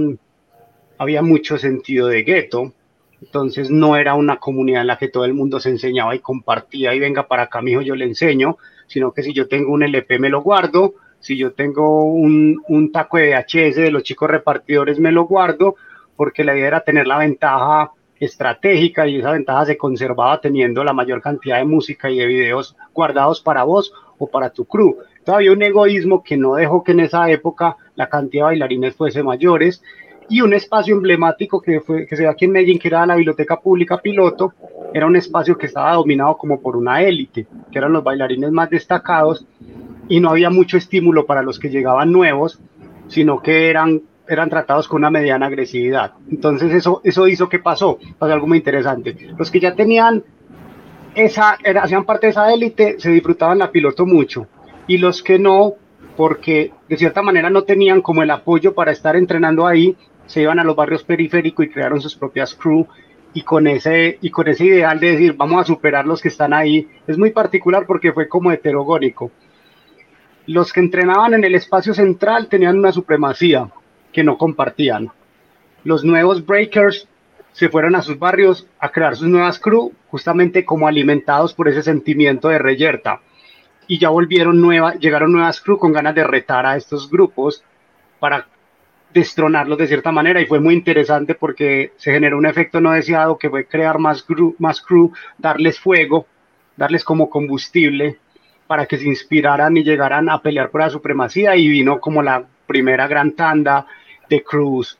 había 0.98 1.22
mucho 1.22 1.58
sentido 1.58 2.08
de 2.08 2.22
gueto, 2.22 2.72
entonces 3.20 3.70
no 3.70 3.96
era 3.96 4.14
una 4.14 4.38
comunidad 4.38 4.82
en 4.82 4.88
la 4.88 4.98
que 4.98 5.08
todo 5.08 5.24
el 5.24 5.34
mundo 5.34 5.60
se 5.60 5.70
enseñaba 5.70 6.14
y 6.14 6.20
compartía 6.20 6.94
y 6.94 7.00
venga 7.00 7.28
para 7.28 7.44
acá, 7.44 7.62
mijo, 7.62 7.80
yo 7.82 7.94
le 7.94 8.04
enseño, 8.04 8.58
sino 8.88 9.12
que 9.12 9.22
si 9.22 9.32
yo 9.32 9.48
tengo 9.48 9.72
un 9.72 9.82
LP 9.82 10.18
me 10.18 10.28
lo 10.28 10.42
guardo, 10.42 10.94
si 11.22 11.38
yo 11.38 11.52
tengo 11.52 12.04
un, 12.04 12.90
taco 12.92 13.16
de 13.16 13.30
VHS 13.30 13.76
de 13.76 13.90
los 13.90 14.02
chicos 14.02 14.28
repartidores 14.28 14.98
me 14.98 15.12
lo 15.12 15.24
guardo, 15.24 15.76
porque 16.16 16.44
la 16.44 16.54
idea 16.54 16.66
era 16.66 16.80
tener 16.80 17.06
la 17.06 17.18
ventaja 17.18 17.92
estratégica 18.18 19.06
y 19.06 19.18
esa 19.18 19.30
ventaja 19.30 19.66
se 19.66 19.78
conservaba 19.78 20.40
teniendo 20.40 20.84
la 20.84 20.92
mayor 20.92 21.22
cantidad 21.22 21.58
de 21.58 21.64
música 21.64 22.10
y 22.10 22.18
de 22.18 22.26
videos 22.26 22.76
guardados 22.92 23.40
para 23.40 23.62
vos 23.62 23.92
o 24.18 24.26
para 24.26 24.50
tu 24.50 24.64
crew. 24.64 24.96
Todavía 25.24 25.52
un 25.52 25.62
egoísmo 25.62 26.22
que 26.22 26.36
no 26.36 26.56
dejó 26.56 26.82
que 26.82 26.92
en 26.92 27.00
esa 27.00 27.30
época 27.30 27.76
la 27.94 28.08
cantidad 28.08 28.44
de 28.44 28.50
bailarines 28.50 28.96
fuese 28.96 29.22
mayores 29.22 29.82
y 30.28 30.40
un 30.40 30.54
espacio 30.54 30.94
emblemático 30.96 31.60
que, 31.60 31.80
fue, 31.80 32.06
que 32.06 32.16
se 32.16 32.24
ve 32.24 32.28
aquí 32.28 32.46
en 32.46 32.52
Medellín, 32.52 32.78
que 32.78 32.88
era 32.88 33.06
la 33.06 33.14
Biblioteca 33.14 33.60
Pública 33.60 33.98
Piloto, 33.98 34.54
era 34.92 35.06
un 35.06 35.14
espacio 35.16 35.56
que 35.56 35.66
estaba 35.66 35.94
dominado 35.94 36.36
como 36.36 36.60
por 36.60 36.76
una 36.76 37.02
élite, 37.02 37.46
que 37.70 37.78
eran 37.78 37.92
los 37.92 38.02
bailarines 38.02 38.50
más 38.50 38.70
destacados 38.70 39.46
y 40.12 40.20
no 40.20 40.28
había 40.28 40.50
mucho 40.50 40.76
estímulo 40.76 41.24
para 41.24 41.42
los 41.42 41.58
que 41.58 41.70
llegaban 41.70 42.12
nuevos, 42.12 42.60
sino 43.08 43.40
que 43.40 43.70
eran, 43.70 44.02
eran 44.28 44.50
tratados 44.50 44.86
con 44.86 44.98
una 44.98 45.10
mediana 45.10 45.46
agresividad. 45.46 46.12
Entonces 46.30 46.70
eso, 46.74 47.00
eso 47.02 47.26
hizo 47.28 47.48
que 47.48 47.60
pasó, 47.60 47.98
pasó 48.18 48.34
algo 48.34 48.46
muy 48.46 48.58
interesante. 48.58 49.16
Los 49.38 49.50
que 49.50 49.58
ya 49.58 49.74
tenían 49.74 50.22
esa, 51.14 51.56
hacían 51.80 52.04
parte 52.04 52.26
de 52.26 52.32
esa 52.32 52.52
élite, 52.52 52.96
se 52.98 53.08
disfrutaban 53.08 53.58
la 53.58 53.72
piloto 53.72 54.04
mucho 54.04 54.48
y 54.86 54.98
los 54.98 55.22
que 55.22 55.38
no, 55.38 55.76
porque 56.14 56.72
de 56.90 56.98
cierta 56.98 57.22
manera 57.22 57.48
no 57.48 57.62
tenían 57.62 58.02
como 58.02 58.22
el 58.22 58.30
apoyo 58.32 58.74
para 58.74 58.92
estar 58.92 59.16
entrenando 59.16 59.66
ahí, 59.66 59.96
se 60.26 60.42
iban 60.42 60.58
a 60.58 60.64
los 60.64 60.76
barrios 60.76 61.04
periféricos 61.04 61.64
y 61.64 61.70
crearon 61.70 62.02
sus 62.02 62.16
propias 62.16 62.54
crew 62.54 62.86
y 63.32 63.40
con 63.40 63.66
ese 63.66 64.18
y 64.20 64.28
con 64.28 64.46
ese 64.46 64.66
ideal 64.66 65.00
de 65.00 65.12
decir 65.12 65.32
vamos 65.38 65.62
a 65.62 65.64
superar 65.64 66.06
los 66.06 66.20
que 66.20 66.28
están 66.28 66.52
ahí 66.52 66.86
es 67.06 67.16
muy 67.16 67.30
particular 67.30 67.86
porque 67.86 68.12
fue 68.12 68.28
como 68.28 68.52
heterogónico. 68.52 69.30
Los 70.46 70.72
que 70.72 70.80
entrenaban 70.80 71.34
en 71.34 71.44
el 71.44 71.54
espacio 71.54 71.94
central 71.94 72.48
tenían 72.48 72.78
una 72.78 72.92
supremacía 72.92 73.70
que 74.12 74.24
no 74.24 74.36
compartían. 74.36 75.10
Los 75.84 76.04
nuevos 76.04 76.44
breakers 76.44 77.08
se 77.52 77.68
fueron 77.68 77.94
a 77.94 78.02
sus 78.02 78.18
barrios 78.18 78.66
a 78.78 78.90
crear 78.90 79.16
sus 79.16 79.28
nuevas 79.28 79.58
crew, 79.58 79.92
justamente 80.08 80.64
como 80.64 80.88
alimentados 80.88 81.54
por 81.54 81.68
ese 81.68 81.82
sentimiento 81.82 82.48
de 82.48 82.58
reyerta 82.58 83.20
y 83.86 83.98
ya 83.98 84.08
volvieron 84.08 84.60
nuevas, 84.60 84.98
llegaron 84.98 85.32
nuevas 85.32 85.60
crew 85.60 85.78
con 85.78 85.92
ganas 85.92 86.14
de 86.14 86.24
retar 86.24 86.64
a 86.66 86.76
estos 86.76 87.10
grupos 87.10 87.62
para 88.18 88.46
destronarlos 89.12 89.76
de 89.76 89.86
cierta 89.86 90.10
manera 90.12 90.40
y 90.40 90.46
fue 90.46 90.60
muy 90.60 90.74
interesante 90.74 91.34
porque 91.34 91.92
se 91.96 92.12
generó 92.12 92.38
un 92.38 92.46
efecto 92.46 92.80
no 92.80 92.92
deseado 92.92 93.36
que 93.36 93.50
fue 93.50 93.66
crear 93.66 93.98
más 93.98 94.22
crew, 94.22 94.54
más 94.58 94.80
crew 94.80 95.12
darles 95.36 95.78
fuego, 95.78 96.26
darles 96.76 97.04
como 97.04 97.28
combustible 97.28 98.18
para 98.66 98.86
que 98.86 98.98
se 98.98 99.06
inspiraran 99.06 99.76
y 99.76 99.84
llegaran 99.84 100.28
a 100.28 100.40
pelear 100.40 100.70
por 100.70 100.80
la 100.80 100.90
supremacía 100.90 101.56
y 101.56 101.68
vino 101.68 102.00
como 102.00 102.22
la 102.22 102.44
primera 102.66 103.06
gran 103.06 103.32
tanda 103.32 103.86
de 104.28 104.42
crews 104.42 104.98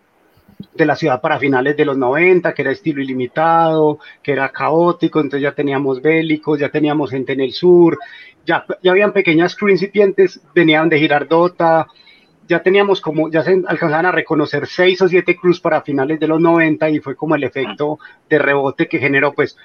de 0.75 0.87
la 0.87 0.97
ciudad 0.97 1.21
para 1.21 1.39
finales 1.39 1.77
de 1.77 1.85
los 1.85 1.97
90, 1.97 2.55
que 2.55 2.63
era 2.63 2.71
estilo 2.71 3.03
ilimitado, 3.03 3.99
que 4.23 4.33
era 4.33 4.51
caótico, 4.51 5.21
entonces 5.21 5.43
ya 5.43 5.53
teníamos 5.53 6.01
bélicos, 6.01 6.59
ya 6.59 6.69
teníamos 6.69 7.11
gente 7.11 7.33
en 7.33 7.41
el 7.41 7.53
sur, 7.53 7.99
ya, 8.47 8.65
ya 8.83 8.91
habían 8.91 9.13
pequeñas 9.13 9.57
crew 9.57 9.71
incipientes, 9.71 10.41
venían 10.55 10.89
de 10.89 10.99
Girardota, 10.99 11.87
ya 12.49 12.63
teníamos 12.63 13.01
como, 13.01 13.31
ya 13.31 13.43
se 13.43 13.63
alcanzaban 13.67 14.07
a 14.07 14.13
reconocer 14.13 14.67
seis 14.67 15.01
o 15.03 15.09
siete 15.09 15.37
crews 15.37 15.61
para 15.61 15.83
finales 15.83 16.19
de 16.21 16.29
los 16.29 16.41
90 16.41 16.91
y 16.91 17.01
fue 17.01 17.17
como 17.17 17.35
el 17.35 17.45
efecto 17.45 17.99
de 18.29 18.39
rebote 18.39 18.89
que 18.89 18.99
generó 18.99 19.33
pues 19.33 19.57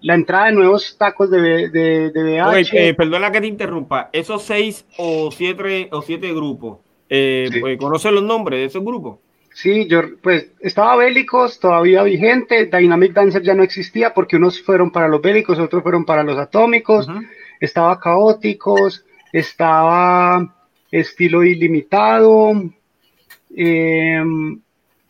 la 0.00 0.14
entrada 0.14 0.46
de 0.46 0.52
nuevos 0.52 0.96
tacos 0.98 1.30
de, 1.30 1.68
de, 1.68 2.10
de 2.10 2.40
VH. 2.40 2.70
Eh, 2.72 2.94
perdona 2.94 3.30
que 3.32 3.40
te 3.40 3.46
interrumpa, 3.46 4.10
esos 4.12 4.42
seis 4.42 4.84
o 4.96 5.30
siete, 5.30 5.88
o 5.92 6.02
siete 6.02 6.32
grupos, 6.32 6.78
eh, 7.08 7.48
pues, 7.60 7.78
¿conocen 7.78 8.14
los 8.14 8.24
nombres 8.24 8.60
de 8.60 8.64
esos 8.66 8.84
grupos? 8.84 9.18
Sí, 9.52 9.88
yo, 9.88 10.02
pues 10.22 10.52
estaba 10.60 10.94
Bélicos, 10.96 11.58
todavía 11.58 12.04
vigente, 12.04 12.66
Dynamic 12.66 13.12
Dancer 13.12 13.42
ya 13.42 13.54
no 13.54 13.64
existía 13.64 14.14
porque 14.14 14.36
unos 14.36 14.62
fueron 14.62 14.92
para 14.92 15.08
los 15.08 15.20
bélicos, 15.20 15.58
otros 15.58 15.82
fueron 15.82 16.04
para 16.04 16.22
los 16.22 16.38
atómicos, 16.38 17.08
estaba 17.58 17.98
Caóticos, 17.98 19.04
estaba 19.32 20.54
Estilo 20.92 21.42
Ilimitado, 21.42 22.52
em, 23.56 24.60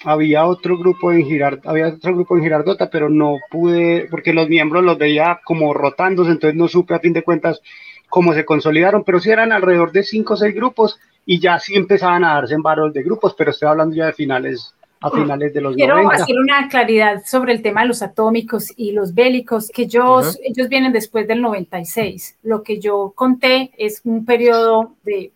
había 0.04 0.46
otro 0.46 0.78
grupo 0.78 1.12
en 1.12 1.24
Girard, 1.24 1.60
había 1.64 1.88
otro 1.88 2.14
grupo 2.14 2.36
en 2.36 2.42
Girardota, 2.42 2.90
pero 2.90 3.08
no 3.08 3.36
pude, 3.50 4.06
porque 4.10 4.32
los 4.32 4.48
miembros 4.48 4.84
los 4.84 4.98
veía 4.98 5.40
como 5.44 5.74
rotándose, 5.74 6.30
entonces 6.30 6.56
no 6.56 6.68
supe 6.68 6.94
a 6.94 7.00
fin 7.00 7.12
de 7.12 7.24
cuentas 7.24 7.60
cómo 8.08 8.32
se 8.32 8.44
consolidaron, 8.44 9.04
pero 9.04 9.20
sí 9.20 9.30
eran 9.30 9.52
alrededor 9.52 9.92
de 9.92 10.02
cinco 10.02 10.34
o 10.34 10.36
seis 10.36 10.54
grupos 10.54 10.98
y 11.26 11.40
ya 11.40 11.58
sí 11.58 11.74
empezaban 11.74 12.24
a 12.24 12.34
darse 12.34 12.54
en 12.54 12.62
varos 12.62 12.92
de 12.92 13.02
grupos, 13.02 13.34
pero 13.36 13.50
estoy 13.50 13.68
hablando 13.68 13.94
ya 13.94 14.06
de 14.06 14.12
finales 14.12 14.74
a 15.00 15.10
finales 15.10 15.54
de 15.54 15.60
los 15.60 15.76
Quiero 15.76 16.10
hacer 16.10 16.36
una 16.38 16.68
claridad 16.68 17.22
sobre 17.24 17.52
el 17.52 17.62
tema 17.62 17.82
de 17.82 17.88
los 17.88 18.02
atómicos 18.02 18.72
y 18.76 18.92
los 18.92 19.14
bélicos, 19.14 19.70
que 19.72 19.82
ellos, 19.82 20.38
ellos 20.42 20.68
vienen 20.68 20.92
después 20.92 21.28
del 21.28 21.40
96. 21.40 22.38
Lo 22.42 22.62
que 22.62 22.80
yo 22.80 23.12
conté 23.14 23.70
es 23.78 24.00
un 24.04 24.24
periodo 24.24 24.94
de, 25.04 25.32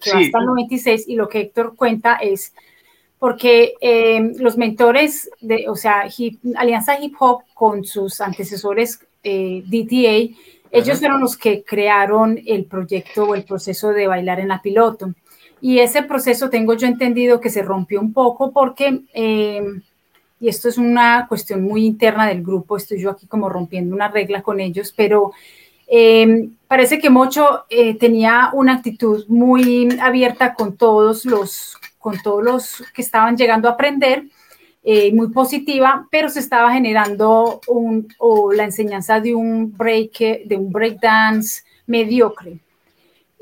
que 0.00 0.10
hasta 0.10 0.38
el 0.38 0.46
96 0.46 1.08
y 1.08 1.14
lo 1.14 1.28
que 1.28 1.40
Héctor 1.40 1.74
cuenta 1.76 2.16
es 2.16 2.52
porque 3.20 3.74
eh, 3.82 4.32
los 4.38 4.56
mentores, 4.56 5.30
de, 5.40 5.68
o 5.68 5.76
sea, 5.76 6.08
Alianza 6.56 6.98
Hip 6.98 7.14
Hop 7.20 7.42
con 7.54 7.84
sus 7.84 8.20
antecesores 8.20 8.98
eh, 9.22 9.62
DTA, 9.66 10.34
ellos 10.72 10.98
fueron 10.98 11.20
los 11.20 11.36
que 11.36 11.62
crearon 11.62 12.40
el 12.46 12.64
proyecto 12.64 13.24
o 13.24 13.34
el 13.34 13.44
proceso 13.44 13.90
de 13.90 14.06
bailar 14.06 14.40
en 14.40 14.48
la 14.48 14.62
piloto. 14.62 15.12
Y 15.60 15.80
ese 15.80 16.02
proceso 16.02 16.48
tengo 16.48 16.74
yo 16.74 16.86
entendido 16.86 17.40
que 17.40 17.50
se 17.50 17.62
rompió 17.62 18.00
un 18.00 18.14
poco 18.14 18.52
porque, 18.52 19.02
eh, 19.12 19.62
y 20.40 20.48
esto 20.48 20.70
es 20.70 20.78
una 20.78 21.26
cuestión 21.28 21.62
muy 21.62 21.84
interna 21.84 22.26
del 22.26 22.42
grupo, 22.42 22.78
estoy 22.78 23.00
yo 23.00 23.10
aquí 23.10 23.26
como 23.26 23.50
rompiendo 23.50 23.94
una 23.94 24.08
regla 24.08 24.40
con 24.40 24.60
ellos, 24.60 24.94
pero 24.96 25.32
eh, 25.92 26.48
parece 26.68 26.98
que 26.98 27.10
Mocho 27.10 27.64
eh, 27.68 27.98
tenía 27.98 28.50
una 28.54 28.74
actitud 28.74 29.26
muy 29.28 29.88
abierta 30.00 30.54
con 30.54 30.76
todos 30.76 31.26
los, 31.26 31.76
con 32.00 32.20
todos 32.20 32.42
los 32.42 32.84
que 32.92 33.02
estaban 33.02 33.36
llegando 33.36 33.68
a 33.68 33.72
aprender, 33.72 34.24
muy 35.12 35.28
positiva, 35.28 36.08
pero 36.10 36.28
se 36.28 36.40
estaba 36.40 36.72
generando 36.72 37.60
o 38.18 38.52
la 38.52 38.64
enseñanza 38.64 39.20
de 39.20 39.34
un 39.34 39.76
break, 39.76 40.46
de 40.46 40.56
un 40.56 40.72
breakdance 40.72 41.62
mediocre. 41.86 42.58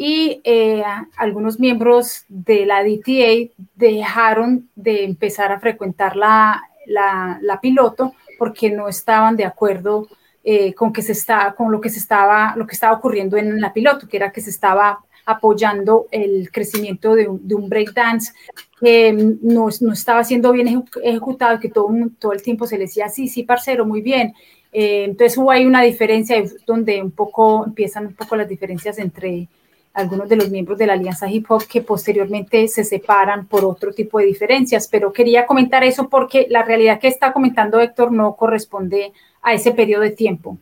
Y 0.00 0.40
eh, 0.44 0.84
algunos 1.16 1.58
miembros 1.58 2.24
de 2.28 2.64
la 2.64 2.84
DTA 2.84 3.52
dejaron 3.74 4.70
de 4.76 5.04
empezar 5.04 5.50
a 5.50 5.58
frecuentar 5.58 6.14
la, 6.14 6.62
la, 6.86 7.58
piloto 7.60 8.14
porque 8.38 8.70
no 8.70 8.88
estaban 8.88 9.36
de 9.36 9.44
acuerdo 9.44 10.06
eh, 10.44 10.72
con, 10.74 10.92
que 10.92 11.02
se 11.02 11.10
está, 11.10 11.52
con 11.56 11.72
lo, 11.72 11.80
que 11.80 11.90
se 11.90 11.98
estaba, 11.98 12.54
lo 12.56 12.64
que 12.64 12.74
estaba 12.74 12.96
ocurriendo 12.96 13.36
en 13.36 13.60
la 13.60 13.72
piloto, 13.72 14.06
que 14.06 14.16
era 14.16 14.30
que 14.30 14.40
se 14.40 14.50
estaba 14.50 15.00
apoyando 15.28 16.06
el 16.10 16.50
crecimiento 16.50 17.14
de 17.14 17.28
un, 17.28 17.68
breakdance 17.68 18.32
que 18.80 19.12
no, 19.12 19.68
no, 19.80 19.92
estaba 19.92 20.24
siendo 20.24 20.52
bien 20.52 20.84
ejecutado, 21.02 21.60
que 21.60 21.68
todo, 21.68 21.88
todo 22.18 22.32
el 22.32 22.42
tiempo 22.42 22.66
se 22.66 22.78
le 22.78 22.84
decía, 22.84 23.10
sí, 23.10 23.28
sí, 23.28 23.42
parcero, 23.42 23.84
muy 23.84 24.00
bien. 24.00 24.32
Eh, 24.72 25.04
entonces 25.04 25.36
hubo 25.36 25.50
ahí 25.50 25.66
una 25.66 25.82
diferencia 25.82 26.42
donde 26.66 27.02
un 27.02 27.10
poco 27.10 27.66
empiezan 27.66 28.06
un 28.06 28.14
poco 28.14 28.36
las 28.36 28.48
diferencias 28.48 28.98
entre 28.98 29.48
algunos 29.92 30.30
de 30.30 30.36
los 30.36 30.48
miembros 30.50 30.78
de 30.78 30.86
la 30.86 30.94
Alianza 30.94 31.30
Hip 31.30 31.44
Hop 31.50 31.64
que 31.66 31.82
posteriormente 31.82 32.66
se 32.68 32.84
separan 32.84 33.46
por 33.48 33.66
otro 33.66 33.92
tipo 33.92 34.18
de 34.18 34.24
diferencias, 34.24 34.88
pero 34.88 35.12
quería 35.12 35.44
comentar 35.44 35.84
eso 35.84 36.08
porque 36.08 36.46
la 36.48 36.62
realidad 36.62 37.00
que 37.00 37.08
está 37.08 37.34
comentando 37.34 37.80
Héctor 37.80 38.12
no 38.12 38.34
corresponde 38.34 39.12
a 39.42 39.52
ese 39.52 39.72
periodo 39.72 40.02
de 40.04 40.10
tiempo 40.10 40.56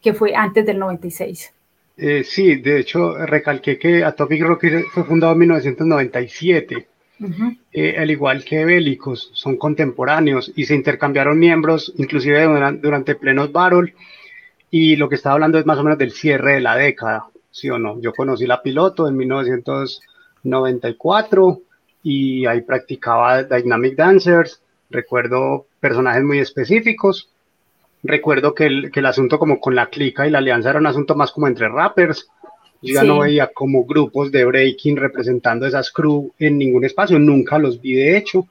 que 0.00 0.14
fue 0.14 0.36
antes 0.36 0.64
del 0.64 0.78
96. 0.78 1.52
Eh, 1.96 2.24
sí, 2.24 2.56
de 2.56 2.80
hecho, 2.80 3.16
recalqué 3.26 3.78
que 3.78 4.04
Atomic 4.04 4.42
Rock 4.42 4.64
fue 4.92 5.04
fundado 5.04 5.32
en 5.32 5.38
1997. 5.40 6.88
Eh, 7.72 7.96
al 7.98 8.10
igual 8.10 8.44
que 8.44 8.64
Bélicos, 8.64 9.30
son 9.32 9.56
contemporáneos 9.56 10.52
y 10.56 10.64
se 10.64 10.74
intercambiaron 10.74 11.38
miembros, 11.38 11.92
inclusive 11.96 12.44
durante, 12.80 13.14
plenos 13.14 13.52
Barrel, 13.52 13.94
y 14.70 14.96
lo 14.96 15.08
que 15.08 15.14
estaba 15.14 15.34
hablando 15.34 15.58
es 15.58 15.66
más 15.66 15.78
o 15.78 15.84
menos 15.84 15.98
del 15.98 16.10
cierre 16.10 16.54
de 16.54 16.60
la 16.60 16.76
década 16.76 17.26
sí 17.52 17.70
o 17.70 17.78
no. 17.78 18.00
Yo 18.00 18.12
conocí 18.12 18.46
la 18.46 18.60
piloto 18.62 19.06
en 19.06 19.16
1994 19.16 21.62
y 22.02 22.46
ahí 22.46 22.62
practicaba 22.62 23.44
Dynamic 23.44 23.94
Dancers. 23.94 24.60
Recuerdo 24.90 25.66
personajes 25.78 26.24
muy 26.24 26.40
específicos. 26.40 27.30
Recuerdo 28.02 28.54
que 28.54 28.66
el, 28.66 28.90
que 28.90 29.00
el 29.00 29.06
asunto 29.06 29.38
como 29.38 29.60
con 29.60 29.74
la 29.74 29.86
clica 29.86 30.26
y 30.26 30.30
la 30.30 30.38
alianza 30.38 30.70
era 30.70 30.78
un 30.80 30.86
asunto 30.86 31.14
más 31.14 31.30
como 31.30 31.46
entre 31.46 31.68
rappers. 31.68 32.28
Yo 32.82 32.94
ya 32.94 33.04
no 33.04 33.20
veía 33.20 33.48
como 33.54 33.84
grupos 33.84 34.32
de 34.32 34.44
breaking 34.44 34.96
representando 34.96 35.66
esas 35.66 35.92
crew 35.92 36.32
en 36.38 36.58
ningún 36.58 36.84
espacio, 36.84 37.16
nunca 37.18 37.58
los 37.58 37.80
vi 37.80 37.94
de 37.94 38.16
hecho. 38.16 38.48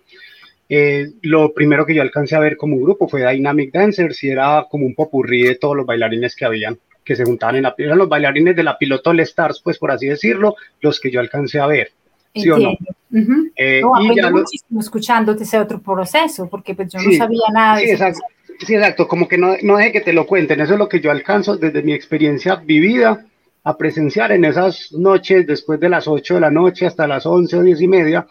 Eh, 0.69 1.11
lo 1.23 1.53
primero 1.53 1.85
que 1.85 1.93
yo 1.93 2.01
alcancé 2.01 2.37
a 2.37 2.39
ver 2.39 2.55
como 2.55 2.79
grupo 2.79 3.09
fue 3.09 3.29
Dynamic 3.29 3.73
Dancers 3.73 4.23
y 4.23 4.29
era 4.29 4.67
como 4.71 4.85
un 4.85 4.95
popurrí 4.95 5.43
de 5.43 5.55
todos 5.55 5.75
los 5.75 5.85
bailarines 5.85 6.33
que 6.33 6.45
habían 6.45 6.79
que 7.03 7.15
se 7.15 7.25
juntaban 7.25 7.57
en 7.57 7.63
la 7.63 7.75
eran 7.77 7.97
los 7.97 8.07
bailarines 8.07 8.55
de 8.55 8.63
la 8.63 8.77
piloto 8.77 9.09
All 9.09 9.19
Stars, 9.21 9.59
pues 9.61 9.77
por 9.77 9.91
así 9.91 10.07
decirlo, 10.07 10.55
los 10.79 10.99
que 10.99 11.11
yo 11.11 11.19
alcancé 11.19 11.59
a 11.59 11.67
ver. 11.67 11.91
¿Sí 12.33 12.49
o 12.49 12.57
no? 12.57 12.71
Eh, 13.57 13.81
y 14.01 14.15
ya 14.15 14.31
muchísimo 14.31 14.79
escuchándote 14.79 15.43
ese 15.43 15.59
otro 15.59 15.81
proceso, 15.81 16.47
porque 16.47 16.73
pues 16.73 16.87
yo 16.93 16.99
no 17.01 17.11
sabía 17.17 17.47
nada 17.51 17.75
de 17.75 17.81
sí, 17.81 17.89
eso. 17.91 18.05
Exacto. 18.05 18.21
Sí, 18.65 18.75
exacto, 18.75 19.07
como 19.07 19.27
que 19.27 19.37
no, 19.37 19.55
no 19.63 19.77
deje 19.77 19.91
que 19.91 20.01
te 20.01 20.13
lo 20.13 20.27
cuenten, 20.27 20.61
eso 20.61 20.73
es 20.73 20.79
lo 20.79 20.87
que 20.87 20.99
yo 20.99 21.09
alcanzo 21.11 21.57
desde 21.57 21.81
mi 21.81 21.93
experiencia 21.93 22.55
vivida 22.55 23.25
a 23.63 23.77
presenciar 23.77 24.31
en 24.31 24.45
esas 24.45 24.91
noches, 24.91 25.45
después 25.47 25.79
de 25.79 25.89
las 25.89 26.07
8 26.07 26.35
de 26.35 26.41
la 26.41 26.51
noche 26.51 26.85
hasta 26.85 27.07
las 27.07 27.25
11 27.25 27.57
o 27.57 27.63
10 27.63 27.81
y 27.81 27.87
media, 27.87 28.27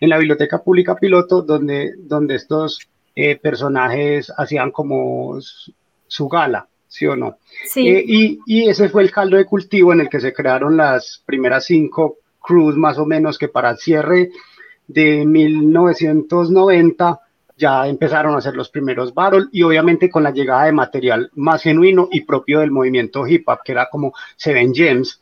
en 0.00 0.08
la 0.08 0.18
Biblioteca 0.18 0.62
Pública 0.62 0.96
Piloto, 0.96 1.42
donde, 1.42 1.94
donde 1.98 2.36
estos 2.36 2.78
eh, 3.14 3.36
personajes 3.36 4.32
hacían 4.36 4.70
como 4.70 5.38
su 6.06 6.28
gala. 6.28 6.66
¿sí 6.90 7.06
o 7.06 7.14
no? 7.14 7.38
Sí. 7.66 7.88
Eh, 7.88 8.04
y, 8.04 8.40
y, 8.46 8.68
ese 8.68 8.88
fue 8.88 9.02
el 9.02 9.12
caldo 9.12 9.36
de 9.36 9.44
cultivo 9.44 9.92
en 9.92 10.00
el 10.00 10.08
que 10.08 10.18
se 10.18 10.32
crearon 10.32 10.76
las 10.76 11.22
primeras 11.24 11.64
cinco 11.66 12.16
crews 12.42 12.76
más 12.76 12.98
o 12.98 13.06
menos 13.06 13.38
que 13.38 13.46
para 13.46 13.70
el 13.70 13.78
cierre 13.78 14.30
de 14.88 15.24
1990 15.24 17.20
ya 17.60 17.86
empezaron 17.86 18.34
a 18.34 18.38
hacer 18.38 18.56
los 18.56 18.70
primeros 18.70 19.12
barrel 19.12 19.48
y 19.52 19.62
obviamente 19.62 20.08
con 20.08 20.22
la 20.22 20.32
llegada 20.32 20.64
de 20.64 20.72
material 20.72 21.30
más 21.34 21.62
genuino 21.62 22.08
y 22.10 22.22
propio 22.22 22.60
del 22.60 22.70
movimiento 22.70 23.26
hip 23.26 23.46
hop, 23.46 23.60
que 23.62 23.72
era 23.72 23.88
como 23.90 24.14
Seven 24.36 24.74
Gems, 24.74 25.20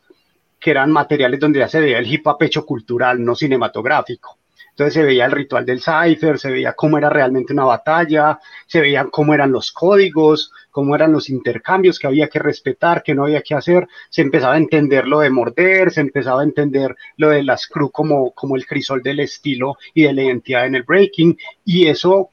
que 0.59 0.71
eran 0.71 0.91
materiales 0.91 1.39
donde 1.39 1.59
ya 1.59 1.67
se 1.67 1.81
veía 1.81 1.99
el 1.99 2.11
hip 2.11 2.25
hop 2.25 2.41
hecho 2.41 2.65
cultural, 2.65 3.23
no 3.23 3.35
cinematográfico. 3.35 4.38
Entonces 4.79 4.93
se 4.93 5.05
veía 5.05 5.25
el 5.25 5.33
ritual 5.33 5.65
del 5.65 5.81
cipher, 5.81 6.39
se 6.39 6.51
veía 6.51 6.71
cómo 6.71 6.97
era 6.97 7.09
realmente 7.09 7.51
una 7.51 7.65
batalla, 7.65 8.39
se 8.65 8.79
veían 8.79 9.09
cómo 9.09 9.33
eran 9.33 9.51
los 9.51 9.73
códigos, 9.73 10.53
cómo 10.71 10.95
eran 10.95 11.11
los 11.11 11.29
intercambios 11.29 11.99
que 11.99 12.07
había 12.07 12.29
que 12.29 12.39
respetar, 12.39 13.03
que 13.03 13.13
no 13.13 13.25
había 13.25 13.41
que 13.41 13.55
hacer, 13.55 13.89
se 14.09 14.21
empezaba 14.21 14.53
a 14.53 14.57
entender 14.57 15.05
lo 15.05 15.19
de 15.19 15.31
morder, 15.31 15.91
se 15.91 15.99
empezaba 15.99 16.39
a 16.39 16.45
entender 16.45 16.95
lo 17.17 17.27
de 17.27 17.43
las 17.43 17.67
crew 17.67 17.91
como, 17.91 18.31
como 18.31 18.55
el 18.55 18.65
crisol 18.65 19.03
del 19.03 19.19
estilo 19.19 19.75
y 19.93 20.03
de 20.03 20.13
la 20.13 20.23
identidad 20.23 20.65
en 20.65 20.75
el 20.75 20.83
breaking, 20.83 21.37
y 21.65 21.87
eso 21.87 22.29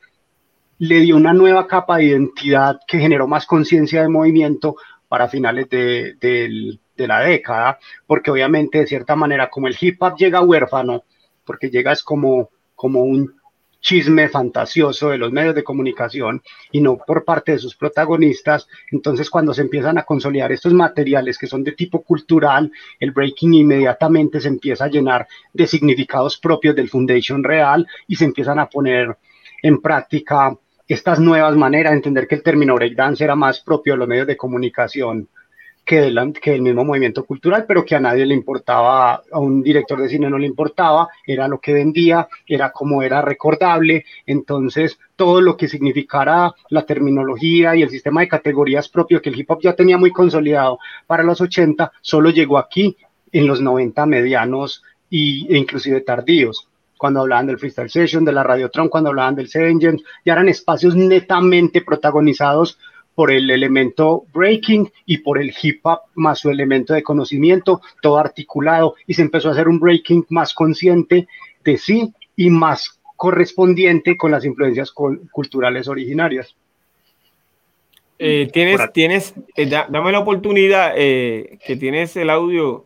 le 0.79 1.01
dio 1.01 1.17
una 1.17 1.33
nueva 1.33 1.67
capa 1.67 1.97
de 1.97 2.05
identidad 2.05 2.79
que 2.87 3.01
generó 3.01 3.27
más 3.27 3.45
conciencia 3.45 4.03
de 4.03 4.09
movimiento 4.09 4.77
para 5.09 5.27
finales 5.27 5.69
de, 5.69 6.15
de 6.21 7.07
la 7.09 7.23
década, 7.23 7.81
porque 8.07 8.31
obviamente 8.31 8.79
de 8.79 8.87
cierta 8.87 9.17
manera 9.17 9.51
como 9.51 9.67
el 9.67 9.77
hip 9.81 10.01
hop 10.01 10.15
llega 10.17 10.43
huérfano, 10.43 11.03
porque 11.47 11.71
llegas 11.71 12.03
como, 12.03 12.51
como 12.75 13.05
un 13.05 13.33
chisme 13.81 14.29
fantasioso 14.29 15.11
de 15.11 15.19
los 15.19 15.31
medios 15.31 15.55
de 15.55 15.63
comunicación 15.63 16.43
y 16.73 16.81
no 16.81 16.99
por 16.99 17.25
parte 17.25 17.53
de 17.53 17.59
sus 17.59 17.77
protagonistas. 17.77 18.67
Entonces, 18.91 19.31
cuando 19.31 19.55
se 19.55 19.63
empiezan 19.63 19.97
a 19.97 20.03
consolidar 20.03 20.51
estos 20.51 20.73
materiales 20.73 21.39
que 21.39 21.47
son 21.47 21.63
de 21.63 21.71
tipo 21.71 22.03
cultural, 22.03 22.73
el 22.99 23.13
breaking 23.13 23.55
inmediatamente 23.55 24.41
se 24.41 24.49
empieza 24.49 24.87
a 24.87 24.89
llenar 24.89 25.29
de 25.53 25.69
significados 25.69 26.37
propios 26.37 26.75
del 26.75 26.89
Foundation 26.89 27.45
real 27.45 27.87
y 28.09 28.17
se 28.17 28.25
empiezan 28.25 28.59
a 28.59 28.69
poner 28.69 29.17
en 29.63 29.81
práctica 29.81 30.57
estas 30.89 31.21
nuevas 31.21 31.57
maneras 31.57 31.93
de 31.93 31.99
entender 31.99 32.27
que 32.27 32.37
el 32.37 32.43
término 32.43 32.75
breakdance 32.75 33.23
era 33.23 33.37
más 33.37 33.61
propio 33.61 33.95
de 33.95 33.99
los 33.99 34.09
medios 34.09 34.27
de 34.27 34.37
comunicación 34.37 35.29
que, 35.87 36.01
del, 36.01 36.33
que 36.43 36.55
el 36.55 36.63
mismo 36.63 36.85
movimiento 36.85 37.25
cultural, 37.25 37.65
pero 37.67 37.85
que 37.85 37.95
a 37.95 38.01
nadie 38.01 38.27
le 38.27 38.35
importaba, 38.35 39.23
a 39.31 39.39
un 39.39 39.63
director 39.63 40.03
de 40.03 40.09
cine 40.09 40.29
no 40.29 40.37
le 40.37 40.47
importaba, 40.47 41.09
era 41.25 41.47
lo 41.47 41.61
que 41.61 41.73
vendía, 41.73 42.29
era 42.45 42.73
como 42.73 43.03
era 43.03 43.23
recordable, 43.23 44.05
entonces 44.27 44.99
todo 45.15 45.41
lo 45.41 45.57
que 45.57 45.69
significara 45.69 46.53
la 46.71 46.85
terminología 46.85 47.77
y 47.77 47.83
el 47.83 47.91
sistema 47.91 48.21
de 48.21 48.29
categorías 48.29 48.89
propio 48.89 49.23
que 49.23 49.31
el 49.31 49.39
hip 49.39 49.49
hop 49.49 49.61
ya 49.63 49.77
tenía 49.77 49.97
muy 49.97 50.11
consolidado 50.11 50.81
para 51.07 51.23
los 51.23 51.41
80, 51.41 51.93
solo 52.01 52.31
llegó 52.31 52.59
aquí 52.59 52.97
en 53.31 53.47
los 53.47 53.61
90 53.61 54.07
medianos 54.07 54.83
y, 55.09 55.47
e 55.55 55.57
inclusive 55.57 56.01
tardíos. 56.01 56.69
Cuando 56.99 57.21
hablaban 57.21 57.47
del 57.47 57.59
Freestyle 57.59 57.91
Session, 57.91 58.25
de 58.25 58.33
la 58.33 58.43
Radiotron, 58.43 58.89
cuando 58.89 59.11
hablaban 59.11 59.37
del 59.37 59.49
Seven 59.49 59.79
Gems, 59.79 60.03
ya 60.25 60.33
eran 60.33 60.49
espacios 60.49 60.97
netamente 60.97 61.83
protagonizados 61.83 62.79
por 63.17 63.33
el 63.33 63.51
elemento 63.51 64.27
breaking 64.33 64.93
y 65.07 65.19
por 65.19 65.41
el 65.41 65.53
hip 65.61 65.81
hop 65.85 66.01
más 66.15 66.39
su 66.39 66.51
elemento 66.51 66.93
de 66.93 67.03
conocimiento, 67.03 67.81
todo 68.03 68.19
articulado 68.19 68.95
y 69.07 69.15
se 69.15 69.23
empezó 69.23 69.49
a 69.49 69.53
hacer 69.53 69.67
un 69.69 69.81
breaking 69.81 70.27
más 70.29 70.53
consciente 70.53 71.27
de 71.65 71.79
sí 71.79 72.13
y 72.37 72.51
más 72.51 73.01
correspondiente 73.17 74.19
con 74.19 74.31
las 74.31 74.45
influencias 74.45 74.93
culturales 74.93 75.89
originarias. 75.89 76.55
Eh, 78.19 78.51
tienes, 78.53 78.81
tienes, 78.93 79.35
eh, 79.57 79.67
dame 79.67 80.13
la 80.13 80.19
oportunidad 80.19 80.93
eh, 80.95 81.59
que 81.67 81.77
tienes 81.77 82.17
el 82.17 82.29
audio. 82.29 82.85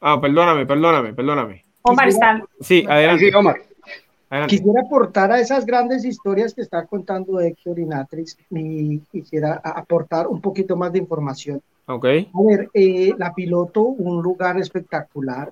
Ah, 0.00 0.20
perdóname, 0.20 0.66
perdóname, 0.66 1.14
perdóname. 1.14 1.64
Omar 1.82 2.08
está. 2.08 2.42
Sí, 2.60 2.84
adelante. 2.88 3.24
Sí, 3.24 3.34
Omar. 3.34 3.67
Quisiera 4.46 4.82
aportar 4.82 5.32
a 5.32 5.40
esas 5.40 5.64
grandes 5.64 6.04
historias 6.04 6.52
que 6.52 6.60
está 6.60 6.84
contando 6.84 7.40
Héctor 7.40 7.78
y 7.78 7.86
Natrix 7.86 8.36
y 8.50 8.98
quisiera 9.10 9.60
aportar 9.64 10.26
un 10.26 10.40
poquito 10.40 10.76
más 10.76 10.92
de 10.92 10.98
información. 10.98 11.62
Ok. 11.86 12.04
A 12.04 12.42
ver, 12.46 12.68
eh, 12.74 13.14
la 13.16 13.32
piloto, 13.32 13.80
un 13.80 14.22
lugar 14.22 14.58
espectacular, 14.58 15.50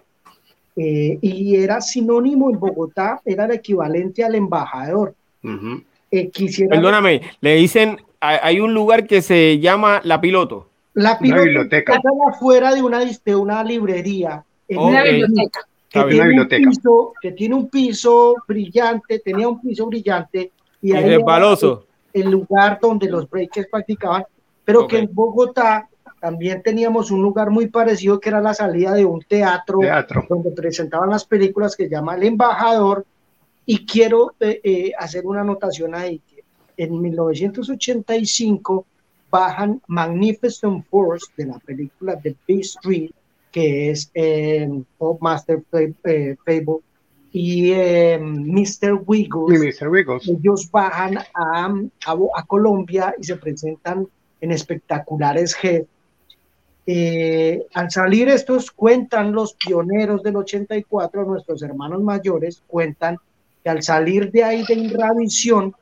eh, 0.76 1.18
y 1.22 1.56
era 1.56 1.80
sinónimo 1.80 2.50
en 2.50 2.60
Bogotá, 2.60 3.22
era 3.24 3.46
el 3.46 3.52
equivalente 3.52 4.22
al 4.22 4.34
embajador. 4.34 5.14
Eh, 6.10 6.30
Perdóname, 6.68 7.22
le 7.40 7.54
dicen, 7.56 7.96
hay 8.20 8.60
un 8.60 8.74
lugar 8.74 9.06
que 9.06 9.22
se 9.22 9.58
llama 9.58 10.02
La 10.04 10.20
Piloto. 10.20 10.68
La 10.92 11.18
Piloto 11.18 11.44
biblioteca. 11.44 11.94
está 11.94 12.10
afuera 12.28 12.74
de 12.74 12.82
una, 12.82 13.00
de 13.00 13.36
una 13.36 13.64
librería. 13.64 14.44
En 14.68 14.78
una 14.78 15.02
biblioteca. 15.02 15.60
Que 15.88 16.02
tiene, 16.04 16.28
biblioteca. 16.28 16.68
Un 16.68 16.74
piso, 16.74 17.12
que 17.20 17.32
tiene 17.32 17.54
un 17.54 17.68
piso 17.68 18.34
brillante, 18.46 19.18
tenía 19.20 19.48
un 19.48 19.60
piso 19.60 19.86
brillante. 19.86 20.52
Y, 20.82 20.92
ahí 20.92 21.16
baloso. 21.22 21.86
El 22.12 22.30
lugar 22.30 22.78
donde 22.80 23.08
los 23.08 23.28
breakers 23.28 23.68
practicaban, 23.70 24.24
pero 24.64 24.86
que 24.86 24.98
en 24.98 25.10
Bogotá 25.12 25.88
también 26.20 26.62
teníamos 26.62 27.10
un 27.10 27.22
lugar 27.22 27.50
muy 27.50 27.68
parecido 27.68 28.18
que 28.18 28.30
era 28.30 28.40
la 28.40 28.54
salida 28.54 28.94
de 28.94 29.04
un 29.04 29.20
teatro, 29.20 29.80
donde 30.28 30.50
presentaban 30.50 31.10
las 31.10 31.24
películas 31.24 31.76
que 31.76 31.84
se 31.84 31.90
llama 31.90 32.16
El 32.16 32.24
Embajador. 32.24 33.04
Y 33.64 33.84
quiero 33.84 34.34
eh, 34.40 34.60
eh, 34.62 34.92
hacer 34.98 35.26
una 35.26 35.40
anotación 35.42 35.94
ahí. 35.94 36.20
En 36.76 37.00
1985 37.00 38.86
bajan 39.30 39.82
Magnificent 39.88 40.86
Force 40.88 41.26
de 41.36 41.46
la 41.46 41.58
película 41.58 42.18
The 42.20 42.36
Big 42.46 42.60
Street, 42.60 43.10
que 43.56 43.88
es 43.88 44.10
eh, 44.12 44.68
Pop 44.98 45.18
Master 45.22 45.62
Fable, 45.70 46.80
y 47.32 47.72
Mr. 48.20 49.00
Wiggles. 49.06 50.28
Ellos 50.28 50.70
bajan 50.70 51.16
a, 51.34 51.74
a, 52.04 52.46
Colombia 52.46 53.14
y 53.18 53.24
se 53.24 53.36
presentan 53.36 54.06
en 54.42 54.52
espectaculares 54.52 55.56
G 55.56 55.86
eh, 56.86 57.66
al 57.72 57.90
salir 57.90 58.28
estos, 58.28 58.70
cuentan 58.70 59.32
los 59.32 59.54
pioneros 59.54 60.22
del 60.22 60.36
84, 60.36 61.24
nuestros 61.24 61.62
hermanos 61.62 62.02
mayores, 62.02 62.62
cuentan 62.66 63.16
que 63.64 63.70
al 63.70 63.82
salir 63.82 64.30
de 64.32 64.44
ahí 64.44 64.64
de 64.68 64.74
Irradiación, 64.74 65.74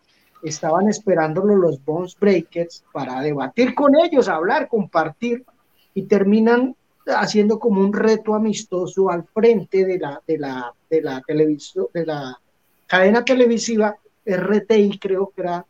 estaban 0.45 0.89
esperándolo 0.89 1.57
los 1.57 1.85
Bones 1.85 2.17
Breakers 2.21 2.85
para 2.93 3.21
debatir 3.21 3.75
con 3.75 3.97
ellos, 3.97 4.29
hablar, 4.29 4.69
compartir, 4.69 5.45
y 5.93 6.03
terminan 6.05 6.77
haciendo 7.06 7.59
como 7.59 7.81
un 7.81 7.93
reto 7.93 8.35
amistoso 8.35 9.10
al 9.10 9.24
frente 9.24 9.85
de 9.85 9.98
la, 9.98 10.22
de 10.26 10.39
la, 10.39 10.72
de 10.89 11.02
la 11.02 11.20
televisión, 11.20 11.86
de 11.93 12.06
la 12.06 12.39
cadena 12.86 13.24
televisiva 13.24 13.97
RTI, 14.26 14.98
creo 14.98 15.32
que 15.35 15.43
era, 15.43 15.66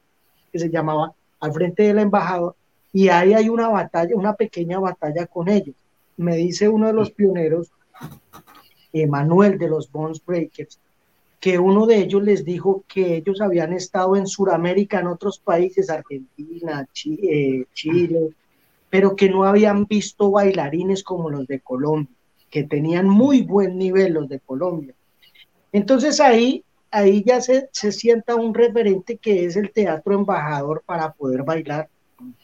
que 0.52 0.58
se 0.58 0.70
llamaba, 0.70 1.12
al 1.40 1.52
frente 1.52 1.82
de 1.82 1.94
la 1.94 2.02
embajada, 2.02 2.54
y 2.92 3.08
ahí 3.08 3.34
hay 3.34 3.48
una 3.48 3.68
batalla, 3.68 4.14
una 4.14 4.34
pequeña 4.34 4.78
batalla 4.78 5.26
con 5.26 5.48
ellos. 5.48 5.74
Me 6.16 6.36
dice 6.36 6.68
uno 6.68 6.86
de 6.86 6.92
los 6.92 7.10
pioneros, 7.10 7.72
Emanuel 8.92 9.58
de 9.58 9.68
los 9.68 9.90
Bones 9.90 10.24
Breakers, 10.24 10.78
que 11.40 11.58
uno 11.58 11.86
de 11.86 11.98
ellos 11.98 12.22
les 12.22 12.44
dijo 12.44 12.84
que 12.86 13.16
ellos 13.16 13.40
habían 13.40 13.72
estado 13.72 14.16
en 14.16 14.26
Sudamérica, 14.26 15.00
en 15.00 15.08
otros 15.08 15.38
países, 15.38 15.90
Argentina, 15.90 16.88
eh, 17.04 17.64
Chile, 17.74 18.30
pero 18.94 19.16
que 19.16 19.28
no 19.28 19.42
habían 19.42 19.86
visto 19.86 20.30
bailarines 20.30 21.02
como 21.02 21.28
los 21.28 21.48
de 21.48 21.58
Colombia, 21.58 22.14
que 22.48 22.62
tenían 22.62 23.08
muy 23.08 23.42
buen 23.42 23.76
nivel 23.76 24.12
los 24.12 24.28
de 24.28 24.38
Colombia. 24.38 24.94
Entonces 25.72 26.20
ahí, 26.20 26.62
ahí 26.92 27.24
ya 27.26 27.40
se, 27.40 27.68
se 27.72 27.90
sienta 27.90 28.36
un 28.36 28.54
referente 28.54 29.16
que 29.16 29.46
es 29.46 29.56
el 29.56 29.72
teatro 29.72 30.14
embajador 30.14 30.84
para 30.86 31.12
poder 31.12 31.42
bailar. 31.42 31.88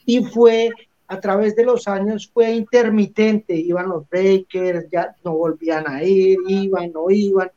Y 0.04 0.24
fue 0.24 0.70
a 1.06 1.20
través 1.20 1.54
de 1.54 1.62
los 1.62 1.86
años 1.86 2.28
fue 2.34 2.50
intermitente, 2.50 3.54
iban 3.54 3.88
los 3.88 4.10
breakers, 4.10 4.90
ya 4.90 5.14
no 5.24 5.34
volvían 5.36 5.86
a 5.86 6.02
ir, 6.02 6.36
iban, 6.48 6.90
no 6.90 7.10
iban, 7.10 7.52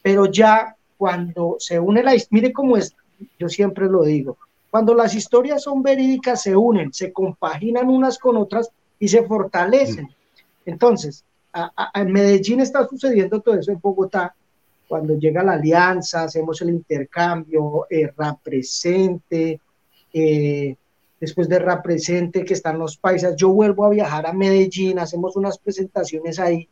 pero 0.00 0.26
ya 0.26 0.76
cuando 0.96 1.56
se 1.58 1.80
une 1.80 2.04
la 2.04 2.14
mire 2.30 2.52
cómo 2.52 2.76
es, 2.76 2.94
yo 3.36 3.48
siempre 3.48 3.86
lo 3.86 4.04
digo, 4.04 4.38
cuando 4.78 4.94
las 4.94 5.12
historias 5.16 5.64
son 5.64 5.82
verídicas 5.82 6.40
se 6.40 6.54
unen, 6.54 6.92
se 6.92 7.12
compaginan 7.12 7.88
unas 7.88 8.16
con 8.16 8.36
otras 8.36 8.70
y 9.00 9.08
se 9.08 9.24
fortalecen. 9.24 10.08
Entonces, 10.64 11.24
en 11.94 12.12
Medellín 12.12 12.60
está 12.60 12.86
sucediendo 12.86 13.40
todo 13.40 13.56
eso 13.56 13.72
en 13.72 13.80
Bogotá, 13.80 14.36
cuando 14.86 15.18
llega 15.18 15.42
la 15.42 15.54
alianza, 15.54 16.22
hacemos 16.22 16.62
el 16.62 16.70
intercambio, 16.70 17.88
eh, 17.90 18.12
presente, 18.40 19.60
eh, 20.12 20.76
después 21.18 21.48
de 21.48 21.58
Rap 21.58 21.82
Presente, 21.82 22.44
que 22.44 22.54
están 22.54 22.78
los 22.78 22.96
paisas, 22.96 23.34
yo 23.34 23.48
vuelvo 23.48 23.84
a 23.84 23.90
viajar 23.90 24.28
a 24.28 24.32
Medellín, 24.32 25.00
hacemos 25.00 25.34
unas 25.34 25.58
presentaciones 25.58 26.38
ahí, 26.38 26.68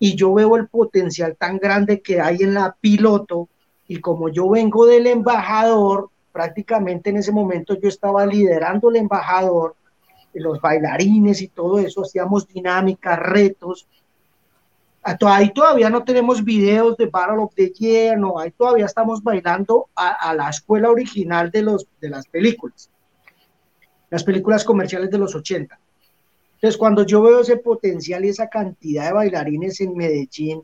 y 0.00 0.16
yo 0.16 0.34
veo 0.34 0.56
el 0.56 0.66
potencial 0.66 1.36
tan 1.36 1.58
grande 1.58 2.00
que 2.00 2.20
hay 2.20 2.38
en 2.40 2.54
la 2.54 2.74
piloto, 2.80 3.48
y 3.86 4.00
como 4.00 4.28
yo 4.28 4.50
vengo 4.50 4.86
del 4.86 5.06
embajador, 5.06 6.10
prácticamente 6.32 7.10
en 7.10 7.18
ese 7.18 7.32
momento 7.32 7.74
yo 7.74 7.88
estaba 7.88 8.26
liderando 8.26 8.90
el 8.90 8.96
embajador, 8.96 9.76
los 10.32 10.60
bailarines 10.60 11.42
y 11.42 11.48
todo 11.48 11.78
eso, 11.78 12.02
hacíamos 12.02 12.46
dinámicas, 12.46 13.18
retos. 13.18 13.86
Ahí 15.02 15.52
todavía 15.52 15.90
no 15.90 16.04
tenemos 16.04 16.44
videos 16.44 16.96
de 16.96 17.06
Battle 17.06 17.38
of 17.38 17.54
the 17.54 17.70
Year, 17.70 18.18
no, 18.18 18.38
ahí 18.38 18.50
todavía 18.50 18.86
estamos 18.86 19.22
bailando 19.22 19.88
a, 19.94 20.30
a 20.30 20.34
la 20.34 20.50
escuela 20.50 20.90
original 20.90 21.50
de, 21.50 21.62
los, 21.62 21.86
de 22.00 22.10
las 22.10 22.26
películas 22.26 22.90
las 24.10 24.24
películas 24.24 24.64
comerciales 24.64 25.10
de 25.10 25.18
los 25.18 25.34
80. 25.34 25.78
Entonces, 26.54 26.76
cuando 26.76 27.06
yo 27.06 27.22
veo 27.22 27.40
ese 27.40 27.56
potencial 27.56 28.24
y 28.24 28.28
esa 28.28 28.48
cantidad 28.48 29.06
de 29.06 29.12
bailarines 29.12 29.80
en 29.80 29.96
Medellín, 29.96 30.62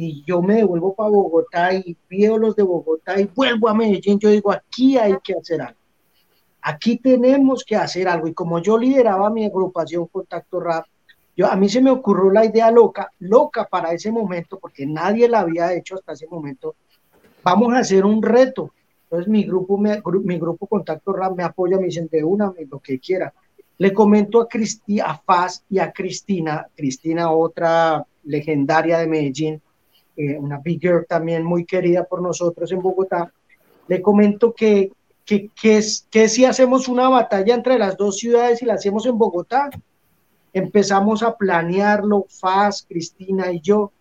y 0.00 0.22
yo 0.24 0.40
me 0.40 0.54
devuelvo 0.54 0.94
para 0.94 1.10
Bogotá 1.10 1.74
y 1.74 1.96
veo 2.08 2.38
los 2.38 2.54
de 2.54 2.62
Bogotá 2.62 3.20
y 3.20 3.24
vuelvo 3.24 3.68
a 3.68 3.74
Medellín, 3.74 4.16
yo 4.20 4.30
digo, 4.30 4.52
aquí 4.52 4.96
hay 4.96 5.16
que 5.24 5.34
hacer 5.34 5.60
algo. 5.60 5.80
Aquí 6.62 6.98
tenemos 6.98 7.64
que 7.64 7.74
hacer 7.74 8.06
algo. 8.06 8.28
Y 8.28 8.32
como 8.32 8.60
yo 8.60 8.78
lideraba 8.78 9.28
mi 9.28 9.44
agrupación 9.44 10.06
Contacto 10.06 10.60
Rap, 10.60 10.86
yo, 11.36 11.50
a 11.50 11.56
mí 11.56 11.68
se 11.68 11.82
me 11.82 11.90
ocurrió 11.90 12.30
la 12.30 12.44
idea 12.44 12.70
loca, 12.70 13.10
loca 13.18 13.64
para 13.64 13.90
ese 13.90 14.12
momento, 14.12 14.60
porque 14.60 14.86
nadie 14.86 15.28
la 15.28 15.40
había 15.40 15.74
hecho 15.74 15.96
hasta 15.96 16.12
ese 16.12 16.28
momento. 16.28 16.76
Vamos 17.42 17.74
a 17.74 17.78
hacer 17.78 18.04
un 18.04 18.22
reto. 18.22 18.70
Entonces 19.02 19.26
mi 19.26 19.42
grupo, 19.42 19.78
mi 19.78 20.38
grupo 20.38 20.68
Contacto 20.68 21.12
RAM 21.12 21.34
me 21.34 21.42
apoya, 21.42 21.76
me 21.76 21.86
dicen 21.86 22.08
de 22.08 22.22
una, 22.22 22.52
lo 22.70 22.78
que 22.78 23.00
quiera. 23.00 23.34
Le 23.78 23.92
comento 23.92 24.42
a, 24.42 24.48
Cristi, 24.48 25.00
a 25.00 25.16
Faz 25.16 25.64
y 25.68 25.80
a 25.80 25.90
Cristina, 25.90 26.68
Cristina 26.76 27.32
otra 27.32 28.06
legendaria 28.22 28.98
de 28.98 29.08
Medellín, 29.08 29.60
eh, 30.18 30.36
una 30.36 30.58
big 30.58 30.80
girl 30.80 31.06
también 31.08 31.44
muy 31.44 31.64
querida 31.64 32.02
por 32.02 32.20
nosotros 32.20 32.72
en 32.72 32.82
Bogotá, 32.82 33.32
le 33.86 34.02
comento 34.02 34.52
que, 34.52 34.90
que, 35.24 35.48
que, 35.54 35.80
que 36.10 36.28
si 36.28 36.44
hacemos 36.44 36.88
una 36.88 37.08
batalla 37.08 37.54
entre 37.54 37.78
las 37.78 37.96
dos 37.96 38.18
ciudades 38.18 38.60
y 38.60 38.66
la 38.66 38.74
hacemos 38.74 39.06
en 39.06 39.16
Bogotá, 39.16 39.70
empezamos 40.52 41.22
a 41.22 41.36
planearlo, 41.36 42.26
Faz, 42.28 42.84
Cristina 42.88 43.52
y 43.52 43.60
yo, 43.60 43.92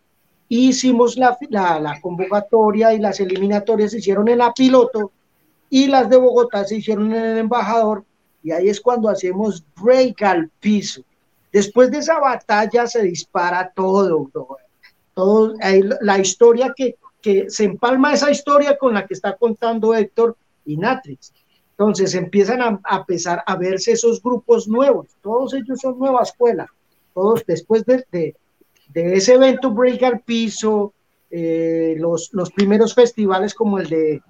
hicimos 0.50 1.18
la, 1.18 1.38
la, 1.50 2.02
convocatoria 2.02 2.96
y 2.96 3.00
las 3.00 3.20
eliminatorias 3.20 3.92
se 3.92 4.00
hicieron 4.00 4.28
en 4.28 4.40
la 4.40 4.54
piloto 4.54 5.12
y 5.70 5.86
las 5.86 6.10
de 6.10 6.18
Bogotá 6.18 6.66
se 6.66 6.78
hicieron 6.78 7.14
en 7.14 7.24
el 7.24 7.38
embajador 7.38 8.04
y 8.42 8.52
ahí 8.52 8.70
es 8.70 8.82
cuando 8.82 9.08
hacemos 9.08 9.64
break 9.80 10.24
al 10.24 10.50
piso. 10.60 11.04
Después 11.52 11.92
de 11.92 12.00
esa 12.00 12.20
batalla 12.20 12.88
se 12.88 13.04
dispara 13.04 13.72
todo, 13.76 14.28
todo 15.18 15.54
la 16.02 16.20
historia 16.20 16.74
que, 16.78 16.96
que 17.22 17.50
se 17.50 17.66
empalma 17.66 18.14
esa 18.14 18.30
historia 18.30 18.78
con 18.78 18.94
la 18.94 19.06
que 19.06 19.16
está 19.16 19.36
contando 19.36 19.96
Héctor 19.96 20.38
y 20.64 20.78
Natrix. 20.78 21.34
Entonces 21.72 22.14
empiezan 22.14 22.62
a, 22.62 22.80
a 22.84 22.98
empezar 22.98 23.44
a 23.46 23.56
verse 23.56 23.94
esos 23.94 24.22
grupos 24.22 24.68
nuevos, 24.68 25.08
todos 25.22 25.54
ellos 25.56 25.80
son 25.82 25.98
nueva 25.98 26.22
escuela, 26.22 26.68
todos 27.14 27.44
después 27.46 27.84
de, 27.86 28.06
de 28.12 28.36
de 28.94 29.16
ese 29.16 29.34
evento 29.34 29.72
Break 29.72 30.04
al 30.04 30.22
Piso, 30.22 30.94
eh, 31.30 31.96
los, 31.98 32.30
los 32.34 32.52
primeros 32.52 32.94
festivales 32.96 33.54
como 33.54 33.80
el 33.80 33.90
de 33.90 34.22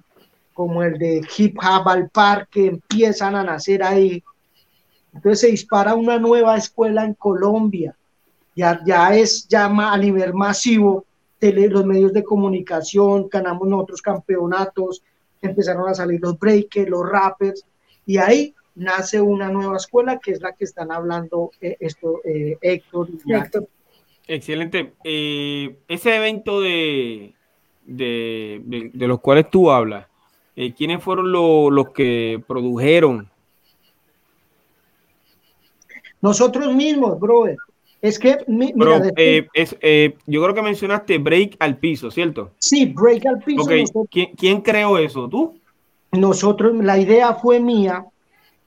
como 0.54 0.82
el 0.82 0.98
de 0.98 1.22
Hip 1.38 1.58
Hop 1.60 1.88
al 1.88 2.10
Parque 2.10 2.66
empiezan 2.66 3.36
a 3.36 3.44
nacer 3.44 3.84
ahí. 3.84 4.24
Entonces 5.14 5.42
se 5.42 5.48
dispara 5.48 5.94
una 5.94 6.18
nueva 6.18 6.58
escuela 6.58 7.06
en 7.06 7.14
Colombia. 7.14 7.96
Ya, 8.58 8.82
ya 8.84 9.16
es 9.16 9.48
ya 9.48 9.66
a 9.66 9.98
nivel 9.98 10.34
masivo, 10.34 11.06
tele, 11.38 11.70
los 11.70 11.86
medios 11.86 12.12
de 12.12 12.24
comunicación, 12.24 13.30
ganamos 13.30 13.72
otros 13.72 14.02
campeonatos, 14.02 15.04
empezaron 15.44 15.88
a 15.88 15.94
salir 15.94 16.20
los 16.20 16.40
breakers, 16.40 16.90
los 16.90 17.08
rappers, 17.08 17.64
y 18.08 18.18
ahí 18.18 18.56
nace 18.74 19.22
una 19.22 19.50
nueva 19.50 19.78
escuela 19.78 20.18
que 20.18 20.32
es 20.32 20.42
la 20.42 20.54
que 20.54 20.64
están 20.64 20.92
hablando 20.92 21.52
eh, 21.62 21.78
esto, 21.80 22.20
eh, 22.26 22.58
Héctor 22.60 23.10
y 23.24 23.34
Héctor. 23.34 23.68
Excelente. 24.28 24.94
Eh, 25.04 25.78
ese 25.88 26.16
evento 26.16 26.60
de, 26.60 27.36
de, 27.86 28.92
los 28.94 29.20
cuales 29.20 29.52
tú 29.52 29.70
hablas, 29.70 30.08
eh, 30.56 30.74
¿quiénes 30.74 31.04
fueron 31.04 31.32
los 31.32 31.92
que 31.92 32.44
produjeron? 32.48 33.30
Nosotros 36.22 36.74
mismos, 36.74 37.20
brother. 37.20 37.58
Es 38.02 38.20
que, 38.20 38.38
mira, 38.48 39.12
eh, 39.16 39.48
eh, 39.56 40.16
yo 40.28 40.44
creo 40.44 40.54
que 40.54 40.62
mencionaste 40.62 41.18
break 41.18 41.56
al 41.60 41.78
piso, 41.78 42.12
¿cierto? 42.12 42.52
Sí, 42.60 42.86
break 42.86 43.26
al 43.26 43.40
piso. 43.40 44.08
¿Quién, 44.10 44.62
creó 44.62 44.98
eso? 44.98 45.28
¿Tú? 45.28 45.60
Nosotros, 46.12 46.76
la 46.84 46.98
idea 47.00 47.34
fue 47.34 47.60
mía, 47.60 48.06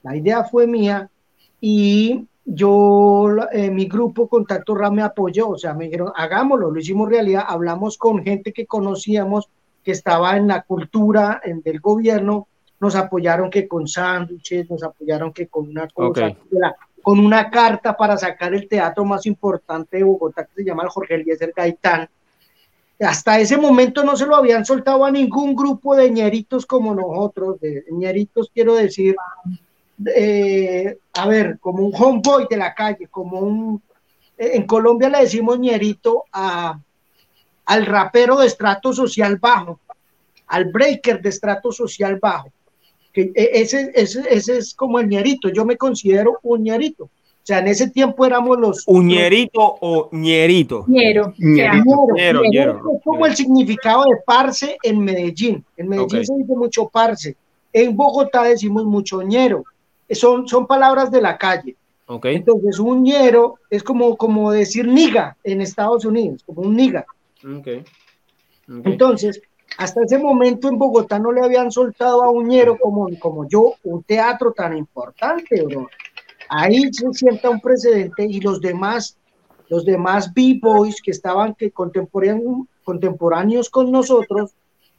la 0.02 0.16
idea 0.16 0.44
fue 0.44 0.66
mía 0.66 1.08
y 1.60 2.26
yo, 2.44 3.28
eh, 3.52 3.70
mi 3.70 3.86
grupo 3.86 4.28
Contacto 4.28 4.74
RAM 4.74 4.94
me 4.94 5.02
apoyó, 5.02 5.50
o 5.50 5.58
sea, 5.58 5.74
me 5.74 5.84
dijeron, 5.84 6.12
hagámoslo, 6.14 6.70
lo 6.70 6.80
hicimos 6.80 7.08
realidad, 7.08 7.44
hablamos 7.46 7.96
con 7.96 8.24
gente 8.24 8.52
que 8.52 8.66
conocíamos, 8.66 9.48
que 9.84 9.92
estaba 9.92 10.36
en 10.36 10.48
la 10.48 10.62
cultura 10.62 11.40
en, 11.44 11.62
del 11.62 11.80
gobierno, 11.80 12.48
nos 12.80 12.96
apoyaron 12.96 13.50
que 13.50 13.68
con 13.68 13.86
sándwiches, 13.86 14.68
nos 14.70 14.82
apoyaron 14.82 15.32
que 15.32 15.46
con 15.46 15.68
una 15.68 15.86
cosa, 15.86 16.34
con 17.10 17.18
una 17.18 17.50
carta 17.50 17.96
para 17.96 18.16
sacar 18.16 18.54
el 18.54 18.68
teatro 18.68 19.04
más 19.04 19.26
importante 19.26 19.96
de 19.96 20.04
Bogotá, 20.04 20.44
que 20.44 20.62
se 20.62 20.64
llama 20.64 20.84
el 20.84 20.90
Jorge 20.90 21.16
Eliezer 21.16 21.52
Gaitán. 21.56 22.08
Hasta 23.00 23.40
ese 23.40 23.56
momento 23.56 24.04
no 24.04 24.16
se 24.16 24.26
lo 24.26 24.36
habían 24.36 24.64
soltado 24.64 25.04
a 25.04 25.10
ningún 25.10 25.56
grupo 25.56 25.96
de 25.96 26.08
ñeritos 26.08 26.64
como 26.64 26.94
nosotros, 26.94 27.58
de 27.60 27.84
ñeritos 27.90 28.48
quiero 28.54 28.76
decir, 28.76 29.16
a 31.12 31.26
ver, 31.26 31.58
como 31.58 31.84
un 31.84 31.92
homeboy 31.92 32.46
de 32.48 32.56
la 32.56 32.72
calle, 32.72 33.08
como 33.08 33.40
un... 33.40 33.82
En 34.38 34.64
Colombia 34.64 35.08
le 35.08 35.22
decimos 35.22 35.58
ñerito 35.58 36.26
a, 36.30 36.78
al 37.64 37.86
rapero 37.86 38.38
de 38.38 38.46
estrato 38.46 38.92
social 38.92 39.36
bajo, 39.38 39.80
al 40.46 40.66
breaker 40.66 41.20
de 41.20 41.28
estrato 41.28 41.72
social 41.72 42.20
bajo 42.22 42.52
ese, 43.14 43.90
ese, 43.94 44.22
ese 44.28 44.58
es 44.58 44.74
como 44.74 44.98
el 44.98 45.08
ñerito, 45.08 45.48
yo 45.48 45.64
me 45.64 45.76
considero 45.76 46.38
un 46.42 46.62
ñerito. 46.62 47.10
O 47.42 47.46
sea, 47.50 47.60
en 47.60 47.68
ese 47.68 47.88
tiempo 47.88 48.26
éramos 48.26 48.60
los... 48.60 48.84
¿Uñerito 48.86 49.60
o 49.80 50.10
ñerito? 50.12 50.84
Ñero. 50.86 51.32
Ñero. 51.38 52.82
Es 52.94 53.02
como 53.02 53.26
el 53.26 53.34
significado 53.34 54.04
de 54.04 54.16
parce 54.26 54.76
en 54.82 55.00
Medellín. 55.00 55.64
En 55.76 55.88
Medellín 55.88 56.24
se 56.24 56.34
dice 56.34 56.54
mucho 56.54 56.88
parce. 56.88 57.36
En 57.72 57.96
Bogotá 57.96 58.44
decimos 58.44 58.84
mucho 58.84 59.22
ñero. 59.22 59.64
Son, 60.10 60.46
son 60.46 60.66
palabras 60.66 61.10
de 61.10 61.22
la 61.22 61.38
calle. 61.38 61.76
Okay. 62.06 62.36
Entonces, 62.36 62.78
un 62.78 63.04
ñero 63.04 63.54
es 63.70 63.82
como, 63.82 64.16
como 64.16 64.50
decir 64.50 64.86
niga 64.86 65.36
en 65.42 65.60
Estados 65.60 66.04
Unidos, 66.04 66.42
como 66.44 66.62
un 66.62 66.76
niga. 66.76 67.06
Okay. 67.60 67.84
Entonces, 68.68 69.40
hasta 69.80 70.04
ese 70.04 70.18
momento 70.18 70.68
en 70.68 70.76
Bogotá 70.76 71.18
no 71.18 71.32
le 71.32 71.40
habían 71.40 71.72
soltado 71.72 72.22
a 72.22 72.30
Uñero 72.30 72.76
como, 72.78 73.08
como 73.18 73.48
yo 73.48 73.76
un 73.84 74.02
teatro 74.02 74.52
tan 74.52 74.76
importante, 74.76 75.62
bro. 75.62 75.88
Ahí 76.50 76.92
se 76.92 77.10
sienta 77.14 77.48
un 77.48 77.62
precedente 77.62 78.26
y 78.26 78.40
los 78.40 78.60
demás, 78.60 79.16
los 79.70 79.86
demás 79.86 80.34
B-Boys 80.34 81.00
que 81.00 81.12
estaban 81.12 81.54
que 81.54 81.70
contemporáneos, 81.70 82.66
contemporáneos 82.84 83.70
con 83.70 83.90
nosotros, 83.90 84.50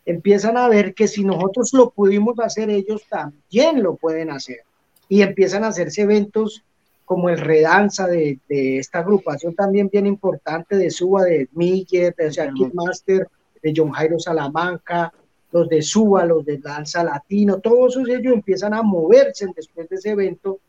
empiezan 0.03 0.57
a 0.57 0.67
ver 0.67 0.95
que 0.95 1.07
si 1.07 1.23
nosotros 1.23 1.69
lo 1.73 1.91
pudimos 1.91 2.39
hacer, 2.39 2.71
ellos 2.71 3.03
también 3.07 3.83
lo 3.83 3.97
pueden 3.97 4.31
hacer. 4.31 4.61
Y 5.07 5.21
empiezan 5.21 5.63
a 5.63 5.67
hacerse 5.67 6.01
eventos 6.01 6.63
como 7.05 7.29
el 7.29 7.37
Redanza 7.37 8.07
de, 8.07 8.39
de 8.49 8.79
esta 8.79 8.97
agrupación 8.97 9.53
también 9.53 9.89
bien 9.89 10.07
importante 10.07 10.75
de 10.75 10.89
Suba, 10.89 11.21
de 11.25 11.47
Miller, 11.51 12.15
de 12.15 12.31
Jackie 12.31 12.71
Master, 12.73 13.27
de 13.61 13.73
John 13.75 13.91
Jairo 13.91 14.19
Salamanca, 14.19 15.13
los 15.51 15.67
de 15.67 15.81
Suba, 15.81 16.25
los 16.25 16.45
de 16.45 16.57
Danza 16.57 17.03
Latino, 17.03 17.59
todos 17.59 17.97
ellos 17.97 18.33
empiezan 18.33 18.73
a 18.73 18.81
moverse 18.81 19.47
después 19.55 19.89
de 19.89 19.95
ese 19.97 20.11
evento 20.11 20.59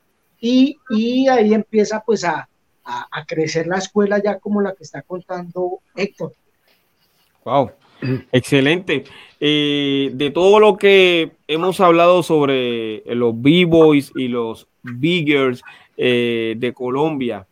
y, 0.41 0.77
ahí 1.29 1.55
empieza 1.55 2.03
pues 2.05 2.25
a, 2.25 2.49
crecer 3.27 3.69
la 3.69 3.79
escuela 3.79 4.21
ya 4.23 4.41
como 4.41 4.61
la 4.61 4.75
que 4.75 4.83
está 4.83 5.03
contando 5.03 5.79
Héctor. 5.95 6.33
Wow, 7.45 7.71
excelente. 8.33 9.05
Eh, 9.39 10.11
de 10.13 10.31
todo 10.31 10.59
lo 10.59 10.77
que 10.77 11.31
hemos 11.47 11.81
hablado 11.81 12.25
sobre 12.25 13.05
los 13.15 13.41
B-Boys 13.41 14.13
y 14.17 14.27
los 14.27 14.67
Biggers 14.83 15.63
eh, 15.97 16.55
de 16.57 16.73
Colombia 16.73 17.47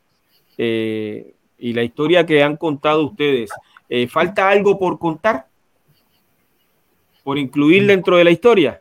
eh, 0.58 1.34
y 1.58 1.72
la 1.72 1.84
historia 1.84 2.26
que 2.26 2.42
han 2.42 2.56
contado 2.56 3.06
ustedes, 3.06 3.50
eh, 3.92 4.06
¿Falta 4.06 4.48
algo 4.48 4.78
por 4.78 5.00
contar? 5.00 5.48
¿Por 7.24 7.38
incluir 7.38 7.88
dentro 7.88 8.16
de 8.16 8.22
la 8.22 8.30
historia? 8.30 8.80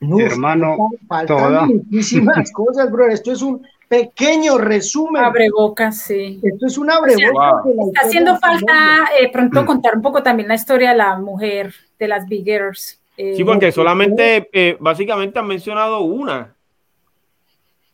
No, 0.00 0.18
hermano, 0.18 0.76
faltan 1.06 1.68
muchísimas 1.68 2.50
cosas, 2.52 2.90
bro. 2.90 3.06
Esto 3.06 3.30
es 3.30 3.40
un 3.42 3.64
pequeño 3.86 4.58
resumen. 4.58 5.22
Abrebocas, 5.22 5.98
sí. 5.98 6.40
Esto 6.42 6.66
es 6.66 6.76
un 6.78 6.90
abrebocas. 6.90 7.64
está 7.94 8.06
haciendo 8.08 8.36
falta 8.38 9.08
eh, 9.20 9.30
pronto 9.30 9.64
contar 9.64 9.94
un 9.94 10.02
poco 10.02 10.20
también 10.20 10.48
la 10.48 10.56
historia 10.56 10.90
de 10.90 10.96
la 10.96 11.16
mujer, 11.16 11.72
de 11.96 12.08
las 12.08 12.26
biggers. 12.26 13.00
Eh, 13.16 13.34
sí, 13.36 13.44
porque 13.44 13.70
solamente, 13.70 14.48
básicamente 14.80 15.38
han 15.38 15.46
mencionado 15.46 16.00
una. 16.00 16.52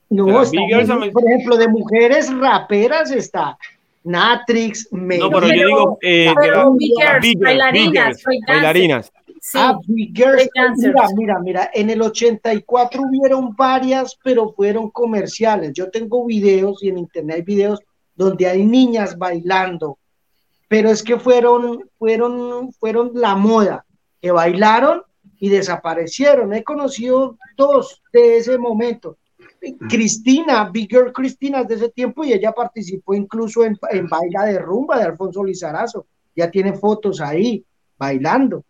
No, 0.09 0.25
por 0.25 1.25
ejemplo, 1.27 1.59
de 1.59 1.69
mujeres 1.69 2.35
raperas 2.35 3.11
está 3.11 3.59
Natrix, 4.05 4.89
No, 4.91 5.31
pero 5.31 5.49
yo 5.49 5.53
digo 5.67 5.99
eh, 6.01 6.33
bailarinas, 7.39 8.23
bailarinas. 8.47 9.13
ah, 9.55 9.79
Mira, 10.77 11.09
mira, 11.17 11.39
mira, 11.39 11.71
en 11.75 11.91
el 11.91 12.03
84 12.03 13.03
hubieron 13.03 13.55
varias, 13.55 14.17
pero 14.23 14.53
fueron 14.53 14.91
comerciales. 14.91 15.73
Yo 15.75 15.91
tengo 15.91 16.25
videos 16.27 16.83
y 16.83 16.89
en 16.89 16.99
internet 16.99 17.37
hay 17.37 17.43
videos 17.43 17.81
donde 18.15 18.47
hay 18.49 18.65
niñas 18.65 19.17
bailando, 19.17 19.99
pero 20.67 20.91
es 20.91 21.03
que 21.03 21.19
fueron, 21.19 21.89
fueron, 21.99 22.73
fueron 22.73 23.13
la 23.15 23.37
moda, 23.37 23.85
que 24.21 24.33
bailaron 24.33 25.03
y 25.39 25.49
desaparecieron. 25.49 26.53
He 26.53 26.65
conocido 26.65 27.39
dos 27.57 28.03
de 28.13 28.39
ese 28.39 28.59
momento. 28.59 29.17
Cristina, 29.89 30.69
Big 30.71 30.89
Girl 30.89 31.13
Cristina 31.13 31.65
de 31.65 31.75
ese 31.75 31.89
tiempo 31.91 32.25
y 32.25 32.33
ella 32.33 32.53
participó 32.53 33.15
incluso 33.15 33.65
en, 33.65 33.79
Baila 34.09 34.45
de 34.45 34.59
Rumba 34.59 34.99
de 34.99 35.05
Alfonso 35.05 35.45
Lizarazo. 35.45 36.07
Ya 36.35 36.51
tiene 36.51 36.75
fotos 36.75 37.21
ahí 37.21 37.65
bailando. 37.97 38.65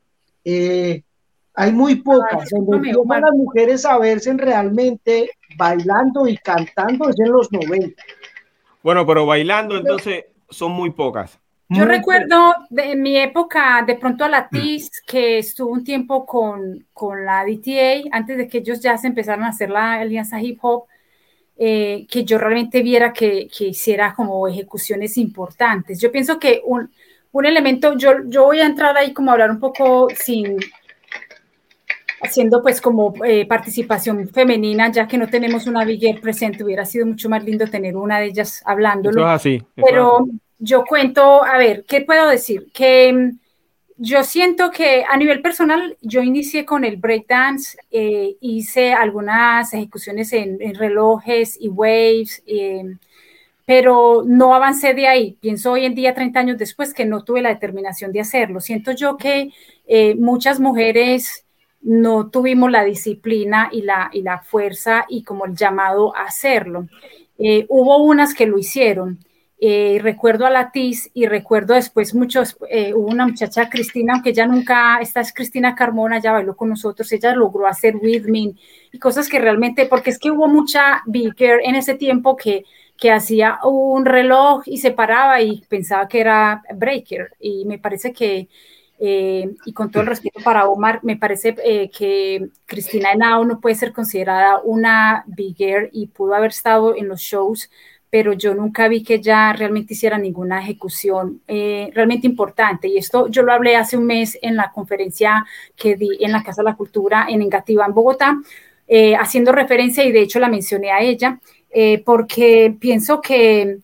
Eh, 0.44 1.02
hay 1.55 1.73
muy 1.73 1.97
pocas. 1.97 2.48
donde 2.51 2.93
las 2.93 3.32
mujeres 3.32 3.85
a 3.85 3.98
verse 3.98 4.32
realmente 4.35 5.31
bailando 5.56 6.27
y 6.27 6.36
cantando 6.36 7.09
es 7.09 7.19
en 7.19 7.32
los 7.32 7.52
90. 7.52 8.02
Bueno, 8.82 9.06
pero 9.06 9.27
bailando 9.27 9.77
entonces 9.77 10.27
son 10.48 10.73
muy 10.73 10.90
pocas. 10.90 11.39
Yo 11.70 11.85
recuerdo 11.85 12.55
de, 12.70 12.97
mi 12.97 13.19
época, 13.19 13.85
de 13.86 13.95
pronto 13.97 14.24
a 14.24 14.28
la 14.28 14.49
TIS, 14.49 15.03
que 15.07 15.39
estuvo 15.39 15.70
un 15.70 15.85
tiempo 15.85 16.24
con, 16.24 16.86
con, 16.95 17.27
la 17.27 17.45
DTA, 17.45 18.09
antes 18.11 18.39
de 18.39 18.49
que 18.49 18.59
ellos 18.59 18.81
ya 18.81 18.97
se 18.97 19.09
empezaran 19.09 19.45
a 19.45 19.49
hacer 19.49 19.69
la 19.69 19.95
alianza 19.95 20.40
hip 20.40 20.59
hop, 20.62 20.85
eh, 21.59 22.07
que 22.11 22.24
yo 22.24 22.39
realmente 22.39 22.82
viera 22.82 23.12
que, 23.12 23.49
que, 23.49 23.66
hiciera 23.66 24.15
como 24.15 24.49
ejecuciones 24.49 25.19
importantes. 25.19 26.01
Yo 26.01 26.11
pienso 26.11 26.39
que 26.39 26.62
un, 26.65 26.90
un 27.32 27.45
elemento, 27.45 27.97
yo, 27.99 28.12
yo 28.27 28.45
voy 28.45 28.61
a 28.61 28.66
entrar 28.66 28.97
ahí 28.97 29.12
como 29.12 29.31
a 29.31 29.35
hablar 29.35 29.51
un 29.51 29.61
poco 29.61 30.09
sin, 30.16 30.57
haciendo 32.23 32.62
pues 32.62 32.81
como 32.81 33.12
eh, 33.24 33.45
participación 33.47 34.27
femenina, 34.28 34.90
ya 34.90 35.07
que 35.07 35.19
no 35.19 35.28
tenemos 35.28 35.66
una 35.66 35.85
Bigger 35.85 36.20
presente, 36.20 36.65
hubiera 36.65 36.86
sido 36.86 37.05
mucho 37.05 37.28
más 37.28 37.45
lindo 37.45 37.66
tener 37.66 37.95
una 37.97 38.20
de 38.20 38.27
ellas 38.27 38.62
hablándolo. 38.65 39.27
así. 39.27 39.62
pero 39.74 40.27
yo 40.59 40.85
cuento, 40.85 41.44
a 41.44 41.56
ver, 41.59 41.85
¿qué 41.86 42.01
puedo 42.02 42.28
decir? 42.28 42.70
Que 42.72 43.12
mm, 43.12 43.39
yo 43.98 44.22
siento 44.24 44.70
que 44.70 45.05
a 45.09 45.16
nivel 45.16 45.43
personal, 45.43 45.97
yo 46.01 46.22
inicié 46.22 46.64
con 46.64 46.85
el 46.85 46.97
breakdance, 46.97 47.78
eh, 47.90 48.36
hice 48.40 48.93
algunas 48.93 49.74
ejecuciones 49.74 50.32
en, 50.32 50.59
relojes 50.76 51.56
y 51.60 51.68
waves, 51.68 52.43
eh, 52.47 52.97
pero 53.66 54.22
no 54.26 54.55
avancé 54.55 54.94
de 54.94 55.09
ahí. 55.09 55.36
Pienso 55.40 55.72
hoy 55.72 55.85
en 55.85 55.94
día, 55.94 56.14
30 56.14 56.40
años 56.40 56.59
después, 56.59 56.94
que 56.94 57.05
no 57.06 57.24
tuve 57.24 57.43
la 57.43 57.51
determinación 57.51 58.12
de 58.12 58.20
hacerlo. 58.20 58.60
Siento 58.60 58.93
yo 58.93 59.16
que 59.16 59.52
eh, 59.86 60.14
muchas 60.16 60.60
mujeres 60.60 61.44
no 61.80 62.30
tuvimos 62.30 62.70
la 62.70 62.85
disciplina 62.85 63.68
y 63.72 63.82
la, 63.82 64.10
y 64.12 64.22
la 64.22 64.40
fuerza 64.40 65.06
y 65.09 65.22
como 65.22 65.44
el 65.47 65.55
llamado 65.56 66.16
a 66.16 66.24
hacerlo. 66.24 66.86
hubo 67.68 67.98
unas 68.05 68.35
que 68.35 68.47
lo 68.47 68.59
hicieron, 68.59 69.18
eh, 69.60 69.98
recuerdo 70.02 70.47
a 70.47 70.51
la 70.51 70.70
TIS 70.70 71.10
y 71.14 71.26
recuerdo 71.26 71.74
después 71.74 72.14
muchos, 72.14 72.56
eh, 72.70 72.94
hubo 72.94 73.09
una 73.09 73.26
muchacha 73.26 73.68
Cristina, 73.68 74.14
aunque 74.14 74.32
ya 74.32 74.47
nunca, 74.47 74.98
esta 75.01 75.20
es 75.20 75.32
Cristina 75.32 75.74
Carmona, 75.74 76.20
ya 76.20 76.32
bailó 76.32 76.56
con 76.56 76.68
nosotros, 76.68 77.10
ella 77.12 77.35
logró 77.35 77.66
hacer 77.66 77.97
With 77.97 78.26
Me 78.26 78.55
y 78.93 78.98
cosas 78.98 79.28
que 79.28 79.39
realmente, 79.39 79.86
porque 79.86 80.10
es 80.10 80.18
que 80.18 80.30
hubo 80.30 80.48
mucha 80.48 81.02
Bigger 81.06 81.60
en 81.64 81.74
ese 81.74 81.94
tiempo 81.94 82.36
que, 82.36 82.64
que 82.97 83.10
hacía 83.10 83.59
un 83.64 84.05
reloj 84.05 84.62
y 84.66 84.78
se 84.78 84.93
paraba 84.93 85.40
y 85.43 85.62
pensaba 85.68 86.09
que 86.09 86.20
era 86.20 86.62
Breaker. 86.74 87.32
Y 87.40 87.64
me 87.64 87.78
parece 87.78 88.12
que 88.12 88.48
eh, 89.01 89.55
y 89.64 89.72
con 89.72 89.90
todo 89.90 90.02
el 90.02 90.09
respeto 90.09 90.40
para 90.43 90.68
Omar, 90.68 91.01
me 91.05 91.16
parece 91.16 91.55
eh, 91.64 91.89
que 91.90 92.48
Cristina 92.66 93.12
Henao 93.12 93.44
no 93.44 93.60
puede 93.60 93.76
ser 93.76 93.93
considerada 93.93 94.60
una 94.64 95.24
bigger 95.28 95.90
y 95.93 96.09
pudo 96.09 96.35
haber 96.35 96.51
estado 96.51 96.97
en 96.97 97.06
los 97.06 97.20
shows, 97.20 97.70
pero 98.10 98.32
yo 98.32 98.55
nunca 98.55 98.89
vi 98.89 99.02
que 99.02 99.14
ella 99.14 99.52
realmente 99.52 99.94
hiciera 99.94 100.18
ninguna 100.18 100.62
ejecución 100.62 101.43
eh, 101.47 101.90
realmente 101.94 102.26
importante. 102.26 102.89
Y 102.89 102.98
esto 102.98 103.28
yo 103.28 103.43
lo 103.43 103.52
hablé 103.52 103.76
hace 103.76 103.97
un 103.97 104.06
mes 104.06 104.39
en 104.43 104.56
la 104.56 104.72
conferencia 104.72 105.44
que 105.76 105.97
di 105.97 106.18
en 106.20 106.32
la 106.32 106.43
Casa 106.43 106.62
de 106.62 106.70
la 106.70 106.76
Cultura 106.76 107.26
en 107.28 107.43
Engativa, 107.43 107.85
en 107.86 107.94
Bogotá, 107.94 108.39
haciendo 109.20 109.52
referencia, 109.52 110.02
y 110.05 110.12
de 110.12 110.22
hecho 110.22 110.39
la 110.39 110.48
mencioné 110.48 110.90
a 110.90 111.02
ella, 111.02 111.39
porque 112.06 112.74
pienso 112.80 113.20
que 113.20 113.80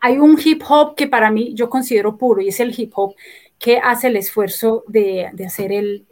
hay 0.00 0.18
un 0.18 0.38
hip 0.42 0.62
hop 0.68 0.94
que 0.94 1.06
para 1.06 1.30
mí 1.30 1.52
yo 1.54 1.68
considero 1.68 2.16
puro 2.16 2.40
y 2.40 2.48
es 2.48 2.60
el 2.60 2.74
hip 2.78 2.92
hop 2.94 3.14
que 3.58 3.78
hace 3.78 4.08
el 4.08 4.16
esfuerzo 4.16 4.84
de, 4.88 5.30
hacer 5.46 5.70
el, 5.70 6.06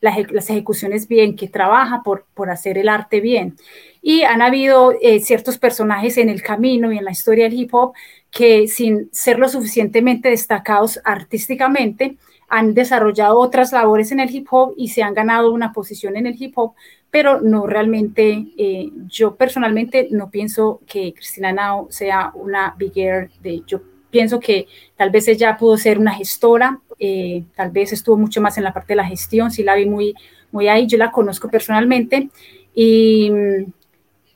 las 0.00 0.48
ejecuciones 0.48 1.06
bien, 1.06 1.36
que 1.36 1.46
trabaja 1.46 2.02
por, 2.02 2.24
por 2.34 2.50
hacer 2.50 2.78
el 2.78 2.88
arte 2.88 3.20
bien. 3.20 3.56
Y 4.02 4.22
han 4.22 4.42
habido 4.42 4.92
eh, 5.00 5.20
ciertos 5.20 5.58
personajes 5.58 6.16
en 6.16 6.28
el 6.28 6.42
camino 6.42 6.92
y 6.92 6.98
en 6.98 7.04
la 7.04 7.10
historia 7.10 7.44
del 7.44 7.58
hip 7.58 7.74
hop 7.74 7.92
que 8.30 8.68
sin 8.68 9.08
ser 9.12 9.38
lo 9.38 9.48
suficientemente 9.48 10.30
destacados 10.30 11.00
artísticamente, 11.04 12.16
han 12.48 12.74
desarrollado 12.74 13.38
otras 13.38 13.72
labores 13.72 14.10
en 14.12 14.20
el 14.20 14.34
hip 14.34 14.46
hop 14.50 14.74
y 14.76 14.88
se 14.88 15.02
han 15.02 15.14
ganado 15.14 15.52
una 15.52 15.72
posición 15.72 16.16
en 16.16 16.26
el 16.26 16.40
hip 16.40 16.52
hop, 16.56 16.74
pero 17.10 17.40
no 17.40 17.66
realmente, 17.66 18.46
eh, 18.56 18.90
yo 19.06 19.36
personalmente 19.36 20.08
no 20.10 20.30
pienso 20.30 20.80
que 20.86 21.12
Cristina 21.12 21.52
Nao 21.52 21.88
sea 21.90 22.32
una 22.34 22.74
big 22.76 22.92
air 22.96 23.30
de, 23.40 23.62
yo 23.66 23.80
pienso 24.10 24.40
que 24.40 24.66
tal 24.96 25.10
vez 25.10 25.28
ella 25.28 25.56
pudo 25.56 25.76
ser 25.76 25.98
una 25.98 26.12
gestora, 26.12 26.80
eh, 26.98 27.44
tal 27.54 27.70
vez 27.70 27.92
estuvo 27.92 28.16
mucho 28.16 28.40
más 28.40 28.58
en 28.58 28.64
la 28.64 28.72
parte 28.72 28.92
de 28.92 28.96
la 28.96 29.06
gestión, 29.06 29.50
sí 29.50 29.62
la 29.62 29.76
vi 29.76 29.86
muy, 29.86 30.14
muy 30.50 30.68
ahí, 30.68 30.86
yo 30.86 30.98
la 30.98 31.12
conozco 31.12 31.48
personalmente, 31.48 32.30
y, 32.74 33.30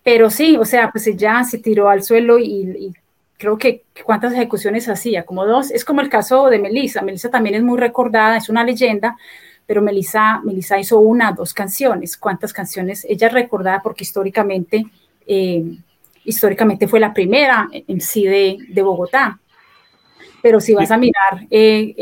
pero 0.05 0.31
sí, 0.31 0.57
o 0.57 0.65
sea, 0.65 0.93
pues 0.93 1.07
ella 1.09 1.43
se 1.43 1.59
tiró 1.59 1.89
al 1.89 2.05
suelo 2.05 2.39
y, 2.39 2.93
creo 3.37 3.59
que 3.59 3.83
cuántas 4.05 4.33
ejecuciones 4.33 4.89
hacía, 4.89 5.25
como 5.25 5.45
dos, 5.45 5.73
es 5.73 5.85
como 5.85 6.01
el 6.01 6.09
caso 6.09 6.49
de 6.49 6.61
Melissa, 6.61 7.03
Melissa 7.03 7.31
también 7.31 7.57
es 7.57 7.63
muy 7.65 7.79
recordada, 7.79 8.37
es 8.37 8.49
una 8.49 8.63
leyenda, 8.63 9.17
pero 9.67 9.83
Melissa, 9.83 10.41
Melissa 10.45 10.79
hizo 10.79 11.01
una, 11.01 11.33
dos 11.33 11.53
canciones, 11.53 12.17
cuántas 12.17 12.53
canciones, 12.53 13.05
ella 13.09 13.27
es 13.27 13.33
recordada 13.33 13.81
porque 13.83 14.05
históricamente... 14.05 14.87
Eh, 15.27 15.65
históricamente 16.25 16.89
fue 16.89 17.01
la 17.01 17.13
primera 17.13 17.69
en 17.73 18.01
sí 18.01 18.25
de, 18.25 18.59
de 18.69 18.83
Bogotá. 18.83 19.39
Pero 20.43 20.61
si 20.61 20.75
vas 20.75 20.91
a 20.91 20.99
mirar 20.99 21.47
eh, 21.51 21.95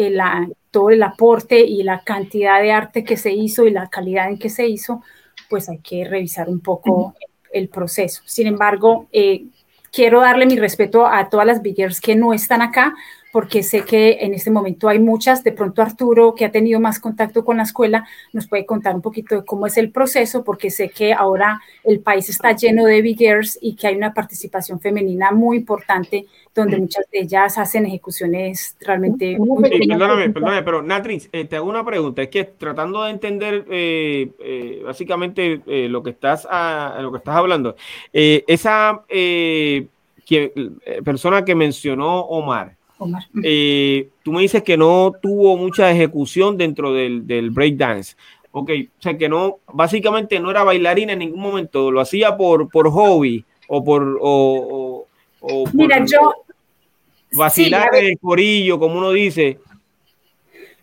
todo 0.70 0.91
el 0.91 1.03
aporte 1.03 1.61
y 1.61 1.83
la 1.83 2.03
cantidad 2.03 2.61
de 2.61 2.73
arte 2.73 3.05
que 3.05 3.16
se 3.16 3.33
hizo 3.33 3.66
y 3.66 3.70
la 3.70 3.89
calidad 3.89 4.29
en 4.29 4.39
que 4.39 4.51
se 4.51 4.66
hizo, 4.66 5.03
pues 5.49 5.69
hay 5.69 5.79
que 5.79 6.05
revisar 6.05 6.49
un 6.49 6.61
poco 6.61 7.15
el, 7.53 7.69
proceso. 7.69 8.23
Sin 8.27 8.47
embargo, 8.47 9.09
eh, 9.12 9.45
quiero 9.93 10.20
darle 10.20 10.47
mi 10.47 10.59
respeto 10.59 11.07
a 11.07 11.29
todas 11.29 11.47
las 11.47 11.62
biggers 11.62 12.01
que 12.01 12.15
no 12.16 12.33
están 12.33 12.62
acá, 12.62 12.95
porque 13.32 13.62
sé 13.62 13.84
que 13.84 14.18
en 14.20 14.34
este 14.34 14.50
momento 14.50 14.88
hay 14.88 14.98
muchas. 14.98 15.42
De 15.42 15.52
pronto 15.52 15.80
Arturo, 15.80 16.34
que 16.34 16.44
ha 16.44 16.52
tenido 16.52 16.78
más 16.78 17.00
contacto 17.00 17.44
con 17.44 17.56
la 17.56 17.62
escuela, 17.62 18.06
nos 18.32 18.46
puede 18.46 18.66
contar 18.66 18.94
un 18.94 19.00
poquito 19.00 19.34
de 19.34 19.44
cómo 19.44 19.66
es 19.66 19.78
el 19.78 19.90
proceso, 19.90 20.44
porque 20.44 20.70
sé 20.70 20.90
que 20.90 21.14
ahora 21.14 21.60
el 21.82 22.00
país 22.00 22.28
está 22.28 22.54
lleno 22.54 22.84
de 22.84 23.00
biggers 23.00 23.59
y 23.60 23.74
que 23.74 23.86
hay 23.86 23.96
una 23.96 24.12
participación 24.12 24.80
femenina 24.80 25.32
muy 25.32 25.56
importante, 25.56 26.26
donde 26.54 26.76
muchas 26.76 27.09
de 27.10 27.20
ellas 27.20 27.56
hacen 27.56 27.86
ejecuciones 27.86 28.76
realmente... 28.80 29.38
Sí, 29.38 29.88
perdóname, 29.88 30.28
perdóname, 30.28 30.62
pero 30.62 30.82
Natrix, 30.82 31.30
eh, 31.32 31.46
te 31.46 31.56
hago 31.56 31.70
una 31.70 31.82
pregunta. 31.82 32.20
Es 32.20 32.28
que 32.28 32.44
tratando 32.44 33.02
de 33.04 33.10
entender 33.12 33.64
eh, 33.70 34.30
eh, 34.40 34.82
básicamente 34.84 35.62
lo, 35.88 36.02
que 36.02 36.10
estás, 36.10 36.46
a, 36.50 36.98
lo 37.00 37.10
que 37.10 37.18
estás 37.18 37.34
hablando, 37.34 37.76
esa 38.12 39.02
persona 41.02 41.44
que 41.46 41.54
mencionó 41.54 42.20
Omar, 42.20 42.76
eh, 43.43 44.09
tú 44.23 44.33
me 44.33 44.43
dices 44.43 44.62
que 44.62 44.77
no 44.77 45.12
tuvo 45.20 45.57
mucha 45.57 45.91
ejecución 45.91 46.57
dentro 46.57 46.93
del, 46.93 47.27
del 47.27 47.51
breakdance. 47.51 48.16
Ok, 48.55 48.70
o 48.99 49.03
sea 49.03 49.16
que 49.16 49.29
no, 49.29 49.61
básicamente 49.73 50.39
no 50.39 50.51
era 50.51 50.62
bailarina 50.62 51.15
en 51.15 51.20
ningún 51.20 51.41
momento, 51.41 51.91
lo 51.91 52.01
hacía 52.01 52.37
por, 52.37 52.69
por 52.69 52.91
hobby 52.91 53.45
o 53.66 53.83
por. 53.83 54.19
O, 54.20 55.07
Mira, 55.73 56.05
yo. 56.05 56.35
Vacilar 57.35 57.89
el 57.95 58.19
corillo, 58.19 58.79
como 58.79 58.99
uno 58.99 59.11
dice. 59.11 59.59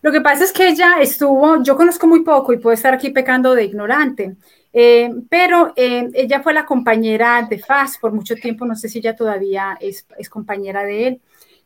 Lo 0.01 0.11
que 0.11 0.21
pasa 0.21 0.45
es 0.45 0.51
que 0.51 0.69
ella 0.69 0.95
estuvo, 0.99 1.61
yo 1.61 1.75
conozco 1.75 2.07
muy 2.07 2.23
poco 2.23 2.53
y 2.53 2.57
puedo 2.57 2.73
estar 2.73 2.93
aquí 2.93 3.11
pecando 3.11 3.53
de 3.53 3.65
ignorante, 3.65 4.35
eh, 4.73 5.09
pero 5.29 5.73
eh, 5.75 6.09
ella 6.13 6.41
fue 6.41 6.53
la 6.53 6.65
compañera 6.65 7.45
de 7.49 7.59
FAS 7.59 7.97
por 7.99 8.13
mucho 8.13 8.35
tiempo, 8.35 8.65
no 8.65 8.75
sé 8.75 8.87
si 8.89 8.99
ella 8.99 9.15
todavía 9.15 9.77
es, 9.79 10.05
es 10.17 10.29
compañera 10.29 10.83
de 10.83 11.07
él. 11.07 11.21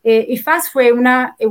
Eh, 0.06 0.26
y 0.28 0.36
FAS 0.36 0.68
fue 0.68 0.92
una, 0.92 1.34
eh, 1.38 1.48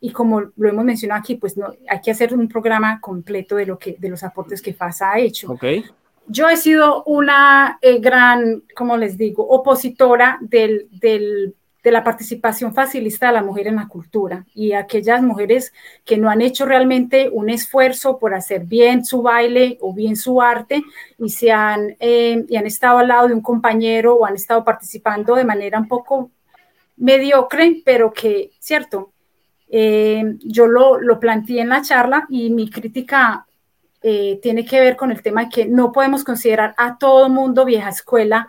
y 0.00 0.12
como 0.12 0.40
lo 0.40 0.68
hemos 0.68 0.84
mencionado 0.84 1.18
aquí, 1.18 1.34
pues 1.34 1.56
no, 1.56 1.74
hay 1.88 2.00
que 2.00 2.12
hacer 2.12 2.32
un 2.32 2.48
programa 2.48 3.00
completo 3.00 3.56
de, 3.56 3.66
lo 3.66 3.76
que, 3.80 3.96
de 3.98 4.08
los 4.08 4.22
aportes 4.22 4.62
que 4.62 4.72
FAS 4.72 5.02
ha 5.02 5.18
hecho. 5.18 5.50
Okay. 5.50 5.84
Yo 6.28 6.48
he 6.48 6.56
sido 6.56 7.02
una 7.02 7.80
eh, 7.82 7.98
gran, 7.98 8.62
como 8.76 8.96
les 8.96 9.18
digo, 9.18 9.44
opositora 9.48 10.38
del, 10.40 10.86
del, 10.92 11.56
de 11.82 11.90
la 11.90 12.04
participación 12.04 12.72
facilista 12.72 13.26
de 13.26 13.32
la 13.32 13.42
mujer 13.42 13.66
en 13.66 13.76
la 13.76 13.88
cultura 13.88 14.46
y 14.54 14.70
aquellas 14.70 15.20
mujeres 15.20 15.72
que 16.04 16.16
no 16.16 16.30
han 16.30 16.42
hecho 16.42 16.64
realmente 16.64 17.28
un 17.32 17.50
esfuerzo 17.50 18.18
por 18.18 18.34
hacer 18.34 18.66
bien 18.66 19.04
su 19.04 19.20
baile 19.20 19.78
o 19.80 19.92
bien 19.92 20.14
su 20.14 20.40
arte 20.40 20.84
y, 21.18 21.28
se 21.30 21.50
han, 21.50 21.96
y 21.98 22.56
han 22.56 22.66
estado 22.66 22.98
al 22.98 23.08
lado 23.08 23.28
de 23.28 23.34
un 23.34 23.42
compañero 23.42 24.14
o 24.14 24.26
han 24.26 24.36
estado 24.36 24.64
participando 24.64 25.34
de 25.34 25.44
manera 25.44 25.78
un 25.78 25.88
poco 25.88 26.30
mediocre, 26.96 27.82
pero 27.84 28.12
que, 28.12 28.52
cierto, 28.58 29.12
eh, 29.68 30.36
yo 30.44 30.66
lo, 30.66 31.00
lo, 31.00 31.18
planteé 31.18 31.60
en 31.60 31.68
la 31.68 31.82
charla 31.82 32.26
y 32.28 32.50
mi 32.50 32.70
crítica 32.70 33.46
eh, 34.02 34.38
tiene 34.40 34.64
que 34.64 34.80
ver 34.80 34.96
con 34.96 35.10
el 35.10 35.22
tema 35.22 35.44
de 35.44 35.50
que 35.50 35.66
no 35.66 35.90
podemos 35.90 36.22
considerar 36.22 36.74
a 36.78 36.96
todo 36.98 37.28
mundo 37.28 37.64
vieja 37.64 37.88
escuela 37.88 38.46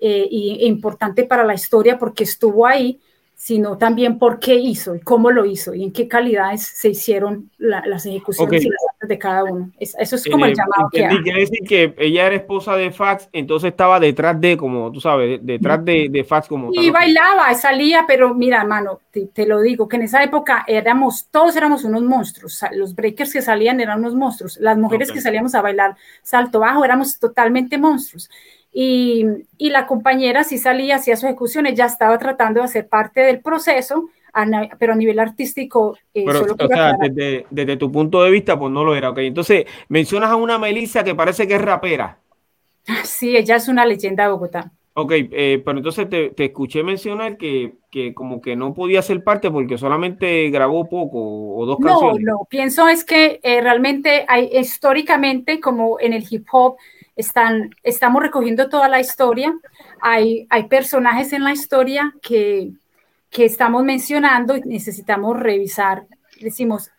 eh, 0.00 0.28
e 0.30 0.66
importante 0.66 1.24
para 1.24 1.44
la 1.44 1.54
historia 1.54 1.98
porque 1.98 2.24
estuvo 2.24 2.66
ahí, 2.66 3.00
sino 3.40 3.78
también 3.78 4.18
por 4.18 4.38
qué 4.38 4.56
hizo 4.56 4.94
y 4.94 5.00
cómo 5.00 5.30
lo 5.30 5.46
hizo 5.46 5.74
y 5.74 5.82
en 5.82 5.92
qué 5.92 6.06
calidades 6.06 6.62
se 6.62 6.90
hicieron 6.90 7.50
las 7.56 8.04
ejecuciones 8.04 8.62
y 8.62 8.68
las 8.68 9.08
de 9.08 9.18
cada 9.18 9.44
uno. 9.44 9.70
eso 9.78 10.16
es 10.16 10.28
como 10.30 10.44
el 10.44 10.52
eh, 10.52 10.54
llamado 10.54 10.90
que 10.92 11.22
Quiere 11.22 11.40
decir 11.40 11.60
que 11.66 11.94
ella 11.96 12.26
era 12.26 12.36
esposa 12.36 12.76
de 12.76 12.90
Fax, 12.90 13.30
entonces 13.32 13.70
estaba 13.70 13.98
detrás 13.98 14.38
de, 14.38 14.58
como 14.58 14.92
tú 14.92 15.00
sabes, 15.00 15.40
detrás 15.42 15.82
de, 15.86 16.08
de 16.10 16.22
Fax 16.22 16.48
como 16.48 16.68
Y 16.74 16.90
bailaba, 16.90 17.54
salía, 17.54 18.04
pero 18.06 18.34
mira, 18.34 18.60
hermano, 18.60 19.00
te, 19.10 19.46
lo 19.46 19.62
digo, 19.62 19.88
que 19.88 19.96
en 19.96 20.02
esa 20.02 20.22
época 20.22 20.66
éramos, 20.68 21.26
todos 21.30 21.56
éramos 21.56 21.82
unos 21.84 22.02
monstruos. 22.02 22.60
Los 22.72 22.94
breakers 22.94 23.32
que 23.32 23.40
salían 23.40 23.80
eran 23.80 24.00
unos 24.00 24.14
monstruos. 24.14 24.58
Las 24.60 24.76
mujeres 24.76 25.10
que 25.10 25.22
salíamos 25.22 25.54
a 25.54 25.62
bailar 25.62 25.96
salto 26.22 26.60
bajo 26.60 26.84
éramos 26.84 27.18
totalmente 27.18 27.78
monstruos. 27.78 28.28
Y, 28.72 29.26
y, 29.58 29.70
la 29.70 29.86
compañera 29.86 30.44
sí 30.44 30.56
salía, 30.56 30.96
hacía 30.96 31.16
su 31.16 31.26
ejecución, 31.26 31.66
ella 31.66 31.86
estaba 31.86 32.16
tratando 32.18 32.60
de 32.60 32.66
hacer 32.66 32.88
parte 32.88 33.20
del 33.20 33.40
proceso, 33.40 34.10
pero 34.78 34.92
a 34.92 34.96
nivel 34.96 35.18
artístico... 35.18 35.96
Eh, 36.14 36.24
pero, 36.24 36.42
o 36.42 36.68
sea, 36.68 36.94
desde, 37.00 37.46
desde, 37.50 37.76
tu 37.76 37.90
punto 37.90 38.22
de 38.22 38.30
vista, 38.30 38.56
pues 38.56 38.70
no 38.70 38.84
lo 38.84 38.94
era, 38.94 39.10
ok. 39.10 39.18
Entonces, 39.18 39.64
mencionas 39.88 40.30
a 40.30 40.36
una 40.36 40.58
Melissa 40.58 41.02
que 41.02 41.16
parece 41.16 41.48
que 41.48 41.56
es 41.56 41.62
rapera. 41.62 42.18
Sí, 43.04 43.36
ella 43.36 43.56
es 43.56 43.68
una 43.68 43.84
leyenda 43.84 44.24
de 44.24 44.30
Bogotá. 44.30 44.72
Ok, 44.94 45.12
eh, 45.12 45.62
pero 45.64 45.78
entonces 45.78 46.08
te, 46.10 46.30
te, 46.30 46.46
escuché 46.46 46.82
mencionar 46.82 47.36
que, 47.36 47.74
que, 47.90 48.12
como 48.12 48.40
que 48.40 48.56
no 48.56 48.74
podía 48.74 49.00
ser 49.02 49.22
parte 49.22 49.50
porque 49.50 49.78
solamente 49.78 50.50
grabó 50.50 50.88
poco 50.88 51.54
o 51.56 51.64
dos 51.64 51.78
canciones. 51.78 52.24
No, 52.24 52.32
no, 52.32 52.44
pienso 52.50 52.88
es 52.88 53.04
que 53.04 53.38
eh, 53.42 53.60
realmente 53.60 54.24
hay 54.26 54.50
históricamente 54.52 55.60
como 55.60 56.00
en 56.00 56.12
el 56.12 56.24
hip 56.28 56.46
hop 56.50 56.76
están, 57.16 57.70
estamos 57.82 58.22
recogiendo 58.22 58.68
toda 58.68 58.88
la 58.88 59.00
historia. 59.00 59.52
Hay, 60.00 60.46
hay 60.50 60.68
personajes 60.68 61.32
en 61.32 61.44
la 61.44 61.52
historia 61.52 62.14
que, 62.22 62.70
que 63.30 63.44
estamos 63.44 63.84
mencionando 63.84 64.56
y 64.56 64.62
necesitamos 64.62 65.38
revisar. 65.38 66.06
Decimos, 66.40 66.90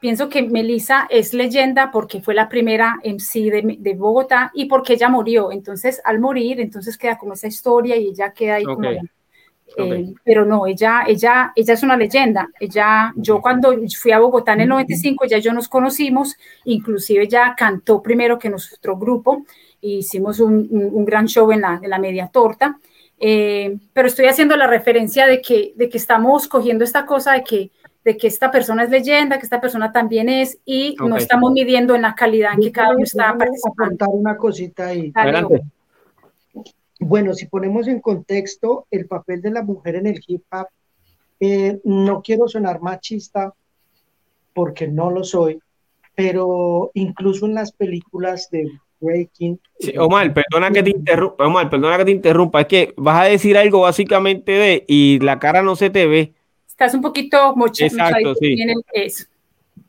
pienso 0.00 0.28
que 0.28 0.42
Melissa 0.42 1.06
es 1.10 1.34
leyenda 1.34 1.90
porque 1.90 2.20
fue 2.20 2.34
la 2.34 2.48
primera 2.48 2.96
MC 3.04 3.50
de, 3.50 3.76
de, 3.78 3.94
Bogotá 3.94 4.50
y 4.54 4.66
porque 4.66 4.94
ella 4.94 5.08
murió. 5.08 5.52
Entonces, 5.52 6.00
al 6.04 6.20
morir, 6.20 6.60
entonces 6.60 6.96
queda 6.96 7.18
como 7.18 7.34
esa 7.34 7.48
historia 7.48 7.96
y 7.96 8.08
ella 8.08 8.32
queda 8.32 8.56
ahí. 8.56 8.64
Eh, 9.76 10.14
pero 10.24 10.44
no, 10.44 10.66
ella, 10.66 11.04
ella, 11.06 11.52
ella 11.54 11.74
es 11.74 11.82
una 11.82 11.96
leyenda. 11.96 12.48
Ella, 12.58 13.12
yo 13.16 13.40
cuando 13.40 13.74
fui 14.00 14.12
a 14.12 14.18
Bogotá 14.18 14.54
en 14.54 14.62
el 14.62 14.68
95, 14.68 15.26
ya 15.26 15.38
yo 15.38 15.52
nos 15.52 15.68
conocimos, 15.68 16.36
inclusive 16.64 17.24
ella 17.24 17.54
cantó 17.56 18.02
primero 18.02 18.38
que 18.38 18.50
nuestro 18.50 18.96
grupo 18.96 19.44
hicimos 19.80 20.40
un, 20.40 21.04
gran 21.04 21.26
show 21.26 21.52
en 21.52 21.60
la, 21.60 21.80
la 21.82 21.98
media 21.98 22.28
torta. 22.28 22.78
Eh, 23.20 23.76
pero 23.92 24.08
estoy 24.08 24.26
haciendo 24.26 24.56
la 24.56 24.66
referencia 24.66 25.26
de 25.26 25.40
que, 25.42 25.72
de 25.76 25.88
que 25.88 25.98
estamos 25.98 26.46
cogiendo 26.46 26.84
esta 26.84 27.04
cosa 27.04 27.32
de 27.32 27.42
que 27.42 27.70
de 28.04 28.16
que 28.16 28.28
esta 28.28 28.50
persona 28.50 28.84
es 28.84 28.90
leyenda, 28.90 29.38
que 29.38 29.44
esta 29.44 29.60
persona 29.60 29.92
también 29.92 30.30
es, 30.30 30.58
y 30.64 30.96
no 30.98 31.16
estamos 31.16 31.52
midiendo 31.52 31.94
en 31.94 32.02
la 32.02 32.14
calidad 32.14 32.54
en 32.54 32.60
que 32.60 32.72
cada 32.72 32.94
uno 32.94 33.04
está 33.04 33.36
participando. 33.36 34.08
una 34.08 34.34
cosita 34.34 34.86
ahí. 34.86 35.12
Bueno, 36.98 37.34
si 37.34 37.46
ponemos 37.46 37.86
en 37.86 38.00
contexto 38.00 38.86
el 38.90 39.06
papel 39.06 39.40
de 39.40 39.50
la 39.50 39.62
mujer 39.62 39.96
en 39.96 40.06
el 40.06 40.20
hip 40.26 40.42
hop, 40.50 40.66
eh, 41.40 41.80
no 41.84 42.22
quiero 42.22 42.48
sonar 42.48 42.80
machista 42.80 43.54
porque 44.52 44.88
no 44.88 45.10
lo 45.10 45.22
soy, 45.22 45.60
pero 46.16 46.90
incluso 46.94 47.46
en 47.46 47.54
las 47.54 47.70
películas 47.70 48.50
de 48.50 48.68
Breaking. 49.00 49.60
Sí, 49.78 49.96
Omar, 49.96 50.34
perdona 50.34 50.72
que 50.72 50.82
te 50.82 50.90
interrumpa, 50.90 51.46
Omar, 51.46 51.70
perdona 51.70 51.98
que 51.98 52.06
te 52.06 52.10
interrumpa, 52.10 52.62
es 52.62 52.66
que 52.66 52.94
vas 52.96 53.22
a 53.22 53.26
decir 53.26 53.56
algo 53.56 53.82
básicamente 53.82 54.52
de 54.52 54.84
y 54.88 55.20
la 55.20 55.38
cara 55.38 55.62
no 55.62 55.76
se 55.76 55.90
te 55.90 56.06
ve. 56.06 56.34
Estás 56.66 56.94
un 56.94 57.02
poquito 57.02 57.54
mochado. 57.54 57.86
Exacto, 57.86 58.34
sí. 58.34 58.56
eso. 58.92 59.26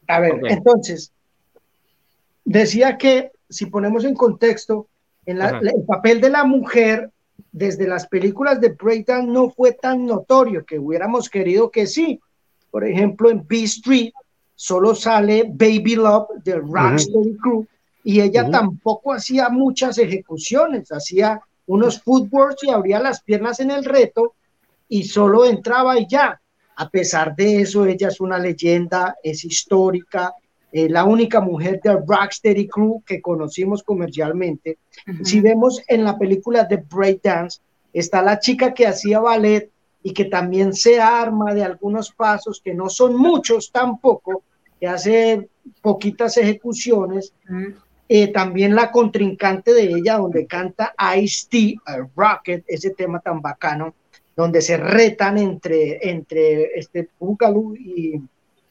A 0.08 0.20
ver, 0.20 0.40
entonces, 0.46 1.12
decía 2.46 2.98
que 2.98 3.32
si 3.50 3.66
ponemos 3.66 4.06
en 4.06 4.14
contexto, 4.14 4.88
en 5.30 5.42
el 5.42 5.84
papel 5.86 6.22
de 6.22 6.30
la 6.30 6.44
mujer 6.44 7.12
desde 7.52 7.88
las 7.88 8.08
películas 8.08 8.60
de 8.60 8.70
Breakdown 8.70 9.32
no 9.32 9.50
fue 9.50 9.74
tan 9.74 10.06
notorio 10.06 10.66
que 10.66 10.80
hubiéramos 10.80 11.30
querido 11.30 11.70
que 11.70 11.88
sí. 11.88 12.20
Por 12.72 12.86
ejemplo, 12.86 13.30
en 13.30 13.46
B 13.48 13.64
Street 13.64 14.12
solo 14.56 14.94
sale 14.94 15.46
Baby 15.48 15.96
Love 15.96 16.44
de 16.44 16.56
Rocksteady 16.56 17.38
Crew 17.38 17.66
y 18.04 18.22
ella 18.22 18.50
tampoco 18.50 19.14
hacía 19.14 19.50
muchas 19.50 19.98
ejecuciones, 19.98 20.92
hacía 20.92 21.42
unos 21.68 22.02
footworks 22.02 22.64
y 22.64 22.70
abría 22.70 23.00
las 23.00 23.22
piernas 23.22 23.60
en 23.60 23.72
el 23.72 23.86
reto 23.86 24.34
y 24.88 25.04
solo 25.04 25.46
entraba 25.46 26.00
y 26.00 26.08
ya. 26.08 26.42
A 26.76 26.90
pesar 26.90 27.36
de 27.36 27.62
eso, 27.62 27.86
ella 27.86 28.08
es 28.08 28.20
una 28.20 28.40
leyenda, 28.40 29.16
es 29.22 29.44
histórica, 29.44 30.34
eh, 30.72 30.88
la 30.88 31.04
única 31.04 31.42
mujer 31.42 31.82
del 31.82 32.00
Rocksteady 32.06 32.68
Crew 32.68 33.02
que 33.06 33.22
conocimos 33.22 33.82
comercialmente. 33.82 34.78
Si 35.24 35.42
vemos 35.42 35.82
en 35.88 36.04
la 36.04 36.18
película 36.18 36.64
de 36.64 36.78
Breakdance, 36.78 37.60
está 37.92 38.22
la 38.22 38.40
chica 38.40 38.74
que 38.74 38.86
hacía 38.86 39.20
ballet 39.20 39.72
y 40.04 40.14
que 40.14 40.26
también 40.26 40.74
se 40.74 41.02
arma 41.02 41.54
de 41.54 41.64
algunos 41.64 42.12
pasos, 42.12 42.62
que 42.64 42.74
no 42.74 42.90
son 42.90 43.16
muchos 43.16 43.72
tampoco, 43.72 44.44
que 44.80 44.88
hace 44.88 45.50
poquitas 45.82 46.38
ejecuciones. 46.38 47.34
Eh, 48.08 48.30
también 48.30 48.76
la 48.76 48.92
contrincante 48.92 49.74
de 49.74 49.84
ella, 49.84 50.18
donde 50.18 50.48
canta 50.48 50.96
Ice-T, 51.18 51.76
Rocket, 52.16 52.64
ese 52.68 52.92
tema 52.92 53.20
tan 53.20 53.42
bacano, 53.42 53.94
donde 54.36 54.62
se 54.62 54.78
retan 54.78 55.38
entre, 55.38 56.10
entre 56.10 56.80
este 56.80 57.10
Boogaloo 57.20 57.76
y, 57.76 58.22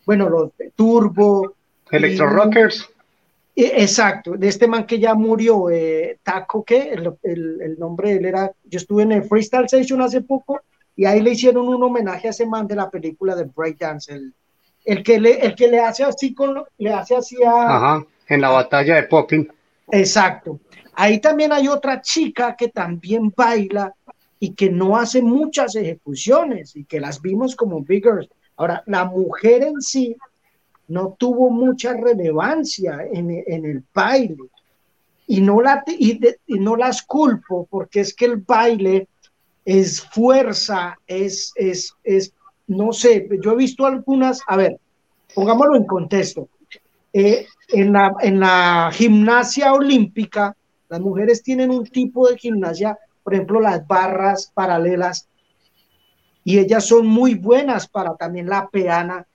bueno, 0.06 0.28
los 0.28 0.56
de 0.56 0.70
Turbo, 0.70 1.54
Electro 1.90 2.28
Rockers. 2.28 2.88
Exacto, 3.60 4.36
de 4.36 4.46
este 4.46 4.68
man 4.68 4.86
que 4.86 5.00
ya 5.00 5.14
murió, 5.14 5.68
eh, 5.68 6.18
Taco, 6.22 6.62
¿qué? 6.62 6.96
El, 7.22 7.76
nombre 7.76 8.10
de 8.10 8.16
él 8.18 8.24
era, 8.26 8.52
yo 8.64 8.76
estuve 8.76 9.02
en 9.02 9.10
el 9.10 9.24
Freestyle 9.24 9.64
Station 9.64 10.00
hace 10.00 10.20
poco 10.20 10.60
y 10.94 11.06
ahí 11.06 11.20
le 11.20 11.32
hicieron 11.32 11.66
un 11.66 11.82
homenaje 11.82 12.28
a 12.28 12.30
ese 12.30 12.46
man 12.46 12.68
de 12.68 12.76
la 12.76 12.88
película 12.88 13.34
de 13.34 13.44
Breakdance, 13.44 14.12
el, 14.12 14.32
el, 14.84 15.02
que, 15.02 15.18
le, 15.18 15.40
el 15.44 15.56
que 15.56 15.66
le 15.66 15.80
hace 15.80 16.04
así 16.04 16.34
con, 16.34 16.62
le 16.78 16.92
hace 16.92 17.16
así 17.16 17.42
a... 17.42 17.76
Ajá, 17.76 18.06
en 18.28 18.40
la 18.40 18.50
batalla 18.50 18.94
de 18.94 19.02
Popping. 19.04 19.48
Exacto. 19.90 20.60
Ahí 20.94 21.20
también 21.20 21.52
hay 21.52 21.66
otra 21.66 22.00
chica 22.00 22.54
que 22.56 22.68
también 22.68 23.32
baila 23.36 23.92
y 24.38 24.54
que 24.54 24.70
no 24.70 24.96
hace 24.96 25.20
muchas 25.20 25.74
ejecuciones 25.74 26.76
y 26.76 26.84
que 26.84 27.00
las 27.00 27.20
vimos 27.20 27.56
como 27.56 27.82
biggers. 27.82 28.28
Ahora, 28.56 28.82
la 28.86 29.04
mujer 29.04 29.64
en 29.64 29.80
sí 29.80 30.16
no 30.88 31.14
tuvo 31.18 31.50
mucha 31.50 31.92
relevancia 31.92 33.06
en, 33.12 33.30
el 33.30 33.84
baile. 33.94 34.44
Y 35.26 35.40
no, 35.40 35.60
la, 35.60 35.84
y, 35.86 36.18
no 36.48 36.76
las 36.76 37.02
culpo 37.02 37.66
porque 37.70 38.00
es 38.00 38.14
que 38.14 38.24
el 38.24 38.38
baile 38.38 39.06
es 39.64 40.00
fuerza, 40.00 40.98
es, 41.06 41.52
es, 41.54 41.94
es, 42.02 42.32
no 42.66 42.92
sé, 42.92 43.28
yo 43.42 43.52
he 43.52 43.56
visto 43.56 43.84
algunas, 43.84 44.40
a 44.46 44.56
ver, 44.56 44.78
pongámoslo 45.34 45.76
en 45.76 45.84
contexto. 45.84 46.48
Eh, 47.12 47.46
en, 47.68 47.92
la, 47.92 48.14
en 48.20 48.40
la 48.40 48.90
gimnasia 48.92 49.74
olímpica, 49.74 50.56
las 50.88 51.00
mujeres 51.00 51.42
tienen 51.42 51.70
un 51.70 51.84
tipo 51.84 52.28
de 52.28 52.38
gimnasia, 52.38 52.98
por 53.22 53.34
ejemplo, 53.34 53.60
las 53.60 53.86
barras 53.86 54.50
paralelas, 54.54 55.28
y 56.44 56.58
ellas 56.58 56.86
son 56.86 57.06
muy 57.06 57.34
buenas 57.34 57.86
para 57.88 58.16
también 58.16 58.48
la 58.48 58.68
peana, 58.68 59.26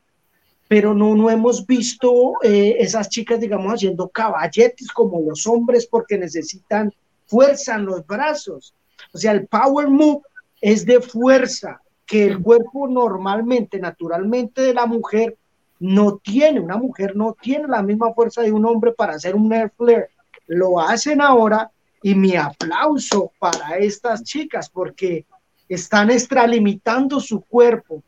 pero 0.67 0.93
no, 0.93 1.15
no 1.15 1.29
hemos 1.29 1.65
visto 1.65 2.33
eh, 2.41 2.77
esas 2.79 3.09
chicas, 3.09 3.39
digamos, 3.39 3.73
haciendo 3.73 4.07
caballetes 4.09 4.89
como 4.91 5.21
los 5.21 5.45
hombres 5.45 5.85
porque 5.85 6.17
necesitan 6.17 6.91
fuerza 7.25 7.75
en 7.75 7.85
los 7.85 8.05
brazos. 8.05 8.73
O 9.13 9.17
sea, 9.17 9.33
el 9.33 9.47
power 9.47 9.89
move 9.89 10.21
es 10.61 10.85
de 10.85 11.01
fuerza 11.01 11.81
que 12.05 12.25
el 12.25 12.41
cuerpo 12.41 12.87
normalmente, 12.87 13.79
naturalmente 13.79 14.61
de 14.61 14.73
la 14.73 14.85
mujer 14.85 15.37
no 15.79 16.17
tiene. 16.17 16.59
Una 16.59 16.77
mujer 16.77 17.15
no 17.15 17.35
tiene 17.39 17.67
la 17.67 17.81
misma 17.81 18.13
fuerza 18.13 18.41
de 18.41 18.51
un 18.51 18.65
hombre 18.65 18.91
para 18.91 19.13
hacer 19.13 19.35
un 19.35 19.51
air 19.51 19.71
flare. 19.75 20.09
Lo 20.47 20.79
hacen 20.79 21.21
ahora 21.21 21.69
y 22.01 22.15
mi 22.15 22.35
aplauso 22.35 23.31
para 23.39 23.77
estas 23.77 24.23
chicas 24.23 24.69
porque 24.69 25.25
están 25.67 26.11
extralimitando 26.11 27.19
su 27.19 27.41
cuerpo. 27.41 28.03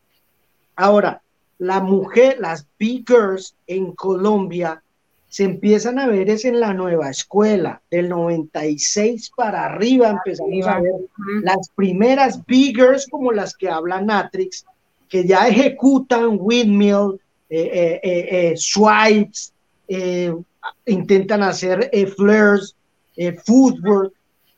Ahora, 0.76 1.22
la 1.58 1.80
mujer, 1.80 2.38
las 2.40 2.68
big 2.78 3.06
girls 3.08 3.56
en 3.68 3.94
Colombia 3.94 4.82
se 5.36 5.44
empiezan 5.44 6.00
a 6.00 6.08
ver 6.08 6.30
es 6.30 6.46
en 6.46 6.62
la 6.62 6.74
nueva 6.74 7.10
escuela, 7.10 7.82
del 7.92 8.08
96 8.08 9.32
para 9.36 9.66
arriba 9.66 10.10
empezamos 10.10 10.66
a 10.66 10.80
ver 10.80 10.94
las 11.42 11.70
primeras 11.76 12.46
big 12.46 12.76
girls 12.76 13.06
como 13.10 13.34
las 13.34 13.54
que 13.54 13.70
habla 13.70 14.02
Natrix, 14.02 14.66
que 15.10 15.26
ya 15.26 15.48
ejecutan 15.48 16.38
windmill, 16.40 17.20
eh, 17.50 18.00
eh, 18.02 18.28
eh, 18.32 18.54
swipes, 18.56 19.52
intentan 20.86 21.44
hacer 21.44 21.92
flares, 22.16 22.76
footwork, 23.46 24.14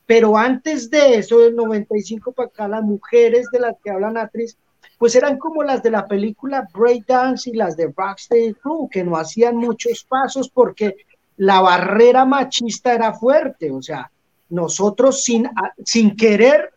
pero 0.05 0.37
antes 0.37 0.89
de 0.89 1.15
eso, 1.15 1.39
del 1.39 1.55
95 1.55 2.31
para 2.31 2.49
acá, 2.49 2.67
las 2.67 2.83
mujeres 2.83 3.47
de 3.51 3.59
las 3.59 3.75
que 3.83 3.89
habla 3.89 4.11
Natrix 4.11 4.55
pues 4.97 5.15
eran 5.15 5.37
como 5.37 5.63
las 5.63 5.83
de 5.83 5.91
la 5.91 6.07
película 6.07 6.67
Breakdance 6.73 7.49
y 7.49 7.53
las 7.53 7.77
de 7.77 7.93
Rocksteady 7.95 8.53
Crew, 8.55 8.89
que 8.89 9.03
no 9.03 9.15
hacían 9.15 9.57
muchos 9.57 10.03
pasos 10.03 10.49
porque 10.49 10.95
la 11.37 11.61
barrera 11.61 12.25
machista 12.25 12.93
era 12.93 13.13
fuerte, 13.13 13.71
o 13.71 13.81
sea, 13.81 14.11
nosotros 14.49 15.23
sin, 15.23 15.49
sin 15.83 16.15
querer 16.15 16.71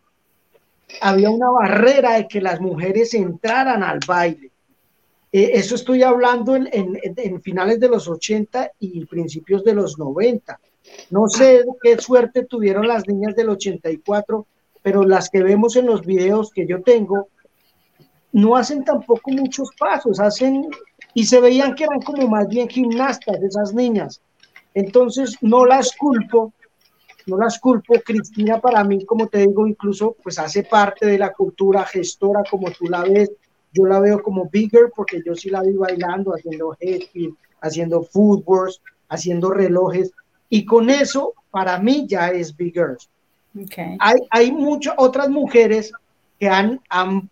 había 0.99 1.29
una 1.29 1.49
barrera 1.49 2.15
de 2.15 2.27
que 2.27 2.41
las 2.41 2.59
mujeres 2.59 3.13
entraran 3.13 3.81
al 3.81 3.99
baile. 4.05 4.51
Eh, 5.31 5.51
eso 5.53 5.75
estoy 5.75 6.03
hablando 6.03 6.55
en, 6.55 6.67
en, 6.71 7.41
finales 7.41 7.79
de 7.79 7.87
los 7.87 8.09
80 8.09 8.71
y 8.79 9.05
principios 9.05 9.63
de 9.63 9.73
los 9.73 9.97
90. 9.97 10.59
No 11.09 11.29
sé 11.29 11.63
qué 11.81 11.97
suerte 11.99 12.43
tuvieron 12.43 12.87
las 12.87 13.07
niñas 13.07 13.35
del 13.35 13.49
84, 13.49 14.45
pero 14.81 15.03
las 15.03 15.29
que 15.29 15.43
vemos 15.43 15.77
en 15.77 15.85
los 15.85 16.05
videos 16.05 16.51
que 16.51 16.67
yo 16.67 16.81
tengo, 16.81 17.29
no 18.31 18.55
hacen 18.55 18.83
tampoco 18.83 19.31
muchos 19.31 19.69
pasos, 19.77 20.19
hacen 20.19 20.67
y 21.13 21.25
se 21.25 21.39
veían 21.39 21.75
que 21.75 21.83
eran 21.83 22.01
como 22.01 22.27
más 22.27 22.47
bien 22.47 22.69
gimnastas 22.69 23.41
esas 23.41 23.73
niñas. 23.73 24.21
Entonces 24.73 25.37
no 25.41 25.65
las 25.65 25.91
culpo, 25.95 26.53
no 27.25 27.37
las 27.37 27.59
culpo. 27.59 27.95
Cristina 28.05 28.59
para 28.59 28.83
mí, 28.83 29.05
como 29.05 29.27
te 29.27 29.39
digo, 29.39 29.67
incluso 29.67 30.15
pues 30.23 30.39
hace 30.39 30.63
parte 30.63 31.05
de 31.05 31.17
la 31.17 31.33
cultura 31.33 31.83
gestora 31.85 32.43
como 32.49 32.71
tú 32.71 32.85
la 32.85 33.03
ves. 33.03 33.31
Yo 33.73 33.85
la 33.85 33.99
veo 33.99 34.21
como 34.21 34.49
bigger 34.49 34.91
porque 34.95 35.21
yo 35.25 35.35
sí 35.35 35.49
la 35.49 35.61
vi 35.61 35.73
bailando, 35.73 36.31
haciendo 36.31 36.75
headspin, 36.79 37.37
haciendo 37.61 38.03
footworks, 38.03 38.81
haciendo 39.09 39.49
relojes. 39.49 40.11
Y 40.49 40.65
con 40.65 40.89
eso, 40.89 41.33
para 41.49 41.79
mí 41.79 42.05
ya 42.07 42.29
es 42.29 42.55
bigger. 42.55 42.97
Okay. 43.65 43.97
Hay, 43.99 44.19
hay 44.29 44.51
muchas 44.51 44.93
otras 44.97 45.29
mujeres 45.29 45.91
que 46.41 46.49
han, 46.49 46.81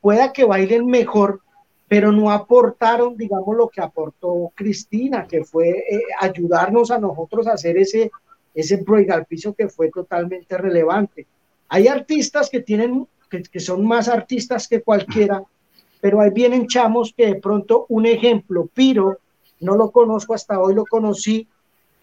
pueda 0.02 0.32
que 0.32 0.46
bailen 0.46 0.86
mejor, 0.86 1.42
pero 1.88 2.12
no 2.12 2.30
aportaron, 2.30 3.18
digamos, 3.18 3.58
lo 3.58 3.68
que 3.68 3.82
aportó 3.82 4.52
Cristina, 4.54 5.26
que 5.28 5.44
fue 5.44 5.70
eh, 5.70 6.04
ayudarnos 6.20 6.92
a 6.92 7.00
nosotros 7.00 7.48
a 7.48 7.54
hacer 7.54 7.76
ese, 7.80 8.12
ese 8.54 8.78
break 8.78 9.10
al 9.10 9.26
piso 9.26 9.56
que 9.56 9.68
fue 9.68 9.90
totalmente 9.90 10.56
relevante. 10.60 11.26
Hay 11.70 11.88
artistas 11.88 12.52
que 12.52 12.60
tienen, 12.60 13.08
que, 13.32 13.42
que 13.42 13.60
son 13.60 13.84
más 13.84 14.08
artistas 14.08 14.68
que 14.68 14.84
cualquiera, 14.84 15.42
pero 16.00 16.22
ahí 16.22 16.30
vienen 16.30 16.68
chamos 16.68 17.12
que 17.18 17.26
de 17.26 17.42
pronto, 17.42 17.88
un 17.90 18.06
ejemplo, 18.06 18.70
Piro, 18.72 19.18
no 19.60 19.76
lo 19.76 19.90
conozco 19.90 20.36
hasta 20.36 20.60
hoy, 20.60 20.76
lo 20.76 20.86
conocí, 20.86 21.48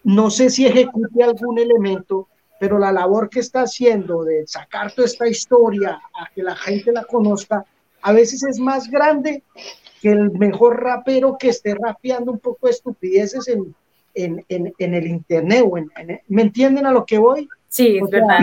no 0.03 0.29
sé 0.29 0.49
si 0.49 0.65
ejecute 0.65 1.23
algún 1.23 1.57
elemento, 1.57 2.27
pero 2.59 2.79
la 2.79 2.91
labor 2.91 3.29
que 3.29 3.39
está 3.39 3.61
haciendo 3.61 4.23
de 4.23 4.45
sacar 4.47 4.91
toda 4.91 5.07
esta 5.07 5.27
historia 5.27 5.99
a 6.19 6.29
que 6.33 6.43
la 6.43 6.55
gente 6.55 6.91
la 6.91 7.03
conozca, 7.03 7.65
a 8.01 8.11
veces 8.13 8.43
es 8.43 8.59
más 8.59 8.89
grande 8.89 9.43
que 10.01 10.09
el 10.09 10.31
mejor 10.31 10.81
rapero 10.81 11.37
que 11.39 11.49
esté 11.49 11.75
rapeando 11.75 12.31
un 12.31 12.39
poco 12.39 12.67
de 12.67 12.73
estupideces 12.73 13.47
en, 13.47 13.75
en, 14.13 14.73
en, 14.77 14.93
el 14.93 15.07
internet. 15.07 15.63
O 15.65 15.75
¿Me 16.27 16.41
entienden 16.41 16.85
a 16.85 16.91
lo 16.91 17.05
que 17.05 17.17
voy? 17.17 17.47
Sí, 17.69 17.97
es 17.97 18.09
verdad, 18.09 18.39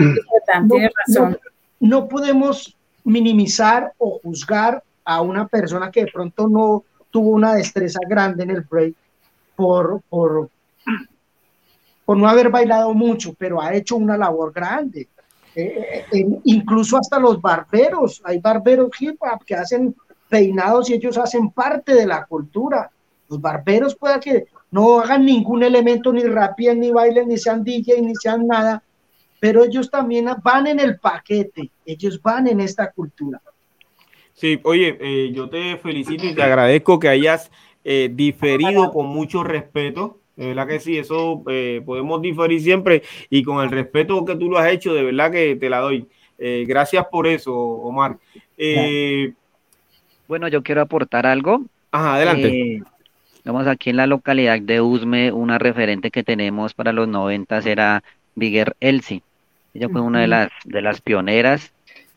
tienes 0.69 0.91
razón. 1.07 1.37
No, 1.79 2.07
podemos 2.07 2.75
minimizar 3.03 3.93
o 3.97 4.19
juzgar 4.19 4.83
a 5.03 5.21
una 5.21 5.47
persona 5.47 5.91
que 5.91 6.05
de 6.05 6.11
pronto 6.11 6.47
no 6.47 6.83
tuvo 7.11 7.29
una 7.29 7.53
destreza 7.55 7.99
grande 8.07 8.43
en 8.43 8.51
el 8.51 8.61
break 8.61 8.95
por, 9.55 10.01
por, 10.09 10.49
por 12.05 12.17
no 12.17 12.29
haber 12.29 12.49
bailado 12.49 12.93
mucho, 12.93 13.33
pero 13.37 13.61
ha 13.61 13.73
hecho 13.73 13.95
una 13.95 14.17
labor 14.17 14.53
grande. 14.53 15.09
Eh, 15.55 16.05
eh, 16.11 16.25
incluso 16.43 16.97
hasta 16.97 17.19
los 17.19 17.41
barberos, 17.41 18.21
hay 18.23 18.39
barberos 18.39 18.89
hip 18.99 19.17
hop 19.19 19.43
que 19.45 19.55
hacen 19.55 19.95
peinados 20.29 20.89
y 20.89 20.93
ellos 20.93 21.17
hacen 21.17 21.49
parte 21.49 21.95
de 21.95 22.05
la 22.05 22.25
cultura. 22.25 22.91
Los 23.29 23.41
barberos 23.41 23.95
pueda 23.95 24.19
que 24.19 24.47
no 24.71 24.99
hagan 24.99 25.25
ningún 25.25 25.63
elemento, 25.63 26.11
ni 26.11 26.23
rapien, 26.23 26.79
ni 26.79 26.91
bailen, 26.91 27.27
ni 27.27 27.37
sean 27.37 27.63
DJ, 27.63 28.01
ni 28.01 28.13
sean 28.15 28.45
nada, 28.45 28.83
pero 29.39 29.63
ellos 29.63 29.89
también 29.89 30.27
van 30.43 30.67
en 30.67 30.79
el 30.79 30.99
paquete, 30.99 31.71
ellos 31.85 32.21
van 32.21 32.47
en 32.47 32.59
esta 32.59 32.91
cultura. 32.91 33.41
Sí, 34.33 34.59
oye, 34.63 34.97
eh, 34.99 35.31
yo 35.33 35.49
te 35.49 35.77
felicito 35.77 36.25
y 36.25 36.35
te 36.35 36.43
agradezco 36.43 36.99
que 36.99 37.07
hayas 37.07 37.49
eh, 37.85 38.09
diferido 38.11 38.91
con 38.91 39.07
mucho 39.07 39.43
respeto. 39.43 40.19
De 40.35 40.47
verdad 40.47 40.67
que 40.67 40.79
sí, 40.79 40.97
eso 40.97 41.43
eh, 41.49 41.81
podemos 41.85 42.21
diferir 42.21 42.61
siempre 42.61 43.03
y 43.29 43.43
con 43.43 43.63
el 43.63 43.71
respeto 43.71 44.25
que 44.25 44.35
tú 44.35 44.49
lo 44.49 44.57
has 44.57 44.71
hecho, 44.71 44.93
de 44.93 45.03
verdad 45.03 45.31
que 45.31 45.55
te 45.55 45.69
la 45.69 45.79
doy. 45.79 46.07
gracias 46.37 47.05
por 47.09 47.27
eso, 47.27 47.53
Omar. 47.55 48.17
bueno, 50.27 50.47
yo 50.47 50.61
quiero 50.61 50.81
aportar 50.81 51.25
algo. 51.25 51.63
Ajá, 51.91 52.15
adelante. 52.15 52.83
Vamos 53.45 53.67
aquí 53.67 53.91
en 53.91 53.97
la 53.97 54.07
localidad 54.07 54.59
de 54.59 54.81
Usme, 54.81 55.31
una 55.31 55.59
referente 55.59 56.09
que 56.09 56.23
tenemos 56.23 56.73
para 56.73 56.91
los 56.91 57.07
noventas 57.07 57.65
era 57.65 58.03
Bigger 58.33 58.75
Elsie. 58.79 59.21
Ella 59.73 59.87
fue 59.89 60.01
una 60.01 60.21
de 60.21 60.27
las, 60.27 60.49
de 60.63 60.81
las 60.81 60.99
pioneras, 60.99 61.71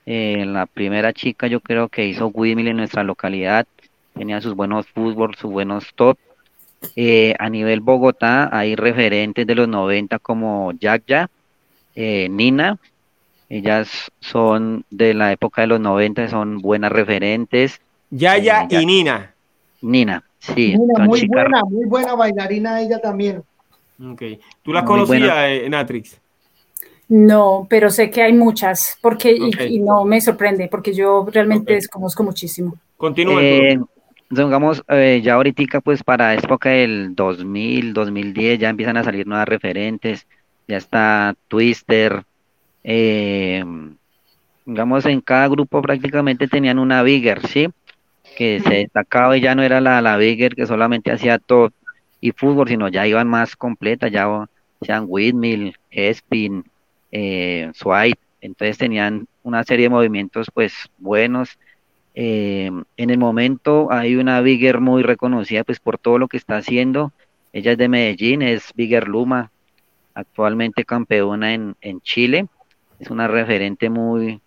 eh, 0.07 0.47
la 0.47 0.65
primera 0.65 1.13
chica 1.13 1.49
yo 1.49 1.61
creo 1.61 1.91
que 1.91 2.07
hizo 2.07 2.29
Windmill 2.29 2.69
en 2.69 2.79
nuestra 2.79 3.05
localidad, 3.05 3.67
tenía 4.15 4.41
sus 4.41 4.55
buenos 4.55 4.87
fútbol, 4.87 5.35
sus 5.35 5.51
buenos 5.51 5.93
top. 5.95 6.17
Eh, 6.97 7.35
a 7.39 7.49
nivel 7.49 7.81
Bogotá 7.81 8.57
hay 8.57 8.77
referentes 8.77 9.47
de 9.47 9.55
los 9.55 9.69
90 9.69 10.19
como 10.19 10.73
Jack 10.73 11.29
eh, 11.95 12.29
Nina, 12.31 12.79
ellas 13.49 14.11
son 14.21 14.85
de 14.91 15.15
la 15.15 15.33
época 15.33 15.63
de 15.63 15.69
los 15.69 15.81
90, 15.81 16.29
son 16.29 16.59
buenas 16.59 16.93
referentes. 16.93 17.81
Yaya 18.11 18.69
y 18.71 18.87
Nina. 18.87 19.35
Nina, 19.81 20.23
Sí, 20.39 20.77
muy 20.77 21.27
buena, 21.27 21.65
muy 21.65 21.85
buena 21.87 22.15
bailarina 22.15 22.81
ella 22.81 23.01
también. 23.01 23.43
Okay. 24.13 24.39
¿Tú 24.63 24.73
la 24.73 24.85
conocías, 24.85 25.35
eh, 25.49 25.69
Natrix? 25.69 26.19
No, 27.09 27.67
pero 27.69 27.91
sé 27.91 28.11
que 28.11 28.23
hay 28.23 28.33
muchas, 28.33 28.99
porque 29.01 29.35
y, 29.35 29.79
no 29.81 30.05
me 30.05 30.21
sorprende, 30.21 30.69
porque 30.69 30.93
yo 30.93 31.27
realmente 31.33 31.73
desconozco 31.73 32.23
muchísimo. 32.23 32.75
Continúa. 32.97 33.43
Eh, 33.43 33.81
digamos, 34.31 34.85
eh, 34.89 35.21
ya 35.23 35.35
ahorita, 35.35 35.81
pues 35.81 36.03
para 36.03 36.35
época 36.35 36.71
del 36.71 37.15
2000, 37.15 37.93
2010, 37.95 38.59
ya 38.59 38.69
empiezan 38.71 38.97
a 38.97 39.05
salir 39.05 39.27
nuevas 39.27 39.49
referentes, 39.49 40.27
ya 40.67 40.77
está 40.77 41.35
Twister, 41.49 42.25
eh, 42.85 43.65
digamos, 44.65 45.07
en 45.07 45.21
cada 45.21 45.49
grupo 45.49 45.83
prácticamente 45.83 46.49
tenían 46.49 46.79
una 46.79 47.03
bigger, 47.03 47.47
¿sí? 47.47 47.69
que 48.37 48.61
se 48.61 48.75
destacaba 48.75 49.37
y 49.37 49.41
ya 49.41 49.55
no 49.57 49.63
era 49.63 49.81
la, 49.81 50.01
la 50.01 50.17
Bigger 50.17 50.55
que 50.55 50.67
solamente 50.67 51.11
hacía 51.11 51.39
todo 51.39 51.73
y 52.21 52.33
fútbol, 52.33 52.69
sino 52.69 52.89
ya 52.89 53.07
iban 53.07 53.29
más 53.29 53.57
completas, 53.57 54.13
ya 54.13 54.29
sean 54.81 55.07
Whitmill, 55.09 55.77
Espin, 55.91 56.65
eh, 57.11 57.71
Swipe, 57.75 58.21
entonces 58.41 58.79
tenían 58.79 59.27
una 59.43 59.65
serie 59.65 59.87
de 59.87 59.91
movimientos 59.91 60.49
pues 60.55 60.75
buenos. 60.99 61.59
Eh, 62.21 62.71
en 62.97 63.11
el 63.11 63.19
momento 63.19 63.93
hay 63.93 64.17
una 64.17 64.41
Bigger 64.41 64.81
muy 64.81 65.03
reconocida 65.03 65.63
pues 65.63 65.79
por 65.79 65.99
todo 65.99 66.19
lo 66.19 66.27
que 66.27 66.37
está 66.37 66.57
haciendo. 66.57 67.13
Ella 67.53 67.73
es 67.73 67.79
de 67.79 67.89
Medellín, 67.89 68.43
es 68.43 68.73
Bigger 68.75 69.07
Luma, 69.07 69.53
actualmente 70.15 70.85
campeona 70.85 71.55
en, 71.55 71.77
en 71.81 72.01
Chile. 72.01 72.47
Es 72.99 73.11
una 73.11 73.29
referente 73.29 73.89
muy, 73.89 74.41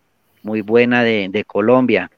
muy 0.43 0.61
buena 0.61 1.03
de, 1.03 1.29
de 1.29 1.45
Colombia 1.45 2.11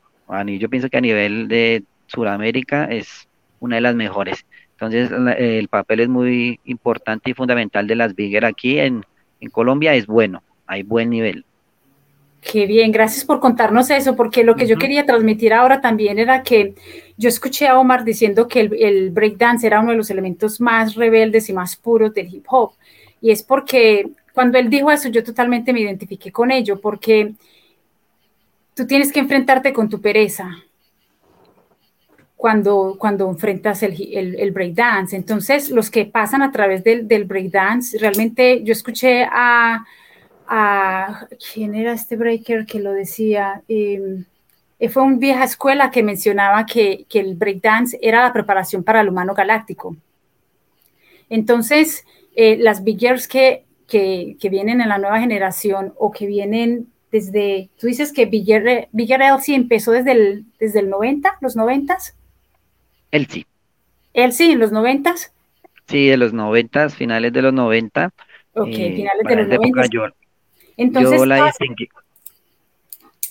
yo 0.59 0.69
pienso 0.69 0.89
que 0.89 0.97
a 0.97 1.01
nivel 1.01 1.47
de 1.47 1.83
Sudamérica 2.07 2.85
es 2.85 3.27
una 3.59 3.75
de 3.75 3.81
las 3.81 3.95
mejores. 3.95 4.45
Entonces, 4.71 5.11
el 5.37 5.67
papel 5.67 6.01
es 6.01 6.09
muy 6.09 6.59
importante 6.65 7.29
y 7.29 7.33
fundamental 7.33 7.87
de 7.87 7.95
las 7.95 8.15
Bigger 8.15 8.45
aquí 8.45 8.79
en, 8.79 9.05
Colombia 9.51 9.93
es 9.93 10.07
bueno, 10.07 10.41
hay 10.67 10.83
buen 10.83 11.09
nivel. 11.09 11.45
Qué 12.43 12.65
bien, 12.65 12.91
gracias 12.91 13.23
por 13.23 13.39
contarnos 13.39 13.89
eso, 13.89 14.15
porque 14.15 14.43
lo 14.43 14.55
que 14.55 14.67
yo 14.67 14.77
quería 14.77 15.05
transmitir 15.05 15.53
ahora 15.53 15.79
también 15.79 16.19
era 16.19 16.43
que 16.43 16.75
yo 17.15 17.29
escuché 17.29 17.67
a 17.67 17.79
Omar 17.79 18.03
diciendo 18.03 18.47
que 18.47 18.59
el, 18.59 18.73
el 18.73 19.09
breakdance 19.11 19.65
era 19.65 19.79
uno 19.79 19.91
de 19.91 19.97
los 19.97 20.09
elementos 20.09 20.59
más 20.59 20.95
rebeldes 20.95 21.49
y 21.49 21.53
más 21.53 21.75
puros 21.77 22.13
del 22.13 22.33
hip 22.33 22.45
hop. 22.49 22.73
Y 23.21 23.31
es 23.31 23.43
porque 23.43 24.09
cuando 24.33 24.57
él 24.57 24.69
dijo 24.69 24.91
eso, 24.91 25.07
yo 25.07 25.23
totalmente 25.23 25.71
me 25.71 25.79
identifiqué 25.79 26.31
con 26.31 26.51
ello, 26.51 26.81
porque 26.81 27.33
tú 28.73 28.85
tienes 28.85 29.11
que 29.13 29.19
enfrentarte 29.19 29.71
con 29.71 29.87
tu 29.87 30.01
pereza 30.01 30.49
cuando, 32.35 32.97
cuando 32.99 33.29
enfrentas 33.29 33.83
el, 33.83 33.95
el, 34.13 34.35
el 34.35 34.51
breakdance. 34.51 35.15
Entonces, 35.15 35.69
los 35.69 35.89
que 35.89 36.05
pasan 36.05 36.41
a 36.41 36.51
través 36.51 36.83
del, 36.83 37.07
del 37.07 37.23
breakdance, 37.23 37.97
realmente 37.97 38.63
yo 38.63 38.73
escuché 38.73 39.23
a, 39.23 39.85
a, 40.55 41.27
¿quién 41.51 41.73
era 41.73 41.93
este 41.93 42.15
breaker 42.15 42.67
que 42.67 42.79
lo 42.79 42.93
decía? 42.93 43.63
Em, 43.67 44.25
eh, 44.77 44.89
fue 44.89 45.01
una 45.01 45.17
vieja 45.17 45.43
escuela 45.45 45.89
que 45.89 46.03
mencionaba 46.03 46.67
que, 46.67 47.05
que 47.09 47.19
el 47.19 47.33
breakdance 47.33 47.97
era 48.03 48.21
la 48.21 48.33
preparación 48.33 48.83
para 48.83 49.01
el 49.01 49.09
humano 49.09 49.33
galáctico. 49.33 49.95
Entonces, 51.27 52.05
eh, 52.35 52.57
las 52.57 52.83
biggers 52.83 53.27
que, 53.27 53.65
que, 53.87 54.37
que, 54.39 54.49
vienen 54.49 54.79
en 54.79 54.89
la 54.89 54.99
nueva 54.99 55.19
generación 55.19 55.93
o 55.97 56.11
que 56.11 56.27
vienen 56.27 56.87
desde, 57.11 57.69
tú 57.79 57.87
dices 57.87 58.13
que 58.13 58.27
Bigger, 58.27 58.89
Bigger 58.91 59.23
Elsie 59.23 59.55
empezó 59.55 59.91
desde 59.91 60.11
el, 60.11 60.45
desde 60.59 60.81
el 60.81 60.89
90, 60.91 61.37
los 61.41 61.55
90? 61.55 61.97
Elsie. 63.09 63.47
Elsie 64.13 64.51
en 64.51 64.59
los 64.59 64.71
90? 64.71 65.15
Sí, 65.87 66.07
de 66.09 66.17
los 66.17 66.31
90, 66.31 66.89
finales 66.89 67.33
de 67.33 67.41
los 67.41 67.53
90. 67.53 68.11
Ok, 68.53 68.67
eh, 68.67 68.93
finales 68.95 69.27
de 69.27 69.35
los 69.35 69.47
90. 69.47 70.13
Entonces, 70.77 71.21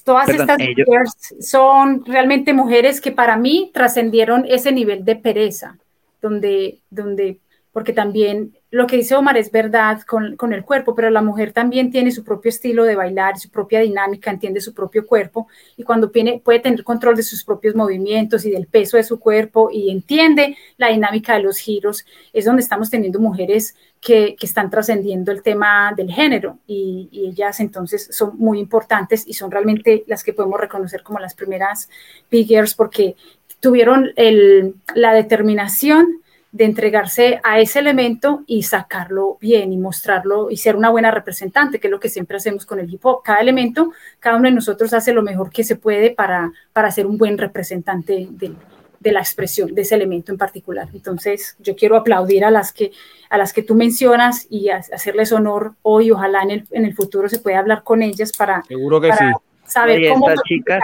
todas, 0.05 0.29
estas 0.29 0.59
mujeres 0.59 1.35
son 1.41 2.05
realmente 2.05 2.53
mujeres 2.53 3.01
que 3.01 3.13
para 3.13 3.37
mí 3.37 3.71
trascendieron 3.73 4.45
ese 4.49 4.73
nivel 4.73 5.05
de 5.05 5.17
pereza, 5.17 5.79
donde, 6.21 6.79
donde 6.91 7.39
porque 7.73 7.93
también 7.93 8.57
lo 8.73 8.87
que 8.87 8.97
dice 8.97 9.15
Omar 9.15 9.37
es 9.37 9.53
verdad 9.53 10.01
con, 10.07 10.35
con, 10.37 10.55
el 10.55 10.65
cuerpo, 10.65 10.95
pero 10.95 11.11
la 11.11 11.21
mujer 11.21 11.53
también 11.53 11.91
tiene 11.91 12.11
su 12.11 12.25
propio 12.25 12.49
estilo 12.49 12.85
de 12.85 12.97
bailar, 12.97 13.39
su 13.39 13.51
propia 13.51 13.81
dinámica, 13.81 14.31
entiende 14.31 14.63
su 14.63 14.73
propio 14.73 15.07
cuerpo 15.07 15.47
y 15.77 15.83
cuando 15.83 16.11
tiene, 16.11 16.41
puede 16.43 16.61
tener 16.61 16.83
control 16.83 17.15
de 17.15 17.23
sus 17.23 17.45
propios 17.45 17.75
movimientos 17.75 18.47
y 18.47 18.51
del 18.51 18.67
peso 18.67 18.97
de 18.97 19.05
su 19.05 19.21
cuerpo 19.21 19.69
y 19.71 19.91
entiende 19.91 20.57
la 20.79 20.89
dinámica 20.89 21.35
de 21.35 21.43
los 21.43 21.59
giros, 21.59 22.07
es 22.33 22.47
donde 22.47 22.63
estamos 22.63 22.89
teniendo 22.89 23.21
mujeres 23.21 23.77
que, 24.01 24.37
que 24.37 24.47
están 24.47 24.71
trascendiendo 24.71 25.33
el 25.33 25.43
tema 25.43 25.93
del 25.95 26.11
género 26.11 26.59
y, 26.67 27.11
y, 27.13 27.29
ellas 27.29 27.61
entonces 27.61 28.09
son 28.11 28.39
muy 28.39 28.59
importantes 28.59 29.25
y 29.27 29.35
son 29.35 29.51
realmente 29.51 30.03
las 30.07 30.25
que 30.25 30.33
podemos 30.33 30.59
reconocer 30.59 31.03
como 31.03 31.19
las 31.19 31.35
primeras 31.35 31.91
biggers 32.31 32.75
porque 32.75 33.17
tuvieron 33.61 34.13
el, 34.17 34.77
la 34.95 35.13
determinación 35.13 36.22
de 36.53 36.65
entregarse 36.65 37.41
a 37.43 37.61
ese 37.61 37.79
elemento 37.79 38.45
y 38.47 38.63
sacarlo 38.63 39.39
bien 39.41 39.73
y 39.73 39.79
mostrarlo 39.79 40.51
y 40.51 40.59
ser 40.59 40.77
una 40.77 40.91
buena 40.91 41.11
representante, 41.11 41.81
que 41.81 41.87
es 41.87 41.91
lo 41.91 41.99
que 41.99 42.11
siempre 42.11 42.37
hacemos 42.37 42.67
con 42.67 42.79
el 42.79 42.93
hip 42.93 43.05
hop. 43.05 43.23
Cada 43.25 43.41
elemento, 43.41 43.93
cada 44.21 44.37
uno 44.37 44.49
de 44.49 44.55
nosotros 44.55 44.93
hace 44.93 45.15
lo 45.15 45.23
mejor 45.23 45.51
que 45.51 45.65
se 45.65 45.77
puede 45.77 46.11
para, 46.11 46.53
para 46.75 46.91
ser 46.91 47.07
un 47.07 47.17
buen 47.17 47.39
representante 47.39 48.29
de, 48.31 48.53
de 49.01 49.13
la 49.13 49.21
expresión 49.21 49.75
de 49.75 49.83
ese 49.83 49.95
elemento 49.95 50.31
en 50.31 50.39
particular. 50.39 50.89
Entonces, 50.93 51.57
yo 51.59 51.75
quiero 51.75 51.97
aplaudir 51.97 52.45
a 52.45 52.51
las 52.51 52.73
que, 52.73 52.93
a 53.31 53.39
las 53.39 53.53
que 53.53 53.63
tú 53.63 53.75
mencionas 53.75 54.47
y 54.49 54.69
hacerles 54.69 55.33
honor 55.33 55.73
hoy. 55.83 56.11
Ojalá 56.11 56.43
en 56.43 56.51
el, 56.51 56.65
en 56.71 56.85
el 56.85 56.95
futuro 56.95 57.29
se 57.29 57.41
pueda 57.41 57.59
hablar 57.59 57.83
con 57.83 58.03
ellas 58.03 58.31
para, 58.37 58.63
Seguro 58.63 59.01
que 59.01 59.13
sí. 59.13 59.25
saber 59.65 60.09
cómo... 60.11 60.29
Estas 60.29 60.45
chicas, 60.45 60.83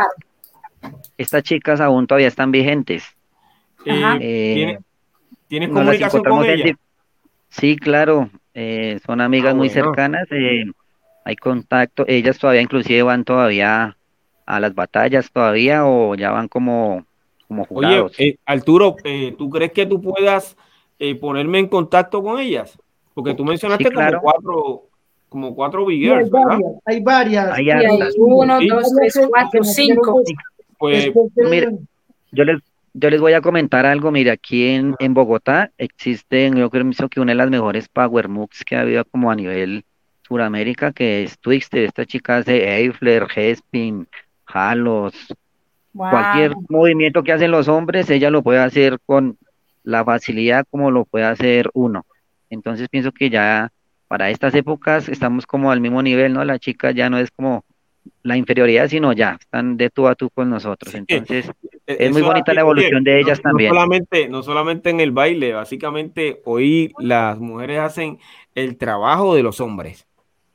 estas 1.19 1.43
chicas 1.43 1.81
aún 1.81 2.07
todavía 2.07 2.29
están 2.29 2.51
vigentes. 2.51 3.05
Eh, 3.85 4.79
¿Tienes 5.49 5.71
comunicación 5.71 6.23
con 6.23 6.45
ella? 6.45 6.77
Sí, 7.49 7.77
claro, 7.77 8.31
eh, 8.55 9.01
son 9.05 9.21
amigas 9.21 9.53
ah, 9.53 9.57
muy 9.57 9.71
cercanas, 9.71 10.29
eh, 10.31 10.65
hay 11.25 11.37
contacto, 11.37 12.05
ellas 12.07 12.39
todavía 12.39 12.61
inclusive 12.61 13.03
van 13.03 13.25
todavía 13.25 13.97
a 14.49 14.61
las 14.61 14.75
batallas 14.75 15.31
todavía 15.31 15.85
o 15.85 16.15
ya 16.15 16.31
van 16.31 16.49
como, 16.49 17.05
como 17.47 17.67
jugados? 17.67 18.13
Oye, 18.19 18.31
eh, 18.31 18.39
Arturo, 18.47 18.97
eh, 19.05 19.35
¿tú 19.37 19.51
crees 19.51 19.73
que 19.73 19.85
tú 19.85 20.01
puedas 20.01 20.57
eh, 20.99 21.15
ponerme 21.17 21.59
en 21.59 21.69
contacto 21.69 22.23
con 22.23 22.41
ellas? 22.41 22.79
Porque 23.13 23.35
tú 23.35 23.45
mencionaste 23.45 23.93
como 23.93 24.21
cuatro, 24.23 24.83
como 25.29 25.55
cuatro 25.55 25.85
big 25.85 26.11
hay 26.11 26.31
varias, 26.31 26.73
hay 26.87 27.01
varias. 27.03 27.53
Hay, 27.53 27.69
uno, 28.17 28.59
dos, 28.67 28.95
tres, 28.97 29.21
cuatro, 29.29 29.65
cinco. 29.65 30.23
Pues, 30.79 31.13
mire, 31.37 31.77
yo 32.33 32.45
les, 32.45 32.63
yo 32.95 33.11
les 33.11 33.21
voy 33.21 33.33
a 33.33 33.41
comentar 33.41 33.87
algo. 33.87 34.11
Mire, 34.11 34.31
aquí 34.31 34.69
en, 34.69 34.95
en 34.99 35.15
Bogotá 35.15 35.71
existen, 35.79 36.57
yo 36.57 36.71
creo 36.71 36.85
que 37.11 37.21
una 37.21 37.33
de 37.33 37.37
las 37.37 37.51
mejores 37.51 37.89
Power 37.89 38.29
Moves 38.29 38.65
que 38.65 38.77
ha 38.77 38.81
habido 38.81 39.05
como 39.05 39.31
a 39.31 39.37
nivel 39.37 39.85
Suramérica, 40.23 40.93
que 40.93 41.23
es 41.23 41.39
Twixter. 41.39 41.85
Esta 41.85 42.05
chica 42.05 42.39
hace 42.39 42.69
Eifler, 42.77 43.27
Hespin, 43.35 44.07
Halos. 44.47 45.15
Cualquier 45.93 46.53
movimiento 46.69 47.23
que 47.23 47.33
hacen 47.33 47.51
los 47.51 47.67
hombres, 47.67 48.09
ella 48.11 48.31
lo 48.31 48.43
puede 48.43 48.61
hacer 48.61 48.99
con 49.05 49.37
la 49.83 50.05
facilidad 50.05 50.65
como 50.71 50.91
lo 50.91 51.05
puede 51.05 51.25
hacer 51.25 51.71
uno. 51.73 52.05
Entonces 52.51 52.89
pienso 52.89 53.11
que 53.11 53.31
ya 53.31 53.73
para 54.07 54.31
estas 54.31 54.55
épocas 54.55 55.09
estamos 55.09 55.47
como 55.47 55.71
al 55.71 55.81
mismo 55.81 56.03
nivel, 56.03 56.33
¿no? 56.33 56.45
La 56.45 56.59
chica 56.59 56.91
ya 56.93 57.11
no 57.11 57.19
es 57.19 57.31
como 57.31 57.65
la 58.23 58.37
inferioridad, 58.37 58.89
sino 58.89 59.13
ya 59.13 59.39
están 59.41 59.77
de 59.77 59.91
tú 59.91 60.07
a 60.07 60.15
tú 60.15 60.31
con 60.31 60.51
nosotros. 60.51 60.95
Entonces, 60.95 61.51
e-, 61.87 61.97
es 61.99 62.13
muy 62.13 62.23
bonita 62.23 62.53
la 62.55 62.61
evolución 62.61 63.05
de 63.05 63.21
ellas 63.21 63.41
también. 63.41 63.71
No 63.71 63.75
solamente, 63.75 64.29
no 64.29 64.43
solamente 64.43 64.91
en 64.91 65.01
el 65.01 65.11
baile, 65.11 65.53
básicamente 65.53 66.43
hoy 66.45 66.93
las 66.99 67.39
mujeres 67.39 67.81
hacen 67.81 68.19
el 68.55 68.77
trabajo 68.77 69.35
de 69.35 69.43
los 69.43 69.61
hombres 69.61 70.07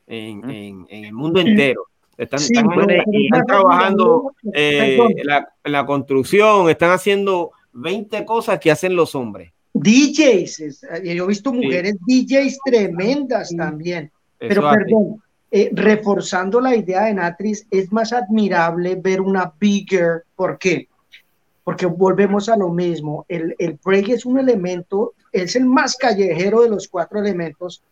en, 0.07 0.49
en, 0.49 0.87
el 0.89 1.13
mundo 1.13 1.39
entero. 1.39 1.87
Están, 2.17 2.41
trabajando 3.47 4.33
eh, 4.53 4.99
en, 5.63 5.71
la, 5.71 5.85
construcción, 5.85 6.69
están 6.69 6.91
haciendo 6.91 7.51
20 7.73 8.23
cosas 8.23 8.59
que 8.59 8.69
hacen 8.69 8.95
los 8.95 9.15
hombres. 9.15 9.51
DJs, 9.73 10.85
yo 11.03 11.23
he 11.23 11.27
visto 11.27 11.51
mujeres 11.51 11.95
DJs 12.05 12.59
tremendas 12.63 13.55
también. 13.57 14.11
Pero 14.37 14.61
perdón, 14.69 15.23
eh, 15.55 15.69
reforzando 15.71 16.59
la 16.59 16.75
idea 16.75 17.03
de 17.03 17.13
Natris, 17.13 17.67
es 17.69 17.91
más 17.91 18.11
admirable 18.11 18.95
ver 18.95 19.21
una 19.21 19.53
bigger. 19.59 20.23
¿Por 20.35 20.57
qué? 20.57 20.87
Porque 21.63 21.85
volvemos 21.85 22.49
a 22.49 22.57
lo 22.57 22.69
mismo. 22.69 23.23
El, 23.29 23.55
el 23.59 23.77
break 23.85 24.09
es 24.09 24.25
un 24.25 24.39
elemento, 24.39 25.13
es 25.31 25.55
el 25.55 25.65
más 25.65 25.95
callejero 25.95 26.63
de 26.63 26.71
los 26.71 26.87
cuatro 26.87 27.19
elementos. 27.19 27.83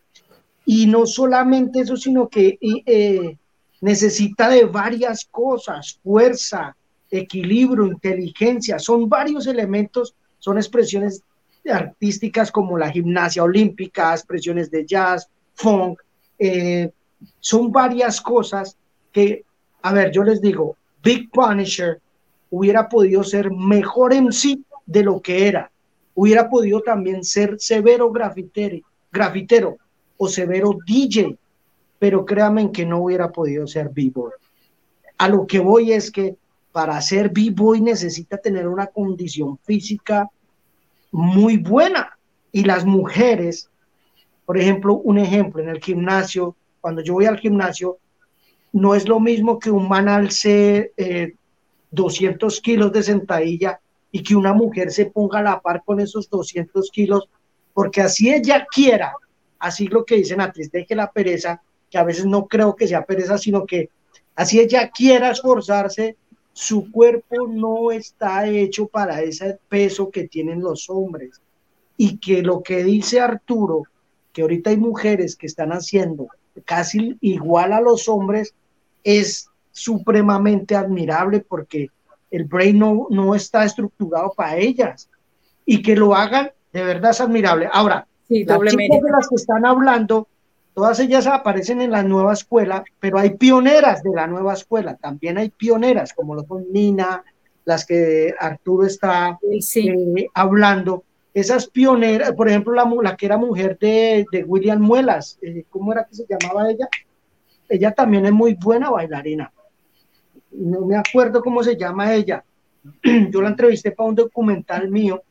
Y 0.66 0.88
no 0.88 1.06
solamente 1.06 1.78
eso, 1.82 1.96
sino 1.96 2.28
que 2.28 2.58
eh, 2.60 3.38
necesita 3.80 4.48
de 4.48 4.64
varias 4.64 5.24
cosas, 5.30 6.00
fuerza, 6.02 6.76
equilibrio, 7.12 7.86
inteligencia. 7.86 8.80
Son 8.80 9.08
varios 9.08 9.46
elementos, 9.46 10.16
son 10.40 10.56
expresiones 10.56 11.22
artísticas 11.72 12.50
como 12.50 12.76
la 12.76 12.90
gimnasia 12.90 13.44
olímpica, 13.44 14.14
expresiones 14.14 14.68
de 14.68 14.84
jazz, 14.84 15.28
funk, 15.54 16.00
eh, 16.40 16.90
son 17.40 17.72
varias 17.72 18.20
cosas 18.20 18.76
que, 19.12 19.44
a 19.82 19.92
ver, 19.92 20.10
yo 20.10 20.22
les 20.22 20.40
digo, 20.40 20.76
Big 21.02 21.30
Punisher 21.30 22.00
hubiera 22.50 22.88
podido 22.88 23.24
ser 23.24 23.50
mejor 23.50 24.12
en 24.12 24.32
sí 24.32 24.64
de 24.86 25.02
lo 25.02 25.20
que 25.20 25.48
era. 25.48 25.70
Hubiera 26.14 26.48
podido 26.48 26.80
también 26.82 27.24
ser 27.24 27.56
severo 27.58 28.10
grafitero, 28.10 28.78
grafitero 29.10 29.76
o 30.16 30.28
severo 30.28 30.76
DJ, 30.86 31.36
pero 31.98 32.24
créanme 32.24 32.70
que 32.70 32.84
no 32.84 33.02
hubiera 33.02 33.30
podido 33.30 33.66
ser 33.66 33.88
B-Boy. 33.88 34.32
A 35.18 35.28
lo 35.28 35.46
que 35.46 35.60
voy 35.60 35.92
es 35.92 36.10
que 36.10 36.36
para 36.72 37.00
ser 37.00 37.30
B-Boy 37.30 37.80
necesita 37.80 38.38
tener 38.38 38.68
una 38.68 38.86
condición 38.86 39.58
física 39.58 40.28
muy 41.10 41.58
buena. 41.58 42.18
Y 42.50 42.64
las 42.64 42.84
mujeres, 42.84 43.70
por 44.44 44.58
ejemplo, 44.58 44.96
un 44.96 45.18
ejemplo 45.18 45.62
en 45.62 45.70
el 45.70 45.80
gimnasio, 45.80 46.56
cuando 46.82 47.00
yo 47.00 47.14
voy 47.14 47.24
al 47.24 47.38
gimnasio, 47.38 47.98
no 48.72 48.94
es 48.94 49.08
lo 49.08 49.20
mismo 49.20 49.58
que 49.58 49.70
un 49.70 49.88
man 49.88 50.08
alce 50.08 50.92
200 51.90 52.58
eh, 52.58 52.60
kilos 52.62 52.92
de 52.92 53.02
sentadilla 53.02 53.80
y 54.10 54.22
que 54.22 54.34
una 54.34 54.52
mujer 54.52 54.90
se 54.90 55.06
ponga 55.06 55.38
a 55.38 55.42
la 55.42 55.60
par 55.60 55.82
con 55.84 56.00
esos 56.00 56.28
200 56.28 56.90
kilos, 56.90 57.28
porque 57.72 58.02
así 58.02 58.30
ella 58.30 58.66
quiera, 58.70 59.14
así 59.58 59.86
lo 59.86 60.04
que 60.04 60.16
dicen 60.16 60.40
antes, 60.40 60.70
deje 60.70 60.94
la 60.96 61.10
pereza, 61.10 61.62
que 61.88 61.98
a 61.98 62.04
veces 62.04 62.26
no 62.26 62.46
creo 62.46 62.74
que 62.74 62.88
sea 62.88 63.04
pereza, 63.04 63.38
sino 63.38 63.64
que 63.64 63.88
así 64.34 64.58
ella 64.58 64.90
quiera 64.90 65.30
esforzarse, 65.30 66.16
su 66.52 66.90
cuerpo 66.90 67.46
no 67.46 67.92
está 67.92 68.48
hecho 68.48 68.86
para 68.86 69.22
ese 69.22 69.58
peso 69.68 70.10
que 70.10 70.28
tienen 70.28 70.60
los 70.60 70.90
hombres. 70.90 71.40
Y 71.96 72.18
que 72.18 72.42
lo 72.42 72.62
que 72.62 72.82
dice 72.82 73.20
Arturo, 73.20 73.84
que 74.32 74.42
ahorita 74.42 74.70
hay 74.70 74.76
mujeres 74.78 75.36
que 75.36 75.46
están 75.46 75.70
haciendo 75.70 76.28
casi 76.64 77.16
igual 77.20 77.72
a 77.72 77.80
los 77.80 78.08
hombres, 78.08 78.54
es 79.04 79.48
supremamente 79.70 80.76
admirable 80.76 81.40
porque 81.40 81.88
el 82.30 82.44
brain 82.44 82.78
no, 82.78 83.06
no 83.10 83.34
está 83.34 83.64
estructurado 83.64 84.32
para 84.36 84.56
ellas. 84.56 85.08
Y 85.64 85.82
que 85.82 85.94
lo 85.94 86.14
hagan, 86.14 86.50
de 86.72 86.82
verdad 86.82 87.12
es 87.12 87.20
admirable. 87.20 87.68
Ahora, 87.72 88.06
las 88.28 88.72
chicas 88.72 89.02
de 89.02 89.10
las 89.10 89.28
que 89.28 89.34
están 89.36 89.66
hablando, 89.66 90.26
todas 90.74 90.98
ellas 91.00 91.26
aparecen 91.26 91.80
en 91.80 91.90
la 91.90 92.02
nueva 92.02 92.32
escuela, 92.32 92.84
pero 92.98 93.18
hay 93.18 93.36
pioneras 93.36 94.02
de 94.02 94.10
la 94.10 94.26
nueva 94.26 94.54
escuela, 94.54 94.96
también 94.96 95.38
hay 95.38 95.50
pioneras, 95.50 96.12
como 96.12 96.34
lo 96.34 96.44
son 96.44 96.64
Nina, 96.72 97.22
las 97.64 97.86
que 97.86 98.34
Arturo 98.38 98.86
está 98.86 99.38
eh, 99.50 100.26
hablando, 100.34 101.04
esas 101.34 101.66
pioneras, 101.68 102.32
por 102.32 102.48
ejemplo, 102.48 102.74
la, 102.74 102.90
la 103.02 103.16
que 103.16 103.26
era 103.26 103.36
mujer 103.36 103.78
de, 103.78 104.26
de 104.30 104.44
William 104.44 104.80
Muelas, 104.80 105.38
eh, 105.42 105.64
¿cómo 105.70 105.92
era 105.92 106.04
que 106.04 106.14
se 106.14 106.26
llamaba 106.28 106.70
ella? 106.70 106.88
Ella 107.68 107.92
también 107.92 108.26
es 108.26 108.32
muy 108.32 108.54
buena 108.54 108.90
bailarina. 108.90 109.50
No 110.50 110.82
me 110.82 110.96
acuerdo 110.96 111.42
cómo 111.42 111.62
se 111.62 111.76
llama 111.76 112.14
ella. 112.14 112.44
Yo 113.30 113.40
la 113.40 113.48
entrevisté 113.48 113.92
para 113.92 114.10
un 114.10 114.14
documental 114.14 114.90
mío, 114.90 115.22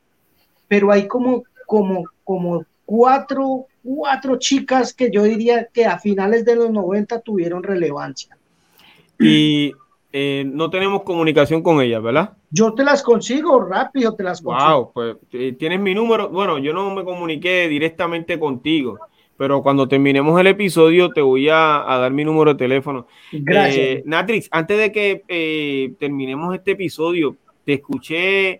pero 0.68 0.91
hay 0.91 1.07
como, 1.07 1.44
como, 1.68 2.06
como 2.23 2.65
cuatro, 2.86 3.68
cuatro 3.84 4.38
chicas 4.38 4.94
que 4.94 5.11
yo 5.11 5.23
diría 5.23 5.68
que 5.72 5.86
a 5.86 5.99
finales 5.99 6.44
de 6.44 6.56
los 6.56 6.72
90 6.72 7.22
tuvieron 7.22 7.64
relevancia. 7.64 8.38
Y 9.19 9.73
eh, 10.13 10.43
no 10.45 10.69
tenemos 10.69 11.03
comunicación 11.03 11.63
con 11.63 11.81
ella, 11.81 11.99
¿verdad? 11.99 12.33
Yo 12.49 12.73
te 12.73 12.83
las 12.83 13.01
consigo 13.01 13.61
rápido, 13.61 14.13
te 14.13 14.23
las 14.23 14.41
consigo. 14.41 14.73
Wow, 14.73 14.91
pues 14.93 15.17
eh, 15.31 15.53
tienes 15.57 15.79
mi 15.79 15.95
número. 15.95 16.29
Bueno, 16.29 16.57
yo 16.57 16.73
no 16.73 16.93
me 16.93 17.05
comuniqué 17.05 17.69
directamente 17.69 18.38
contigo, 18.38 18.99
pero 19.38 19.61
cuando 19.61 19.88
terminemos 19.88 20.39
el 20.39 20.47
episodio 20.47 21.09
te 21.09 21.21
voy 21.21 21.47
a, 21.47 21.85
dar 21.88 22.11
mi 22.11 22.25
número 22.25 22.53
de 22.53 22.57
teléfono. 22.57 23.07
Gracias. 23.31 23.77
Eh, 23.77 24.03
Natrix, 24.05 24.49
antes 24.51 24.77
de 24.77 24.91
que 24.91 25.95
terminemos 25.97 26.53
este 26.55 26.71
episodio, 26.71 27.38
te 27.65 27.73
escuché 27.73 28.59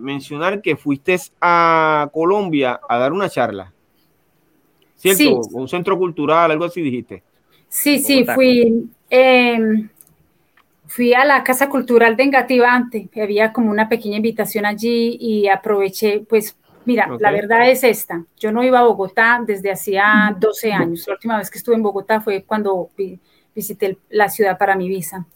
mencionar 0.00 0.62
que 0.62 0.76
fuiste 0.76 1.18
a 1.40 2.08
Colombia 2.12 2.80
a 2.88 2.98
dar 2.98 3.12
una 3.12 3.28
charla. 3.28 3.72
¿Cierto? 4.96 5.40
Un 5.52 5.68
centro 5.68 5.98
cultural, 5.98 6.50
algo 6.50 6.64
así 6.64 6.80
dijiste. 6.80 7.22
Sí, 7.68 7.98
sí, 7.98 8.24
fui. 8.24 8.88
Eh, 9.10 9.58
fui 10.94 11.12
a 11.12 11.24
la 11.24 11.42
Casa 11.42 11.68
Cultural 11.68 12.16
de 12.16 12.22
Engativante, 12.22 13.08
había 13.20 13.52
como 13.52 13.68
una 13.68 13.88
pequeña 13.88 14.18
invitación 14.18 14.64
allí 14.64 15.16
y 15.20 15.48
aproveché, 15.48 16.20
pues 16.20 16.56
mira, 16.84 17.08
la 17.18 17.32
verdad 17.32 17.68
es 17.68 17.82
esta, 17.82 18.24
yo 18.38 18.52
no 18.52 18.62
iba 18.62 18.78
a 18.78 18.84
Bogotá 18.84 19.42
desde 19.44 19.72
hacía 19.72 20.36
12 20.38 20.72
años, 20.72 21.04
la 21.08 21.14
última 21.14 21.38
vez 21.38 21.50
que 21.50 21.58
estuve 21.58 21.74
en 21.74 21.82
Bogotá 21.82 22.20
fue 22.20 22.44
cuando 22.44 22.90
visité 23.52 23.98
la 24.08 24.28
ciudad 24.28 24.56
para 24.56 24.76
mi 24.76 24.88
visa, 24.88 25.26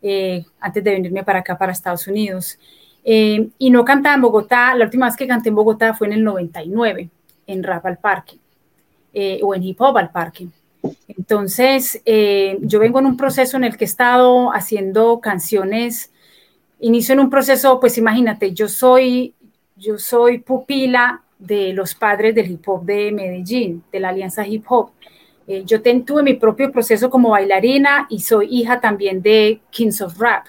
eh, 0.00 0.46
antes 0.58 0.82
de 0.82 0.92
venirme 0.92 1.22
para 1.24 1.40
acá, 1.40 1.58
para 1.58 1.72
Estados 1.72 2.06
Unidos. 2.06 2.58
Eh, 3.04 3.50
y 3.58 3.68
no 3.68 3.84
cantaba 3.84 4.14
en 4.14 4.22
Bogotá, 4.22 4.74
la 4.74 4.86
última 4.86 5.04
vez 5.04 5.16
que 5.16 5.26
canté 5.26 5.50
en 5.50 5.56
Bogotá 5.56 5.92
fue 5.92 6.06
en 6.06 6.14
el 6.14 6.24
99, 6.24 7.10
en 7.48 7.62
rap 7.62 7.84
al 7.84 7.98
parque, 7.98 8.38
eh, 9.12 9.40
o 9.42 9.54
en 9.54 9.62
hip 9.62 9.78
hop 9.78 9.98
al 9.98 10.10
parque. 10.10 10.48
Entonces, 11.08 12.00
eh, 12.04 12.58
yo 12.62 12.80
vengo 12.80 12.98
en 12.98 13.06
un 13.06 13.16
proceso 13.16 13.56
en 13.56 13.64
el 13.64 13.76
que 13.76 13.84
he 13.84 13.86
estado 13.86 14.52
haciendo 14.52 15.20
canciones, 15.20 16.12
inicio 16.80 17.12
en 17.14 17.20
un 17.20 17.30
proceso, 17.30 17.78
pues 17.80 17.96
imagínate, 17.98 18.52
yo 18.52 18.68
soy, 18.68 19.34
yo 19.76 19.98
soy 19.98 20.38
pupila 20.38 21.22
de 21.38 21.72
los 21.72 21.94
padres 21.94 22.34
del 22.34 22.50
hip 22.50 22.68
hop 22.68 22.84
de 22.84 23.12
Medellín, 23.12 23.82
de 23.92 24.00
la 24.00 24.10
Alianza 24.10 24.46
Hip 24.46 24.64
Hop. 24.68 24.90
Eh, 25.46 25.64
yo 25.64 25.82
tuve 25.82 26.22
mi 26.22 26.34
propio 26.34 26.70
proceso 26.70 27.10
como 27.10 27.30
bailarina 27.30 28.06
y 28.08 28.20
soy 28.20 28.48
hija 28.50 28.80
también 28.80 29.22
de 29.22 29.60
Kings 29.70 30.00
of 30.00 30.18
Rap. 30.18 30.46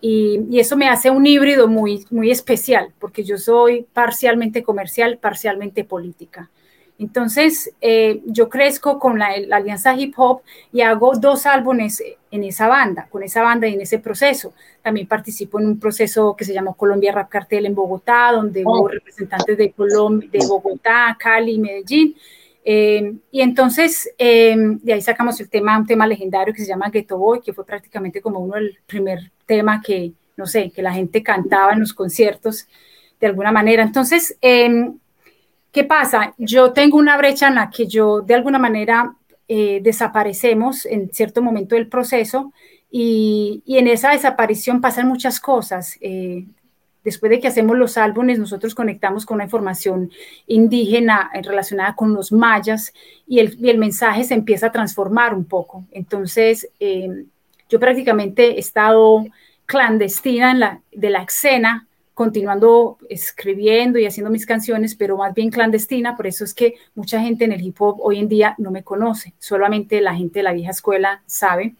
Y, 0.00 0.40
y, 0.50 0.60
eso 0.60 0.76
me 0.76 0.88
hace 0.88 1.10
un 1.10 1.26
híbrido 1.26 1.66
muy, 1.66 2.04
muy 2.10 2.30
especial, 2.30 2.92
porque 3.00 3.24
yo 3.24 3.36
soy 3.36 3.84
parcialmente 3.92 4.62
comercial, 4.62 5.18
parcialmente 5.18 5.82
política. 5.82 6.50
Entonces, 6.98 7.72
eh, 7.80 8.22
yo 8.26 8.48
crezco 8.48 8.98
con 8.98 9.20
la, 9.20 9.28
Alianza 9.52 9.94
Hip 9.94 10.14
Hop 10.16 10.42
y 10.72 10.80
hago 10.80 11.12
dos 11.16 11.46
álbumes 11.46 12.02
en 12.30 12.42
esa 12.42 12.66
banda, 12.66 13.06
con 13.08 13.22
esa 13.22 13.42
banda 13.42 13.68
y 13.68 13.74
en 13.74 13.80
ese 13.80 14.00
proceso. 14.00 14.52
También 14.82 15.06
participo 15.06 15.60
en 15.60 15.66
un 15.66 15.78
proceso 15.78 16.34
que 16.36 16.44
se 16.44 16.52
llamó 16.52 16.74
Colombia 16.74 17.12
Rap 17.12 17.28
Cartel 17.28 17.66
en 17.66 17.74
Bogotá, 17.74 18.32
donde 18.32 18.62
hubo 18.62 18.82
oh. 18.82 18.88
representantes 18.88 19.56
de, 19.56 19.70
Colombia, 19.70 20.28
de 20.32 20.40
Bogotá, 20.46 21.16
Cali, 21.18 21.58
Medellín. 21.58 22.16
Eh, 22.64 23.14
y 23.30 23.40
entonces, 23.42 24.10
eh, 24.18 24.56
de 24.58 24.92
ahí 24.92 25.00
sacamos 25.00 25.40
el 25.40 25.48
tema, 25.48 25.78
un 25.78 25.86
tema 25.86 26.06
legendario 26.06 26.52
que 26.52 26.62
se 26.62 26.68
llama 26.68 26.90
Ghetto 26.90 27.16
Boy, 27.16 27.40
que 27.40 27.52
fue 27.52 27.64
prácticamente 27.64 28.20
como 28.20 28.40
uno 28.40 28.56
del 28.56 28.76
primer 28.86 29.30
tema 29.46 29.80
que, 29.80 30.12
no 30.36 30.46
sé, 30.46 30.70
que 30.70 30.82
la 30.82 30.92
gente 30.92 31.22
cantaba 31.22 31.72
en 31.72 31.80
los 31.80 31.94
conciertos 31.94 32.66
de 33.20 33.28
alguna 33.28 33.52
manera. 33.52 33.84
Entonces, 33.84 34.36
¿Qué 35.72 35.84
pasa? 35.84 36.34
Yo 36.38 36.72
tengo 36.72 36.96
una 36.96 37.16
brecha 37.16 37.48
en 37.48 37.56
la 37.56 37.70
que 37.70 37.86
yo 37.86 38.22
de 38.22 38.34
alguna 38.34 38.58
manera 38.58 39.14
eh, 39.48 39.80
desaparecemos 39.82 40.86
en 40.86 41.10
cierto 41.10 41.42
momento 41.42 41.74
del 41.74 41.88
proceso 41.88 42.52
y, 42.90 43.62
en 43.66 43.86
esa 43.86 44.10
desaparición 44.10 44.80
pasan 44.80 45.08
muchas 45.08 45.40
cosas. 45.40 45.98
Eh, 46.00 46.46
después 47.04 47.30
de 47.30 47.40
que 47.40 47.48
hacemos 47.48 47.76
los 47.76 47.98
álbumes, 47.98 48.38
nosotros 48.38 48.74
conectamos 48.74 49.26
con 49.26 49.36
una 49.36 49.44
información 49.44 50.10
indígena 50.46 51.30
relacionada 51.42 51.94
con 51.94 52.14
los 52.14 52.32
mayas 52.32 52.92
y 53.26 53.40
el, 53.40 53.78
mensaje 53.78 54.24
se 54.24 54.34
empieza 54.34 54.68
a 54.68 54.72
transformar 54.72 55.34
un 55.34 55.44
poco. 55.44 55.84
Entonces, 55.90 56.68
eh, 56.80 57.24
yo 57.68 57.78
prácticamente 57.78 58.56
he 58.56 58.58
estado 58.58 59.26
clandestina 59.66 60.50
en 60.50 60.60
la, 60.60 60.80
de 60.92 61.10
la 61.10 61.22
escena 61.22 61.87
continuando 62.18 62.98
escribiendo 63.08 63.96
y 63.96 64.04
haciendo 64.04 64.28
mis 64.28 64.44
canciones, 64.44 64.96
pero 64.96 65.16
más 65.16 65.32
bien 65.34 65.50
clandestina, 65.50 66.16
por 66.16 66.26
eso 66.26 66.42
es 66.42 66.52
que 66.52 66.74
mucha 66.96 67.20
gente 67.20 67.44
en 67.44 67.52
el 67.52 67.62
hip 67.62 67.80
hop 67.80 68.00
hoy 68.00 68.18
en 68.18 68.28
día 68.28 68.56
no 68.58 68.72
me 68.72 68.82
conoce, 68.82 69.34
solamente 69.38 70.00
la 70.00 70.16
gente 70.16 70.40
de 70.40 70.42
la 70.42 70.52
vieja 70.52 70.72
escuela 70.72 71.22
sabe. 71.26 71.76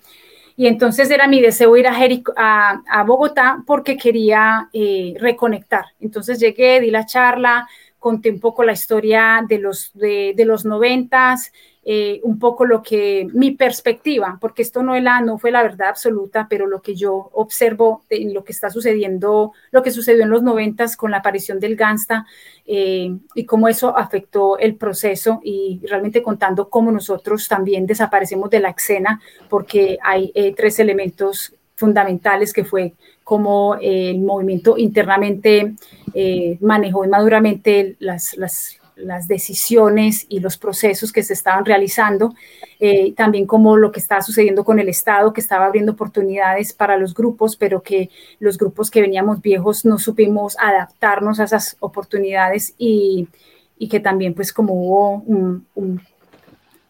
Y 0.56 0.68
entonces 0.68 1.10
era 1.10 1.26
mi 1.26 1.40
deseo 1.40 1.76
ir 1.76 1.88
a, 1.88 2.82
a, 2.88 3.02
Bogotá 3.02 3.64
porque 3.66 3.96
quería 3.96 4.68
eh, 4.72 5.16
reconectar. 5.18 5.86
Entonces 5.98 6.38
llegué, 6.38 6.80
di 6.80 6.92
la 6.92 7.04
charla, 7.04 7.68
conté 7.98 8.30
un 8.30 8.38
poco 8.38 8.62
la 8.62 8.74
historia 8.74 9.44
de 9.48 9.58
los, 9.58 9.90
de 9.92 10.44
los 10.46 10.64
noventas, 10.64 11.50
eh, 11.90 12.20
un 12.22 12.38
poco 12.38 12.66
lo 12.66 12.82
que 12.82 13.26
mi 13.32 13.52
perspectiva, 13.52 14.36
porque 14.42 14.60
esto 14.60 14.82
no, 14.82 14.94
la, 15.00 15.22
no 15.22 15.38
fue 15.38 15.50
la 15.50 15.62
verdad 15.62 15.88
absoluta, 15.88 16.46
pero 16.46 16.66
lo 16.66 16.82
que 16.82 16.94
yo 16.94 17.30
observo 17.32 18.02
en 18.10 18.34
lo 18.34 18.44
que 18.44 18.52
está 18.52 18.68
sucediendo, 18.68 19.52
lo 19.70 19.82
que 19.82 19.90
sucedió 19.90 20.24
en 20.24 20.28
los 20.28 20.42
noventas 20.42 20.98
con 20.98 21.12
la 21.12 21.16
aparición 21.16 21.58
del 21.60 21.76
Gangsta 21.76 22.26
eh, 22.66 23.16
y 23.34 23.46
cómo 23.46 23.68
eso 23.68 23.96
afectó 23.96 24.58
el 24.58 24.74
proceso 24.74 25.40
y 25.42 25.80
realmente 25.88 26.22
contando 26.22 26.68
cómo 26.68 26.92
nosotros 26.92 27.48
también 27.48 27.86
desaparecemos 27.86 28.50
de 28.50 28.60
la 28.60 28.68
escena 28.68 29.22
porque 29.48 29.96
hay 30.02 30.30
eh, 30.34 30.52
tres 30.54 30.78
elementos 30.80 31.54
fundamentales 31.74 32.52
que 32.52 32.66
fue 32.66 32.92
cómo 33.24 33.76
el 33.80 34.18
movimiento 34.18 34.76
internamente 34.76 35.74
manejó 36.60 37.06
maduramente 37.06 37.96
las, 38.00 38.36
las, 38.36 38.77
las 38.98 39.28
decisiones 39.28 40.26
y 40.28 40.40
los 40.40 40.56
procesos 40.56 41.12
que 41.12 41.22
se 41.22 41.32
estaban 41.32 41.64
realizando, 41.64 42.34
eh, 42.80 43.12
también 43.14 43.46
como 43.46 43.76
lo 43.76 43.92
que 43.92 44.00
estaba 44.00 44.22
sucediendo 44.22 44.64
con 44.64 44.78
el 44.78 44.88
Estado, 44.88 45.32
que 45.32 45.40
estaba 45.40 45.66
abriendo 45.66 45.92
oportunidades 45.92 46.72
para 46.72 46.96
los 46.96 47.14
grupos, 47.14 47.56
pero 47.56 47.82
que 47.82 48.10
los 48.40 48.58
grupos 48.58 48.90
que 48.90 49.00
veníamos 49.00 49.40
viejos 49.40 49.84
no 49.84 49.98
supimos 49.98 50.56
adaptarnos 50.58 51.40
a 51.40 51.44
esas 51.44 51.76
oportunidades 51.80 52.74
y, 52.78 53.28
y 53.78 53.88
que 53.88 54.00
también 54.00 54.34
pues 54.34 54.52
como 54.52 54.74
hubo 54.74 55.22
un, 55.26 55.66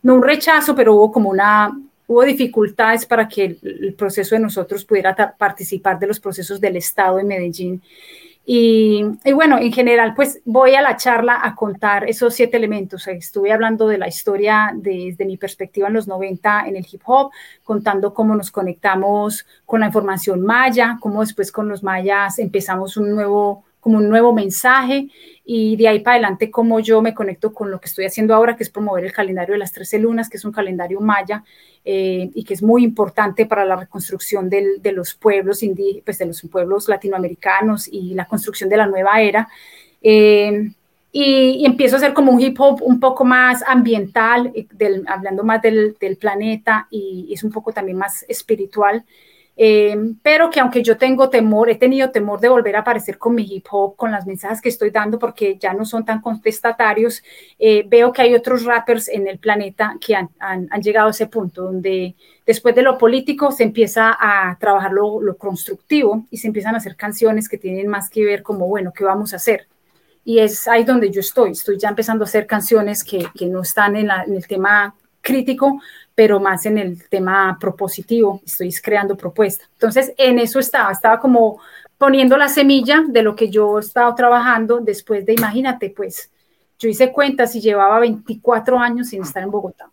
no 0.02 0.14
un 0.14 0.22
rechazo, 0.22 0.74
pero 0.74 0.94
hubo 0.94 1.12
como 1.12 1.30
una, 1.30 1.78
hubo 2.06 2.22
dificultades 2.24 3.06
para 3.06 3.28
que 3.28 3.44
el, 3.44 3.58
el 3.62 3.94
proceso 3.94 4.34
de 4.34 4.40
nosotros 4.40 4.84
pudiera 4.84 5.14
participar 5.36 5.98
de 5.98 6.06
los 6.06 6.20
procesos 6.20 6.60
del 6.60 6.76
Estado 6.76 7.18
en 7.18 7.28
Medellín. 7.28 7.82
Y, 8.50 9.04
bueno, 9.34 9.58
en 9.58 9.70
general, 9.74 10.14
pues 10.14 10.40
voy 10.46 10.74
a 10.74 10.80
la 10.80 10.96
charla 10.96 11.38
a 11.42 11.54
contar 11.54 12.08
esos 12.08 12.32
siete 12.32 12.56
elementos. 12.56 13.06
Estuve 13.06 13.52
hablando 13.52 13.86
de 13.86 13.98
la 13.98 14.08
historia 14.08 14.72
desde 14.74 15.26
mi 15.26 15.36
perspectiva 15.36 15.88
en 15.88 15.92
los 15.92 16.08
90 16.08 16.66
en 16.66 16.76
el 16.76 16.86
hip 16.90 17.02
hop, 17.04 17.30
contando 17.62 18.14
cómo 18.14 18.34
nos 18.34 18.50
conectamos 18.50 19.44
con 19.66 19.80
la 19.80 19.86
información 19.88 20.40
maya, 20.40 20.96
cómo 20.98 21.20
después 21.20 21.52
con 21.52 21.68
los 21.68 21.82
mayas 21.82 22.38
empezamos 22.38 22.96
un 22.96 23.10
nuevo 23.10 23.64
como 23.80 23.98
un 23.98 24.08
nuevo 24.08 24.32
mensaje 24.32 25.08
y 25.44 25.76
de 25.76 25.88
ahí 25.88 26.00
para 26.00 26.16
adelante 26.16 26.50
cómo 26.50 26.80
yo 26.80 27.00
me 27.00 27.14
conecto 27.14 27.52
con 27.52 27.70
lo 27.70 27.80
que 27.80 27.86
estoy 27.86 28.04
haciendo 28.04 28.34
ahora, 28.34 28.56
que 28.56 28.64
es 28.64 28.70
promover 28.70 29.04
el 29.04 29.12
calendario 29.12 29.54
de 29.54 29.58
las 29.58 29.72
13 29.72 29.98
lunas, 29.98 30.28
que 30.28 30.36
es 30.36 30.44
un 30.44 30.52
calendario 30.52 31.00
maya 31.00 31.42
eh, 31.84 32.30
y 32.34 32.44
que 32.44 32.54
es 32.54 32.62
muy 32.62 32.84
importante 32.84 33.46
para 33.46 33.64
la 33.64 33.76
reconstrucción 33.76 34.50
de 34.50 34.92
los 34.92 35.14
pueblos 35.14 35.60
pues 36.04 36.18
de 36.18 36.26
los 36.26 36.42
pueblos 36.50 36.88
latinoamericanos 36.88 37.88
y 37.88 38.14
la 38.14 38.26
construcción 38.26 38.68
de 38.68 38.76
la 38.76 38.86
nueva 38.86 39.22
era. 39.22 39.48
Eh, 40.02 40.70
y, 41.10 41.64
empiezo 41.64 41.96
a 41.96 41.98
hacer 41.98 42.12
como 42.12 42.32
un 42.32 42.40
hip 42.40 42.60
hop 42.60 42.82
un 42.82 43.00
poco 43.00 43.24
más 43.24 43.62
ambiental, 43.66 44.52
eh, 44.54 44.66
hablando 45.06 45.44
más 45.44 45.62
del, 45.62 45.96
del 45.98 46.16
planeta 46.16 46.86
y 46.90 47.30
es 47.32 47.42
un 47.42 47.50
poco 47.50 47.72
también 47.72 47.96
más 47.96 48.24
espiritual. 48.28 49.04
Eh, 49.60 50.14
pero 50.22 50.50
que 50.50 50.60
aunque 50.60 50.84
yo 50.84 50.96
tengo 50.96 51.30
temor, 51.30 51.68
he 51.68 51.74
tenido 51.74 52.12
temor 52.12 52.38
de 52.38 52.48
volver 52.48 52.76
a 52.76 52.80
aparecer 52.80 53.18
con 53.18 53.34
mi 53.34 53.42
hip 53.42 53.66
hop, 53.68 53.96
con 53.96 54.12
las 54.12 54.24
mensajes 54.24 54.60
que 54.60 54.68
estoy 54.68 54.90
dando, 54.90 55.18
porque 55.18 55.58
ya 55.58 55.72
no 55.74 55.84
son 55.84 56.04
tan 56.04 56.20
contestatarios, 56.20 57.24
eh, 57.58 57.84
veo 57.88 58.12
que 58.12 58.22
hay 58.22 58.34
otros 58.36 58.64
rappers 58.64 59.08
en 59.08 59.26
el 59.26 59.40
planeta 59.40 59.96
que 60.00 60.14
han, 60.14 60.30
han, 60.38 60.68
llegado 60.80 61.08
a 61.08 61.10
ese 61.10 61.26
punto, 61.26 61.64
donde 61.64 62.14
después 62.46 62.72
de 62.76 62.82
lo 62.82 62.96
político 62.98 63.50
se 63.50 63.64
empieza 63.64 64.16
a 64.16 64.56
trabajar 64.60 64.92
lo, 64.92 65.20
lo, 65.20 65.36
constructivo 65.36 66.24
y 66.30 66.36
se 66.36 66.46
empiezan 66.46 66.76
a 66.76 66.78
hacer 66.78 66.94
canciones 66.94 67.48
que 67.48 67.58
tienen 67.58 67.88
más 67.88 68.10
que 68.10 68.24
ver 68.24 68.44
como, 68.44 68.68
bueno, 68.68 68.92
¿qué 68.94 69.02
vamos 69.02 69.32
a 69.32 69.36
hacer? 69.36 69.66
Y 70.24 70.38
es 70.38 70.68
ahí 70.68 70.84
donde 70.84 71.10
yo 71.10 71.18
estoy, 71.18 71.50
estoy 71.50 71.78
ya 71.78 71.88
empezando 71.88 72.22
a 72.22 72.28
hacer 72.28 72.46
canciones 72.46 73.02
que, 73.02 73.26
que 73.36 73.46
no 73.46 73.62
están 73.62 73.96
en, 73.96 74.08
en 74.08 74.34
el 74.36 74.46
tema 74.46 74.94
crítico, 75.20 75.80
pero 76.18 76.40
más 76.40 76.66
en 76.66 76.78
el 76.78 77.08
tema 77.08 77.56
propositivo, 77.60 78.40
estoy 78.44 78.72
creando 78.82 79.16
propuesta. 79.16 79.66
Entonces, 79.74 80.12
en 80.18 80.40
eso 80.40 80.58
estaba, 80.58 80.90
estaba 80.90 81.20
como 81.20 81.60
poniendo 81.96 82.36
la 82.36 82.48
semilla 82.48 83.04
de 83.06 83.22
lo 83.22 83.36
que 83.36 83.50
yo 83.50 83.78
he 83.78 83.80
estado 83.82 84.12
trabajando 84.16 84.80
después 84.80 85.24
de, 85.24 85.34
imagínate, 85.34 85.90
pues, 85.90 86.28
yo 86.76 86.88
hice 86.88 87.12
cuentas 87.12 87.54
y 87.54 87.60
llevaba 87.60 88.00
24 88.00 88.80
años 88.80 89.10
sin 89.10 89.22
estar 89.22 89.44
en 89.44 89.52
Bogotá. 89.52 89.92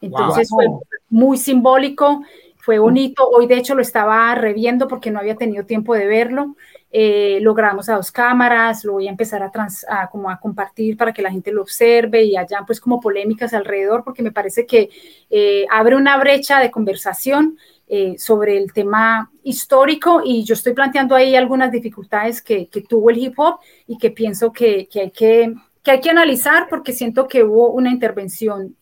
Entonces 0.00 0.48
fue 0.50 0.66
muy 1.08 1.38
simbólico, 1.38 2.24
fue 2.56 2.80
bonito. 2.80 3.24
Hoy 3.28 3.46
de 3.46 3.56
hecho 3.56 3.76
lo 3.76 3.82
estaba 3.82 4.34
reviendo 4.34 4.88
porque 4.88 5.12
no 5.12 5.20
había 5.20 5.36
tenido 5.36 5.64
tiempo 5.66 5.94
de 5.94 6.08
verlo. 6.08 6.56
Eh, 6.96 7.40
lo 7.40 7.56
a 7.58 7.96
dos 7.96 8.12
cámaras, 8.12 8.84
lo 8.84 8.92
voy 8.92 9.08
a 9.08 9.10
empezar 9.10 9.42
a, 9.42 9.50
trans, 9.50 9.84
a, 9.88 10.08
compartir 10.40 10.96
para 10.96 11.12
que 11.12 11.22
la 11.22 11.30
gente 11.32 11.50
lo 11.50 11.62
observe 11.62 12.22
y 12.22 12.36
haya 12.36 12.62
pues 12.64 12.80
como 12.80 13.00
polémicas 13.00 13.52
alrededor, 13.52 14.04
porque 14.04 14.22
me 14.22 14.30
parece 14.30 14.64
que 14.64 14.90
eh, 15.28 15.66
abre 15.72 15.96
una 15.96 16.16
brecha 16.18 16.60
de 16.60 16.70
conversación 16.70 17.58
eh, 17.88 18.14
sobre 18.16 18.56
el 18.58 18.72
tema 18.72 19.28
histórico 19.42 20.22
y 20.24 20.44
yo 20.44 20.54
estoy 20.54 20.72
planteando 20.72 21.16
ahí 21.16 21.34
algunas 21.34 21.72
dificultades 21.72 22.40
que, 22.40 22.68
tuvo 22.88 23.10
el 23.10 23.18
hip 23.18 23.34
hop 23.38 23.58
y 23.88 23.98
que 23.98 24.12
pienso 24.12 24.52
que, 24.52 24.86
que, 24.86 25.00
hay, 25.00 25.10
que, 25.10 25.52
que 25.82 25.90
hay 25.90 26.00
que 26.00 26.10
analizar 26.10 26.68
porque 26.70 26.92
siento 26.92 27.26
que 27.26 27.42
hubo 27.42 27.72
una 27.72 27.90
intervención. 27.90 28.76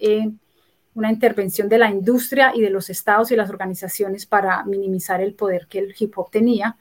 una 0.94 1.10
intervención 1.10 1.66
de 1.66 1.78
la 1.78 1.88
industria 1.88 2.52
y 2.54 2.60
de 2.60 2.68
los 2.68 2.90
estados 2.90 3.32
y 3.32 3.36
las 3.36 3.48
organizaciones 3.48 4.26
para 4.26 4.64
minimizar 4.64 5.22
el 5.22 5.32
poder 5.32 5.66
que 5.66 5.78
el 5.78 5.94
hip 5.98 6.12
hop 6.18 6.30
tenía. 6.30 6.76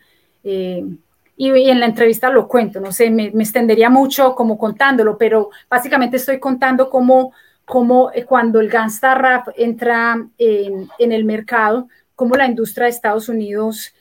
Eh, 1.37 1.59
y, 1.59 1.69
en 1.69 1.79
la 1.79 1.85
entrevista 1.87 2.29
lo 2.29 2.47
cuento, 2.47 2.79
no 2.79 2.91
sé, 2.91 3.09
me, 3.09 3.25
extendería 3.27 3.89
mucho 3.89 4.35
como 4.35 4.57
contándolo, 4.57 5.17
pero 5.17 5.49
básicamente 5.69 6.17
estoy 6.17 6.39
contando 6.39 6.89
cómo, 6.89 7.33
cómo 7.65 8.11
eh, 8.13 8.25
cuando 8.25 8.59
el 8.59 8.69
gangsta 8.69 9.15
rap 9.15 9.49
entra 9.55 10.23
en, 10.37 10.89
en, 10.99 11.11
el 11.11 11.25
mercado, 11.25 11.87
cómo 12.15 12.35
la 12.35 12.45
industria 12.45 12.85
de 12.85 12.91
Estados 12.91 13.29
Unidos 13.29 13.93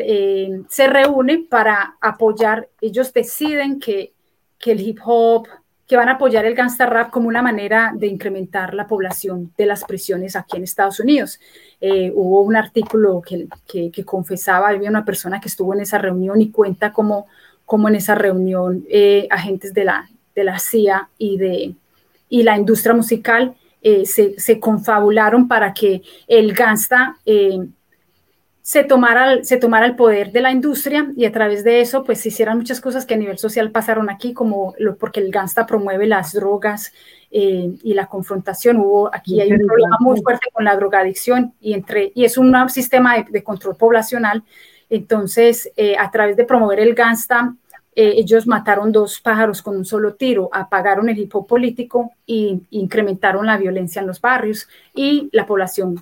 eh, 0.00 0.62
se 0.68 0.86
reúne 0.88 1.46
para 1.48 1.96
apoyar, 2.00 2.68
ellos 2.80 3.12
deciden 3.12 3.78
que, 3.78 4.12
que 4.58 4.72
el 4.72 4.80
hip 4.80 4.98
hop, 5.04 5.46
que 5.86 5.96
van 5.96 6.08
a 6.08 6.12
apoyar 6.12 6.44
el 6.44 6.54
gangsta 6.54 6.86
rap 6.86 7.10
como 7.10 7.28
una 7.28 7.42
manera 7.42 7.92
de 7.94 8.06
incrementar 8.06 8.74
la 8.74 8.86
población 8.86 9.52
de 9.56 9.66
las 9.66 9.84
prisiones 9.84 10.36
aquí 10.36 10.56
en 10.56 10.62
Estados 10.62 11.00
Unidos. 11.00 11.40
Eh, 11.80 12.10
hubo 12.14 12.42
un 12.42 12.56
artículo 12.56 13.20
que, 13.20 13.48
que, 13.90 14.04
confesaba, 14.04 14.68
había 14.68 14.88
una 14.88 15.04
persona 15.04 15.40
que 15.40 15.48
estuvo 15.48 15.74
en 15.74 15.80
esa 15.80 15.98
reunión 15.98 16.40
y 16.40 16.50
cuenta 16.50 16.92
cómo, 16.92 17.26
cómo 17.64 17.88
en 17.88 17.96
esa 17.96 18.14
reunión 18.14 18.84
eh, 18.88 19.26
agentes 19.30 19.74
de 19.74 19.84
la, 19.84 20.08
de 20.34 20.44
la 20.44 20.58
CIA 20.58 21.08
y, 21.18 21.36
de, 21.36 21.74
y 22.28 22.42
la 22.42 22.56
industria 22.56 22.94
musical 22.94 23.54
eh, 23.82 24.06
se, 24.06 24.38
se, 24.38 24.60
confabularon 24.60 25.48
para 25.48 25.74
que 25.74 26.02
el 26.28 26.54
gangsta 26.54 27.16
se 28.62 28.84
tomara, 28.84 29.42
se 29.42 29.56
tomara 29.56 29.86
el 29.86 29.96
poder 29.96 30.30
de 30.30 30.40
la 30.40 30.52
industria 30.52 31.12
y 31.16 31.24
a 31.24 31.32
través 31.32 31.64
de 31.64 31.80
eso 31.80 32.04
pues 32.04 32.20
se 32.20 32.28
hicieran 32.28 32.58
muchas 32.58 32.80
cosas 32.80 33.04
que 33.04 33.14
a 33.14 33.16
nivel 33.16 33.36
social 33.36 33.72
pasaron 33.72 34.08
aquí, 34.08 34.32
como 34.32 34.74
lo, 34.78 34.96
porque 34.96 35.18
el 35.18 35.32
Gangsta 35.32 35.66
promueve 35.66 36.06
las 36.06 36.32
drogas 36.32 36.92
eh, 37.32 37.72
y 37.82 37.94
la 37.94 38.06
confrontación. 38.06 38.76
Hubo 38.76 39.12
aquí 39.12 39.40
hay 39.40 39.52
un 39.52 39.66
problema 39.66 39.96
muy 39.98 40.22
fuerte 40.22 40.46
con 40.52 40.64
la 40.64 40.76
drogadicción 40.76 41.54
y, 41.60 41.72
entre, 41.72 42.12
y 42.14 42.24
es 42.24 42.38
un 42.38 42.54
sistema 42.70 43.16
de, 43.18 43.42
control 43.42 43.76
poblacional. 43.76 44.44
Entonces, 44.88 45.72
eh, 45.76 45.96
a 45.98 46.10
través 46.12 46.36
de 46.36 46.44
promover 46.44 46.78
el 46.78 46.94
Gangsta, 46.94 47.56
eh, 47.96 48.14
ellos 48.16 48.46
mataron 48.46 48.92
dos 48.92 49.20
pájaros 49.20 49.60
con 49.60 49.76
un 49.76 49.84
solo 49.84 50.14
tiro, 50.14 50.48
apagaron 50.52 51.08
el 51.08 51.18
hipo 51.18 51.46
político 51.46 52.12
e 52.28 52.60
incrementaron 52.70 53.44
la 53.44 53.58
violencia 53.58 54.00
en 54.00 54.06
los 54.06 54.20
barrios 54.20 54.68
y 54.94 55.28
la 55.32 55.46
población 55.46 56.00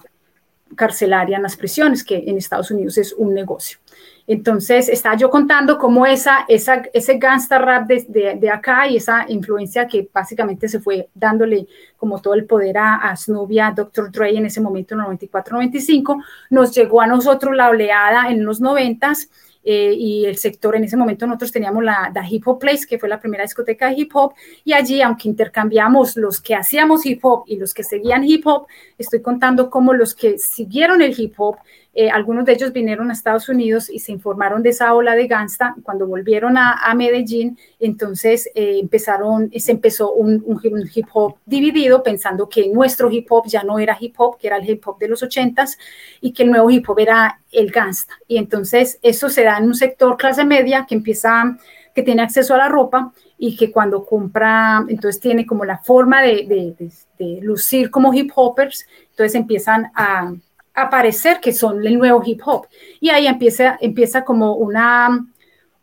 carcelaria 0.76 1.36
en 1.36 1.42
las 1.42 1.56
prisiones, 1.56 2.04
que 2.04 2.24
en 2.26 2.36
Estados 2.36 2.70
Unidos 2.70 2.98
es 2.98 3.12
un 3.12 3.34
negocio. 3.34 3.78
Entonces, 4.26 4.88
estaba 4.88 5.16
yo 5.16 5.28
contando 5.28 5.76
cómo 5.76 6.06
esa, 6.06 6.44
esa, 6.46 6.82
ese 6.92 7.18
gangsta 7.18 7.58
rap 7.58 7.88
de, 7.88 8.36
de, 8.38 8.50
acá 8.50 8.86
y 8.86 8.96
esa 8.96 9.24
influencia 9.28 9.88
que 9.88 10.08
básicamente 10.12 10.68
se 10.68 10.78
fue 10.78 11.08
dándole 11.14 11.66
como 11.96 12.20
todo 12.20 12.34
el 12.34 12.44
poder 12.44 12.78
a, 12.78 12.96
a 12.96 13.16
Snoopy, 13.16 13.58
a 13.58 13.72
Dr. 13.72 14.12
Dre 14.12 14.36
en 14.36 14.46
ese 14.46 14.60
momento, 14.60 14.94
en 14.94 15.00
94-95, 15.00 16.22
nos 16.50 16.72
llegó 16.72 17.00
a 17.00 17.08
nosotros 17.08 17.56
la 17.56 17.70
oleada 17.70 18.30
en 18.30 18.44
los 18.44 18.60
90s 18.62 19.28
eh, 19.62 19.94
y 19.96 20.24
el 20.24 20.36
sector, 20.36 20.74
en 20.74 20.84
ese 20.84 20.96
momento 20.96 21.26
nosotros 21.26 21.52
teníamos 21.52 21.84
la, 21.84 22.10
la, 22.14 22.26
Hip 22.28 22.48
Hop 22.48 22.58
Place, 22.58 22.86
que 22.88 22.98
fue 22.98 23.08
la 23.08 23.20
primera 23.20 23.42
discoteca 23.42 23.88
de 23.88 24.00
hip 24.00 24.10
hop, 24.14 24.34
y 24.64 24.72
allí, 24.72 25.02
aunque 25.02 25.28
intercambiamos 25.28 26.16
los 26.16 26.40
que 26.40 26.54
hacíamos 26.54 27.04
hip 27.04 27.22
hop 27.22 27.44
y 27.46 27.56
los 27.56 27.74
que 27.74 27.84
seguían 27.84 28.24
hip 28.24 28.46
hop, 28.46 28.66
estoy 28.96 29.20
contando 29.20 29.68
cómo 29.68 29.92
los 29.92 30.14
que 30.14 30.38
siguieron 30.38 31.02
el 31.02 31.18
hip 31.18 31.34
hop 31.38 31.56
eh, 31.92 32.08
algunos 32.08 32.44
de 32.44 32.52
ellos 32.52 32.72
vinieron 32.72 33.10
a 33.10 33.12
Estados 33.12 33.48
Unidos 33.48 33.90
y 33.90 33.98
se 33.98 34.12
informaron 34.12 34.62
de 34.62 34.70
esa 34.70 34.94
ola 34.94 35.16
de 35.16 35.26
gangsta. 35.26 35.74
Cuando 35.82 36.06
volvieron 36.06 36.56
a, 36.56 36.94
Medellín, 36.94 37.58
entonces 37.80 38.48
eh, 38.54 38.78
empezaron, 38.80 39.50
se 39.56 39.72
empezó 39.72 40.12
un, 40.12 40.60
hip 40.94 41.06
hop 41.12 41.36
dividido, 41.46 42.02
pensando 42.02 42.48
que 42.48 42.68
nuestro 42.68 43.10
hip 43.10 43.26
hop 43.30 43.46
ya 43.46 43.64
no 43.64 43.78
era 43.78 43.96
hip 43.98 44.14
hop, 44.18 44.38
que 44.38 44.46
era 44.46 44.58
el 44.58 44.68
hip 44.68 44.86
hop 44.86 44.98
de 44.98 45.08
los 45.08 45.22
ochentas, 45.22 45.78
y 46.20 46.32
que 46.32 46.44
el 46.44 46.50
nuevo 46.50 46.70
hip 46.70 46.88
hop 46.88 47.00
era 47.00 47.40
el 47.50 47.70
gangsta. 47.70 48.14
Y 48.28 48.36
entonces 48.36 48.98
eso 49.02 49.28
se 49.28 49.42
da 49.42 49.58
en 49.58 49.64
un 49.64 49.74
sector 49.74 50.16
clase 50.16 50.44
media 50.44 50.86
que 50.88 50.94
empieza, 50.94 51.58
que 51.92 52.02
tiene 52.02 52.22
acceso 52.22 52.54
a 52.54 52.58
la 52.58 52.68
ropa 52.68 53.12
y 53.36 53.56
que 53.56 53.72
cuando 53.72 54.04
compra, 54.04 54.84
entonces 54.88 55.20
tiene 55.20 55.44
como 55.44 55.64
la 55.64 55.78
forma 55.78 56.22
de, 56.22 56.76
de 57.18 57.40
lucir 57.42 57.90
como 57.90 58.14
hip 58.14 58.30
hoppers, 58.34 58.86
entonces 59.10 59.34
empiezan 59.34 59.90
a 59.94 60.32
aparecer 60.82 61.40
que 61.40 61.52
son 61.52 61.86
el 61.86 61.98
nuevo 61.98 62.22
hip 62.24 62.40
hop. 62.44 62.66
Y 63.00 63.10
ahí 63.10 63.26
empieza, 63.26 63.78
empieza 63.80 64.24
como 64.24 64.54
una 64.54 65.26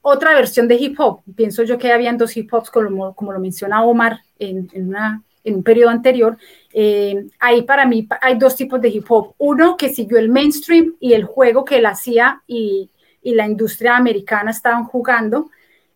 otra 0.02 0.34
versión 0.34 0.68
de 0.68 0.76
hip 0.76 1.00
hop. 1.00 1.22
Pienso 1.36 1.64
yo 1.64 1.78
que 1.78 1.92
habían 1.92 2.18
dos 2.18 2.36
hip 2.38 2.54
hops, 2.54 2.70
como, 2.70 3.14
como 3.14 3.34
lo 3.34 3.40
menciona 3.40 3.84
Omar 3.84 4.22
en, 4.40 4.70
en, 4.74 4.90
una, 4.90 5.22
en 5.44 5.56
un 5.56 5.64
periodo 5.64 5.90
anterior. 5.90 6.38
Eh, 6.74 7.28
ahí 7.40 7.64
para 7.64 7.86
mí 7.86 8.08
hay 8.22 8.38
dos 8.38 8.56
tipos 8.56 8.80
de 8.82 8.90
hip 8.90 9.06
hop. 9.10 9.34
Uno 9.38 9.76
que 9.76 9.90
siguió 9.90 10.18
el 10.18 10.30
mainstream 10.30 10.96
y 11.00 11.14
el 11.14 11.26
juego 11.26 11.66
que 11.66 11.78
él 11.78 11.86
hacía 11.86 12.42
y, 12.48 12.90
y 13.22 13.36
la 13.36 13.48
industria 13.48 13.98
americana 13.98 14.52
estaban 14.52 14.86
jugando. 14.86 15.50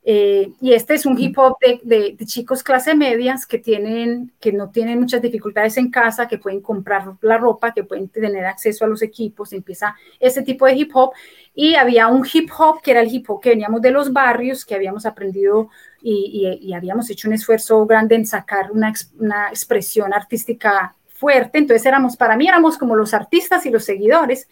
Eh, 0.03 0.53
y 0.59 0.73
este 0.73 0.95
es 0.95 1.05
un 1.05 1.19
hip 1.19 1.37
hop 1.37 1.57
de, 1.83 2.17
chicos 2.25 2.63
clase 2.63 2.95
medias 2.95 3.45
que, 3.45 3.59
tienen, 3.59 4.31
que 4.39 4.51
no 4.51 4.71
tienen 4.71 4.99
muchas 4.99 5.21
dificultades 5.21 5.77
en 5.77 5.91
casa, 5.91 6.27
que 6.27 6.39
pueden 6.39 6.61
comprar 6.61 7.13
la 7.21 7.37
ropa, 7.37 7.73
que 7.73 7.83
pueden 7.83 8.09
tener 8.09 8.45
acceso 8.45 8.83
a 8.83 8.87
los 8.87 9.03
equipos, 9.03 9.53
empieza 9.53 9.95
ese 10.19 10.41
tipo 10.41 10.65
de 10.65 10.73
hip 10.73 10.91
hop. 10.95 11.11
Y 11.53 11.75
había 11.75 12.07
un 12.07 12.25
hip 12.31 12.49
hop 12.57 12.81
que 12.81 12.91
era 12.91 13.01
el 13.01 13.13
hip 13.13 13.29
hop 13.29 13.41
que 13.41 13.49
veníamos 13.49 13.81
de 13.81 13.91
los 13.91 14.11
barrios, 14.11 14.65
que 14.65 14.73
habíamos 14.73 15.05
aprendido 15.05 15.69
y, 16.01 16.73
habíamos 16.73 17.09
hecho 17.11 17.27
un 17.27 17.35
esfuerzo 17.35 17.85
grande 17.85 18.15
en 18.15 18.25
sacar 18.25 18.71
una, 18.71 18.91
una 19.19 19.49
expresión 19.49 20.13
artística 20.13 20.95
fuerte. 21.21 21.59
Entonces 21.59 21.85
éramos, 21.85 22.17
para 22.17 22.35
mí 22.35 22.47
éramos 22.47 22.79
como 22.79 22.95
los 22.95 23.13
artistas 23.13 23.67
y 23.67 23.69
los 23.69 23.85
seguidores 23.85 24.47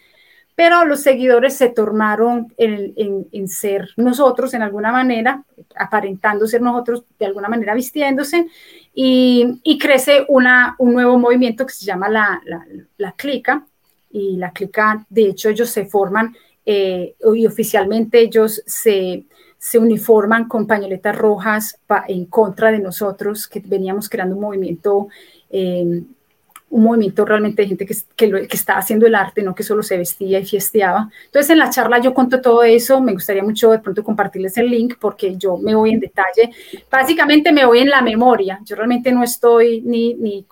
pero 0.60 0.84
los 0.84 1.00
seguidores 1.00 1.56
se 1.56 1.70
tornaron 1.70 2.52
en, 2.58 3.48
ser 3.48 3.88
nosotros 3.96 4.52
en 4.52 4.60
alguna 4.60 4.92
manera, 4.92 5.42
aparentando 5.74 6.46
ser 6.46 6.60
nosotros 6.60 7.02
de 7.18 7.24
alguna 7.24 7.48
manera 7.48 7.72
vistiéndose, 7.72 8.46
y, 8.92 9.78
crece 9.80 10.26
una, 10.28 10.76
un 10.78 10.92
nuevo 10.92 11.18
movimiento 11.18 11.64
que 11.64 11.72
se 11.72 11.86
llama 11.86 12.10
la, 12.10 12.42
la, 12.98 13.12
clica, 13.12 13.64
y 14.10 14.36
la 14.36 14.50
clica, 14.50 15.06
de 15.08 15.30
hecho, 15.30 15.48
ellos 15.48 15.70
se 15.70 15.86
forman 15.86 16.36
eh, 16.66 17.14
y 17.34 17.46
oficialmente 17.46 18.20
ellos 18.20 18.62
se, 18.66 19.24
se 19.56 19.78
uniforman 19.78 20.46
con 20.46 20.66
pañoletas 20.66 21.16
rojas 21.16 21.78
en 22.06 22.26
contra 22.26 22.70
de 22.70 22.80
nosotros, 22.80 23.48
que 23.48 23.60
veníamos 23.60 24.10
creando 24.10 24.34
un 24.34 24.42
movimiento 24.42 25.08
eh, 25.48 26.02
un 26.70 26.84
movimiento 26.84 27.24
realmente 27.24 27.62
de 27.62 27.68
gente 27.68 27.84
que, 27.84 27.94
que, 28.16 28.30
que, 28.46 28.56
estaba 28.56 28.78
haciendo 28.78 29.06
el 29.06 29.14
arte, 29.14 29.42
no 29.42 29.54
que 29.54 29.62
solo 29.62 29.82
se 29.82 29.98
vestía 29.98 30.38
y 30.38 30.46
fiesteaba. 30.46 31.10
Entonces 31.26 31.50
en 31.50 31.58
la 31.58 31.68
charla 31.68 31.98
yo 31.98 32.14
conto 32.14 32.40
todo 32.40 32.62
eso, 32.62 33.00
me 33.00 33.12
gustaría 33.12 33.42
mucho 33.42 33.72
de 33.72 33.80
pronto 33.80 34.04
compartirles 34.04 34.56
el 34.56 34.70
link 34.70 34.94
porque 35.00 35.36
yo 35.36 35.56
me 35.58 35.74
voy 35.74 35.90
en 35.90 36.00
detalle, 36.00 36.50
básicamente 36.90 37.52
me 37.52 37.66
voy 37.66 37.80
en 37.80 37.90
la 37.90 38.02
memoria, 38.02 38.60
yo 38.64 38.76
realmente 38.76 39.10
no 39.12 39.24
estoy 39.24 39.82
ni, 39.82 40.14
ni 40.14 40.46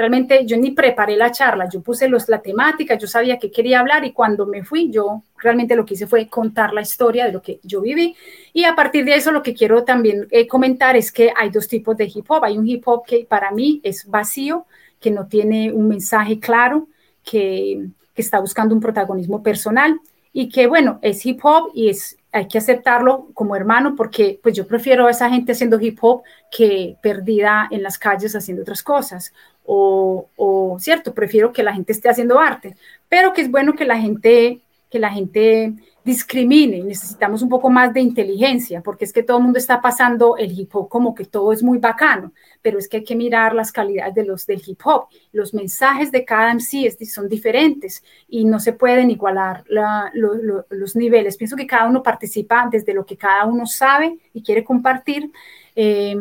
realmente 0.00 0.46
yo 0.46 0.56
ni 0.56 0.70
preparé 0.70 1.14
la 1.16 1.30
charla, 1.30 1.68
yo 1.68 1.82
puse 1.82 2.08
los, 2.08 2.28
la 2.28 2.40
temática, 2.40 2.96
yo 2.96 3.06
sabía 3.06 3.38
que 3.38 3.50
quería 3.50 3.80
hablar 3.80 4.04
y 4.04 4.12
cuando 4.12 4.46
me 4.46 4.64
fui 4.64 4.90
yo 4.90 5.22
realmente 5.36 5.76
lo 5.76 5.84
que 5.84 5.94
hice 5.94 6.06
fue 6.06 6.26
contar 6.26 6.72
la 6.72 6.80
historia 6.80 7.26
de 7.26 7.32
lo 7.32 7.42
que 7.42 7.60
yo 7.62 7.82
viví. 7.82 8.16
Y 8.54 8.64
a 8.64 8.74
partir 8.74 9.04
de 9.04 9.14
eso 9.14 9.30
lo 9.30 9.42
que 9.42 9.54
quiero 9.54 9.84
también 9.84 10.26
eh, 10.30 10.46
comentar 10.46 10.96
es 10.96 11.12
que 11.12 11.30
hay 11.36 11.50
dos 11.50 11.68
tipos 11.68 11.96
de 11.98 12.10
hip 12.12 12.30
hop, 12.30 12.44
hay 12.44 12.56
un 12.56 12.66
hip 12.66 12.82
hop 12.86 13.04
que 13.06 13.26
para 13.28 13.50
mí 13.50 13.80
es 13.84 14.06
vacío, 14.08 14.66
que 15.00 15.10
no 15.10 15.26
tiene 15.26 15.72
un 15.72 15.88
mensaje 15.88 16.38
claro, 16.38 16.88
que, 17.24 17.88
está 18.16 18.38
buscando 18.38 18.74
un 18.74 18.82
protagonismo 18.82 19.42
personal 19.42 19.98
y 20.30 20.50
que 20.50 20.66
bueno, 20.66 20.98
es 21.00 21.24
hip 21.24 21.40
hop 21.42 21.70
y 21.72 21.88
es, 21.88 22.18
hay 22.32 22.48
que 22.48 22.58
aceptarlo 22.58 23.28
como 23.32 23.56
hermano 23.56 23.94
porque 23.96 24.38
pues 24.42 24.54
yo 24.54 24.66
prefiero 24.66 25.06
a 25.06 25.10
esa 25.10 25.30
gente 25.30 25.52
haciendo 25.52 25.80
hip 25.80 25.96
hop 26.02 26.22
que 26.50 26.98
perdida 27.00 27.66
en 27.70 27.82
las 27.82 27.96
calles 27.96 28.36
haciendo 28.36 28.60
otras 28.60 28.82
cosas. 28.82 29.32
O, 29.64 30.28
o 30.36 30.76
cierto, 30.78 31.14
prefiero 31.14 31.50
que 31.50 31.62
la 31.62 31.72
gente 31.72 31.92
esté 31.92 32.10
haciendo 32.10 32.38
arte, 32.38 32.76
pero 33.08 33.32
que 33.32 33.40
es 33.40 33.50
bueno 33.50 33.72
que 33.72 33.86
la 33.86 33.98
gente, 33.98 34.60
que 34.90 34.98
la 34.98 35.08
gente 35.08 35.72
discrimine, 36.10 36.82
necesitamos 36.82 37.40
un 37.40 37.48
poco 37.48 37.70
más 37.70 37.94
de 37.94 38.00
inteligencia, 38.00 38.80
porque 38.82 39.04
es 39.04 39.12
que 39.12 39.22
todo 39.22 39.36
el 39.38 39.44
mundo 39.44 39.58
está 39.60 39.80
pasando 39.80 40.36
el 40.36 40.50
hip 40.58 40.74
hop 40.74 40.88
como 40.88 41.14
que 41.14 41.24
todo 41.24 41.52
es 41.52 41.62
muy 41.62 41.78
bacano, 41.78 42.32
pero 42.60 42.78
es 42.78 42.88
que 42.88 42.98
hay 42.98 43.04
que 43.04 43.14
mirar 43.14 43.54
las 43.54 43.70
calidades 43.70 44.14
de 44.16 44.24
los 44.24 44.44
del 44.44 44.60
hip 44.66 44.80
hop. 44.84 45.06
Los 45.32 45.54
mensajes 45.54 46.10
de 46.10 46.24
cada 46.24 46.52
MC 46.52 46.90
son 47.06 47.28
diferentes 47.28 48.02
y 48.28 48.44
no 48.44 48.58
se 48.58 48.72
pueden 48.72 49.08
igualar 49.10 49.62
los 49.68 50.96
niveles. 50.96 51.36
Pienso 51.36 51.56
que 51.56 51.66
cada 51.66 51.88
uno 51.88 52.02
participa 52.02 52.68
desde 52.70 52.92
lo 52.92 53.06
que 53.06 53.16
cada 53.16 53.44
uno 53.46 53.64
sabe 53.64 54.18
y 54.34 54.42
quiere 54.42 54.64
compartir. 54.64 55.30
Eh, 55.76 56.16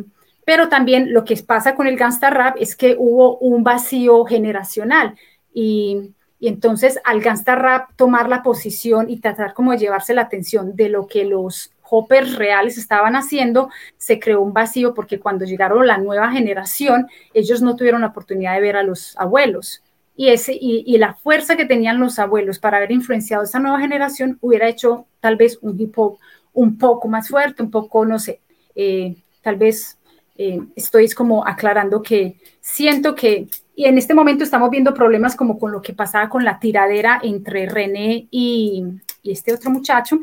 pero 0.45 0.69
también 0.69 1.13
lo 1.13 1.23
que 1.25 1.35
pasa 1.37 1.73
con 1.73 1.87
el 1.87 1.97
gangsta 1.97 2.29
rap 2.29 2.57
es 2.59 2.75
que 2.75 2.95
hubo 2.97 3.37
un 3.39 3.63
vacío 3.63 4.23
generacional 4.25 5.15
y 5.51 6.13
y 6.39 6.47
entonces 6.47 6.99
al 7.03 7.21
gangsta 7.21 7.55
rap 7.55 7.89
tomar 7.95 8.29
la 8.29 8.43
posición 8.43 9.09
y 9.09 9.19
tratar 9.19 9.53
como 9.53 9.71
de 9.71 9.77
llevarse 9.77 10.13
la 10.13 10.21
atención 10.21 10.75
de 10.75 10.89
lo 10.89 11.07
que 11.07 11.25
los 11.25 11.71
hoppers 11.89 12.35
reales 12.35 12.77
estaban 12.77 13.15
haciendo, 13.15 13.69
se 13.97 14.19
creó 14.19 14.41
un 14.41 14.53
vacío 14.53 14.93
porque 14.93 15.19
cuando 15.19 15.45
llegaron 15.45 15.85
la 15.87 15.97
nueva 15.97 16.31
generación, 16.31 17.07
ellos 17.33 17.61
no 17.61 17.75
tuvieron 17.75 18.01
la 18.01 18.07
oportunidad 18.07 18.53
de 18.53 18.61
ver 18.61 18.77
a 18.77 18.83
los 18.83 19.17
abuelos. 19.17 19.83
Y, 20.15 20.29
ese, 20.29 20.57
y, 20.59 20.97
la 20.97 21.13
fuerza 21.13 21.55
que 21.55 21.65
tenían 21.65 21.97
los 21.97 22.19
abuelos 22.19 22.59
para 22.59 22.77
haber 22.77 22.91
influenciado 22.91 23.41
a 23.41 23.45
esa 23.45 23.59
nueva 23.59 23.79
generación 23.79 24.37
hubiera 24.41 24.67
hecho 24.67 25.05
tal 25.21 25.37
vez 25.37 25.57
un 25.61 25.79
hip 25.79 25.97
hop 25.97 26.19
un 26.53 26.77
poco 26.77 27.07
más 27.07 27.29
fuerte, 27.29 27.63
un 27.63 27.71
poco, 27.71 28.05
no 28.05 28.19
sé, 28.19 28.41
eh, 28.75 29.15
tal 29.41 29.55
vez 29.55 29.97
eh, 30.37 30.59
estoy 30.75 31.09
como 31.09 31.47
aclarando 31.47 32.01
que 32.01 32.35
siento 32.59 33.15
que 33.15 33.47
y 33.79 33.85
en 33.85 33.97
este 33.97 34.13
momento 34.13 34.43
estamos 34.43 34.69
viendo 34.69 34.93
problemas 34.93 35.37
como 35.37 35.57
con 35.57 35.71
lo 35.71 35.81
que 35.81 35.93
pasaba 35.93 36.27
con 36.27 36.43
la 36.43 36.59
tiradera 36.59 37.21
entre 37.23 37.65
René 37.65 38.27
y, 38.29 38.83
este 39.23 39.53
otro 39.53 39.71
muchacho. 39.71 40.19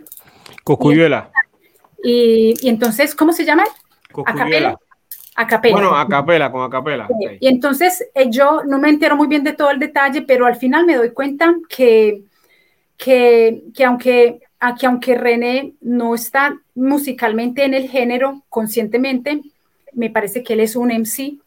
Cocuyuela. 0.63 1.31
Y, 2.05 2.53
y, 2.61 2.69
entonces, 2.69 3.15
¿cómo 3.15 3.33
se 3.33 3.47
llama? 3.47 3.65
Cocuyuela. 4.13 4.79
Acapela. 5.35 5.75
Bueno, 5.75 5.97
acapela, 5.97 6.53
con 6.53 6.65
acapela. 6.65 7.09
Y 7.41 7.49
entonces 7.49 8.07
eh, 8.15 8.27
yo 8.29 8.63
no 8.67 8.79
me 8.79 8.91
entero 8.91 9.17
muy 9.17 9.27
bien 9.27 9.43
de 9.43 9.55
todo 9.55 9.71
el 9.71 9.79
detalle, 9.79 10.21
pero 10.21 10.45
al 10.45 10.57
final 10.57 10.85
me 10.85 10.97
doy 10.97 11.13
cuenta 11.13 11.55
que, 11.67 12.25
que, 12.99 13.63
que 13.75 13.85
aunque, 13.87 14.41
que 14.79 14.87
aunque 14.87 15.15
René 15.15 15.73
no 15.81 16.15
está 16.15 16.59
musicalmente 16.75 17.65
en 17.65 17.73
el 17.73 17.89
género 17.89 18.43
conscientemente, 18.51 19.41
me 19.95 20.11
parece 20.11 20.43
que 20.43 20.53
él 20.53 20.61
es 20.61 20.77
un 20.77 20.91
MC 20.91 21.39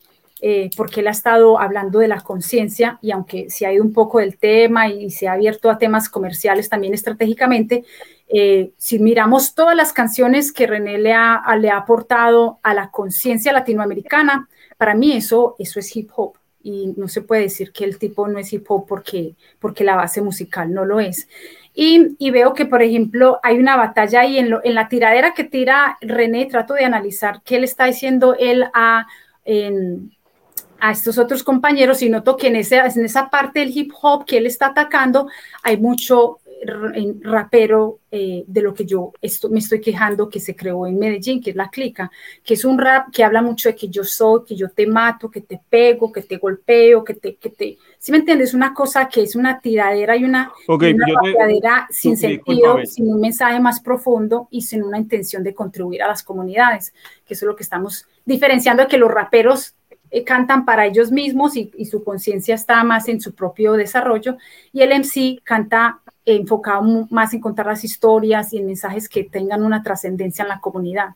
eh, 0.41 0.70
porque 0.78 1.02
él 1.02 1.07
ha 1.07 1.11
estado 1.11 1.60
hablando 1.60 1.99
de 1.99 2.07
la 2.07 2.22
conciencia 2.22 2.98
y 3.02 3.11
aunque 3.11 3.49
se 3.49 3.66
ha 3.66 3.72
un 3.82 3.91
poco 3.91 4.20
del 4.20 4.38
tema 4.38 4.88
y 4.88 5.11
se 5.11 5.28
ha 5.28 5.34
abierto 5.34 5.70
a 5.70 5.78
temas 5.78 6.07
comerciales 6.07 6.70
también 6.70 6.94
estratégicamente, 6.94 7.84
eh, 8.30 8.72
si 8.78 8.99
miramos 8.99 9.53
todas 9.53 9.76
las 9.76 9.91
canciones 9.91 10.53
que 10.53 10.66
René 10.66 10.98
le 10.98 11.14
ha, 11.14 11.44
le 11.57 11.70
ha 11.70 11.78
aportado 11.78 12.60
a 12.64 12.74
la 12.74 12.90
conciencia 12.90 13.52
latinoamericana, 13.52 14.48
para 14.78 14.95
mí 14.95 15.11
eso, 15.11 15.56
eso 15.60 15.80
es 15.80 15.94
hip 15.94 16.10
hop 16.16 16.38
y 16.61 16.94
no 16.95 17.10
se 17.10 17.22
puede 17.22 17.44
decir 17.44 17.74
que 17.74 17.84
el 17.84 17.98
tipo 17.98 18.28
no 18.28 18.40
es 18.40 18.53
hip 18.53 18.66
hop 18.70 18.86
porque, 18.88 19.36
porque 19.60 19.84
la 19.84 19.98
base 19.98 20.22
musical 20.22 20.74
no 20.74 20.86
lo 20.86 21.02
es. 21.02 21.28
Y, 21.74 22.16
y 22.18 22.32
veo 22.32 22.53
que, 22.53 22.66
por 22.66 22.82
ejemplo, 22.82 23.40
hay 23.44 23.57
una 23.57 23.76
batalla 23.76 24.22
ahí 24.22 24.38
en, 24.38 24.53
en, 24.64 24.76
la 24.76 24.88
tiradera 24.88 25.34
que 25.34 25.44
tira 25.44 25.98
René, 26.02 26.45
trato 26.45 26.74
de 26.74 26.86
analizar 26.86 27.41
qué 27.44 27.60
le 27.60 27.66
está 27.66 27.86
diciendo 27.86 28.36
él 28.38 28.66
a, 28.74 29.07
a 30.80 30.91
estos 30.91 31.18
otros 31.18 31.43
compañeros 31.43 32.01
y 32.01 32.10
noto 32.10 32.38
que 32.38 32.47
en, 32.47 32.56
ese, 32.57 32.77
en 32.77 33.06
esa 33.06 33.30
parte 33.30 33.60
del 33.60 33.76
hip 33.76 33.91
hop 34.01 34.26
que 34.26 34.38
él 34.38 34.45
está 34.45 34.68
atacando 34.68 35.27
hay 35.64 35.77
mucho 35.77 36.39
rapero 37.22 37.99
eh, 38.11 38.43
de 38.45 38.61
lo 38.61 38.73
que 38.73 38.85
yo 38.85 39.14
esto, 39.22 39.49
me 39.49 39.60
estoy 39.60 39.80
quejando 39.80 40.30
que 40.30 40.39
se 40.39 40.56
creó 40.56 40.85
en 40.88 40.99
Medellín, 40.99 41.41
que 41.41 41.51
es 41.51 41.56
la 41.56 41.69
clica, 41.69 42.11
que 42.43 42.56
es 42.56 42.65
un 42.65 42.77
rap 42.77 43.11
que 43.11 43.23
habla 43.23 43.41
mucho 43.41 43.69
de 43.69 43.76
que 43.76 43.88
yo 43.88 44.03
soy, 44.03 44.43
que 44.45 44.56
yo 44.56 44.69
te 44.69 44.85
mato, 44.85 45.30
que 45.30 45.41
te 45.41 45.60
pego, 45.69 46.11
que 46.11 46.23
te 46.23 46.38
golpeo, 46.38 47.03
que 47.03 47.14
te, 47.14 47.35
que 47.35 47.49
te, 47.49 47.77
¿sí 47.97 48.11
me 48.11 48.18
entiendes? 48.18 48.53
Una 48.53 48.73
cosa 48.73 49.07
que 49.07 49.22
es 49.23 49.35
una 49.35 49.60
tiradera 49.60 50.18
y 50.18 50.23
una, 50.23 50.51
tiradera 51.23 51.88
sin 51.91 52.18
sentido, 52.18 52.80
sin 52.85 53.07
un 53.07 53.22
mensaje 53.22 53.60
más 53.60 53.80
profundo 53.80 54.47
y 54.51 54.64
sin 54.64 54.84
una 54.84 54.97
intención 54.97 55.43
de 55.43 55.53
contribuir 55.53 56.03
a 56.03 56.07
las 56.07 56.23
comunidades, 56.23 56.93
que 57.26 57.35
eso 57.35 57.45
es 57.45 57.47
lo 57.47 57.56
que 57.56 57.64
estamos 57.64 58.06
diferenciando 58.26 58.84
de 58.84 58.89
que 58.89 58.97
los 58.97 59.11
raperos 59.11 59.76
eh, 60.11 60.23
cantan 60.23 60.65
para 60.65 60.86
ellos 60.86 61.11
mismos 61.11 61.56
y, 61.56 61.72
y 61.77 61.86
su 61.86 62.03
conciencia 62.03 62.56
está 62.56 62.84
más 62.84 63.07
en 63.10 63.22
su 63.22 63.34
propio 63.34 63.73
desarrollo 63.73 64.38
y 64.72 64.81
el 64.81 64.91
MC 64.91 65.41
canta 65.44 66.02
enfocado 66.26 67.07
más 67.10 67.34
en 67.34 67.41
contar 67.41 67.65
las 67.65 67.84
historias 67.84 68.53
y 68.53 68.57
en 68.57 68.68
mensajes 68.68 69.10
que 69.10 69.23
tengan 69.23 69.64
una 69.64 69.81
trascendencia 69.81 70.44
en 70.44 70.49
la 70.49 70.60
comunidad. 70.60 71.10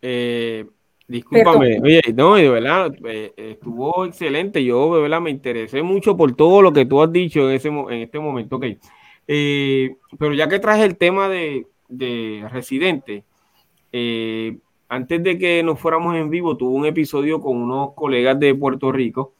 Eh, 0.00 0.66
discúlpame, 1.06 1.80
oye, 1.80 2.00
no, 2.14 2.36
de 2.36 2.48
verdad, 2.48 2.92
eh, 3.06 3.32
estuvo 3.36 4.04
excelente. 4.04 4.64
Yo, 4.64 4.94
de 4.94 5.02
verdad, 5.02 5.20
me 5.20 5.30
interesé 5.30 5.82
mucho 5.82 6.16
por 6.16 6.34
todo 6.34 6.62
lo 6.62 6.72
que 6.72 6.86
tú 6.86 7.02
has 7.02 7.12
dicho 7.12 7.48
en, 7.48 7.56
ese, 7.56 7.68
en 7.68 8.02
este 8.02 8.18
momento. 8.18 8.56
Okay. 8.56 8.78
Eh, 9.26 9.96
pero 10.18 10.34
ya 10.34 10.48
que 10.48 10.58
traje 10.58 10.84
el 10.84 10.96
tema 10.96 11.28
de, 11.28 11.66
de 11.88 12.46
Residente, 12.50 13.24
antes 14.88 15.22
de 15.22 15.38
que 15.38 15.62
nos 15.62 15.78
fuéramos 15.78 16.16
en 16.16 16.30
vivo, 16.30 16.56
tuve 16.56 16.76
un 16.76 16.86
episodio 16.86 17.40
con 17.40 17.56
unos 17.56 17.94
colegas 17.94 18.38
de 18.40 18.54
Puerto 18.54 18.90
Rico, 18.92 19.34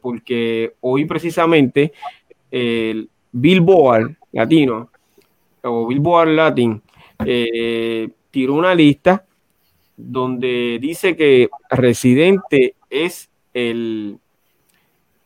porque 0.00 0.74
hoy 0.80 1.04
precisamente 1.04 1.92
el, 2.50 3.10
Billboard 3.38 4.16
Latino 4.32 4.90
o 5.62 5.86
Billboard 5.86 6.30
Latin 6.30 6.80
eh, 7.24 8.08
tiró 8.30 8.54
una 8.54 8.74
lista 8.74 9.26
donde 9.96 10.78
dice 10.80 11.16
que 11.16 11.48
Residente 11.70 12.74
es 12.88 13.28
el, 13.52 14.18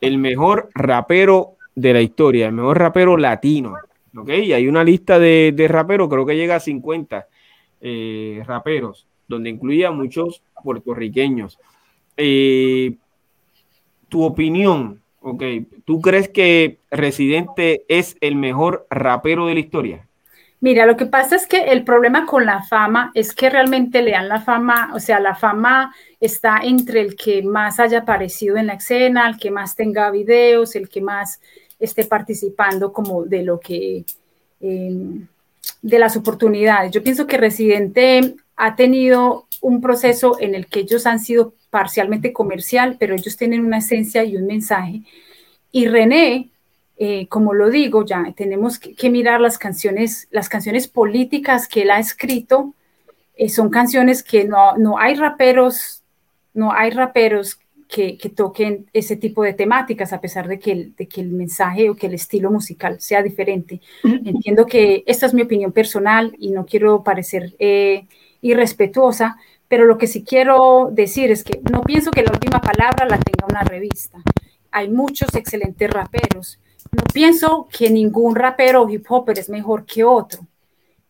el 0.01 0.17
mejor 0.17 0.69
rapero 0.73 1.55
de 1.75 1.93
la 1.93 2.01
historia, 2.01 2.47
el 2.47 2.53
mejor 2.53 2.79
rapero 2.79 3.17
latino. 3.17 3.75
¿ok? 4.15 4.29
Y 4.29 4.53
hay 4.53 4.67
una 4.67 4.83
lista 4.83 5.19
de, 5.19 5.53
de 5.55 5.67
raperos, 5.67 6.09
creo 6.09 6.25
que 6.25 6.35
llega 6.35 6.55
a 6.55 6.59
50 6.59 7.27
eh, 7.81 8.43
raperos, 8.45 9.07
donde 9.27 9.49
incluye 9.49 9.85
a 9.85 9.91
muchos 9.91 10.41
puertorriqueños. 10.63 11.59
Eh, 12.17 12.95
tu 14.09 14.23
opinión 14.23 15.01
Ok, 15.23 15.43
¿tú 15.85 16.01
crees 16.01 16.29
que 16.29 16.79
Residente 16.89 17.85
es 17.87 18.17
el 18.21 18.35
mejor 18.35 18.87
rapero 18.89 19.45
de 19.45 19.53
la 19.53 19.59
historia? 19.59 20.07
Mira, 20.59 20.87
lo 20.87 20.97
que 20.97 21.05
pasa 21.05 21.35
es 21.35 21.45
que 21.45 21.65
el 21.65 21.83
problema 21.83 22.25
con 22.25 22.45
la 22.45 22.63
fama 22.63 23.11
es 23.13 23.33
que 23.33 23.49
realmente 23.49 24.01
le 24.01 24.11
dan 24.11 24.27
la 24.27 24.41
fama, 24.41 24.91
o 24.93 24.99
sea, 24.99 25.19
la 25.19 25.35
fama 25.35 25.93
está 26.19 26.59
entre 26.63 27.01
el 27.01 27.15
que 27.15 27.43
más 27.43 27.79
haya 27.79 27.99
aparecido 27.99 28.57
en 28.57 28.67
la 28.67 28.73
escena, 28.73 29.27
el 29.27 29.37
que 29.37 29.51
más 29.51 29.75
tenga 29.75 30.09
videos, 30.09 30.75
el 30.75 30.89
que 30.89 31.01
más 31.01 31.39
esté 31.79 32.05
participando 32.05 32.91
como 32.91 33.23
de 33.23 33.43
lo 33.43 33.59
que, 33.59 34.03
em, 34.59 35.27
de 35.81 35.99
las 35.99 36.15
oportunidades. 36.15 36.91
Yo 36.91 37.03
pienso 37.03 37.27
que 37.27 37.37
Residente 37.37 38.35
ha 38.55 38.75
tenido 38.75 39.47
un 39.61 39.81
proceso 39.81 40.37
en 40.39 40.55
el 40.55 40.67
que 40.67 40.81
ellos 40.81 41.05
han 41.05 41.19
sido 41.19 41.53
parcialmente 41.69 42.33
comercial, 42.33 42.97
pero 42.99 43.15
ellos 43.15 43.37
tienen 43.37 43.65
una 43.65 43.77
esencia 43.77 44.23
y 44.23 44.35
un 44.35 44.45
mensaje. 44.45 45.01
Y 45.71 45.87
René, 45.87 46.49
eh, 46.97 47.27
como 47.27 47.53
lo 47.53 47.69
digo, 47.69 48.05
ya 48.05 48.33
tenemos 48.35 48.77
que, 48.77 49.09
mirar 49.09 49.41
las 49.41 49.57
canciones, 49.57 50.27
las 50.31 50.49
canciones 50.49 50.87
políticas 50.87 51.67
que 51.67 51.83
él 51.83 51.91
ha 51.91 51.99
escrito, 51.99 52.73
eh, 53.35 53.49
son 53.49 53.69
canciones 53.69 54.21
que 54.21 54.43
no, 54.43 54.77
no 54.77 54.99
hay 54.99 55.15
raperos, 55.15 56.03
no 56.53 56.73
hay 56.73 56.91
raperos 56.91 57.57
que, 57.91 58.17
que, 58.17 58.29
toquen 58.29 58.89
ese 58.93 59.17
tipo 59.17 59.43
de 59.43 59.53
temáticas, 59.53 60.13
a 60.13 60.21
pesar 60.21 60.47
de 60.47 60.57
que, 60.57 60.71
el, 60.71 60.95
de 60.95 61.07
que 61.07 61.19
el 61.19 61.31
mensaje 61.31 61.89
o 61.89 61.95
que 61.95 62.07
el 62.07 62.13
estilo 62.13 62.49
musical 62.49 63.01
sea 63.01 63.21
diferente. 63.21 63.81
Entiendo 64.01 64.65
que 64.65 65.03
esta 65.05 65.25
es 65.25 65.33
mi 65.33 65.41
opinión 65.41 65.73
personal 65.73 66.33
y 66.39 66.51
no 66.51 66.65
quiero 66.65 67.03
parecer 67.03 67.53
eh, 67.59 68.05
irrespetuosa, 68.39 69.37
pero 69.67 69.83
lo 69.83 69.97
que 69.97 70.07
sí 70.07 70.23
quiero 70.23 70.89
decir 70.89 71.31
es 71.31 71.43
que 71.43 71.59
no 71.69 71.81
pienso 71.81 72.11
que 72.11 72.23
la 72.23 72.31
última 72.31 72.61
palabra 72.61 73.05
la 73.05 73.19
tenga 73.19 73.45
una 73.49 73.63
revista. 73.63 74.19
Hay 74.71 74.89
muchos 74.89 75.35
excelentes 75.35 75.89
raperos. 75.89 76.59
No 76.93 77.03
pienso 77.13 77.67
que 77.77 77.89
ningún 77.89 78.35
rapero 78.35 78.83
o 78.83 78.89
hip 78.89 79.05
hopper 79.09 79.37
es 79.37 79.49
mejor 79.49 79.85
que 79.85 80.05
otro, 80.05 80.47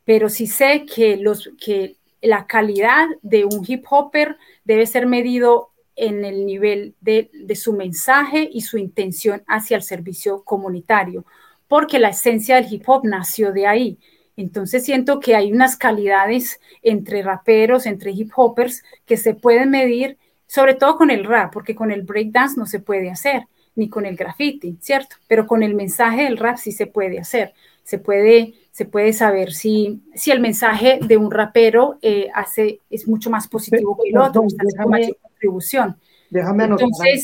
pero 0.04 0.30
sí 0.30 0.48
sé 0.48 0.86
que, 0.86 1.16
los, 1.18 1.52
que 1.64 1.98
la 2.22 2.48
calidad 2.48 3.08
de 3.22 3.46
un 3.46 3.64
hip 3.68 3.86
hopper 3.88 4.38
debe 4.64 4.88
ser 4.88 5.06
medido 5.06 5.71
en 5.96 6.26
el 6.26 6.46
nivel 6.46 6.96
de, 7.02 7.30
de, 7.34 7.56
su 7.56 7.74
mensaje 7.74 8.50
y 8.52 8.62
su 8.62 8.78
intención 8.78 9.44
hacia 9.48 9.78
el 9.78 9.84
servicio 9.84 10.44
comunitario, 10.44 11.26
porque 11.68 12.00
la 12.00 12.10
esencia 12.10 12.56
del 12.56 12.72
hip 12.72 12.84
hop 12.88 13.06
nació 13.06 13.52
de 13.52 13.68
ahí. 13.68 14.00
Entonces 14.38 14.84
siento 14.84 15.20
que 15.20 15.36
hay 15.36 15.52
unas 15.52 15.76
calidades 15.76 16.60
entre 16.82 17.22
raperos, 17.22 17.86
entre 17.86 18.12
hip 18.12 18.32
hoppers, 18.36 18.84
que 19.06 19.18
se 19.18 19.34
pueden 19.34 19.70
medir, 19.70 20.18
sobre 20.48 20.74
todo 20.74 20.98
con 20.98 21.12
el 21.12 21.26
rap, 21.26 21.54
porque 21.54 21.76
con 21.76 21.92
el 21.92 22.02
breakdance 22.04 22.58
no 22.58 22.66
se 22.66 22.80
puede 22.80 23.10
hacer, 23.10 23.48
ni 23.76 23.90
con 23.90 24.06
el 24.06 24.16
graffiti, 24.16 24.78
¿cierto? 24.82 25.16
Pero 25.28 25.48
con 25.48 25.64
el 25.64 25.76
mensaje 25.76 26.24
del 26.24 26.38
rap 26.38 26.58
sí 26.58 26.72
se 26.72 26.88
puede 26.88 27.20
hacer. 27.20 27.54
Se 27.84 28.00
puede, 28.00 28.54
se 28.72 28.86
puede 28.86 29.14
saber 29.14 29.52
si, 29.52 30.02
si 30.16 30.32
el 30.32 30.40
mensaje 30.40 31.00
de 31.02 31.18
un 31.18 31.30
rapero 31.30 31.98
eh, 32.02 32.30
hace, 32.34 32.80
es 32.90 33.08
mucho 33.08 33.30
más 33.30 33.48
positivo 33.48 33.98
que 34.02 34.10
el 34.10 34.18
otro, 34.18 34.44
está 34.48 34.86
mayor 34.86 35.18
contribución. 35.22 35.98
Déjame 36.30 36.64
anotar 36.64 36.88
Entonces, 36.88 37.24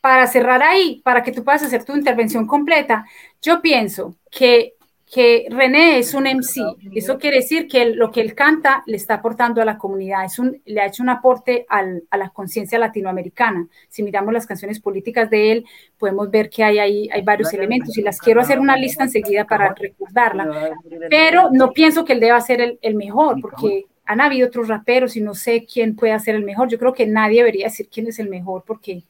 para 0.00 0.26
cerrar 0.28 0.62
ahí, 0.62 1.00
para 1.04 1.22
que 1.22 1.32
tú 1.32 1.42
puedas 1.42 1.62
hacer 1.62 1.84
tu 1.84 1.94
intervención 1.94 2.46
completa, 2.46 3.04
yo 3.42 3.60
pienso 3.60 4.14
que 4.30 4.74
que 5.10 5.46
René 5.50 5.98
es 5.98 6.14
un 6.14 6.24
MC. 6.24 6.60
Eso 6.94 7.18
quiere 7.18 7.38
decir 7.38 7.66
que 7.66 7.86
lo 7.86 8.12
que 8.12 8.20
él 8.20 8.34
canta 8.34 8.84
le 8.86 8.96
está 8.96 9.14
aportando 9.14 9.60
a 9.60 9.64
la 9.64 9.76
comunidad, 9.76 10.24
es 10.24 10.38
un, 10.38 10.62
le 10.64 10.80
ha 10.80 10.86
hecho 10.86 11.02
un 11.02 11.08
aporte 11.08 11.66
al, 11.68 12.04
a 12.10 12.16
la 12.16 12.30
conciencia 12.30 12.78
latinoamericana. 12.78 13.66
Si 13.88 14.04
miramos 14.04 14.32
las 14.32 14.46
canciones 14.46 14.78
políticas 14.78 15.28
de 15.28 15.50
él, 15.50 15.64
podemos 15.98 16.30
ver 16.30 16.48
que 16.48 16.62
hay 16.62 16.78
ahí 16.78 17.08
hay 17.12 17.22
varios 17.22 17.52
elementos 17.52 17.98
y 17.98 18.02
las 18.02 18.20
quiero 18.20 18.40
hacer 18.40 18.60
una 18.60 18.76
lista 18.76 19.02
enseguida 19.02 19.44
para 19.46 19.74
recordarla. 19.74 20.76
Pero 21.08 21.50
no 21.50 21.72
pienso 21.72 22.04
que 22.04 22.12
él 22.12 22.20
deba 22.20 22.40
ser 22.40 22.60
el, 22.60 22.78
el 22.80 22.94
mejor, 22.94 23.40
porque 23.40 23.86
han 24.06 24.20
habido 24.20 24.46
otros 24.46 24.68
raperos 24.68 25.16
y 25.16 25.20
no 25.20 25.34
sé 25.34 25.66
quién 25.66 25.96
puede 25.96 26.18
ser 26.20 26.36
el 26.36 26.44
mejor. 26.44 26.68
Yo 26.68 26.78
creo 26.78 26.94
que 26.94 27.06
nadie 27.06 27.38
debería 27.38 27.66
decir 27.66 27.88
quién 27.92 28.06
es 28.06 28.20
el 28.20 28.28
mejor, 28.28 28.62
porque 28.64 29.02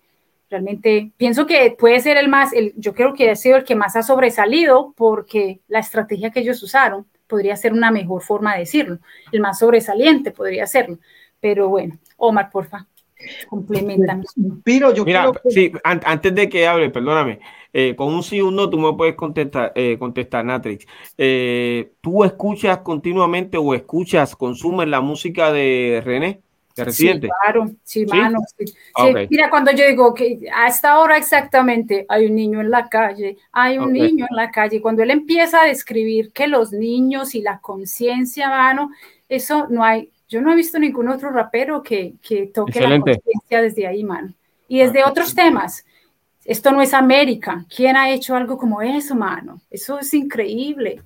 Realmente 0.51 1.13
pienso 1.17 1.47
que 1.47 1.77
puede 1.79 2.01
ser 2.01 2.17
el 2.17 2.29
más, 2.29 2.53
el, 2.53 2.75
yo 2.77 2.93
creo 2.93 3.15
que 3.15 3.31
ha 3.31 3.37
sido 3.37 3.57
el 3.57 3.65
que 3.65 3.77
más 3.77 3.95
ha 3.95 4.03
sobresalido 4.03 4.93
porque 4.97 5.61
la 5.69 5.79
estrategia 5.79 6.31
que 6.31 6.41
ellos 6.41 6.61
usaron 6.65 7.07
podría 7.29 7.55
ser 7.55 7.73
una 7.73 7.93
mejor 7.93 8.21
forma 8.21 8.55
de 8.55 8.61
decirlo. 8.61 8.99
El 9.31 9.41
más 9.41 9.61
sobresaliente 9.61 10.33
podría 10.33 10.67
serlo. 10.67 10.99
Pero 11.39 11.69
bueno, 11.69 11.99
Omar, 12.17 12.51
porfa, 12.51 12.89
complementame. 13.49 14.25
Yo 14.95 15.05
Mira, 15.05 15.31
sí, 15.49 15.73
antes 15.85 16.35
de 16.35 16.49
que 16.49 16.67
hable, 16.67 16.91
perdóname, 16.91 17.39
eh, 17.73 17.95
con 17.95 18.13
un 18.13 18.25
sí 18.25 18.41
o 18.41 18.49
un 18.49 18.57
no 18.57 18.69
tú 18.69 18.79
me 18.79 18.93
puedes 18.95 19.15
contestar, 19.15 19.73
eh, 19.77 19.97
contestar 20.01 20.45
Natrix. 20.45 20.85
Eh, 21.17 21.93
¿Tú 22.01 22.25
escuchas 22.25 22.79
continuamente 22.79 23.57
o 23.57 23.73
escuchas, 23.73 24.35
consumes 24.35 24.89
la 24.89 25.01
música 25.01 25.53
de 25.53 26.03
René? 26.05 26.41
Sí, 26.91 27.21
claro, 27.21 27.71
sí, 27.83 28.07
mano. 28.07 28.39
Mira, 29.29 29.51
cuando 29.51 29.73
yo 29.73 29.87
digo 29.87 30.15
que 30.15 30.41
a 30.55 30.69
esta 30.69 30.99
hora 30.99 31.17
exactamente 31.17 32.07
hay 32.09 32.27
un 32.27 32.35
niño 32.35 32.61
en 32.61 32.71
la 32.71 32.89
calle, 32.89 33.37
hay 33.53 33.79
un 33.79 33.93
niño 33.93 34.27
en 34.29 34.37
la 34.37 34.51
calle, 34.51 34.81
cuando 34.81 35.03
él 35.03 35.11
empieza 35.11 35.63
a 35.63 35.67
describir 35.67 36.33
que 36.33 36.47
los 36.47 36.73
niños 36.73 37.35
y 37.35 37.43
la 37.43 37.59
conciencia, 37.59 38.49
mano, 38.49 38.91
eso 39.29 39.67
no 39.69 39.85
hay, 39.85 40.11
Yo 40.29 40.41
no 40.41 40.53
he 40.53 40.57
visto 40.57 40.79
ningún 40.79 41.09
otro 41.09 41.31
rapero 41.31 41.83
que, 41.83 42.15
que 42.23 42.47
toque 42.47 42.81
la 42.81 43.01
conciencia 43.01 43.63
desde 43.63 43.87
ahí, 43.87 44.05
mano. 44.05 44.33
Y 44.69 44.79
desde 44.79 45.03
ah, 45.03 45.09
otros 45.09 45.35
temas. 45.35 45.85
Esto 46.45 46.73
no 46.73 46.81
es 46.81 46.95
América. 46.95 47.67
¿Quién 47.75 47.97
ha 47.97 48.11
hecho 48.11 48.35
algo 48.35 48.57
como 48.57 48.81
eso, 48.81 49.15
mano? 49.15 49.61
Eso 49.71 49.99
es 49.99 50.15
increíble. 50.15 51.03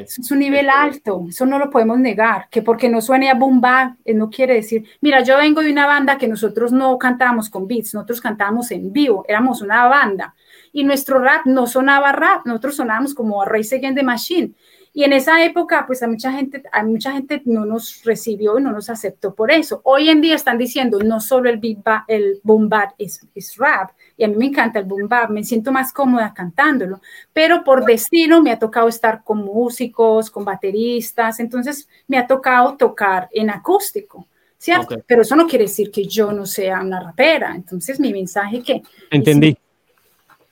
Es 0.00 0.30
un 0.30 0.38
nivel 0.38 0.70
alto, 0.70 1.26
eso 1.28 1.46
no 1.46 1.58
lo 1.58 1.68
podemos 1.68 1.98
negar, 1.98 2.48
que 2.48 2.62
porque 2.62 2.88
no 2.88 3.00
suene 3.00 3.28
a 3.28 3.34
bomba, 3.34 3.96
eh, 4.04 4.14
no 4.14 4.30
quiere 4.30 4.54
decir, 4.54 4.84
mira, 5.00 5.22
yo 5.22 5.36
vengo 5.36 5.62
de 5.62 5.72
una 5.72 5.86
banda 5.86 6.16
que 6.16 6.28
nosotros 6.28 6.70
no 6.72 6.96
cantábamos 6.96 7.50
con 7.50 7.66
beats, 7.66 7.92
nosotros 7.92 8.20
cantábamos 8.20 8.70
en 8.70 8.92
vivo, 8.92 9.24
éramos 9.28 9.62
una 9.62 9.86
banda, 9.88 10.34
y 10.72 10.84
nuestro 10.84 11.18
rap 11.18 11.46
no 11.46 11.66
sonaba 11.66 12.12
rap, 12.12 12.46
nosotros 12.46 12.76
sonábamos 12.76 13.14
como 13.14 13.42
a 13.42 13.46
Race 13.46 13.74
Against 13.74 13.98
the 13.98 14.04
Machine, 14.04 14.54
y 14.96 15.02
en 15.02 15.12
esa 15.12 15.44
época, 15.44 15.86
pues 15.88 16.04
a 16.04 16.06
mucha 16.06 16.30
gente, 16.30 16.62
a 16.70 16.84
mucha 16.84 17.10
gente 17.10 17.42
no 17.46 17.64
nos 17.64 18.04
recibió 18.04 18.60
y 18.60 18.62
no 18.62 18.70
nos 18.70 18.88
aceptó 18.88 19.34
por 19.34 19.50
eso. 19.50 19.80
Hoy 19.82 20.08
en 20.08 20.20
día 20.20 20.36
están 20.36 20.56
diciendo, 20.56 21.00
no 21.00 21.18
solo 21.18 21.50
el, 21.50 21.58
beat 21.58 21.78
el 22.06 22.38
boom 22.44 22.68
bap 22.68 22.92
es, 22.96 23.26
es 23.34 23.56
rap, 23.56 23.90
y 24.16 24.24
a 24.24 24.28
mí 24.28 24.36
me 24.36 24.46
encanta 24.46 24.78
el 24.78 24.84
boom 24.84 25.08
bap, 25.08 25.30
me 25.30 25.42
siento 25.42 25.72
más 25.72 25.92
cómoda 25.92 26.32
cantándolo, 26.32 27.00
pero 27.32 27.64
por 27.64 27.84
destino 27.84 28.42
me 28.42 28.52
ha 28.52 28.58
tocado 28.58 28.88
estar 28.88 29.24
con 29.24 29.38
músicos, 29.38 30.30
con 30.30 30.44
bateristas, 30.44 31.40
entonces 31.40 31.88
me 32.06 32.18
ha 32.18 32.26
tocado 32.26 32.76
tocar 32.76 33.28
en 33.32 33.50
acústico. 33.50 34.26
¿Cierto? 34.56 34.96
Pero 35.06 35.20
eso 35.20 35.36
no 35.36 35.46
quiere 35.46 35.66
decir 35.66 35.90
que 35.90 36.06
yo 36.06 36.32
no 36.32 36.46
sea 36.46 36.80
una 36.80 36.98
rapera. 36.98 37.52
Entonces, 37.54 38.00
mi 38.00 38.14
mensaje 38.14 38.62
que... 38.62 38.80
Entendí. 39.10 39.54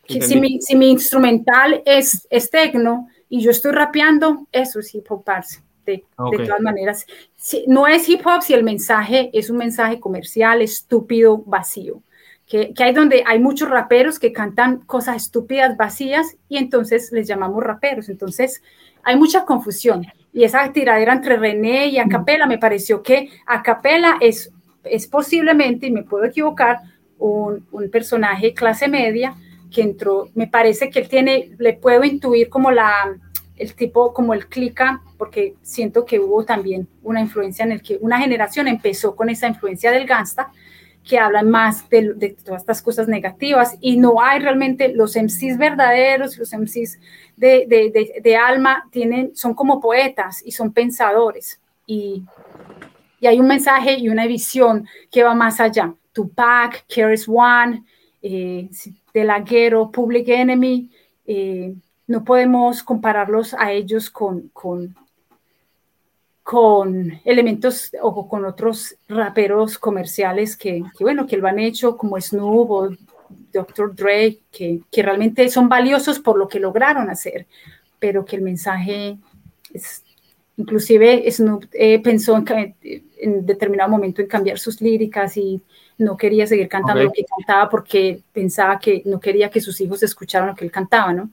Que 0.06 0.20
si, 0.20 0.39
mi, 0.39 0.60
si 0.60 0.76
mi 0.76 0.90
instrumental 0.90 1.80
es, 1.86 2.26
es 2.28 2.51
tecno, 2.51 3.09
y 3.30 3.40
yo 3.40 3.51
estoy 3.51 3.72
rapeando, 3.72 4.47
eso 4.52 4.80
es 4.80 4.94
hip 4.94 5.10
hop, 5.10 5.24
De, 5.86 6.05
de, 6.30 6.44
todas 6.44 6.60
maneras, 6.60 7.06
si, 7.34 7.64
no 7.66 7.86
es 7.86 8.06
hip 8.06 8.20
hop 8.26 8.43
si 8.43 8.52
el 8.52 8.62
mensaje 8.62 9.30
es 9.32 9.48
un 9.48 9.56
mensaje 9.56 9.98
comercial, 9.98 10.60
estúpido, 10.60 11.39
vacío. 11.39 12.02
Que, 12.53 12.74
que, 12.74 12.85
hay 12.85 12.93
donde 12.93 13.24
hay 13.27 13.39
muchos 13.39 13.70
raperos 13.70 14.19
que 14.19 14.31
cantan 14.31 14.81
cosas 14.81 15.16
estúpidas, 15.16 15.79
vacías, 15.79 16.37
y 16.51 16.59
entonces 16.59 17.11
les 17.11 17.27
llamamos 17.27 17.65
raperos. 17.65 18.11
Entonces, 18.11 18.62
hay 19.03 19.16
mucha 19.16 19.47
confusión. 19.47 20.05
Y 20.35 20.45
esa 20.45 20.70
tiradera 20.70 21.15
entre 21.15 21.39
René 21.39 21.87
y 21.87 21.99
Acapela, 21.99 22.47
me 22.47 22.59
pareció 22.59 23.03
que 23.03 23.31
Acapela 23.47 24.19
es, 24.20 24.53
es 24.85 25.07
posiblemente, 25.07 25.87
y 25.87 25.93
me 25.93 26.03
puedo 26.03 26.24
equivocar, 26.27 26.81
un, 27.16 27.66
un 27.73 27.91
personaje 27.91 28.53
clase 28.53 28.87
media, 28.87 29.35
que 29.70 29.81
entró, 29.81 30.29
me 30.35 30.47
parece 30.47 30.91
que 30.91 30.99
él 30.99 31.09
tiene, 31.09 31.53
le 31.57 31.73
puedo 31.73 32.05
intuir 32.05 32.51
como 32.51 32.70
la, 32.70 33.16
el 33.57 33.74
tipo, 33.74 34.12
como 34.12 34.35
el 34.35 34.49
clica, 34.49 35.01
porque 35.16 35.55
siento 35.62 36.05
que 36.05 36.20
hubo 36.20 36.45
también 36.45 36.87
una 37.03 37.23
influencia 37.23 37.65
en 37.65 37.73
el 37.73 37.81
que 37.81 37.97
una 38.03 38.19
generación 38.19 38.69
empezó 38.69 39.16
con 39.16 39.31
esa 39.31 39.49
influencia 39.49 39.91
del 39.91 40.07
gangsta, 40.07 40.53
que 41.07 41.19
hablan 41.19 41.51
más 41.51 41.89
de, 41.89 42.15
de, 42.15 42.31
todas 42.31 42.62
estas 42.62 42.81
cosas 42.81 43.09
negativas 43.09 43.77
y 43.81 43.97
no 43.97 44.20
hay 44.20 44.39
realmente 44.39 44.89
los 44.95 45.16
MCs 45.16 45.59
verdaderos, 45.59 46.39
los 46.39 46.53
MCs 46.53 46.99
de, 47.37 47.66
de, 47.66 48.20
de, 48.23 48.37
alma, 48.37 48.89
tienen, 48.91 49.35
son 49.35 49.55
como 49.55 49.81
poetas 49.81 50.43
y 50.45 50.53
son 50.53 50.73
pensadores 50.73 51.61
y, 51.87 52.23
y 53.20 53.27
hay 53.27 53.41
un 53.41 53.47
mensaje 53.47 53.95
y 53.99 54.09
una 54.09 54.27
visión 54.27 54.87
que 55.11 55.23
va 55.23 55.35
más 55.35 55.61
allá. 55.61 55.95
Tupac, 56.12 56.85
Keres 56.87 57.27
One, 57.29 57.85
eh, 58.23 58.69
Public 59.93 60.29
Enemy, 60.29 60.91
eh, 61.27 61.74
no 62.07 62.24
podemos 62.24 62.83
compararlos 62.83 63.55
a 63.55 63.73
ellos 63.73 64.11
con, 64.11 64.49
con, 64.53 64.95
con, 66.43 67.20
elementos 67.24 67.90
o 68.01 68.28
con 68.28 68.44
otros 68.44 68.97
raperos 69.09 69.78
comerciales 69.78 70.56
que, 70.56 70.82
bueno, 71.01 71.27
que 71.27 71.36
lo 71.36 71.47
han 71.47 71.59
hecho, 71.59 71.97
como 71.97 72.20
Snoop 72.20 72.70
o 72.70 72.90
Dr. 73.52 73.94
Dre, 73.94 74.39
que, 74.51 74.81
que 74.90 75.02
realmente 75.02 75.48
son 75.48 75.69
valiosos 75.69 76.19
por 76.19 76.39
lo 76.39 76.48
que 76.48 76.60
lograron 76.60 77.10
hacer, 77.10 77.47
pero 77.98 78.24
que 78.24 78.36
el 78.36 78.43
mensaje 78.43 79.19
es, 79.73 80.02
inclusive 80.56 81.31
Snoop 81.31 81.66
eh, 81.73 82.01
pensó 82.01 82.36
en, 82.36 82.74
en, 82.82 83.47
determinado 83.47 83.90
momento 83.90 84.20
en 84.20 84.28
cambiar 84.28 84.59
sus 84.59 84.81
líricas 84.81 85.36
y 85.36 85.60
no 85.98 86.16
quería 86.16 86.47
seguir 86.47 86.69
cantando 86.69 87.05
lo 87.05 87.12
que 87.12 87.24
cantaba 87.24 87.69
porque 87.69 88.20
pensaba 88.32 88.78
que 88.78 89.02
no 89.05 89.20
quería 89.20 89.51
que 89.51 89.60
sus 89.60 89.81
hijos 89.81 90.02
escucharan 90.02 90.48
lo 90.48 90.55
que 90.55 90.64
él 90.64 90.70
cantaba, 90.70 91.12
¿no? 91.12 91.31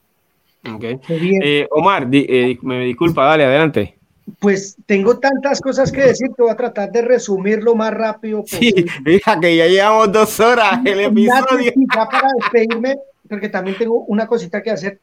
Okay. 0.76 0.99
Eh, 1.07 1.68
Omar, 1.72 2.07
eh, 2.11 2.57
me 2.61 2.86
disculpa, 2.86 3.26
dale, 3.26 3.45
adelante. 3.45 3.98
Pues 4.38 4.76
tengo 4.85 5.18
tantas 5.18 5.61
cosas 5.61 5.91
que 5.91 6.01
decir 6.01 6.27
que 6.35 6.43
voy 6.43 6.51
a 6.51 6.56
tratar 6.56 6.91
de 6.91 7.01
resumir 7.01 7.64
lo 7.64 7.76
más 7.76 7.93
rápido 7.93 8.41
posible. 8.41 8.84
Sí, 8.84 8.99
mira 9.06 9.39
que 9.39 9.56
ya 9.56 9.68
llevamos 9.68 10.11
dos 10.11 10.39
horas 10.39 10.80
el 10.85 10.99
episodio. 10.99 11.72
Ya 11.95 12.06
para 12.06 12.30
despedirme, 12.39 12.97
porque 13.27 13.49
también 13.49 13.77
tengo 13.77 14.03
una 14.06 14.27
cosita 14.27 14.61
que 14.61 14.72
hacer. 14.72 14.99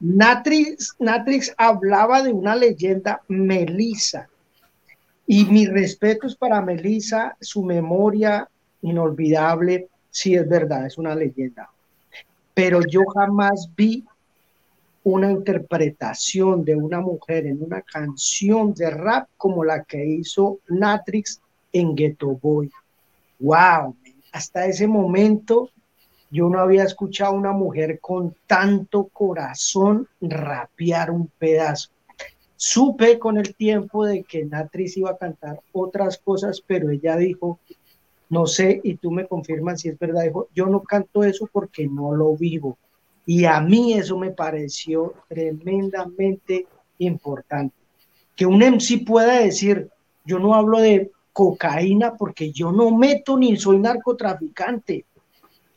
Natrix, 0.00 0.94
Natrix 0.98 1.54
hablaba 1.56 2.22
de 2.22 2.32
una 2.32 2.56
leyenda, 2.56 3.20
Melissa. 3.28 4.28
Y 5.26 5.44
mis 5.46 5.68
respetos 5.68 6.36
para 6.36 6.62
Melissa, 6.62 7.36
su 7.40 7.62
memoria, 7.62 8.48
inolvidable, 8.82 9.88
sí 10.10 10.34
es 10.34 10.48
verdad, 10.48 10.86
es 10.86 10.98
una 10.98 11.14
leyenda. 11.14 11.68
Pero 12.54 12.80
yo 12.88 13.02
jamás 13.14 13.68
vi 13.76 14.04
una 15.06 15.30
interpretación 15.30 16.64
de 16.64 16.74
una 16.74 17.00
mujer 17.00 17.46
en 17.46 17.62
una 17.62 17.80
canción 17.80 18.74
de 18.74 18.90
rap 18.90 19.28
como 19.36 19.62
la 19.64 19.84
que 19.84 20.04
hizo 20.04 20.58
Natrix 20.66 21.40
en 21.72 21.94
Ghetto 21.94 22.30
Boy. 22.42 22.72
¡Wow! 23.38 23.94
Hasta 24.32 24.66
ese 24.66 24.88
momento 24.88 25.70
yo 26.28 26.48
no 26.48 26.58
había 26.58 26.82
escuchado 26.82 27.30
a 27.30 27.38
una 27.38 27.52
mujer 27.52 28.00
con 28.00 28.34
tanto 28.48 29.04
corazón 29.04 30.08
rapear 30.20 31.12
un 31.12 31.28
pedazo. 31.38 31.90
Supe 32.56 33.20
con 33.20 33.38
el 33.38 33.54
tiempo 33.54 34.04
de 34.04 34.24
que 34.24 34.44
Natrix 34.44 34.96
iba 34.96 35.10
a 35.10 35.18
cantar 35.18 35.60
otras 35.70 36.18
cosas, 36.18 36.60
pero 36.66 36.90
ella 36.90 37.16
dijo, 37.16 37.60
no 38.28 38.46
sé, 38.48 38.80
y 38.82 38.96
tú 38.96 39.12
me 39.12 39.28
confirmas 39.28 39.82
si 39.82 39.88
es 39.88 39.98
verdad, 40.00 40.24
dijo, 40.24 40.48
yo 40.52 40.66
no 40.66 40.82
canto 40.82 41.22
eso 41.22 41.48
porque 41.52 41.86
no 41.86 42.12
lo 42.12 42.34
vivo. 42.36 42.76
Y 43.26 43.44
a 43.44 43.60
mí 43.60 43.92
eso 43.94 44.16
me 44.16 44.30
pareció 44.30 45.14
tremendamente 45.28 46.66
importante. 46.98 47.74
Que 48.36 48.46
un 48.46 48.62
MC 48.62 49.04
pueda 49.04 49.40
decir, 49.40 49.90
yo 50.24 50.38
no 50.38 50.54
hablo 50.54 50.78
de 50.78 51.10
cocaína 51.32 52.14
porque 52.14 52.52
yo 52.52 52.70
no 52.70 52.96
meto 52.96 53.36
ni 53.36 53.56
soy 53.56 53.78
narcotraficante. 53.78 55.04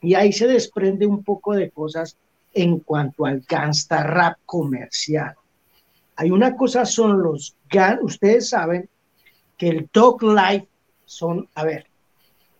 Y 0.02 0.14
ahí 0.14 0.32
se 0.32 0.48
desprende 0.48 1.08
un 1.08 1.24
poco 1.24 1.54
de 1.54 1.72
cosas 1.72 2.16
en 2.54 2.80
cuanto 2.80 3.26
al 3.26 3.44
gangsta 3.48 4.04
rap 4.04 4.38
comercial. 4.46 5.36
Hay 6.16 6.32
una 6.32 6.56
cosa, 6.56 6.86
son 6.86 7.22
los, 7.22 7.56
ustedes 8.02 8.50
saben 8.50 8.90
que 9.58 9.70
el 9.70 9.90
talk 9.90 10.22
life 10.22 10.68
son, 11.06 11.50
a 11.56 11.64
ver, 11.64 11.89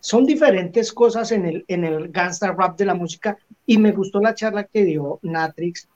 son 0.00 0.24
diferentes 0.24 0.92
cosas 0.92 1.30
en 1.32 1.44
el, 1.44 1.64
en 1.68 1.84
el 1.84 2.08
gangsta 2.08 2.52
rap 2.52 2.76
de 2.78 2.86
la 2.86 2.94
música 2.94 3.36
y 3.66 3.78
me 3.78 3.92
gustó 3.92 4.20
la 4.20 4.34
charla 4.34 4.64
que 4.64 4.84
dio 4.84 5.18
Natrix 5.22 5.86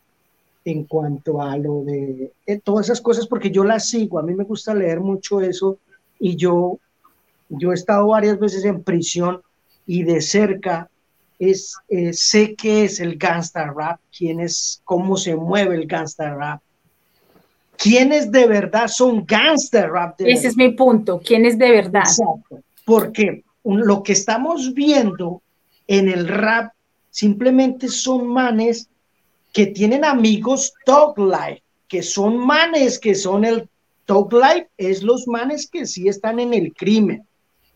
en 0.65 0.85
cuanto 0.85 1.43
a 1.43 1.57
lo 1.57 1.83
de 1.85 2.33
eh, 2.47 2.61
todas 2.63 2.87
esas 2.87 3.01
cosas 3.01 3.27
porque 3.27 3.51
yo 3.51 3.65
las 3.65 3.89
sigo, 3.89 4.19
a 4.19 4.23
mí 4.23 4.35
me 4.35 4.45
gusta 4.45 4.75
leer 4.75 5.01
mucho 5.01 5.41
eso 5.41 5.79
y 6.19 6.37
yo, 6.37 6.79
yo 7.49 7.73
he 7.73 7.75
estado 7.75 8.09
varias 8.09 8.39
veces 8.39 8.65
en 8.65 8.83
prisión 8.83 9.43
y 9.87 10.03
de 10.05 10.21
cerca 10.21 10.89
es, 11.39 11.77
eh, 11.89 12.13
sé 12.13 12.55
qué 12.55 12.85
es 12.85 13.01
el 13.01 13.17
gangsta 13.17 13.73
rap, 13.75 14.01
quién 14.17 14.41
es, 14.41 14.81
cómo 14.85 15.17
se 15.17 15.35
mueve 15.35 15.75
el 15.77 15.87
gangsta 15.87 16.35
rap, 16.35 16.61
quiénes 17.77 18.31
de 18.31 18.47
verdad 18.47 18.89
son 18.89 19.25
gangsta 19.27 19.87
rap. 19.87 20.15
Ese 20.21 20.49
es 20.49 20.57
mi 20.57 20.71
punto, 20.71 21.21
quiénes 21.21 21.59
de 21.59 21.71
verdad. 21.71 22.03
Exacto, 22.03 22.61
porque 22.85 23.44
lo 23.65 24.03
que 24.03 24.13
estamos 24.13 24.75
viendo 24.75 25.43
en 25.87 26.09
el 26.09 26.29
rap 26.29 26.73
simplemente 27.11 27.89
son 27.89 28.27
manes 28.29 28.89
que 29.53 29.67
tienen 29.67 30.05
amigos 30.05 30.75
talk 30.85 31.19
life, 31.19 31.63
que 31.89 32.03
son 32.03 32.39
manes 32.39 32.99
que 32.99 33.15
son 33.15 33.45
el 33.45 33.69
talk 34.05 34.33
life, 34.33 34.69
es 34.77 35.03
los 35.03 35.27
manes 35.27 35.69
que 35.71 35.87
sí 35.87 36.09
están 36.09 36.41
en 36.41 36.53
el 36.53 36.73
crimen. 36.75 37.27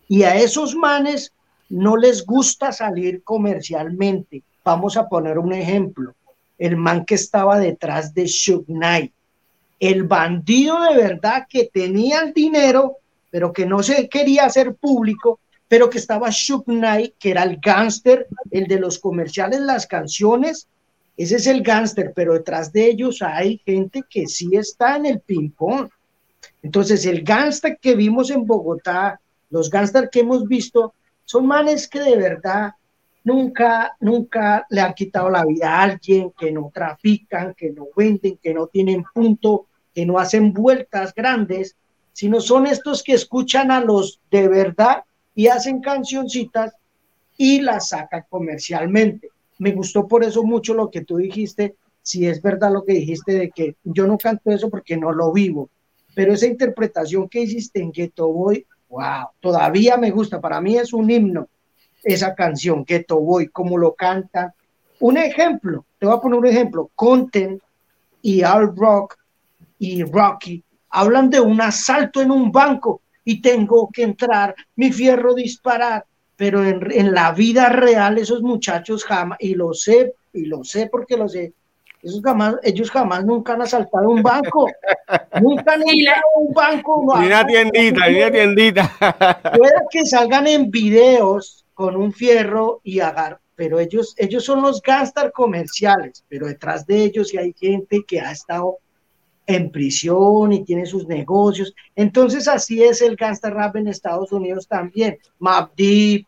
Y 0.09 0.23
a 0.25 0.37
esos 0.37 0.75
manes 0.75 1.33
no 1.69 1.97
les 1.97 2.25
gusta 2.25 2.73
salir 2.73 3.23
comercialmente. 3.23 4.43
Vamos 4.65 4.97
a 4.97 5.09
poner 5.09 5.39
un 5.39 5.53
ejemplo. 5.53 6.15
El 6.59 6.77
man 6.77 7.05
que 7.05 7.15
estaba 7.15 7.59
detrás 7.59 8.13
de 8.15 8.27
Shug 8.27 8.67
Knight. 8.67 9.13
El 9.79 10.03
bandido 10.03 10.81
de 10.83 10.97
verdad 10.97 11.47
que 11.49 11.71
tenía 11.73 12.21
el 12.21 12.33
dinero, 12.33 12.97
pero 13.31 13.53
que 13.53 13.65
no 13.65 13.83
se 13.83 14.09
quería 14.09 14.47
hacer 14.47 14.75
público, 14.75 15.39
pero 15.69 15.91
que 15.91 15.99
estaba 15.99 16.31
Shook 16.31 16.65
Knight, 16.65 17.15
que 17.19 17.31
era 17.31 17.43
el 17.43 17.59
gángster, 17.61 18.27
el 18.51 18.67
de 18.67 18.81
los 18.81 18.99
comerciales, 18.99 19.61
las 19.61 19.87
canciones, 19.87 20.67
ese 21.17 21.37
es 21.37 21.47
el 21.47 21.63
gángster, 21.63 22.13
pero 22.15 22.35
detrás 22.35 22.73
de 22.73 22.87
ellos 22.87 23.23
hay 23.23 23.59
gente 23.67 24.03
que 24.09 24.27
sí 24.27 24.51
está 24.53 24.97
en 24.97 25.05
el 25.07 25.21
ping-pong. 25.21 25.89
Entonces, 26.63 27.05
el 27.07 27.23
gangster 27.23 27.77
que 27.81 27.97
vimos 27.97 28.31
en 28.31 28.47
Bogotá, 28.47 29.21
los 29.51 29.69
gangsters 29.69 30.11
que 30.11 30.21
hemos 30.21 30.47
visto, 30.47 30.95
son 31.25 31.47
manes 31.47 31.89
que 31.89 32.01
de 32.01 32.17
verdad 32.17 32.73
nunca, 33.25 33.97
nunca 34.01 34.65
le 34.71 34.81
han 34.81 34.95
quitado 34.95 35.29
la 35.29 35.45
vida 35.45 35.71
a 35.71 35.83
alguien, 35.83 36.33
que 36.39 36.53
no 36.53 36.71
trafican, 36.73 37.53
que 37.55 37.71
no 37.71 37.89
venden, 37.97 38.39
que 38.41 38.55
no 38.55 38.69
tienen 38.69 39.05
punto, 39.13 39.67
que 39.93 40.07
no 40.07 40.19
hacen 40.19 40.53
vueltas 40.53 41.13
grandes, 41.15 41.77
sino 42.13 42.41
son 42.41 42.67
estos 42.67 43.03
que 43.03 43.15
escuchan 43.15 43.71
a 43.71 43.81
los 43.81 44.21
de 44.31 44.49
verdad 44.49 45.03
y 45.39 45.47
hacen 45.47 45.81
cancioncitas 45.81 46.75
y 47.37 47.61
las 47.61 47.91
sacan 47.91 48.25
comercialmente. 48.29 49.29
Me 49.59 49.71
gustó 49.71 50.09
por 50.09 50.25
eso 50.25 50.43
mucho 50.43 50.75
lo 50.75 50.91
que 50.91 51.05
tú 51.05 51.19
dijiste, 51.19 51.77
si 52.03 52.27
es 52.27 52.43
verdad 52.43 52.73
lo 52.73 52.85
que 52.85 52.95
dijiste 52.95 53.35
de 53.35 53.51
que 53.51 53.77
yo 53.85 54.09
no 54.09 54.19
canto 54.19 54.51
eso 54.51 54.69
porque 54.69 54.97
no 54.97 55.13
lo 55.13 55.33
vivo, 55.33 55.71
pero 56.17 56.33
esa 56.33 56.47
interpretación 56.47 57.29
que 57.29 57.43
hiciste 57.43 57.81
en 57.81 57.93
Ghetto 57.93 58.27
Boy, 58.27 58.67
wow, 58.89 59.29
todavía 59.39 59.97
me 59.97 60.11
gusta, 60.11 60.41
para 60.41 60.61
mí 60.61 60.77
es 60.77 60.93
un 60.93 61.09
himno 61.09 61.47
esa 62.03 62.35
canción, 62.35 62.85
Ghetto 62.85 63.21
Boy, 63.21 63.47
como 63.47 63.79
lo 63.79 63.95
cantan. 63.95 64.53
Un 64.99 65.19
ejemplo, 65.19 65.85
te 66.01 66.07
voy 66.07 66.17
a 66.17 66.21
poner 66.21 66.41
un 66.41 66.47
ejemplo, 66.47 66.91
Content 66.97 67.63
y 68.23 68.43
Al 68.43 68.75
Rock 68.75 69.17
y 69.79 70.03
Rocky 70.03 70.65
hablan 70.91 71.31
de 71.31 71.41
un 71.41 71.61
asalto 71.61 72.21
en 72.21 72.33
un 72.33 72.51
banco 72.51 73.03
y 73.29 73.43
tengo 73.43 73.91
que 73.93 74.05
entrar, 74.05 74.55
mi 74.75 74.91
fierro 74.91 75.35
disparar, 75.35 76.07
pero 76.35 76.65
en, 76.65 76.91
en 76.91 77.13
la 77.13 77.33
vida 77.33 77.69
real 77.69 78.17
esos 78.17 78.41
muchachos 78.41 79.05
jamás, 79.05 79.37
y 79.39 79.55
lo 79.55 79.75
sé, 79.75 80.15
y 80.33 80.47
lo 80.47 80.65
sé 80.65 80.89
porque 80.91 81.19
lo 81.19 81.29
sé, 81.29 81.53
esos 82.03 82.23
jamás, 82.23 82.55
ellos 82.63 82.91
jamás 82.91 83.27
nunca 83.27 83.53
han 83.53 83.61
asaltado 83.61 84.09
un 84.09 84.23
banco. 84.23 84.67
nunca 85.43 85.75
han 85.75 85.83
entrado 85.87 86.23
a 86.37 86.39
un 86.39 86.55
banco. 86.55 87.19
Ni 87.21 87.27
una 87.27 87.47
tiendita, 87.47 88.09
ni 88.09 88.17
una 88.17 88.31
tiendita. 88.31 88.97
Puede 89.59 89.75
que 89.91 90.07
salgan 90.07 90.47
en 90.47 90.71
videos 90.71 91.67
con 91.75 91.97
un 91.97 92.15
fierro 92.15 92.81
y 92.83 93.01
agar, 93.01 93.41
pero 93.55 93.79
ellos, 93.79 94.15
ellos 94.17 94.43
son 94.43 94.63
los 94.63 94.81
gangsters 94.81 95.33
comerciales, 95.35 96.25
pero 96.31 96.47
detrás 96.47 96.87
de 96.87 97.05
ellos 97.05 97.31
hay 97.39 97.53
gente 97.53 98.05
que 98.07 98.23
ha 98.23 98.33
estado 98.33 98.79
en 99.49 99.71
prisión 99.71 100.53
y 100.53 100.63
tiene 100.63 100.85
sus 100.85 101.09
negocios. 101.09 101.75
Entonces 101.97 102.47
así 102.47 102.83
es 102.83 103.01
el 103.01 103.17
gangster 103.17 103.55
rap 103.55 103.77
en 103.77 103.89
Estados 103.89 104.31
Unidos 104.31 104.69
también. 104.69 105.19
Map 105.39 105.73
eh, 105.81 106.25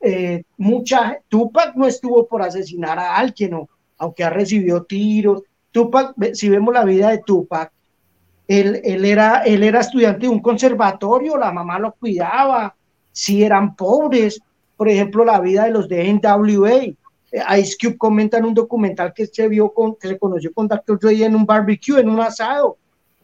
eh, 0.00 0.42
mucha, 0.56 1.18
Tupac 1.28 1.76
no 1.76 1.86
estuvo 1.86 2.26
por 2.26 2.40
asesinar 2.42 2.98
a 2.98 3.16
alguien 3.16 3.54
aunque 3.98 4.24
ha 4.24 4.30
recibido 4.30 4.84
tiros. 4.84 5.42
Tupac, 5.70 6.14
si 6.32 6.48
vemos 6.48 6.72
la 6.72 6.84
vida 6.84 7.10
de 7.10 7.18
Tupac, 7.18 7.70
él, 8.48 8.80
él, 8.84 9.04
era, 9.04 9.42
él 9.42 9.62
era 9.62 9.80
estudiante 9.80 10.20
de 10.20 10.28
un 10.28 10.40
conservatorio, 10.40 11.36
la 11.36 11.52
mamá 11.52 11.78
lo 11.78 11.92
cuidaba, 11.92 12.74
si 13.12 13.44
eran 13.44 13.76
pobres, 13.76 14.40
por 14.78 14.88
ejemplo, 14.88 15.26
la 15.26 15.40
vida 15.40 15.64
de 15.64 15.70
los 15.72 15.88
de 15.88 16.10
NWA. 16.10 16.94
Ice 17.58 17.76
Cube 17.80 17.98
comenta 17.98 18.38
en 18.38 18.44
un 18.44 18.54
documental 18.54 19.12
que 19.12 19.26
se 19.26 19.48
vio 19.48 19.72
con, 19.72 19.96
que 19.96 20.08
se 20.08 20.18
conoció 20.18 20.52
con 20.52 20.68
Dr. 20.68 20.98
Dre 20.98 21.24
en 21.24 21.34
un 21.34 21.44
barbecue, 21.44 22.00
en 22.00 22.08
un 22.08 22.20
asado, 22.20 22.76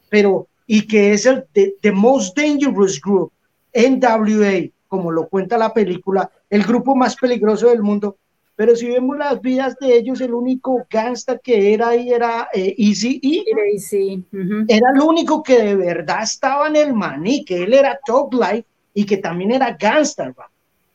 pero, 0.08 0.48
y 0.66 0.86
que 0.86 1.12
es 1.12 1.26
el 1.26 1.44
the 1.52 1.92
most 1.92 2.36
dangerous 2.36 3.00
group, 3.00 3.32
NWA, 3.72 4.70
como 4.88 5.12
lo 5.12 5.28
cuenta 5.28 5.56
la 5.56 5.72
película, 5.72 6.30
el 6.48 6.64
grupo 6.64 6.96
más 6.96 7.14
peligroso 7.14 7.68
del 7.68 7.82
mundo, 7.82 8.16
pero 8.56 8.76
si 8.76 8.88
vemos 8.88 9.16
las 9.16 9.40
vidas 9.40 9.76
de 9.80 9.96
ellos, 9.96 10.20
el 10.20 10.34
único 10.34 10.86
gangsta 10.90 11.38
que 11.38 11.72
era 11.72 11.88
ahí 11.88 12.12
era 12.12 12.48
eh, 12.52 12.74
Easy 12.76 13.18
E. 13.22 13.44
Era, 13.50 14.64
era 14.68 14.90
el 14.94 15.00
único 15.00 15.42
que 15.42 15.62
de 15.62 15.76
verdad 15.76 16.24
estaba 16.24 16.68
en 16.68 16.76
el 16.76 16.92
maní, 16.92 17.42
que 17.42 17.62
él 17.62 17.72
era 17.72 17.98
Talk 18.04 18.34
Life 18.34 18.66
y 18.92 19.06
que 19.06 19.16
también 19.16 19.52
era 19.52 19.76
gangster, 19.80 20.34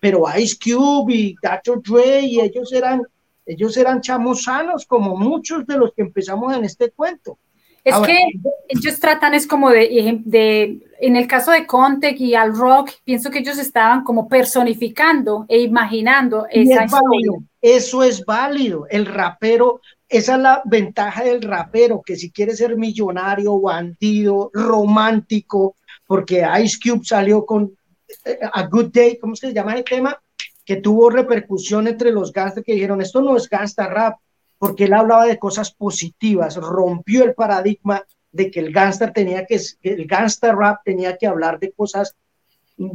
pero 0.05 0.23
Ice 0.37 0.55
Cube 0.63 1.15
y 1.15 1.35
Dr. 1.41 1.81
Dre 1.81 2.19
y 2.21 2.39
ellos 2.39 2.71
eran, 2.71 3.01
ellos 3.43 3.75
eran 3.75 4.01
chamos 4.01 4.43
sanos, 4.43 4.85
como 4.85 5.17
muchos 5.17 5.65
de 5.65 5.77
los 5.77 5.93
que 5.95 6.03
empezamos 6.03 6.55
en 6.55 6.63
este 6.63 6.91
cuento. 6.91 7.39
Es 7.83 7.95
que 7.97 8.15
ellos 8.67 8.99
tratan, 8.99 9.33
es 9.33 9.47
como 9.47 9.71
de, 9.71 10.21
de, 10.23 10.79
en 10.99 11.15
el 11.15 11.25
caso 11.25 11.49
de 11.49 11.65
Conte 11.65 12.13
y 12.15 12.35
Al 12.35 12.55
Rock, 12.55 12.91
pienso 13.03 13.31
que 13.31 13.39
ellos 13.39 13.57
estaban 13.57 14.03
como 14.03 14.27
personificando 14.27 15.47
e 15.47 15.61
imaginando 15.61 16.45
esa 16.51 16.85
Eso 17.59 18.03
es 18.03 18.23
válido. 18.25 18.85
El 18.91 19.07
rapero, 19.07 19.81
esa 20.07 20.35
es 20.35 20.39
la 20.39 20.61
ventaja 20.65 21.23
del 21.23 21.41
rapero, 21.41 22.03
que 22.05 22.15
si 22.15 22.29
quiere 22.29 22.55
ser 22.55 22.77
millonario, 22.77 23.59
bandido, 23.59 24.51
romántico, 24.53 25.77
porque 26.05 26.45
Ice 26.63 26.77
Cube 26.79 27.03
salió 27.03 27.43
con 27.43 27.75
A 28.53 28.67
Good 28.67 28.91
Day, 28.91 29.17
¿cómo 29.17 29.35
se 29.35 29.53
llama 29.53 29.75
el 29.75 29.83
tema? 29.83 30.19
Que 30.63 30.77
tuvo 30.77 31.09
repercusión 31.09 31.87
entre 31.87 32.11
los 32.11 32.31
gangsters 32.31 32.65
que 32.65 32.73
dijeron, 32.73 33.01
esto 33.01 33.21
no 33.21 33.37
es 33.37 33.49
gangsta 33.49 33.87
rap, 33.87 34.17
porque 34.57 34.85
él 34.85 34.93
hablaba 34.93 35.25
de 35.25 35.37
cosas 35.37 35.71
positivas, 35.71 36.55
rompió 36.55 37.23
el 37.23 37.33
paradigma 37.33 38.03
de 38.31 38.51
que 38.51 38.59
el 38.59 38.71
gangster 38.71 39.13
tenía 39.13 39.45
que, 39.45 39.59
el 39.83 40.05
gangster 40.07 40.55
rap 40.55 40.81
tenía 40.83 41.17
que 41.17 41.27
hablar 41.27 41.59
de 41.59 41.71
cosas 41.71 42.15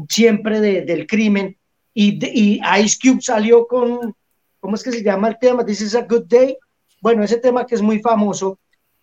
siempre 0.09 0.61
del 0.61 1.07
crimen, 1.07 1.57
y, 1.95 2.61
Ice 2.83 2.99
Cube 3.01 3.21
salió 3.21 3.67
con, 3.67 4.15
¿cómo 4.61 4.75
es 4.75 4.83
que 4.83 4.93
se 4.93 5.03
llama 5.03 5.29
el 5.29 5.39
tema? 5.39 5.65
This 5.65 5.81
is 5.81 5.95
a 5.95 6.03
good 6.03 6.25
day. 6.27 6.57
Bueno, 7.01 7.25
ese 7.25 7.39
tema 7.39 7.67
que 7.67 7.75
es 7.75 7.83
muy 7.83 8.01
famoso, 8.01 8.59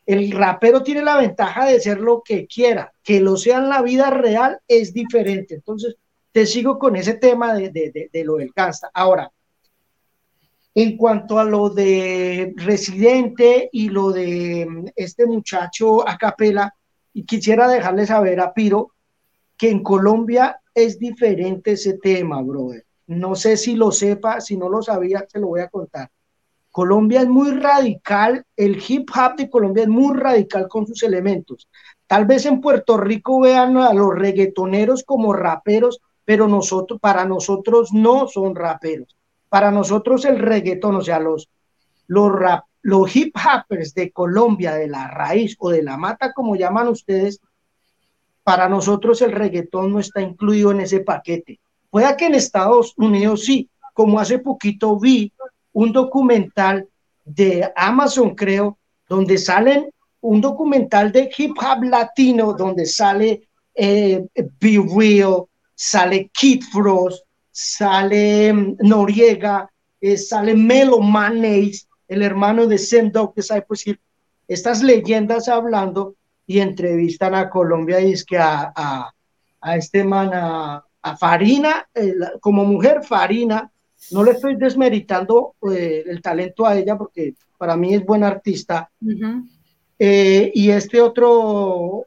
el 0.08 0.32
rapero 0.32 0.82
tiene 0.82 1.04
la 1.04 1.18
ventaja 1.18 1.66
de 1.66 1.82
ser 1.82 2.00
lo 2.00 2.24
que 2.24 2.48
quiera, 2.48 2.94
que 3.04 3.20
lo 3.20 3.36
sea 3.36 3.58
en 3.58 3.68
la 3.68 3.82
vida 3.82 4.10
real 4.10 4.58
es 4.66 4.94
diferente. 4.94 5.56
Entonces, 5.56 5.98
te 6.32 6.46
sigo 6.46 6.80
con 6.80 6.96
ese 6.96 7.16
tema 7.16 7.54
de, 7.54 7.70
de, 7.72 8.10
de, 8.12 8.24
lo 8.24 8.38
del 8.38 8.54
gangsta. 8.56 8.90
Ahora, 8.94 9.30
en 10.74 10.96
cuanto 10.96 11.40
a 11.40 11.44
lo 11.44 11.70
de 11.70 12.54
Residente 12.56 13.70
y 13.74 13.90
lo 13.90 14.12
de 14.12 14.66
mm, 14.66 14.86
este 14.96 15.26
muchacho 15.26 16.08
a 16.08 16.18
capela, 16.18 16.74
quisiera 17.26 17.68
dejarle 17.68 18.06
saber 18.06 18.40
a 18.40 18.54
Piro 18.54 18.92
que 19.58 19.70
en 19.70 19.84
Colombia 19.84 20.62
es 20.74 21.00
diferente 21.00 21.72
ese 21.72 21.98
tema, 21.98 22.42
brother. 22.42 22.86
No 23.08 23.36
sé 23.36 23.58
si 23.58 23.76
lo 23.76 23.92
sepa, 23.92 24.40
si 24.40 24.56
no 24.56 24.70
lo 24.70 24.82
sabía, 24.82 25.26
te 25.26 25.40
lo 25.40 25.48
voy 25.48 25.62
a 25.62 25.68
contar. 25.68 26.10
Colombia 26.78 27.22
es 27.22 27.28
muy 27.28 27.50
radical, 27.54 28.46
el 28.56 28.78
hip 28.88 29.10
hop 29.10 29.36
de 29.36 29.50
Colombia 29.50 29.82
es 29.82 29.90
muy 29.90 30.16
radical 30.16 30.68
con 30.68 30.86
sus 30.86 31.02
elementos. 31.02 31.68
Tal 32.06 32.26
vez 32.26 32.46
en 32.46 32.62
Puerto 32.62 32.98
Rico 32.98 33.40
vean 33.40 33.78
a 33.78 33.92
los 33.96 34.14
reggaetoneros 34.14 35.04
como 35.04 35.34
raperos, 35.34 36.00
pero 36.24 36.48
nosotros, 36.48 37.00
para 37.00 37.26
nosotros 37.26 37.92
no 37.94 38.28
son 38.28 38.56
raperos 38.56 39.18
para 39.50 39.72
nosotros 39.72 40.24
el 40.26 40.38
reggaetón, 40.38 40.98
o 40.98 41.02
sea, 41.02 41.20
los, 41.20 41.50
los, 42.06 42.32
rap, 42.32 42.66
los 42.84 43.16
hip 43.16 43.36
hoppers 43.36 43.96
de 43.96 44.12
Colombia, 44.12 44.76
de 44.76 44.88
la 44.88 45.08
raíz 45.08 45.56
o 45.58 45.72
de 45.72 45.82
la 45.82 45.98
mata, 45.98 46.32
como 46.32 46.56
llaman 46.56 46.90
ustedes, 46.90 47.40
para 48.44 48.70
nosotros 48.70 49.24
el 49.24 49.32
reggaetón 49.32 49.92
no 49.92 50.00
está 50.00 50.22
incluido 50.22 50.70
en 50.70 50.82
ese 50.82 51.00
paquete. 51.00 51.60
Puede 51.90 52.16
que 52.18 52.28
en 52.28 52.36
Estados 52.36 52.94
Unidos 52.98 53.46
sí, 53.46 53.68
como 53.96 54.20
hace 54.20 54.38
poquito 54.38 55.00
vi 55.00 55.34
un 55.78 55.92
documental 55.92 56.88
de 57.24 57.72
Amazon, 57.76 58.34
creo, 58.34 58.80
donde 59.08 59.38
salen 59.38 59.92
un 60.22 60.42
documental 60.42 61.12
de 61.12 61.30
hip 61.38 61.56
hop 61.60 61.84
latino, 61.84 62.54
donde 62.54 62.88
sale 62.88 63.48
eh, 63.76 64.26
Be 64.60 64.84
Real, 64.96 65.44
sale 65.76 66.32
Kid 66.34 66.64
Frost, 66.72 67.24
sale 67.52 68.52
mm, 68.52 68.78
Noriega, 68.80 69.70
eh, 70.02 70.18
sale 70.18 70.56
Melo 70.56 71.00
el 72.08 72.24
hermano 72.24 72.66
de 72.66 72.80
Sam 72.80 73.12
que 73.36 73.44
sabe 73.44 73.62
pues 73.62 73.86
estas 74.48 74.82
leyendas 74.82 75.48
hablando 75.48 76.16
y 76.48 76.58
entrevistan 76.58 77.36
a 77.36 77.52
Colombia 77.52 78.00
y 78.02 78.14
es 78.14 78.26
que 78.26 78.40
a, 78.40 78.74
a, 79.62 79.78
este 79.78 80.04
man, 80.04 80.32
a, 80.34 80.84
Farina, 81.20 81.88
como 82.42 82.66
mujer 82.66 83.04
Farina, 83.04 83.72
no 84.12 84.24
le 84.24 84.32
estoy 84.32 84.56
desmeritando 84.56 85.56
eh, 85.72 86.04
el 86.06 86.22
talento 86.22 86.66
a 86.66 86.78
ella 86.78 86.98
porque 86.98 87.34
para 87.58 87.76
mí 87.76 87.94
es 87.94 88.06
buena 88.06 88.28
artista. 88.28 88.90
Eh, 90.00 90.52
y 90.54 90.70
este 90.70 91.02
otro, 91.02 92.06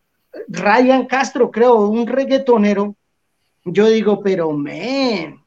Ryan 0.49 1.07
Castro, 1.07 1.51
creo, 1.51 1.89
un 1.89 2.07
reggaetonero, 2.07 2.95
yo 3.65 3.89
digo, 3.89 4.21
pero 4.23 4.53
men, 4.53 5.41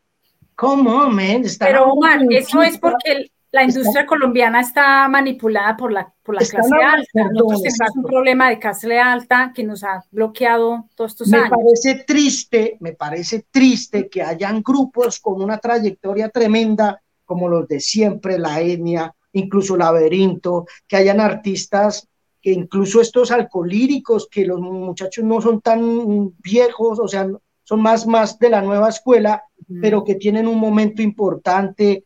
¿Cómo, 0.56 1.10
men? 1.10 1.44
Pero 1.60 1.91
Omar, 1.91 2.22
eso 2.30 2.61
es 2.61 2.78
porque 2.78 3.32
la 3.54 3.64
industria 3.64 4.08
colombiana 4.08 4.62
está 4.62 5.08
manipulada 5.08 5.78
por 5.78 5.94
la, 5.94 6.12
por 6.24 6.34
la 6.34 6.42
clase 6.42 6.76
alta. 6.84 7.32
Nosotros 7.32 7.62
tenemos 7.62 7.96
un 7.96 8.04
problema 8.04 8.50
de 8.50 8.58
clase 8.58 9.00
alta 9.00 9.52
que 9.54 9.64
nos 9.64 9.84
ha 9.84 10.04
bloqueado 10.10 10.90
todos 10.96 11.12
estos 11.12 11.28
me 11.28 11.38
años. 11.38 11.52
Me 11.52 11.58
parece 11.58 12.04
triste, 12.04 12.78
me 12.80 12.94
parece 12.94 13.46
triste 13.52 14.10
que 14.10 14.24
hayan 14.24 14.64
grupos 14.64 15.20
con 15.20 15.40
una 15.40 15.60
trayectoria 15.60 16.30
tremenda 16.30 17.00
como 17.26 17.48
los 17.48 17.68
de 17.68 17.80
siempre, 17.80 18.40
la 18.40 18.60
etnia, 18.60 19.14
incluso 19.34 19.78
Laberinto, 19.78 20.66
que 20.88 20.98
hayan 20.98 21.22
artistas 21.22 22.08
que 22.42 22.52
incluso 22.52 23.02
estos 23.02 23.32
alcohólicos, 23.32 24.28
que 24.30 24.46
los 24.46 24.60
muchachos 24.60 25.24
no 25.24 25.40
son 25.40 25.62
tan 25.62 26.34
viejos, 26.40 27.00
o 27.00 27.08
sea, 27.08 27.30
son 27.64 27.82
más, 27.82 28.06
más 28.08 28.38
de 28.40 28.50
la 28.50 28.62
nueva 28.62 28.90
escuela, 28.90 29.44
pero 29.80 30.04
que 30.04 30.16
tienen 30.16 30.48
un 30.48 30.60
momento 30.60 31.02
importante, 31.02 32.04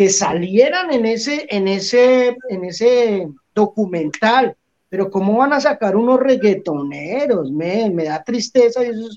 que 0.00 0.08
salieran 0.08 0.90
en 0.94 1.04
ese, 1.04 1.46
en 1.50 1.68
ese, 1.68 2.34
en 2.48 2.64
ese 2.64 3.28
documental, 3.54 4.56
pero 4.88 5.10
¿cómo 5.10 5.36
van 5.36 5.52
a 5.52 5.60
sacar 5.60 5.94
unos 5.94 6.18
reggaetoneros? 6.18 7.52
Me, 7.52 7.90
me 7.90 8.04
da 8.04 8.24
tristeza 8.24 8.82
y 8.82 8.88
eso 8.88 9.10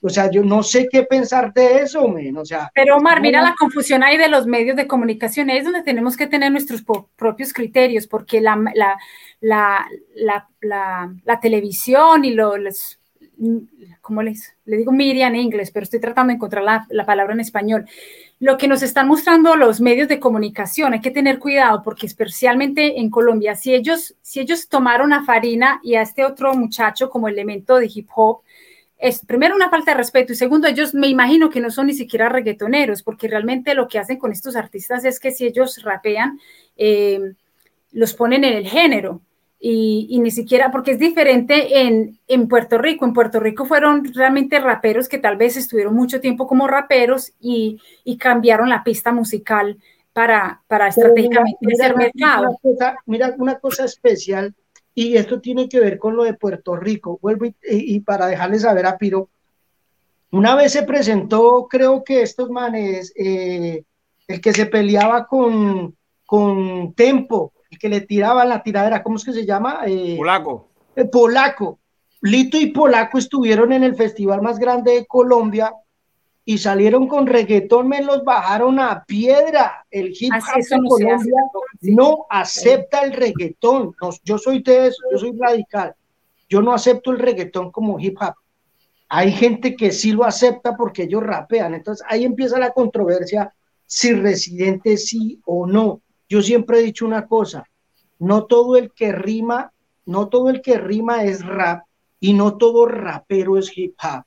o 0.00 0.08
sea, 0.08 0.30
yo 0.30 0.42
no 0.42 0.62
sé 0.62 0.88
qué 0.90 1.02
pensar 1.02 1.52
de 1.52 1.80
eso, 1.80 2.08
men. 2.08 2.34
O 2.38 2.46
sea, 2.46 2.70
pero 2.74 2.96
Omar, 2.96 3.20
mira 3.20 3.42
la 3.42 3.54
confusión 3.58 4.02
ahí 4.02 4.16
de 4.16 4.28
los 4.28 4.46
medios 4.46 4.74
de 4.74 4.86
comunicación, 4.86 5.50
es 5.50 5.64
donde 5.64 5.82
tenemos 5.82 6.16
que 6.16 6.26
tener 6.26 6.50
nuestros 6.50 6.82
propios 7.14 7.52
criterios, 7.52 8.06
porque 8.06 8.40
la, 8.40 8.56
la, 8.74 9.86
la, 10.14 11.14
la 11.24 11.40
televisión 11.40 12.24
y 12.24 12.30
los, 12.30 12.98
¿cómo 14.00 14.22
les, 14.22 14.54
le 14.64 14.78
digo 14.78 14.92
media 14.92 15.26
en 15.26 15.36
inglés, 15.36 15.70
pero 15.70 15.84
estoy 15.84 16.00
tratando 16.00 16.30
de 16.30 16.36
encontrar 16.36 16.64
la, 16.64 16.86
la, 16.90 17.04
palabra 17.04 17.34
en 17.34 17.40
español. 17.40 17.86
Lo 18.38 18.56
que 18.56 18.68
nos 18.68 18.82
están 18.82 19.08
mostrando 19.08 19.56
los 19.56 19.80
medios 19.80 20.08
de 20.08 20.20
comunicación, 20.20 20.92
hay 20.92 21.00
que 21.00 21.10
tener 21.10 21.38
cuidado 21.38 21.82
porque 21.82 22.06
especialmente 22.06 23.00
en 23.00 23.10
Colombia, 23.10 23.54
si 23.54 23.74
ellos, 23.74 24.14
si 24.22 24.40
ellos 24.40 24.68
tomaron 24.68 25.12
a 25.12 25.24
Farina 25.24 25.80
y 25.82 25.96
a 25.96 26.02
este 26.02 26.24
otro 26.24 26.54
muchacho 26.54 27.10
como 27.10 27.28
elemento 27.28 27.76
de 27.76 27.90
hip 27.92 28.08
hop, 28.14 28.40
es 28.98 29.24
primero 29.26 29.54
una 29.54 29.68
falta 29.68 29.90
de 29.90 29.98
respeto 29.98 30.32
y 30.32 30.36
segundo, 30.36 30.66
ellos 30.66 30.94
me 30.94 31.08
imagino 31.08 31.50
que 31.50 31.60
no 31.60 31.70
son 31.70 31.88
ni 31.88 31.94
siquiera 31.94 32.28
reggaetoneros, 32.28 33.02
porque 33.02 33.28
realmente 33.28 33.74
lo 33.74 33.88
que 33.88 33.98
hacen 33.98 34.18
con 34.18 34.32
estos 34.32 34.56
artistas 34.56 35.04
es 35.04 35.20
que 35.20 35.32
si 35.32 35.44
ellos 35.44 35.82
rapean, 35.82 36.40
eh, 36.76 37.34
los 37.92 38.14
ponen 38.14 38.44
en 38.44 38.54
el 38.54 38.68
género. 38.68 39.20
Y, 39.58 40.18
ni 40.20 40.30
siquiera, 40.30 40.70
porque 40.70 40.92
es 40.92 40.98
diferente 40.98 41.80
en, 41.80 42.18
en, 42.28 42.46
Puerto 42.46 42.78
Rico. 42.78 43.04
En 43.04 43.14
Puerto 43.14 43.40
Rico 43.40 43.64
fueron 43.64 44.04
realmente 44.14 44.60
raperos 44.60 45.08
que 45.08 45.18
tal 45.18 45.36
vez 45.36 45.56
estuvieron 45.56 45.94
mucho 45.94 46.20
tiempo 46.20 46.46
como 46.46 46.68
raperos 46.68 47.32
y, 47.40 47.80
y 48.04 48.16
cambiaron 48.18 48.68
la 48.68 48.84
pista 48.84 49.12
musical 49.12 49.78
para, 50.12 50.62
para 50.66 50.88
estratégicamente 50.88 51.58
hacer 51.74 51.96
mercado. 51.96 52.58
mira, 53.06 53.34
una 53.38 53.58
cosa 53.58 53.84
especial 53.84 54.54
y 54.94 55.14
esto 55.14 55.42
tiene 55.42 55.68
que 55.68 55.78
ver 55.78 55.98
con 55.98 56.16
lo 56.16 56.24
de 56.24 56.32
Puerto 56.32 56.74
Rico. 56.74 57.18
Vuelvo 57.20 57.44
y, 57.62 58.00
para 58.00 58.26
dejarles 58.26 58.62
saber 58.62 58.86
a 58.86 58.96
Piro, 58.96 59.28
una 60.30 60.56
vez 60.56 60.72
se 60.72 60.84
presentó, 60.84 61.68
creo 61.68 62.02
que 62.02 62.22
estos 62.22 62.48
manes, 62.48 63.12
eh, 63.14 63.84
el 64.26 64.40
que 64.40 64.54
se 64.54 64.64
peleaba 64.64 65.26
con, 65.26 65.94
con 66.24 66.94
Tempo, 66.94 67.52
que 67.78 67.88
le 67.88 68.00
tiraba 68.00 68.44
la 68.44 68.62
tiradera, 68.62 69.02
¿cómo 69.02 69.16
es 69.16 69.24
que 69.24 69.32
se 69.32 69.46
llama? 69.46 69.80
Eh, 69.86 70.16
Polaco. 70.16 70.68
El 70.94 71.10
Polaco. 71.10 71.78
Lito 72.22 72.56
y 72.58 72.66
Polaco 72.66 73.18
estuvieron 73.18 73.72
en 73.72 73.84
el 73.84 73.94
festival 73.94 74.42
más 74.42 74.58
grande 74.58 74.92
de 74.92 75.06
Colombia 75.06 75.72
y 76.48 76.58
salieron 76.58 77.08
con 77.08 77.26
reggaetón, 77.26 77.88
me 77.88 78.02
los 78.02 78.24
bajaron 78.24 78.78
a 78.78 79.04
piedra. 79.04 79.84
El 79.90 80.14
hip 80.18 80.32
hop 80.32 80.64
en 80.70 80.84
Colombia 80.84 81.42
no 81.80 82.26
acepta 82.30 83.00
el 83.00 83.12
reggaetón. 83.12 83.94
yo 84.22 84.38
soy 84.38 84.62
de 84.62 84.86
eso, 84.86 85.02
yo 85.10 85.18
soy 85.18 85.36
radical. 85.36 85.94
Yo 86.48 86.62
no 86.62 86.72
acepto 86.72 87.10
el 87.10 87.18
reggaetón 87.18 87.72
como 87.72 87.98
hip 87.98 88.16
hop. 88.20 88.34
Hay 89.08 89.32
gente 89.32 89.74
que 89.74 89.90
sí 89.90 90.12
lo 90.12 90.24
acepta 90.24 90.76
porque 90.76 91.02
ellos 91.02 91.24
rapean. 91.24 91.74
Entonces 91.74 92.06
ahí 92.08 92.24
empieza 92.24 92.60
la 92.60 92.70
controversia 92.70 93.52
si 93.84 94.12
residente 94.12 94.96
sí 94.96 95.40
o 95.46 95.66
no. 95.66 96.00
Yo 96.28 96.42
siempre 96.42 96.78
he 96.78 96.82
dicho 96.82 97.06
una 97.06 97.26
cosa, 97.26 97.68
no 98.18 98.44
todo 98.44 98.76
el 98.76 98.92
que 98.92 99.12
rima, 99.12 99.72
no 100.06 100.28
todo 100.28 100.50
el 100.50 100.60
que 100.62 100.78
rima 100.78 101.24
es 101.24 101.44
rap 101.44 101.84
y 102.20 102.32
no 102.32 102.56
todo 102.56 102.86
rapero 102.86 103.58
es 103.58 103.76
hip 103.76 103.94
hop. 104.02 104.24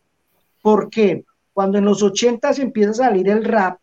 ¿Por 0.61 0.89
qué? 0.89 1.25
Cuando 1.53 1.77
en 1.77 1.85
los 1.85 2.03
80 2.03 2.51
empieza 2.57 2.91
a 2.91 2.93
salir 2.93 3.27
el 3.29 3.43
rap, 3.43 3.79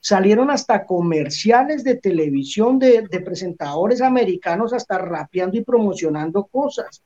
salieron 0.00 0.50
hasta 0.50 0.86
comerciales 0.86 1.84
de 1.84 1.96
televisión 1.96 2.78
de, 2.78 3.06
presentadores 3.24 4.00
americanos 4.00 4.72
hasta 4.72 4.98
rapeando 4.98 5.56
y 5.56 5.64
promocionando 5.64 6.44
cosas. 6.44 7.02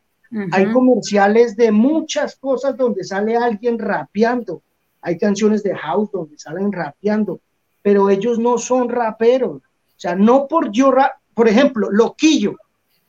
Hay 0.51 0.73
comerciales 0.73 1.57
de 1.57 1.71
muchas 1.73 2.37
cosas 2.37 2.77
donde 2.77 3.05
sale 3.05 3.37
alguien 3.37 3.79
rapeando. 3.79 4.63
Hay 5.03 5.19
canciones 5.19 5.63
de 5.63 5.75
house 5.75 6.11
donde 6.11 6.39
salen 6.39 6.73
rapeando, 6.73 7.41
pero 7.83 8.09
ellos 8.09 8.39
no 8.39 8.57
son 8.57 8.89
raperos. 8.89 9.61
Sea, 10.03 10.17
no 10.17 10.49
por 10.49 10.73
yo, 10.73 10.93
por 11.33 11.49
ejemplo, 11.49 11.89
Loquillo, 11.93 12.57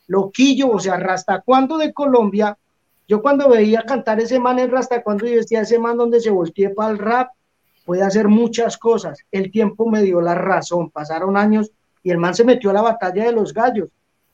Loquillo, 0.05 0.69
o 0.69 0.79
sea, 0.79 0.93
¿hasta 0.95 1.41
cuándo 1.41 1.79
de 1.79 1.91
Colombia 1.91 2.55
yo 3.07 3.21
cuando 3.21 3.49
veía 3.49 3.81
cantar 3.81 4.19
ese 4.19 4.39
man 4.39 4.59
en 4.59 4.69
Rasta, 4.69 5.01
cuando 5.01 5.25
yo 5.25 5.37
decía 5.37 5.61
ese 5.61 5.79
man 5.79 5.97
donde 5.97 6.21
se 6.21 6.29
voltee 6.29 6.69
para 6.69 6.91
el 6.91 6.99
rap, 6.99 7.31
puede 7.83 8.03
hacer 8.03 8.27
muchas 8.27 8.77
cosas. 8.77 9.19
El 9.31 9.51
tiempo 9.51 9.89
me 9.89 10.03
dio 10.03 10.21
la 10.21 10.35
razón, 10.35 10.91
pasaron 10.91 11.35
años 11.35 11.71
y 12.03 12.11
el 12.11 12.19
man 12.19 12.35
se 12.35 12.43
metió 12.45 12.69
a 12.69 12.73
la 12.73 12.83
batalla 12.83 13.25
de 13.25 13.31
los 13.31 13.55
gallos. 13.55 13.89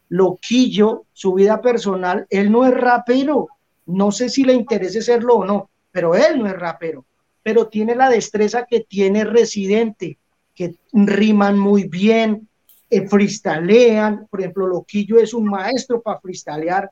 Loquillo, 0.10 1.06
su 1.14 1.34
vida 1.34 1.62
personal, 1.62 2.28
él 2.30 2.52
no 2.52 2.66
es 2.66 2.74
rapero. 2.74 3.48
No 3.86 4.12
sé 4.12 4.28
si 4.28 4.44
le 4.44 4.54
interese 4.54 5.02
serlo 5.02 5.38
o 5.38 5.46
no, 5.46 5.70
pero 5.92 6.14
él 6.14 6.40
no 6.40 6.48
es 6.48 6.60
rapero. 6.60 7.06
Pero 7.42 7.68
tiene 7.68 7.96
la 7.96 8.10
destreza 8.10 8.66
que 8.66 8.82
tiene 8.82 9.24
Residente, 9.24 10.18
que 10.54 10.76
riman 10.92 11.58
muy 11.58 11.86
bien, 11.86 12.49
eh, 12.90 13.08
freestalean. 13.08 14.28
Por 14.30 14.42
ejemplo, 14.42 14.68
Loquillo 14.68 15.20
es 15.20 15.34
un 15.34 15.46
maestro 15.46 16.02
para 16.02 16.20
freestalear 16.20 16.90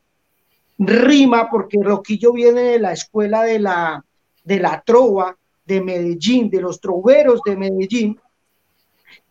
rima 0.79 1.49
porque 1.49 1.77
Roquillo 1.81 2.33
viene 2.33 2.61
de 2.61 2.79
la 2.79 2.93
escuela 2.93 3.43
de 3.43 3.59
la, 3.59 4.03
de 4.43 4.59
la 4.59 4.81
trova 4.85 5.35
de 5.65 5.81
Medellín, 5.81 6.49
de 6.49 6.61
los 6.61 6.79
troveros 6.79 7.41
de 7.45 7.55
Medellín. 7.55 8.19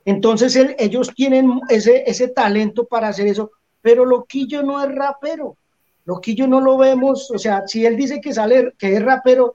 Entonces 0.05 0.59
ellos 0.79 1.13
tienen 1.15 1.61
ese, 1.69 2.05
ese 2.07 2.29
talento 2.29 2.85
para 2.85 3.09
hacer 3.09 3.27
eso, 3.27 3.51
pero 3.81 4.05
Loquillo 4.05 4.63
no 4.63 4.83
es 4.83 4.95
rapero. 4.95 5.57
Loquillo 6.05 6.47
no 6.47 6.61
lo 6.61 6.79
vemos, 6.79 7.31
o 7.33 7.39
sea, 7.39 7.67
si 7.67 7.85
él 7.85 7.97
dice 7.97 8.21
que 8.21 8.33
sale, 8.33 8.73
que 8.79 8.95
es 8.95 9.03
rapero, 9.03 9.55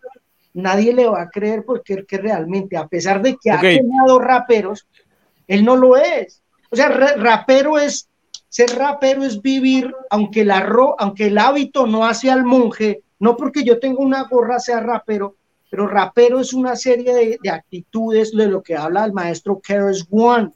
nadie 0.54 0.94
le 0.94 1.08
va 1.08 1.22
a 1.22 1.30
creer 1.30 1.64
porque 1.66 2.06
que 2.06 2.18
realmente, 2.18 2.76
a 2.76 2.88
pesar 2.88 3.22
de 3.22 3.38
que 3.42 3.52
ha 3.52 3.62
tenido 3.62 4.20
raperos, 4.20 4.86
él 5.48 5.64
no 5.64 5.78
lo 5.78 5.96
es. 5.96 6.42
O 6.72 6.76
sea, 6.76 6.90
rapero 6.90 7.78
es 7.78 8.08
ser 8.52 8.70
rapero 8.76 9.24
es 9.24 9.42
vivir, 9.42 9.96
aunque, 10.10 10.44
la 10.44 10.60
aunque 11.00 11.28
el 11.28 11.38
hábito 11.38 11.88
no 11.88 12.06
hace 12.06 12.30
al 12.30 12.44
monje, 12.44 13.02
no 13.20 13.38
porque 13.38 13.64
yo 13.64 13.80
tenga 13.80 14.00
una 14.00 14.24
gorra 14.24 14.60
sea 14.60 14.82
rapero, 14.82 15.38
pero 15.70 15.88
rapero 15.88 16.42
es 16.42 16.52
una 16.52 16.76
serie 16.76 17.38
de, 17.42 17.50
actitudes 17.50 18.34
de 18.34 18.48
lo 18.48 18.62
que 18.62 18.76
habla 18.76 19.06
el 19.06 19.14
maestro 19.14 19.62
Keres 19.62 20.06
One, 20.12 20.52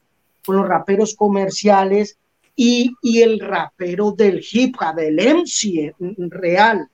con 0.46 0.58
los 0.58 0.68
raperos 0.68 1.16
comerciales 1.16 2.18
y, 2.54 2.94
y, 3.02 3.22
el 3.22 3.40
rapero 3.40 4.12
del 4.12 4.44
hip 4.52 4.76
hop, 4.82 4.96
del 4.96 5.16
MC 5.16 5.96
real. 6.30 6.90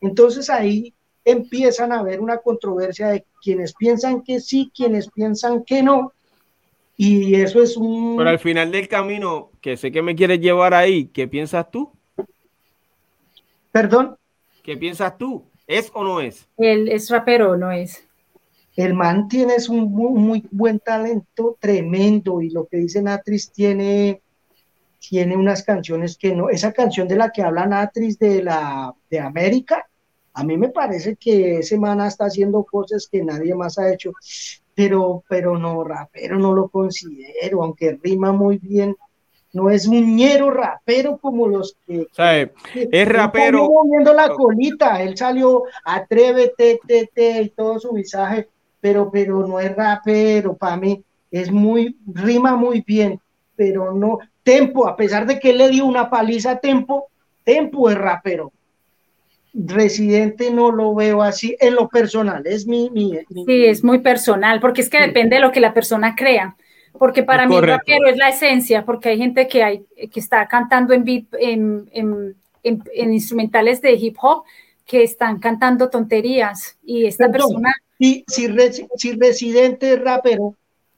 Entonces 0.00 0.48
ahí 0.48 0.94
empiezan 1.22 1.92
a 1.92 1.98
haber 1.98 2.20
una 2.20 2.38
controversia 2.38 3.08
de 3.08 3.26
quienes 3.42 3.74
piensan 3.74 4.22
que 4.22 4.40
sí, 4.40 4.72
quienes 4.74 5.10
piensan 5.10 5.64
que 5.64 5.82
no, 5.82 6.12
y 6.96 7.34
eso 7.34 7.62
es 7.62 7.76
un... 7.76 8.16
Pero 8.16 8.30
al 8.30 8.38
final 8.38 8.70
del 8.72 8.88
camino, 8.88 9.50
que 9.60 9.76
sé 9.76 9.92
que 9.92 10.02
me 10.02 10.16
quieres 10.16 10.40
llevar 10.40 10.72
ahí, 10.74 11.06
¿qué 11.06 11.28
piensas 11.28 11.70
tú? 11.70 11.92
Perdón. 13.70 14.16
¿Qué 14.62 14.76
piensas 14.76 15.18
tú? 15.18 15.44
¿Es 15.66 15.90
o 15.92 16.02
no 16.02 16.20
es? 16.20 16.48
Él 16.56 16.88
es 16.88 17.10
rapero 17.10 17.52
o 17.52 17.56
no 17.56 17.70
es. 17.70 18.02
El 18.76 18.94
man 18.94 19.28
tiene 19.28 19.54
un 19.68 19.92
muy, 19.92 20.46
buen 20.50 20.78
talento, 20.80 21.56
tremendo, 21.58 22.42
y 22.42 22.50
lo 22.50 22.66
que 22.66 22.78
dice 22.78 23.02
Natris 23.02 23.50
tiene, 23.50 24.20
tiene 24.98 25.36
unas 25.36 25.62
canciones 25.62 26.16
que 26.16 26.34
no, 26.34 26.50
esa 26.50 26.72
canción 26.72 27.08
de 27.08 27.16
la 27.16 27.30
que 27.30 27.42
habla 27.42 27.66
Natris 27.66 28.18
de 28.18 28.42
la 28.42 28.94
de 29.10 29.18
América, 29.18 29.86
a 30.34 30.44
mí 30.44 30.58
me 30.58 30.68
parece 30.68 31.16
que 31.16 31.60
ese 31.60 31.78
man 31.78 32.00
está 32.02 32.26
haciendo 32.26 32.62
cosas 32.64 33.08
que 33.10 33.24
nadie 33.24 33.54
más 33.54 33.78
ha 33.78 33.90
hecho 33.90 34.12
pero, 34.76 35.24
pero 35.26 35.58
no, 35.58 35.82
rapero 35.82 36.38
no 36.38 36.52
lo 36.52 36.68
considero, 36.68 37.64
aunque 37.64 37.98
rima 38.02 38.30
muy 38.30 38.58
bien. 38.58 38.94
No 39.54 39.70
es 39.70 39.88
muñero 39.88 40.50
rapero 40.50 41.16
como 41.16 41.48
los 41.48 41.78
que. 41.86 42.06
es 42.74 43.08
rapero. 43.08 43.70
moviendo 43.70 44.12
la 44.12 44.28
colita, 44.28 45.02
él 45.02 45.16
salió 45.16 45.62
atrévete, 45.82 46.78
te, 46.86 47.10
te, 47.14 47.42
y 47.42 47.48
todo 47.48 47.80
su 47.80 47.92
visaje, 47.92 48.50
pero, 48.78 49.10
pero 49.10 49.46
no 49.46 49.58
es 49.58 49.74
rapero, 49.74 50.54
para 50.54 50.76
mí 50.76 51.02
es 51.30 51.50
muy, 51.50 51.96
rima 52.06 52.54
muy 52.54 52.82
bien, 52.86 53.18
pero 53.56 53.94
no. 53.94 54.18
Tempo, 54.42 54.86
a 54.86 54.94
pesar 54.94 55.26
de 55.26 55.40
que 55.40 55.50
él 55.50 55.58
le 55.58 55.70
dio 55.70 55.86
una 55.86 56.10
paliza 56.10 56.50
a 56.52 56.58
Tempo, 56.58 57.06
Tempo 57.42 57.88
es 57.88 57.96
rapero, 57.96 58.52
Residente 59.58 60.50
no 60.50 60.70
lo 60.70 60.94
veo 60.94 61.22
así 61.22 61.56
en 61.60 61.74
lo 61.74 61.88
personal, 61.88 62.46
es 62.46 62.66
mi, 62.66 62.90
mi, 62.90 63.18
Sí, 63.46 63.64
es 63.64 63.82
muy 63.82 64.00
personal, 64.00 64.60
porque 64.60 64.82
es 64.82 64.90
que 64.90 65.00
depende 65.00 65.36
de 65.36 65.42
lo 65.42 65.52
que 65.52 65.60
la 65.60 65.72
persona 65.72 66.14
crea. 66.14 66.56
Porque 66.98 67.22
para 67.22 67.46
mí 67.46 67.56
el 67.56 67.62
rapero 67.62 68.06
es 68.08 68.16
la 68.16 68.30
esencia, 68.30 68.84
porque 68.84 69.10
hay 69.10 69.18
gente 69.18 69.48
que, 69.48 69.62
hay, 69.62 69.84
que 70.10 70.20
está 70.20 70.46
cantando 70.48 70.94
en, 70.94 71.04
beat, 71.04 71.24
en, 71.38 71.90
en, 71.92 72.34
instrumentales 73.12 73.80
de 73.82 73.92
hip 73.92 74.16
hop 74.20 74.44
que 74.86 75.02
están 75.02 75.38
cantando 75.38 75.90
tonterías 75.90 76.78
y 76.84 77.06
esta 77.06 77.30
persona... 77.30 77.74
Si, 77.98 78.24
si, 78.28 78.48
si 78.96 79.12
residente 79.12 79.96
rapero, 79.96 80.54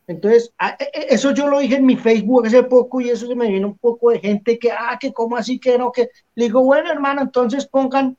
entonces, 0.09 0.53
e, 0.59 0.85
e, 0.85 1.15
eso 1.15 1.33
yo 1.33 1.49
lo 1.49 1.61
dije 1.61 1.77
en 1.77 1.87
mi 1.87 1.97
Facebook 1.97 2.47
hace 2.47 2.63
poco 2.63 3.01
y 3.01 3.11
eso 3.11 3.27
se 3.27 3.35
me 3.35 3.51
vino 3.51 3.69
un 3.69 3.79
poco 3.79 4.11
de 4.11 4.19
gente 4.19 4.59
que, 4.59 4.73
ah, 4.73 4.99
que 4.99 5.13
cómo 5.13 5.37
así 5.37 5.59
que 5.59 5.77
no, 5.79 5.93
que 5.93 6.11
le 6.35 6.47
digo, 6.47 6.63
bueno, 6.65 6.91
hermano, 6.91 7.23
entonces 7.23 7.67
pongan, 7.67 8.17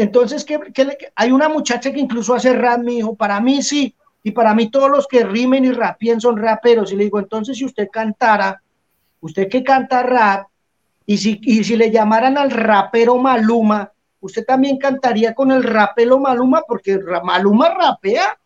entonces 0.00 0.44
que, 0.44 0.58
hay 1.14 1.30
una 1.30 1.48
muchacha 1.48 1.92
que 1.92 2.00
incluso 2.00 2.34
hace 2.34 2.54
rap, 2.54 2.80
mi 2.80 2.98
hijo, 2.98 3.14
para 3.14 3.40
mí 3.40 3.62
sí, 3.62 3.94
y 4.22 4.30
para 4.30 4.54
mí 4.54 4.70
todos 4.70 4.90
los 4.90 5.06
que 5.06 5.24
rimen 5.24 5.64
y 5.64 5.72
rapien 5.72 6.20
son 6.20 6.38
raperos, 6.38 6.92
y 6.92 6.96
le 6.96 7.04
digo, 7.04 7.18
entonces 7.18 7.58
si 7.58 7.64
usted 7.64 7.88
cantara, 7.92 8.62
usted 9.20 9.48
que 9.48 9.62
canta 9.62 10.02
rap, 10.02 10.46
y 11.04 11.18
si, 11.18 11.38
y 11.42 11.64
si 11.64 11.76
le 11.76 11.90
llamaran 11.90 12.38
al 12.38 12.50
rapero 12.50 13.18
Maluma, 13.18 13.92
usted 14.20 14.44
también 14.46 14.78
cantaría 14.78 15.34
con 15.34 15.50
el 15.50 15.62
rapero 15.62 16.18
Maluma, 16.18 16.62
porque 16.66 16.98
Maluma 17.22 17.68
rapea, 17.68 18.38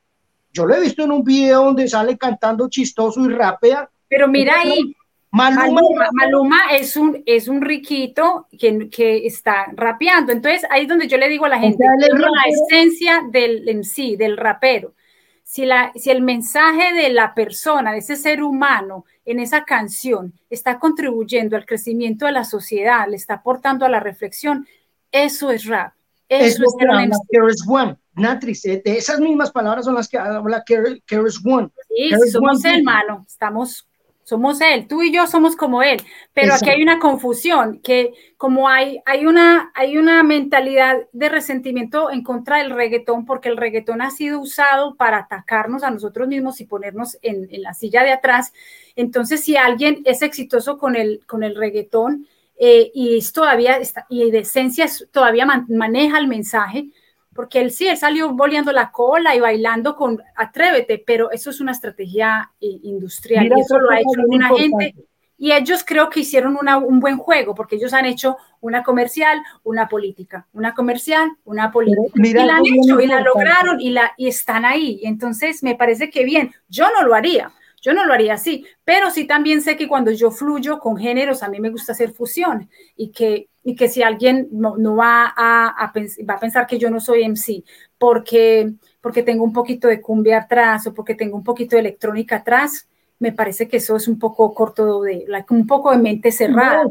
yo 0.52 0.66
lo 0.66 0.74
he 0.74 0.80
visto 0.80 1.04
en 1.04 1.12
un 1.12 1.22
video 1.22 1.64
donde 1.64 1.88
sale 1.88 2.16
cantando 2.16 2.68
chistoso 2.68 3.24
y 3.24 3.28
rapea. 3.28 3.88
Pero 4.08 4.28
mira 4.28 4.54
ahí, 4.60 4.94
Maluma, 5.34 5.80
Maluma, 6.12 6.58
es, 6.70 6.96
un, 6.96 7.20
es 7.26 7.48
un 7.48 7.60
riquito 7.60 8.46
que, 8.56 8.88
que, 8.88 9.26
está 9.26 9.66
rapeando. 9.74 10.30
Entonces, 10.30 10.64
ahí 10.70 10.82
es 10.82 10.88
donde 10.88 11.08
yo 11.08 11.16
le 11.16 11.28
digo 11.28 11.44
a 11.44 11.48
la 11.48 11.58
gente, 11.58 11.84
la 11.98 12.28
esencia 12.48 13.20
del 13.32 13.68
en 13.68 13.82
sí, 13.82 14.14
del 14.14 14.36
rapero. 14.36 14.94
Si, 15.42 15.66
la, 15.66 15.92
si 15.96 16.10
el 16.10 16.22
mensaje 16.22 16.94
de 16.94 17.10
la 17.10 17.34
persona, 17.34 17.92
de 17.92 17.98
ese 17.98 18.14
ser 18.14 18.44
humano 18.44 19.06
en 19.24 19.40
esa 19.40 19.64
canción 19.64 20.34
está 20.50 20.78
contribuyendo 20.78 21.56
al 21.56 21.66
crecimiento 21.66 22.26
de 22.26 22.32
la 22.32 22.44
sociedad, 22.44 23.08
le 23.08 23.16
está 23.16 23.34
aportando 23.34 23.84
a 23.84 23.88
la 23.88 23.98
reflexión, 23.98 24.68
eso 25.10 25.50
es 25.50 25.66
rap. 25.66 25.94
Eso 26.28 26.62
es, 26.62 27.50
es 27.50 27.68
One. 27.68 27.96
Natrix, 28.14 28.64
eh, 28.66 28.82
de 28.84 28.98
esas 28.98 29.18
mismas 29.18 29.50
palabras 29.50 29.84
son 29.84 29.94
las 29.94 30.08
que 30.08 30.16
habla 30.16 30.62
Keres 30.64 31.40
One. 31.44 31.70
Sí, 31.88 32.30
somos 32.30 32.64
él, 32.64 32.78
hermano, 32.78 33.24
estamos, 33.26 33.88
somos 34.24 34.60
él, 34.60 34.88
tú 34.88 35.02
y 35.02 35.12
yo 35.12 35.26
somos 35.26 35.54
como 35.54 35.82
él, 35.82 36.02
pero 36.32 36.54
aquí 36.54 36.70
hay 36.70 36.82
una 36.82 36.98
confusión, 36.98 37.80
que 37.80 38.12
como 38.36 38.68
hay, 38.68 39.00
hay, 39.06 39.26
una, 39.26 39.70
hay 39.74 39.96
una 39.96 40.22
mentalidad 40.22 40.96
de 41.12 41.28
resentimiento 41.28 42.10
en 42.10 42.22
contra 42.22 42.58
del 42.58 42.70
reggaetón, 42.70 43.24
porque 43.26 43.48
el 43.48 43.56
reggaetón 43.56 44.02
ha 44.02 44.10
sido 44.10 44.40
usado 44.40 44.96
para 44.96 45.18
atacarnos 45.18 45.82
a 45.82 45.90
nosotros 45.90 46.26
mismos 46.26 46.60
y 46.60 46.66
ponernos 46.66 47.18
en, 47.22 47.48
en 47.50 47.62
la 47.62 47.74
silla 47.74 48.02
de 48.02 48.12
atrás. 48.12 48.52
Entonces, 48.96 49.42
si 49.42 49.56
alguien 49.56 50.02
es 50.04 50.22
exitoso 50.22 50.78
con 50.78 50.96
el, 50.96 51.20
con 51.26 51.42
el 51.42 51.54
reggaetón, 51.54 52.26
eh, 52.56 52.90
y 52.94 53.20
todavía 53.32 53.76
está, 53.78 54.06
y 54.08 54.30
de 54.30 54.40
esencia 54.40 54.86
todavía 55.10 55.46
maneja 55.68 56.18
el 56.18 56.28
mensaje, 56.28 56.86
porque 57.34 57.60
él 57.60 57.70
sí, 57.70 57.86
él 57.86 57.96
salió 57.96 58.32
boleando 58.32 58.72
la 58.72 58.90
cola 58.90 59.34
y 59.34 59.40
bailando 59.40 59.96
con 59.96 60.22
Atrévete, 60.36 61.02
pero 61.04 61.30
eso 61.30 61.50
es 61.50 61.60
una 61.60 61.72
estrategia 61.72 62.52
eh, 62.60 62.78
industrial 62.82 63.46
y 63.46 63.60
eso 63.60 63.78
lo 63.78 63.90
ha 63.90 63.98
hecho 63.98 64.20
una 64.26 64.48
gente. 64.56 64.94
Y 65.36 65.50
ellos 65.52 65.84
creo 65.84 66.08
que 66.08 66.20
hicieron 66.20 66.56
un 66.56 67.00
buen 67.00 67.18
juego, 67.18 67.54
porque 67.54 67.74
ellos 67.76 67.92
han 67.92 68.06
hecho 68.06 68.36
una 68.60 68.84
comercial, 68.84 69.42
una 69.64 69.88
política, 69.88 70.46
una 70.52 70.74
comercial, 70.74 71.32
una 71.44 71.72
política. 71.72 72.10
y 72.14 72.32
la 72.32 72.56
han 72.56 72.64
hecho 72.64 73.00
y 73.00 73.06
la 73.06 73.20
lograron 73.20 73.80
y, 73.80 73.90
la, 73.90 74.12
y 74.16 74.28
están 74.28 74.64
ahí. 74.64 75.00
Entonces, 75.02 75.62
me 75.62 75.74
parece 75.74 76.08
que 76.08 76.24
bien, 76.24 76.54
yo 76.68 76.86
no 76.92 77.06
lo 77.06 77.14
haría 77.14 77.52
yo 77.84 77.92
no 77.92 78.06
lo 78.06 78.14
haría 78.14 78.32
así, 78.32 78.64
pero 78.82 79.10
sí 79.10 79.26
también 79.26 79.60
sé 79.60 79.76
que 79.76 79.86
cuando 79.86 80.10
yo 80.10 80.30
fluyo 80.30 80.78
con 80.78 80.96
géneros, 80.96 81.42
a 81.42 81.48
mí 81.50 81.60
me 81.60 81.68
gusta 81.68 81.92
hacer 81.92 82.12
fusión 82.12 82.70
y 82.96 83.12
que, 83.12 83.50
y 83.64 83.74
que 83.74 83.88
si 83.88 84.02
alguien 84.02 84.48
no, 84.52 84.76
va, 84.94 85.32
a, 85.34 85.92
va 86.28 86.34
a 86.34 86.38
pensar 86.38 86.66
que 86.66 86.78
yo 86.78 86.90
no 86.90 87.00
soy 87.00 87.24
MC 87.24 87.64
porque, 87.98 88.74
porque 89.00 89.22
tengo 89.22 89.42
un 89.42 89.52
poquito 89.52 89.88
de 89.88 90.02
cumbia 90.02 90.38
atrás 90.38 90.86
o 90.86 90.94
porque 90.94 91.14
tengo 91.14 91.36
un 91.36 91.42
poquito 91.42 91.74
de 91.74 91.80
electrónica 91.80 92.36
atrás, 92.36 92.86
me 93.18 93.32
parece 93.32 93.66
que 93.66 93.78
eso 93.78 93.96
es 93.96 94.06
un 94.06 94.18
poco 94.18 94.52
corto 94.52 95.02
de, 95.02 95.24
un 95.48 95.66
poco 95.66 95.90
de 95.90 95.98
mente 95.98 96.30
cerrada. 96.30 96.84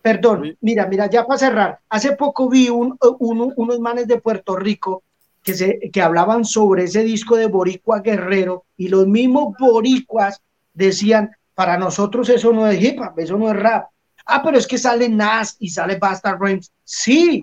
Perdón, 0.00 0.56
mira, 0.60 0.86
mira, 0.86 1.10
ya 1.10 1.26
para 1.26 1.38
cerrar, 1.38 1.80
hace 1.88 2.12
poco 2.12 2.48
vi 2.48 2.68
un, 2.68 2.96
unos 3.18 3.80
manes 3.80 4.06
de 4.06 4.20
Puerto 4.20 4.54
Rico 4.54 5.02
que, 5.42 5.54
se, 5.54 5.90
que 5.92 6.00
hablaban 6.00 6.44
sobre 6.44 6.84
ese 6.84 7.02
disco 7.02 7.36
de 7.36 7.46
Boricua 7.46 8.00
Guerrero 8.00 8.64
y 8.76 8.88
los 8.88 9.08
mismos 9.08 9.54
boricuas 9.58 10.40
decían, 10.72 11.32
para 11.56 11.76
nosotros 11.76 12.28
eso 12.28 12.52
no 12.52 12.68
es 12.68 12.80
hip 12.80 13.00
hop, 13.00 13.18
eso 13.18 13.36
no 13.36 13.50
es 13.50 13.56
rap. 13.56 13.88
Ah, 14.26 14.42
pero 14.44 14.58
es 14.58 14.66
que 14.66 14.76
sale 14.76 15.08
Nas 15.08 15.56
y 15.60 15.68
sale 15.68 15.96
Bastard 15.98 16.38
Rhymes. 16.40 16.72
Sí, 16.84 17.42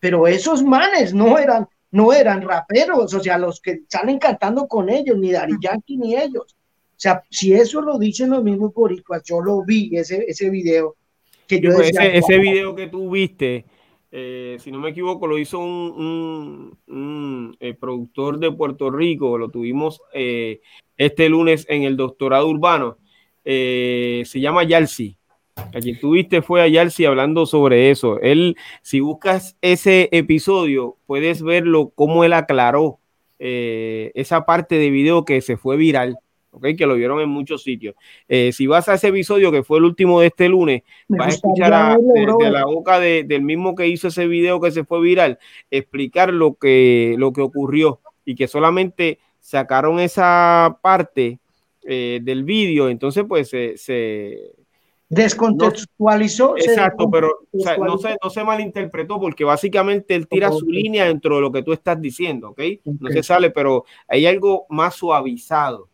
pero 0.00 0.26
esos 0.26 0.62
manes 0.62 1.12
no 1.12 1.38
eran, 1.38 1.68
no 1.90 2.12
eran 2.12 2.42
raperos, 2.42 3.14
o 3.14 3.20
sea, 3.20 3.38
los 3.38 3.60
que 3.60 3.82
salen 3.88 4.18
cantando 4.18 4.66
con 4.66 4.88
ellos, 4.88 5.16
ni 5.18 5.30
Dari 5.30 5.54
Yankee 5.60 5.98
ni 5.98 6.16
ellos. 6.16 6.56
O 6.56 7.00
sea, 7.02 7.22
si 7.30 7.52
eso 7.52 7.80
lo 7.80 7.98
dicen 7.98 8.30
los 8.30 8.42
mismos 8.42 8.72
boricuas, 8.72 9.22
yo 9.24 9.40
lo 9.40 9.64
vi, 9.64 9.90
ese, 9.96 10.24
ese 10.26 10.50
video. 10.50 10.96
Que 11.46 11.60
yo 11.60 11.72
pues 11.74 11.90
ese, 11.90 12.16
ese 12.16 12.38
video 12.38 12.74
que 12.74 12.86
tú 12.86 13.10
viste, 13.10 13.66
eh, 14.14 14.58
si 14.60 14.70
no 14.70 14.78
me 14.78 14.90
equivoco, 14.90 15.26
lo 15.26 15.38
hizo 15.38 15.58
un, 15.58 16.76
eh, 17.60 17.74
productor 17.74 18.38
de 18.38 18.52
Puerto 18.52 18.90
Rico, 18.90 19.38
lo 19.38 19.48
tuvimos 19.48 20.02
eh, 20.12 20.60
este 20.98 21.30
lunes 21.30 21.64
en 21.68 21.84
el 21.84 21.96
doctorado 21.96 22.46
urbano, 22.48 22.98
se 23.42 24.24
llama 24.34 24.64
Yalsi. 24.64 25.16
A 25.56 25.80
quien 25.80 25.98
tuviste 26.00 26.42
fue 26.42 26.62
a 26.62 26.68
Yalsi 26.68 27.04
hablando 27.04 27.46
sobre 27.46 27.90
eso. 27.90 28.20
Él, 28.20 28.56
si 28.82 29.00
buscas 29.00 29.56
ese 29.60 30.08
episodio, 30.12 30.96
puedes 31.06 31.42
verlo 31.42 31.92
cómo 31.94 32.24
él 32.24 32.32
aclaró 32.32 32.98
esa 33.38 34.46
parte 34.46 34.76
de 34.76 34.90
video 34.90 35.24
que 35.24 35.40
se 35.40 35.56
fue 35.56 35.76
viral 35.76 36.16
que 36.60 36.86
lo 36.86 36.94
vieron 36.94 37.20
en 37.20 37.28
muchos 37.28 37.62
sitios. 37.62 37.94
Eh, 38.28 38.52
si 38.52 38.66
vas 38.66 38.88
a 38.88 38.94
ese 38.94 39.08
episodio, 39.08 39.50
que 39.50 39.62
fue 39.62 39.78
el 39.78 39.84
último 39.84 40.20
de 40.20 40.28
este 40.28 40.48
lunes, 40.48 40.82
vas 41.08 41.26
a 41.26 41.30
escuchar 41.30 41.98
de, 41.98 42.50
la 42.50 42.64
boca 42.64 43.00
del 43.00 43.42
mismo 43.42 43.74
que 43.74 43.88
hizo 43.88 44.08
ese 44.08 44.26
video 44.26 44.60
que 44.60 44.70
se 44.70 44.84
fue 44.84 45.00
viral, 45.00 45.38
explicar 45.70 46.32
lo 46.32 46.54
que, 46.54 47.14
lo 47.18 47.32
que 47.32 47.40
ocurrió 47.40 48.00
y 48.24 48.34
que 48.34 48.48
solamente 48.48 49.18
sacaron 49.40 49.98
esa 49.98 50.78
parte 50.82 51.40
eh, 51.84 52.20
del 52.22 52.44
vídeo, 52.44 52.88
entonces 52.88 53.24
pues 53.26 53.48
se... 53.48 54.52
descontextualizó. 55.12 56.56
exacto, 56.56 57.10
pero 57.10 57.40
no, 57.52 57.98
se, 57.98 58.16
no 58.22 58.30
se 58.30 58.44
malinterpretó 58.44 59.20
porque 59.20 59.44
básicamente 59.44 60.14
él 60.14 60.26
tira 60.26 60.50
su 60.50 60.66
línea 60.66 61.04
dentro 61.04 61.36
de 61.36 61.42
lo 61.42 61.52
que 61.52 61.62
tú 61.62 61.72
estás 61.72 62.00
diciendo, 62.00 62.50
¿ok? 62.50 62.60
No 62.98 63.10
se 63.10 63.22
sale, 63.22 63.50
pero 63.50 63.84
hay 64.08 64.26
algo 64.26 64.66
más 64.70 64.94
suavizado. 64.94 65.88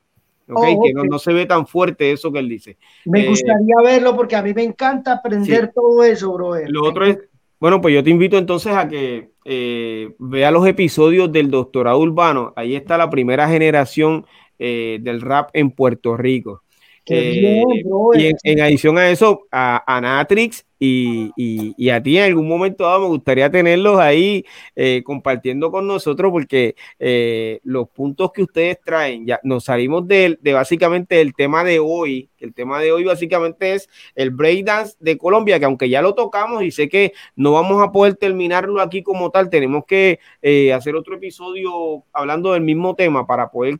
Okay, 0.50 0.76
oh, 0.78 0.82
que 0.82 0.92
no, 0.94 1.18
se 1.18 1.32
ve 1.34 1.44
tan 1.44 1.66
fuerte 1.66 2.10
eso 2.10 2.32
que 2.32 2.38
él 2.38 2.48
dice. 2.48 2.78
Me 3.04 3.24
eh, 3.24 3.28
gustaría 3.28 3.74
verlo 3.84 4.16
porque 4.16 4.34
a 4.34 4.42
mí 4.42 4.54
me 4.54 4.62
encanta 4.62 5.12
aprender 5.12 5.72
todo 5.74 6.02
eso, 6.02 6.32
bro. 6.32 6.54
Lo 6.68 6.84
otro 6.84 7.04
es, 7.04 7.18
bueno, 7.60 7.82
pues 7.82 7.94
yo 7.94 8.02
te 8.02 8.08
invito 8.08 8.38
entonces 8.38 8.72
a 8.72 8.88
que 8.88 9.32
eh, 9.44 10.14
vea 10.18 10.50
los 10.50 10.66
episodios 10.66 11.30
del 11.30 11.50
doctorado 11.50 11.98
urbano. 11.98 12.54
Ahí 12.56 12.76
está 12.76 12.96
la 12.96 13.10
primera 13.10 13.46
generación 13.46 14.24
eh, 14.58 14.98
del 15.02 15.20
rap 15.20 15.50
en 15.52 15.70
Puerto 15.70 16.16
Rico. 16.16 16.62
Y 17.10 18.32
en, 18.42 18.60
adición 18.60 18.98
a 18.98 19.10
eso, 19.10 19.46
a, 19.50 19.82
a 19.86 20.00
Natrix 20.00 20.64
y, 20.80 21.90
a 21.90 22.02
ti 22.02 22.18
en 22.18 22.24
algún 22.24 22.48
momento 22.48 22.84
dado 22.84 23.00
me 23.00 23.06
gustaría 23.08 23.50
tenerlos 23.50 23.98
ahí 23.98 24.44
eh, 24.76 25.02
compartiendo 25.04 25.70
con 25.70 25.86
nosotros 25.86 26.30
porque 26.30 26.76
eh, 26.98 27.60
los 27.64 27.88
puntos 27.88 28.32
que 28.32 28.42
ustedes 28.42 28.80
traen, 28.84 29.26
ya 29.26 29.40
nos 29.42 29.64
salimos 29.64 30.06
de, 30.06 30.38
básicamente 30.52 31.20
el 31.20 31.34
tema 31.34 31.64
de 31.64 31.78
hoy, 31.80 32.30
el 32.38 32.54
tema 32.54 32.80
de 32.80 32.92
hoy 32.92 33.04
básicamente 33.04 33.74
es 33.74 33.88
el 34.14 34.30
breakdance 34.30 34.96
de 35.00 35.18
Colombia, 35.18 35.58
que 35.58 35.64
aunque 35.64 35.88
ya 35.88 36.02
lo 36.02 36.14
tocamos 36.14 36.62
y 36.62 36.70
sé 36.70 36.88
que 36.88 37.12
no 37.34 37.52
vamos 37.52 37.82
a 37.82 37.90
poder 37.90 38.14
terminarlo 38.14 38.80
aquí 38.80 39.02
como 39.02 39.30
tal, 39.30 39.50
tenemos 39.50 39.84
que 39.86 40.20
eh, 40.42 40.72
hacer 40.72 40.94
otro 40.94 41.16
episodio 41.16 42.04
hablando 42.12 42.52
del 42.52 42.62
mismo 42.62 42.94
tema 42.94 43.26
para 43.26 43.50
poder 43.50 43.76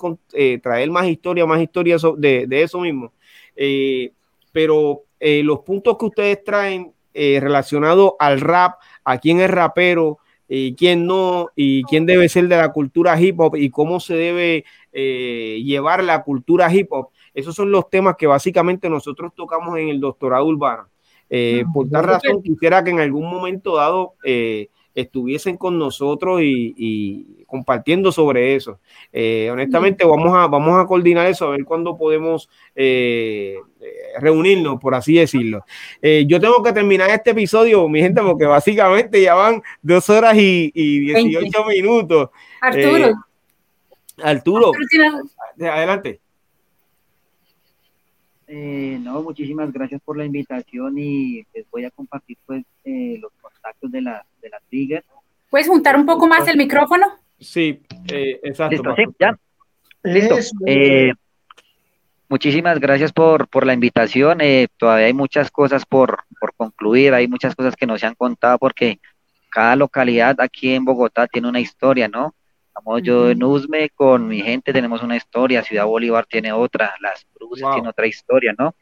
traer 0.62 0.90
más 0.90 1.06
historia, 1.06 1.46
más 1.46 1.62
historia 1.62 1.96
de, 2.16 2.46
de 2.46 2.62
eso 2.62 2.80
mismo. 2.80 3.12
Pero 4.52 5.02
eh, 5.20 5.42
los 5.42 5.60
puntos 5.60 5.96
que 5.98 6.06
ustedes 6.06 6.44
traen 6.44 6.92
eh, 7.14 7.38
relacionados 7.40 8.12
al 8.18 8.40
rap, 8.40 8.78
a 9.04 9.18
quién 9.18 9.40
es 9.40 9.50
rapero 9.50 10.18
y 10.48 10.74
quién 10.74 11.06
no, 11.06 11.48
y 11.56 11.82
quién 11.84 12.06
debe 12.06 12.28
ser 12.28 12.48
de 12.48 12.56
la 12.56 12.72
cultura 12.72 13.20
hip 13.20 13.38
hop 13.40 13.56
y 13.56 13.70
cómo 13.70 14.00
se 14.00 14.14
debe 14.14 14.64
eh, 14.92 15.60
llevar 15.64 16.04
la 16.04 16.22
cultura 16.22 16.72
hip 16.72 16.92
hop. 16.92 17.08
Esos 17.34 17.54
son 17.54 17.70
los 17.70 17.90
temas 17.90 18.16
que 18.16 18.26
básicamente 18.26 18.88
nosotros 18.88 19.32
tocamos 19.34 19.78
en 19.78 19.88
el 19.88 20.00
doctorado 20.00 20.46
urbano. 20.46 20.88
por 21.72 21.88
tal 21.88 22.04
razón, 22.04 22.42
quisiera 22.42 22.82
que 22.82 22.90
en 22.90 23.00
algún 23.00 23.28
momento 23.28 23.76
dado 23.76 24.14
estuviesen 25.00 25.56
con 25.56 25.78
nosotros 25.78 26.40
y, 26.42 27.44
compartiendo 27.46 28.12
sobre 28.12 28.54
eso. 28.54 28.78
Eh, 29.12 29.48
honestamente, 29.50 30.04
vamos 30.04 30.36
a, 30.36 30.46
vamos 30.46 30.78
a 30.78 30.86
coordinar 30.86 31.26
eso, 31.26 31.46
a 31.46 31.50
ver 31.50 31.64
cuándo 31.64 31.96
podemos 31.96 32.50
eh, 32.74 33.56
reunirnos, 34.18 34.80
por 34.80 34.94
así 34.94 35.14
decirlo. 35.14 35.64
yo 36.02 36.40
tengo 36.40 36.62
que 36.62 36.72
terminar 36.72 37.10
este 37.10 37.30
episodio, 37.30 37.88
mi 37.88 38.00
gente, 38.00 38.20
porque 38.22 38.44
básicamente 38.44 39.22
ya 39.22 39.34
van 39.34 39.62
dos 39.82 40.10
horas 40.10 40.36
y, 40.36 40.70
y 40.74 41.00
18 41.00 41.64
minutos. 41.66 42.30
Arturo. 42.60 43.14
Arturo, 44.22 44.72
adelante. 45.60 46.20
Eh, 48.50 48.98
no, 49.02 49.22
muchísimas 49.22 49.70
gracias 49.70 50.00
por 50.02 50.16
la 50.16 50.24
invitación 50.24 50.98
y 50.98 51.44
les 51.52 51.70
voy 51.70 51.84
a 51.84 51.90
compartir 51.90 52.38
pues 52.46 52.64
eh, 52.84 53.20
contactos 53.68 53.92
de 53.92 54.02
la, 54.02 54.24
de 54.40 54.48
la 54.48 54.60
Trigger. 54.68 55.04
¿Puedes 55.50 55.68
juntar 55.68 55.96
un 55.96 56.06
poco 56.06 56.26
más 56.26 56.46
el 56.48 56.56
micrófono? 56.56 57.06
Sí, 57.38 57.80
eh, 58.08 58.40
exacto. 58.42 58.76
Listo, 58.76 58.94
sí, 58.96 59.04
ya. 59.18 59.38
Listo. 60.02 60.36
muchísimas 62.28 62.78
gracias 62.78 63.12
por, 63.12 63.48
por 63.48 63.66
la 63.66 63.74
invitación. 63.74 64.38
todavía 64.76 65.06
hay 65.06 65.14
muchas 65.14 65.50
cosas 65.50 65.84
por, 65.86 66.24
por 66.40 66.54
concluir, 66.54 67.14
hay 67.14 67.28
muchas 67.28 67.54
cosas 67.54 67.76
que 67.76 67.86
no 67.86 67.98
se 67.98 68.06
han 68.06 68.14
contado 68.14 68.58
porque 68.58 69.00
cada 69.50 69.76
localidad 69.76 70.36
aquí 70.40 70.74
en 70.74 70.84
Bogotá 70.84 71.26
tiene 71.26 71.48
una 71.48 71.60
historia, 71.60 72.08
¿no? 72.08 72.34
yo 73.02 73.30
en 73.30 73.42
Usme 73.42 73.90
con 73.90 74.28
mi 74.28 74.40
gente 74.40 74.72
tenemos 74.72 75.02
una 75.02 75.16
historia, 75.16 75.64
Ciudad 75.64 75.84
Bolívar 75.84 76.26
tiene 76.26 76.52
otra, 76.52 76.94
Las 77.00 77.26
Cruces 77.34 77.66
tiene 77.72 77.88
otra 77.88 78.06
historia, 78.06 78.54
¿no? 78.56 78.74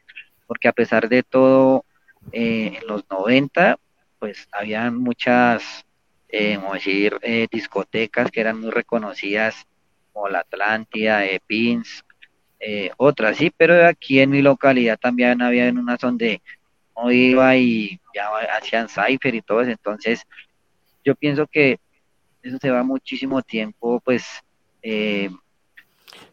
Porque 0.45 0.67
a 0.67 0.71
pesar 0.71 1.09
de 1.09 1.23
todo, 1.23 1.83
eh, 2.31 2.77
en 2.79 2.87
los 2.87 3.09
90, 3.09 3.77
pues 4.19 4.47
habían 4.51 4.97
muchas, 4.97 5.85
eh, 6.29 6.57
vamos 6.57 6.71
a 6.71 6.75
decir, 6.75 7.17
eh, 7.21 7.47
discotecas 7.51 8.31
que 8.31 8.41
eran 8.41 8.59
muy 8.59 8.71
reconocidas, 8.71 9.65
como 10.13 10.29
la 10.29 10.39
Atlántida, 10.39 11.23
Pins, 11.45 12.03
otras, 12.97 13.37
sí, 13.37 13.51
pero 13.55 13.85
aquí 13.85 14.19
en 14.19 14.31
mi 14.31 14.41
localidad 14.41 14.97
también 14.99 15.41
había 15.41 15.67
en 15.67 15.77
una 15.77 15.95
donde 15.95 16.41
no 16.95 17.11
iba 17.11 17.55
y 17.55 17.99
ya 18.15 18.29
hacían 18.57 18.89
cipher 18.89 19.35
y 19.35 19.41
todo 19.43 19.61
eso, 19.61 19.71
entonces 19.71 20.25
yo 21.05 21.15
pienso 21.15 21.45
que 21.45 21.79
eso 22.41 22.57
se 22.59 22.71
va 22.71 22.83
muchísimo 22.83 23.41
tiempo, 23.41 23.99
pues... 23.99 24.25
Eh, 24.81 25.29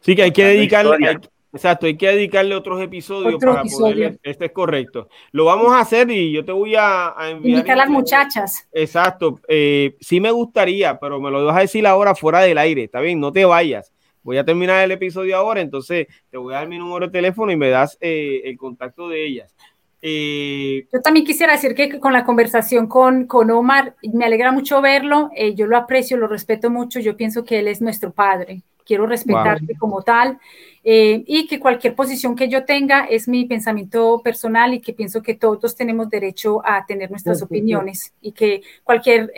sí, 0.00 0.16
que 0.16 0.22
hay 0.22 0.32
que 0.32 0.44
dedicarle... 0.44 1.20
exacto, 1.54 1.86
hay 1.86 1.96
que 1.96 2.08
dedicarle 2.08 2.54
otros 2.54 2.82
episodios 2.82 3.42
para 3.42 3.62
poder. 3.62 4.18
Este 4.22 4.44
es 4.46 4.52
correcto. 4.52 5.08
Lo 5.32 5.46
vamos 5.46 5.72
a 5.72 5.80
hacer 5.80 6.10
y 6.10 6.32
yo 6.32 6.44
te 6.44 6.52
voy 6.52 6.74
a, 6.76 7.14
enviar. 7.30 7.58
Invitar 7.58 7.72
a 7.74 7.76
las 7.76 7.88
muchachas. 7.88 8.68
Exacto. 8.72 9.40
Eh, 9.48 9.96
sí 10.00 10.20
me 10.20 10.30
gustaría, 10.30 10.98
pero 10.98 11.20
me 11.20 11.30
lo 11.30 11.44
vas 11.44 11.56
a 11.56 11.60
decir 11.60 11.86
ahora 11.86 12.14
fuera 12.14 12.40
del 12.40 12.58
aire. 12.58 12.84
Está 12.84 13.00
bien, 13.00 13.20
no 13.20 13.32
te 13.32 13.44
vayas. 13.44 13.92
Voy 14.22 14.38
a 14.38 14.44
terminar 14.44 14.82
el 14.82 14.90
episodio 14.90 15.36
ahora, 15.36 15.60
entonces 15.60 16.06
te 16.30 16.38
voy 16.38 16.54
a 16.54 16.58
dar 16.58 16.68
mi 16.68 16.78
número 16.78 17.06
de 17.06 17.12
teléfono 17.12 17.52
y 17.52 17.56
me 17.56 17.68
das 17.68 17.98
eh, 18.00 18.40
el 18.44 18.56
contacto 18.56 19.08
de 19.08 19.26
ellas. 19.26 19.54
Eh, 20.00 20.86
yo 20.92 21.00
también 21.00 21.24
quisiera 21.24 21.52
decir 21.52 21.74
que 21.74 21.98
con 21.98 22.12
la 22.12 22.24
conversación 22.24 22.86
con, 22.86 23.26
con 23.26 23.50
Omar, 23.50 23.96
me 24.12 24.26
alegra 24.26 24.52
mucho 24.52 24.82
verlo, 24.82 25.30
eh, 25.34 25.54
yo 25.54 25.66
lo 25.66 25.78
aprecio, 25.78 26.18
lo 26.18 26.26
respeto 26.26 26.68
mucho, 26.68 27.00
yo 27.00 27.16
pienso 27.16 27.44
que 27.44 27.58
él 27.58 27.68
es 27.68 27.80
nuestro 27.80 28.12
padre, 28.12 28.62
quiero 28.84 29.06
respetarte 29.06 29.76
como 29.78 30.02
tal 30.02 30.38
eh, 30.84 31.24
y 31.26 31.46
que 31.46 31.58
cualquier 31.58 31.94
posición 31.94 32.36
que 32.36 32.48
yo 32.48 32.64
tenga 32.64 33.04
es 33.04 33.26
mi 33.26 33.46
pensamiento 33.46 34.20
personal 34.22 34.74
y 34.74 34.80
que 34.80 34.92
pienso 34.92 35.22
que 35.22 35.34
todos 35.34 35.74
tenemos 35.74 36.10
derecho 36.10 36.60
a 36.64 36.84
tener 36.86 37.10
nuestras 37.10 37.42
opiniones 37.42 38.12
y 38.20 38.32
que 38.32 38.62
cualquier 38.84 39.32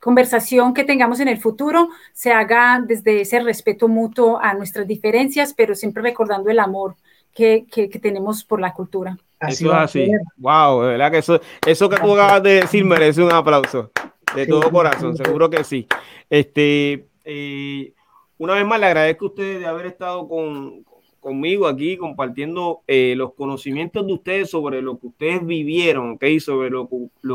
conversación 0.00 0.72
que 0.72 0.84
tengamos 0.84 1.20
en 1.20 1.28
el 1.28 1.38
futuro 1.38 1.90
se 2.12 2.32
haga 2.32 2.82
desde 2.84 3.20
ese 3.20 3.40
respeto 3.40 3.86
mutuo 3.86 4.38
a 4.40 4.54
nuestras 4.54 4.86
diferencias, 4.86 5.54
pero 5.54 5.74
siempre 5.74 6.02
recordando 6.02 6.50
el 6.50 6.58
amor 6.58 6.96
que, 7.34 7.66
que 7.70 7.88
tenemos 7.98 8.44
por 8.44 8.60
la 8.60 8.72
cultura 8.72 9.18
eso 9.40 9.68
es 9.68 9.74
así. 9.74 10.08
Wow, 10.38 10.82
de 10.82 10.88
verdad 10.88 11.10
que 11.10 11.18
eso, 11.18 11.40
eso 11.66 11.88
que 11.88 11.96
tú 11.96 12.12
acabas 12.14 12.42
de 12.42 12.60
decir 12.60 12.84
merece 12.84 13.22
un 13.22 13.32
aplauso 13.32 13.90
de 14.34 14.46
todo 14.46 14.70
corazón, 14.70 15.16
seguro 15.16 15.48
que 15.50 15.62
sí. 15.64 15.86
Este, 16.28 17.06
eh, 17.24 17.92
una 18.38 18.54
vez 18.54 18.66
más 18.66 18.80
le 18.80 18.86
agradezco 18.86 19.26
a 19.26 19.28
ustedes 19.28 19.60
de 19.60 19.66
haber 19.66 19.86
estado 19.86 20.28
con, 20.28 20.84
conmigo 21.20 21.66
aquí 21.66 21.96
compartiendo 21.96 22.82
eh, 22.86 23.14
los 23.16 23.34
conocimientos 23.34 24.06
de 24.06 24.12
ustedes 24.12 24.50
sobre 24.50 24.82
lo 24.82 24.98
que 24.98 25.08
ustedes 25.08 25.44
vivieron. 25.46 26.18
Sobre 26.40 26.70
lo, 26.70 26.88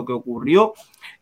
que 0.05 0.13
ocurrió 0.13 0.73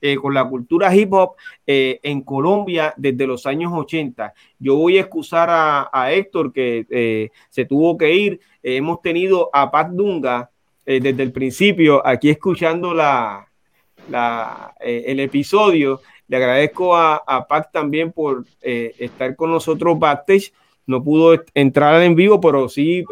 eh, 0.01 0.16
con 0.17 0.33
la 0.33 0.48
cultura 0.48 0.95
hip 0.95 1.14
hop 1.14 1.35
en 1.66 2.22
Colombia 2.22 2.93
desde 2.98 3.27
los 3.27 3.45
años 3.45 3.72
80. 3.74 4.33
Yo 4.59 4.75
voy 4.75 4.98
a 4.98 5.01
excusar 5.01 5.49
a, 5.49 5.90
a 5.91 6.11
Héctor 6.11 6.51
que 6.53 7.32
se 7.49 7.66
tuvo 7.66 7.98
que 7.98 8.14
ir. 8.14 8.40
hemos 8.64 9.01
tenido 9.01 9.49
a 9.53 9.72
Pat 9.72 9.90
Dunga, 9.91 10.49
eh, 10.91 10.99
desde 10.99 11.22
el 11.22 11.32
principio, 11.32 12.01
aquí 12.03 12.32
escuchando 12.32 12.95
la, 12.95 13.48
eh, 14.80 15.03
el 15.06 15.19
episodio. 15.19 16.01
Le 16.30 16.38
agradezco 16.38 16.95
a, 16.95 17.45
Pac 17.49 17.72
también 17.72 18.14
por 18.14 18.45
eh, 18.61 18.95
estar 18.99 19.35
con 19.35 19.51
nosotros 19.51 19.99
backstage. 19.99 20.53
No 20.88 21.03
pudo 21.03 21.43
entrar 21.53 22.01
en 22.01 22.16
vivo, 22.16 22.40
pero 22.40 22.69
sí 22.69 23.03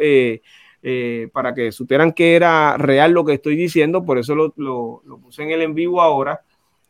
para 1.34 1.54
que 1.54 1.74
supieran 1.74 2.14
que 2.14 2.36
era 2.36 2.78
real 2.78 3.12
lo 3.12 3.26
que 3.26 3.34
estoy 3.34 3.58
diciendo, 3.58 4.06
por 4.06 4.18
eso 4.18 4.34
lo, 4.36 5.02
puse 5.22 5.44
en 5.44 5.52
el 5.52 5.62
en 5.62 5.74
vivo 5.76 6.02
ahora. 6.02 6.42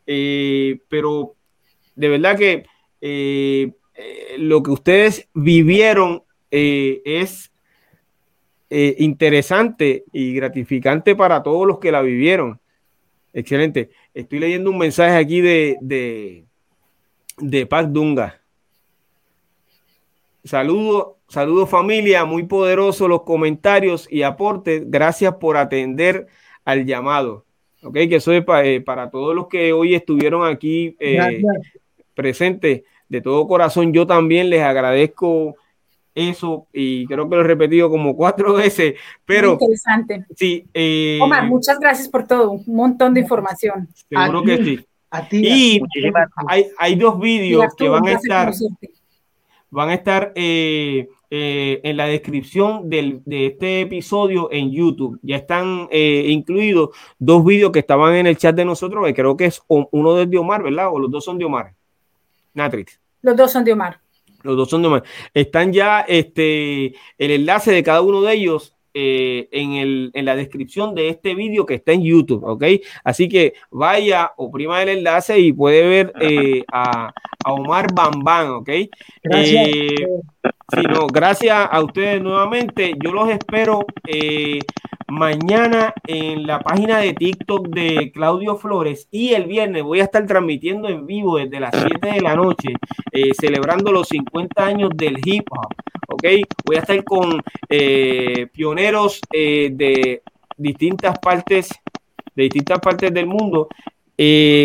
pero 0.06 1.34
de 1.96 2.08
verdad 2.08 2.38
que 2.38 2.64
lo 4.38 4.62
que 4.62 4.70
ustedes 4.70 5.28
vivieron 5.34 6.22
es 6.50 7.50
eh, 8.70 8.96
interesante 8.98 10.04
y 10.12 10.34
gratificante 10.34 11.16
para 11.16 11.42
todos 11.42 11.66
los 11.66 11.78
que 11.78 11.90
la 11.90 12.02
vivieron. 12.02 12.60
Excelente. 13.32 13.90
Estoy 14.14 14.38
leyendo 14.38 14.70
un 14.70 14.78
mensaje 14.78 15.16
aquí 15.16 15.40
de, 15.40 15.76
de, 15.80 16.44
de 17.38 17.66
Paz 17.66 17.92
Dunga. 17.92 18.40
Saludos, 20.44 21.16
saludos 21.28 21.68
familia, 21.68 22.24
muy 22.24 22.44
poderosos 22.44 23.08
los 23.08 23.22
comentarios 23.22 24.08
y 24.10 24.22
aportes. 24.22 24.90
Gracias 24.90 25.34
por 25.34 25.56
atender 25.56 26.26
al 26.64 26.86
llamado. 26.86 27.44
Ok, 27.82 27.94
que 27.94 28.16
eso 28.16 28.32
es 28.32 28.44
eh, 28.64 28.80
para 28.80 29.10
todos 29.10 29.34
los 29.34 29.46
que 29.46 29.72
hoy 29.72 29.94
estuvieron 29.94 30.46
aquí 30.46 30.96
eh, 30.98 31.42
presentes. 32.14 32.82
De 33.08 33.20
todo 33.22 33.46
corazón, 33.46 33.92
yo 33.92 34.06
también 34.06 34.50
les 34.50 34.62
agradezco 34.62 35.56
eso 36.18 36.66
y 36.72 37.06
creo 37.06 37.28
que 37.28 37.36
lo 37.36 37.42
he 37.42 37.44
repetido 37.44 37.88
como 37.88 38.16
cuatro 38.16 38.52
veces, 38.54 38.94
pero... 39.24 39.52
interesante. 39.52 40.26
Sí. 40.36 40.66
Eh, 40.74 41.18
Omar, 41.22 41.46
muchas 41.46 41.78
gracias 41.78 42.08
por 42.08 42.26
todo, 42.26 42.52
un 42.52 42.64
montón 42.66 43.14
de 43.14 43.20
información. 43.20 43.88
Seguro 44.08 44.42
que 44.42 44.64
sí. 44.64 44.86
A 45.10 45.26
ti, 45.26 45.40
y 45.42 45.80
hay, 46.48 46.66
hay, 46.78 46.94
dos 46.96 47.18
vídeos 47.18 47.74
que 47.74 47.88
van 47.88 48.06
a 48.06 48.12
estar, 48.12 48.52
van 49.70 49.88
a 49.88 49.94
estar 49.94 50.32
eh, 50.34 51.08
eh, 51.30 51.80
en 51.82 51.96
la 51.96 52.04
descripción 52.04 52.90
del, 52.90 53.22
de 53.24 53.46
este 53.46 53.80
episodio 53.80 54.52
en 54.52 54.70
YouTube. 54.70 55.18
Ya 55.22 55.36
están 55.36 55.88
incluidos 55.90 56.90
dos 57.18 57.42
vídeos 57.42 57.72
que 57.72 57.78
estaban 57.78 58.16
en 58.16 58.26
el 58.26 58.36
chat 58.36 58.54
de 58.54 58.66
nosotros, 58.66 59.06
que 59.06 59.14
creo 59.14 59.34
que 59.34 59.46
es 59.46 59.62
uno 59.68 60.14
de 60.14 60.38
Omar, 60.38 60.62
¿verdad? 60.62 60.88
O 60.92 60.98
los 60.98 61.10
dos 61.10 61.24
son 61.24 61.38
de 61.38 61.46
Omar. 61.46 61.72
Natrix. 62.52 63.00
Los 63.22 63.34
dos 63.34 63.50
son 63.50 63.64
de 63.64 63.72
Omar. 63.72 64.00
Los 64.48 64.56
dos 64.56 64.70
son 64.70 64.82
de 64.82 65.02
Están 65.34 65.74
ya 65.74 66.00
este, 66.00 66.94
el 67.18 67.30
enlace 67.30 67.70
de 67.70 67.82
cada 67.82 68.00
uno 68.00 68.22
de 68.22 68.32
ellos 68.32 68.74
eh, 68.94 69.46
en, 69.52 69.74
el, 69.74 70.10
en, 70.14 70.24
la 70.24 70.34
descripción 70.34 70.94
de 70.94 71.10
este 71.10 71.34
vídeo 71.34 71.66
que 71.66 71.74
está 71.74 71.92
en 71.92 72.02
YouTube, 72.02 72.42
¿ok? 72.44 72.64
Así 73.04 73.28
que 73.28 73.52
vaya, 73.70 74.32
oprima 74.38 74.82
el 74.82 74.88
enlace 74.88 75.38
y 75.38 75.52
puede 75.52 75.86
ver 75.86 76.12
eh, 76.22 76.64
a, 76.72 77.12
a, 77.44 77.52
Omar 77.52 77.92
Bambán, 77.94 78.48
¿ok? 78.52 78.70
Gracias. 79.22 79.68
Eh, 79.68 79.94
gracias 81.12 81.68
a 81.70 81.80
ustedes 81.82 82.22
nuevamente. 82.22 82.94
Yo 83.04 83.12
los 83.12 83.28
espero 83.28 83.84
mañana 85.08 85.94
en 86.06 86.46
la 86.46 86.60
página 86.60 86.98
de 86.98 87.14
TikTok 87.14 87.68
de 87.68 88.12
Claudio 88.12 88.56
Flores 88.56 89.08
y 89.10 89.32
el 89.32 89.46
viernes 89.46 89.82
voy 89.82 90.00
a 90.00 90.04
estar 90.04 90.26
transmitiendo 90.26 90.88
en 90.88 91.06
vivo 91.06 91.38
desde 91.38 91.60
las 91.60 91.74
7 91.74 92.12
de 92.12 92.20
la 92.20 92.36
noche, 92.36 92.74
eh, 93.10 93.32
celebrando 93.38 93.90
los 93.90 94.08
50 94.08 94.64
años 94.64 94.90
del 94.94 95.18
hip 95.24 95.46
hop. 95.50 95.74
¿Ok? 96.08 96.24
Voy 96.64 96.76
a 96.76 96.80
estar 96.80 97.02
con 97.04 97.40
eh, 97.68 98.48
pioneros 98.52 99.20
eh, 99.32 99.70
de 99.72 100.22
distintas 100.56 101.18
partes, 101.18 101.70
de 102.34 102.42
distintas 102.42 102.78
partes 102.78 103.12
del 103.12 103.26
mundo. 103.26 103.68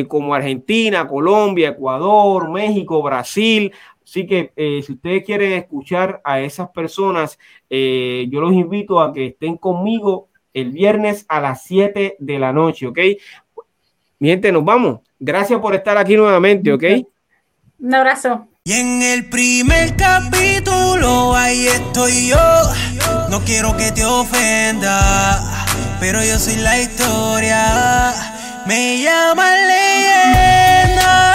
como 0.08 0.34
Argentina, 0.34 1.08
Colombia, 1.08 1.70
Ecuador, 1.70 2.50
México, 2.50 3.02
Brasil, 3.02 3.72
Así 4.04 4.28
que 4.28 4.52
si 4.86 4.92
ustedes 4.94 5.24
quieren 5.24 5.54
escuchar 5.54 6.22
a 6.24 6.42
esas 6.42 6.70
personas, 6.70 7.40
yo 7.70 8.42
los 8.42 8.54
invito 8.54 9.00
a 9.00 9.14
que 9.14 9.28
estén 9.28 9.58
conmigo 9.58 10.28
el 10.54 10.72
viernes 10.72 11.26
a 11.28 11.40
las 11.40 11.64
7 11.64 12.18
de 12.20 12.40
la 12.40 12.54
noche, 12.54 12.88
¿ok? 12.88 13.00
Miente, 14.20 14.52
nos 14.52 14.64
vamos. 14.64 15.02
Gracias 15.20 15.60
por 15.60 15.76
estar 15.76 15.98
aquí 15.98 16.16
nuevamente, 16.16 16.72
¿ok? 16.72 16.84
Un 17.80 17.96
abrazo. 17.96 18.48
Y 18.66 18.72
en 18.72 19.02
el 19.02 19.26
primer 19.30 19.96
capítulo, 19.98 21.36
ahí 21.36 21.68
estoy 21.68 22.30
yo. 22.30 22.38
No 23.30 23.42
quiero 23.42 23.76
que 23.76 23.92
te 23.92 24.06
ofenda, 24.06 25.42
pero 26.00 26.24
yo 26.24 26.40
soy 26.40 26.56
la 26.56 26.80
historia. 26.80 28.14
Me 28.66 29.02
llama 29.02 29.54
leyenda. 29.56 31.34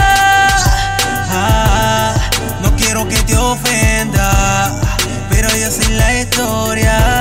Ah, 1.30 2.14
no 2.62 2.74
quiero 2.76 3.06
que 3.06 3.18
te 3.24 3.36
ofenda, 3.36 4.80
pero 5.28 5.48
yo 5.50 5.70
soy 5.70 5.94
la 5.96 6.20
historia. 6.20 7.17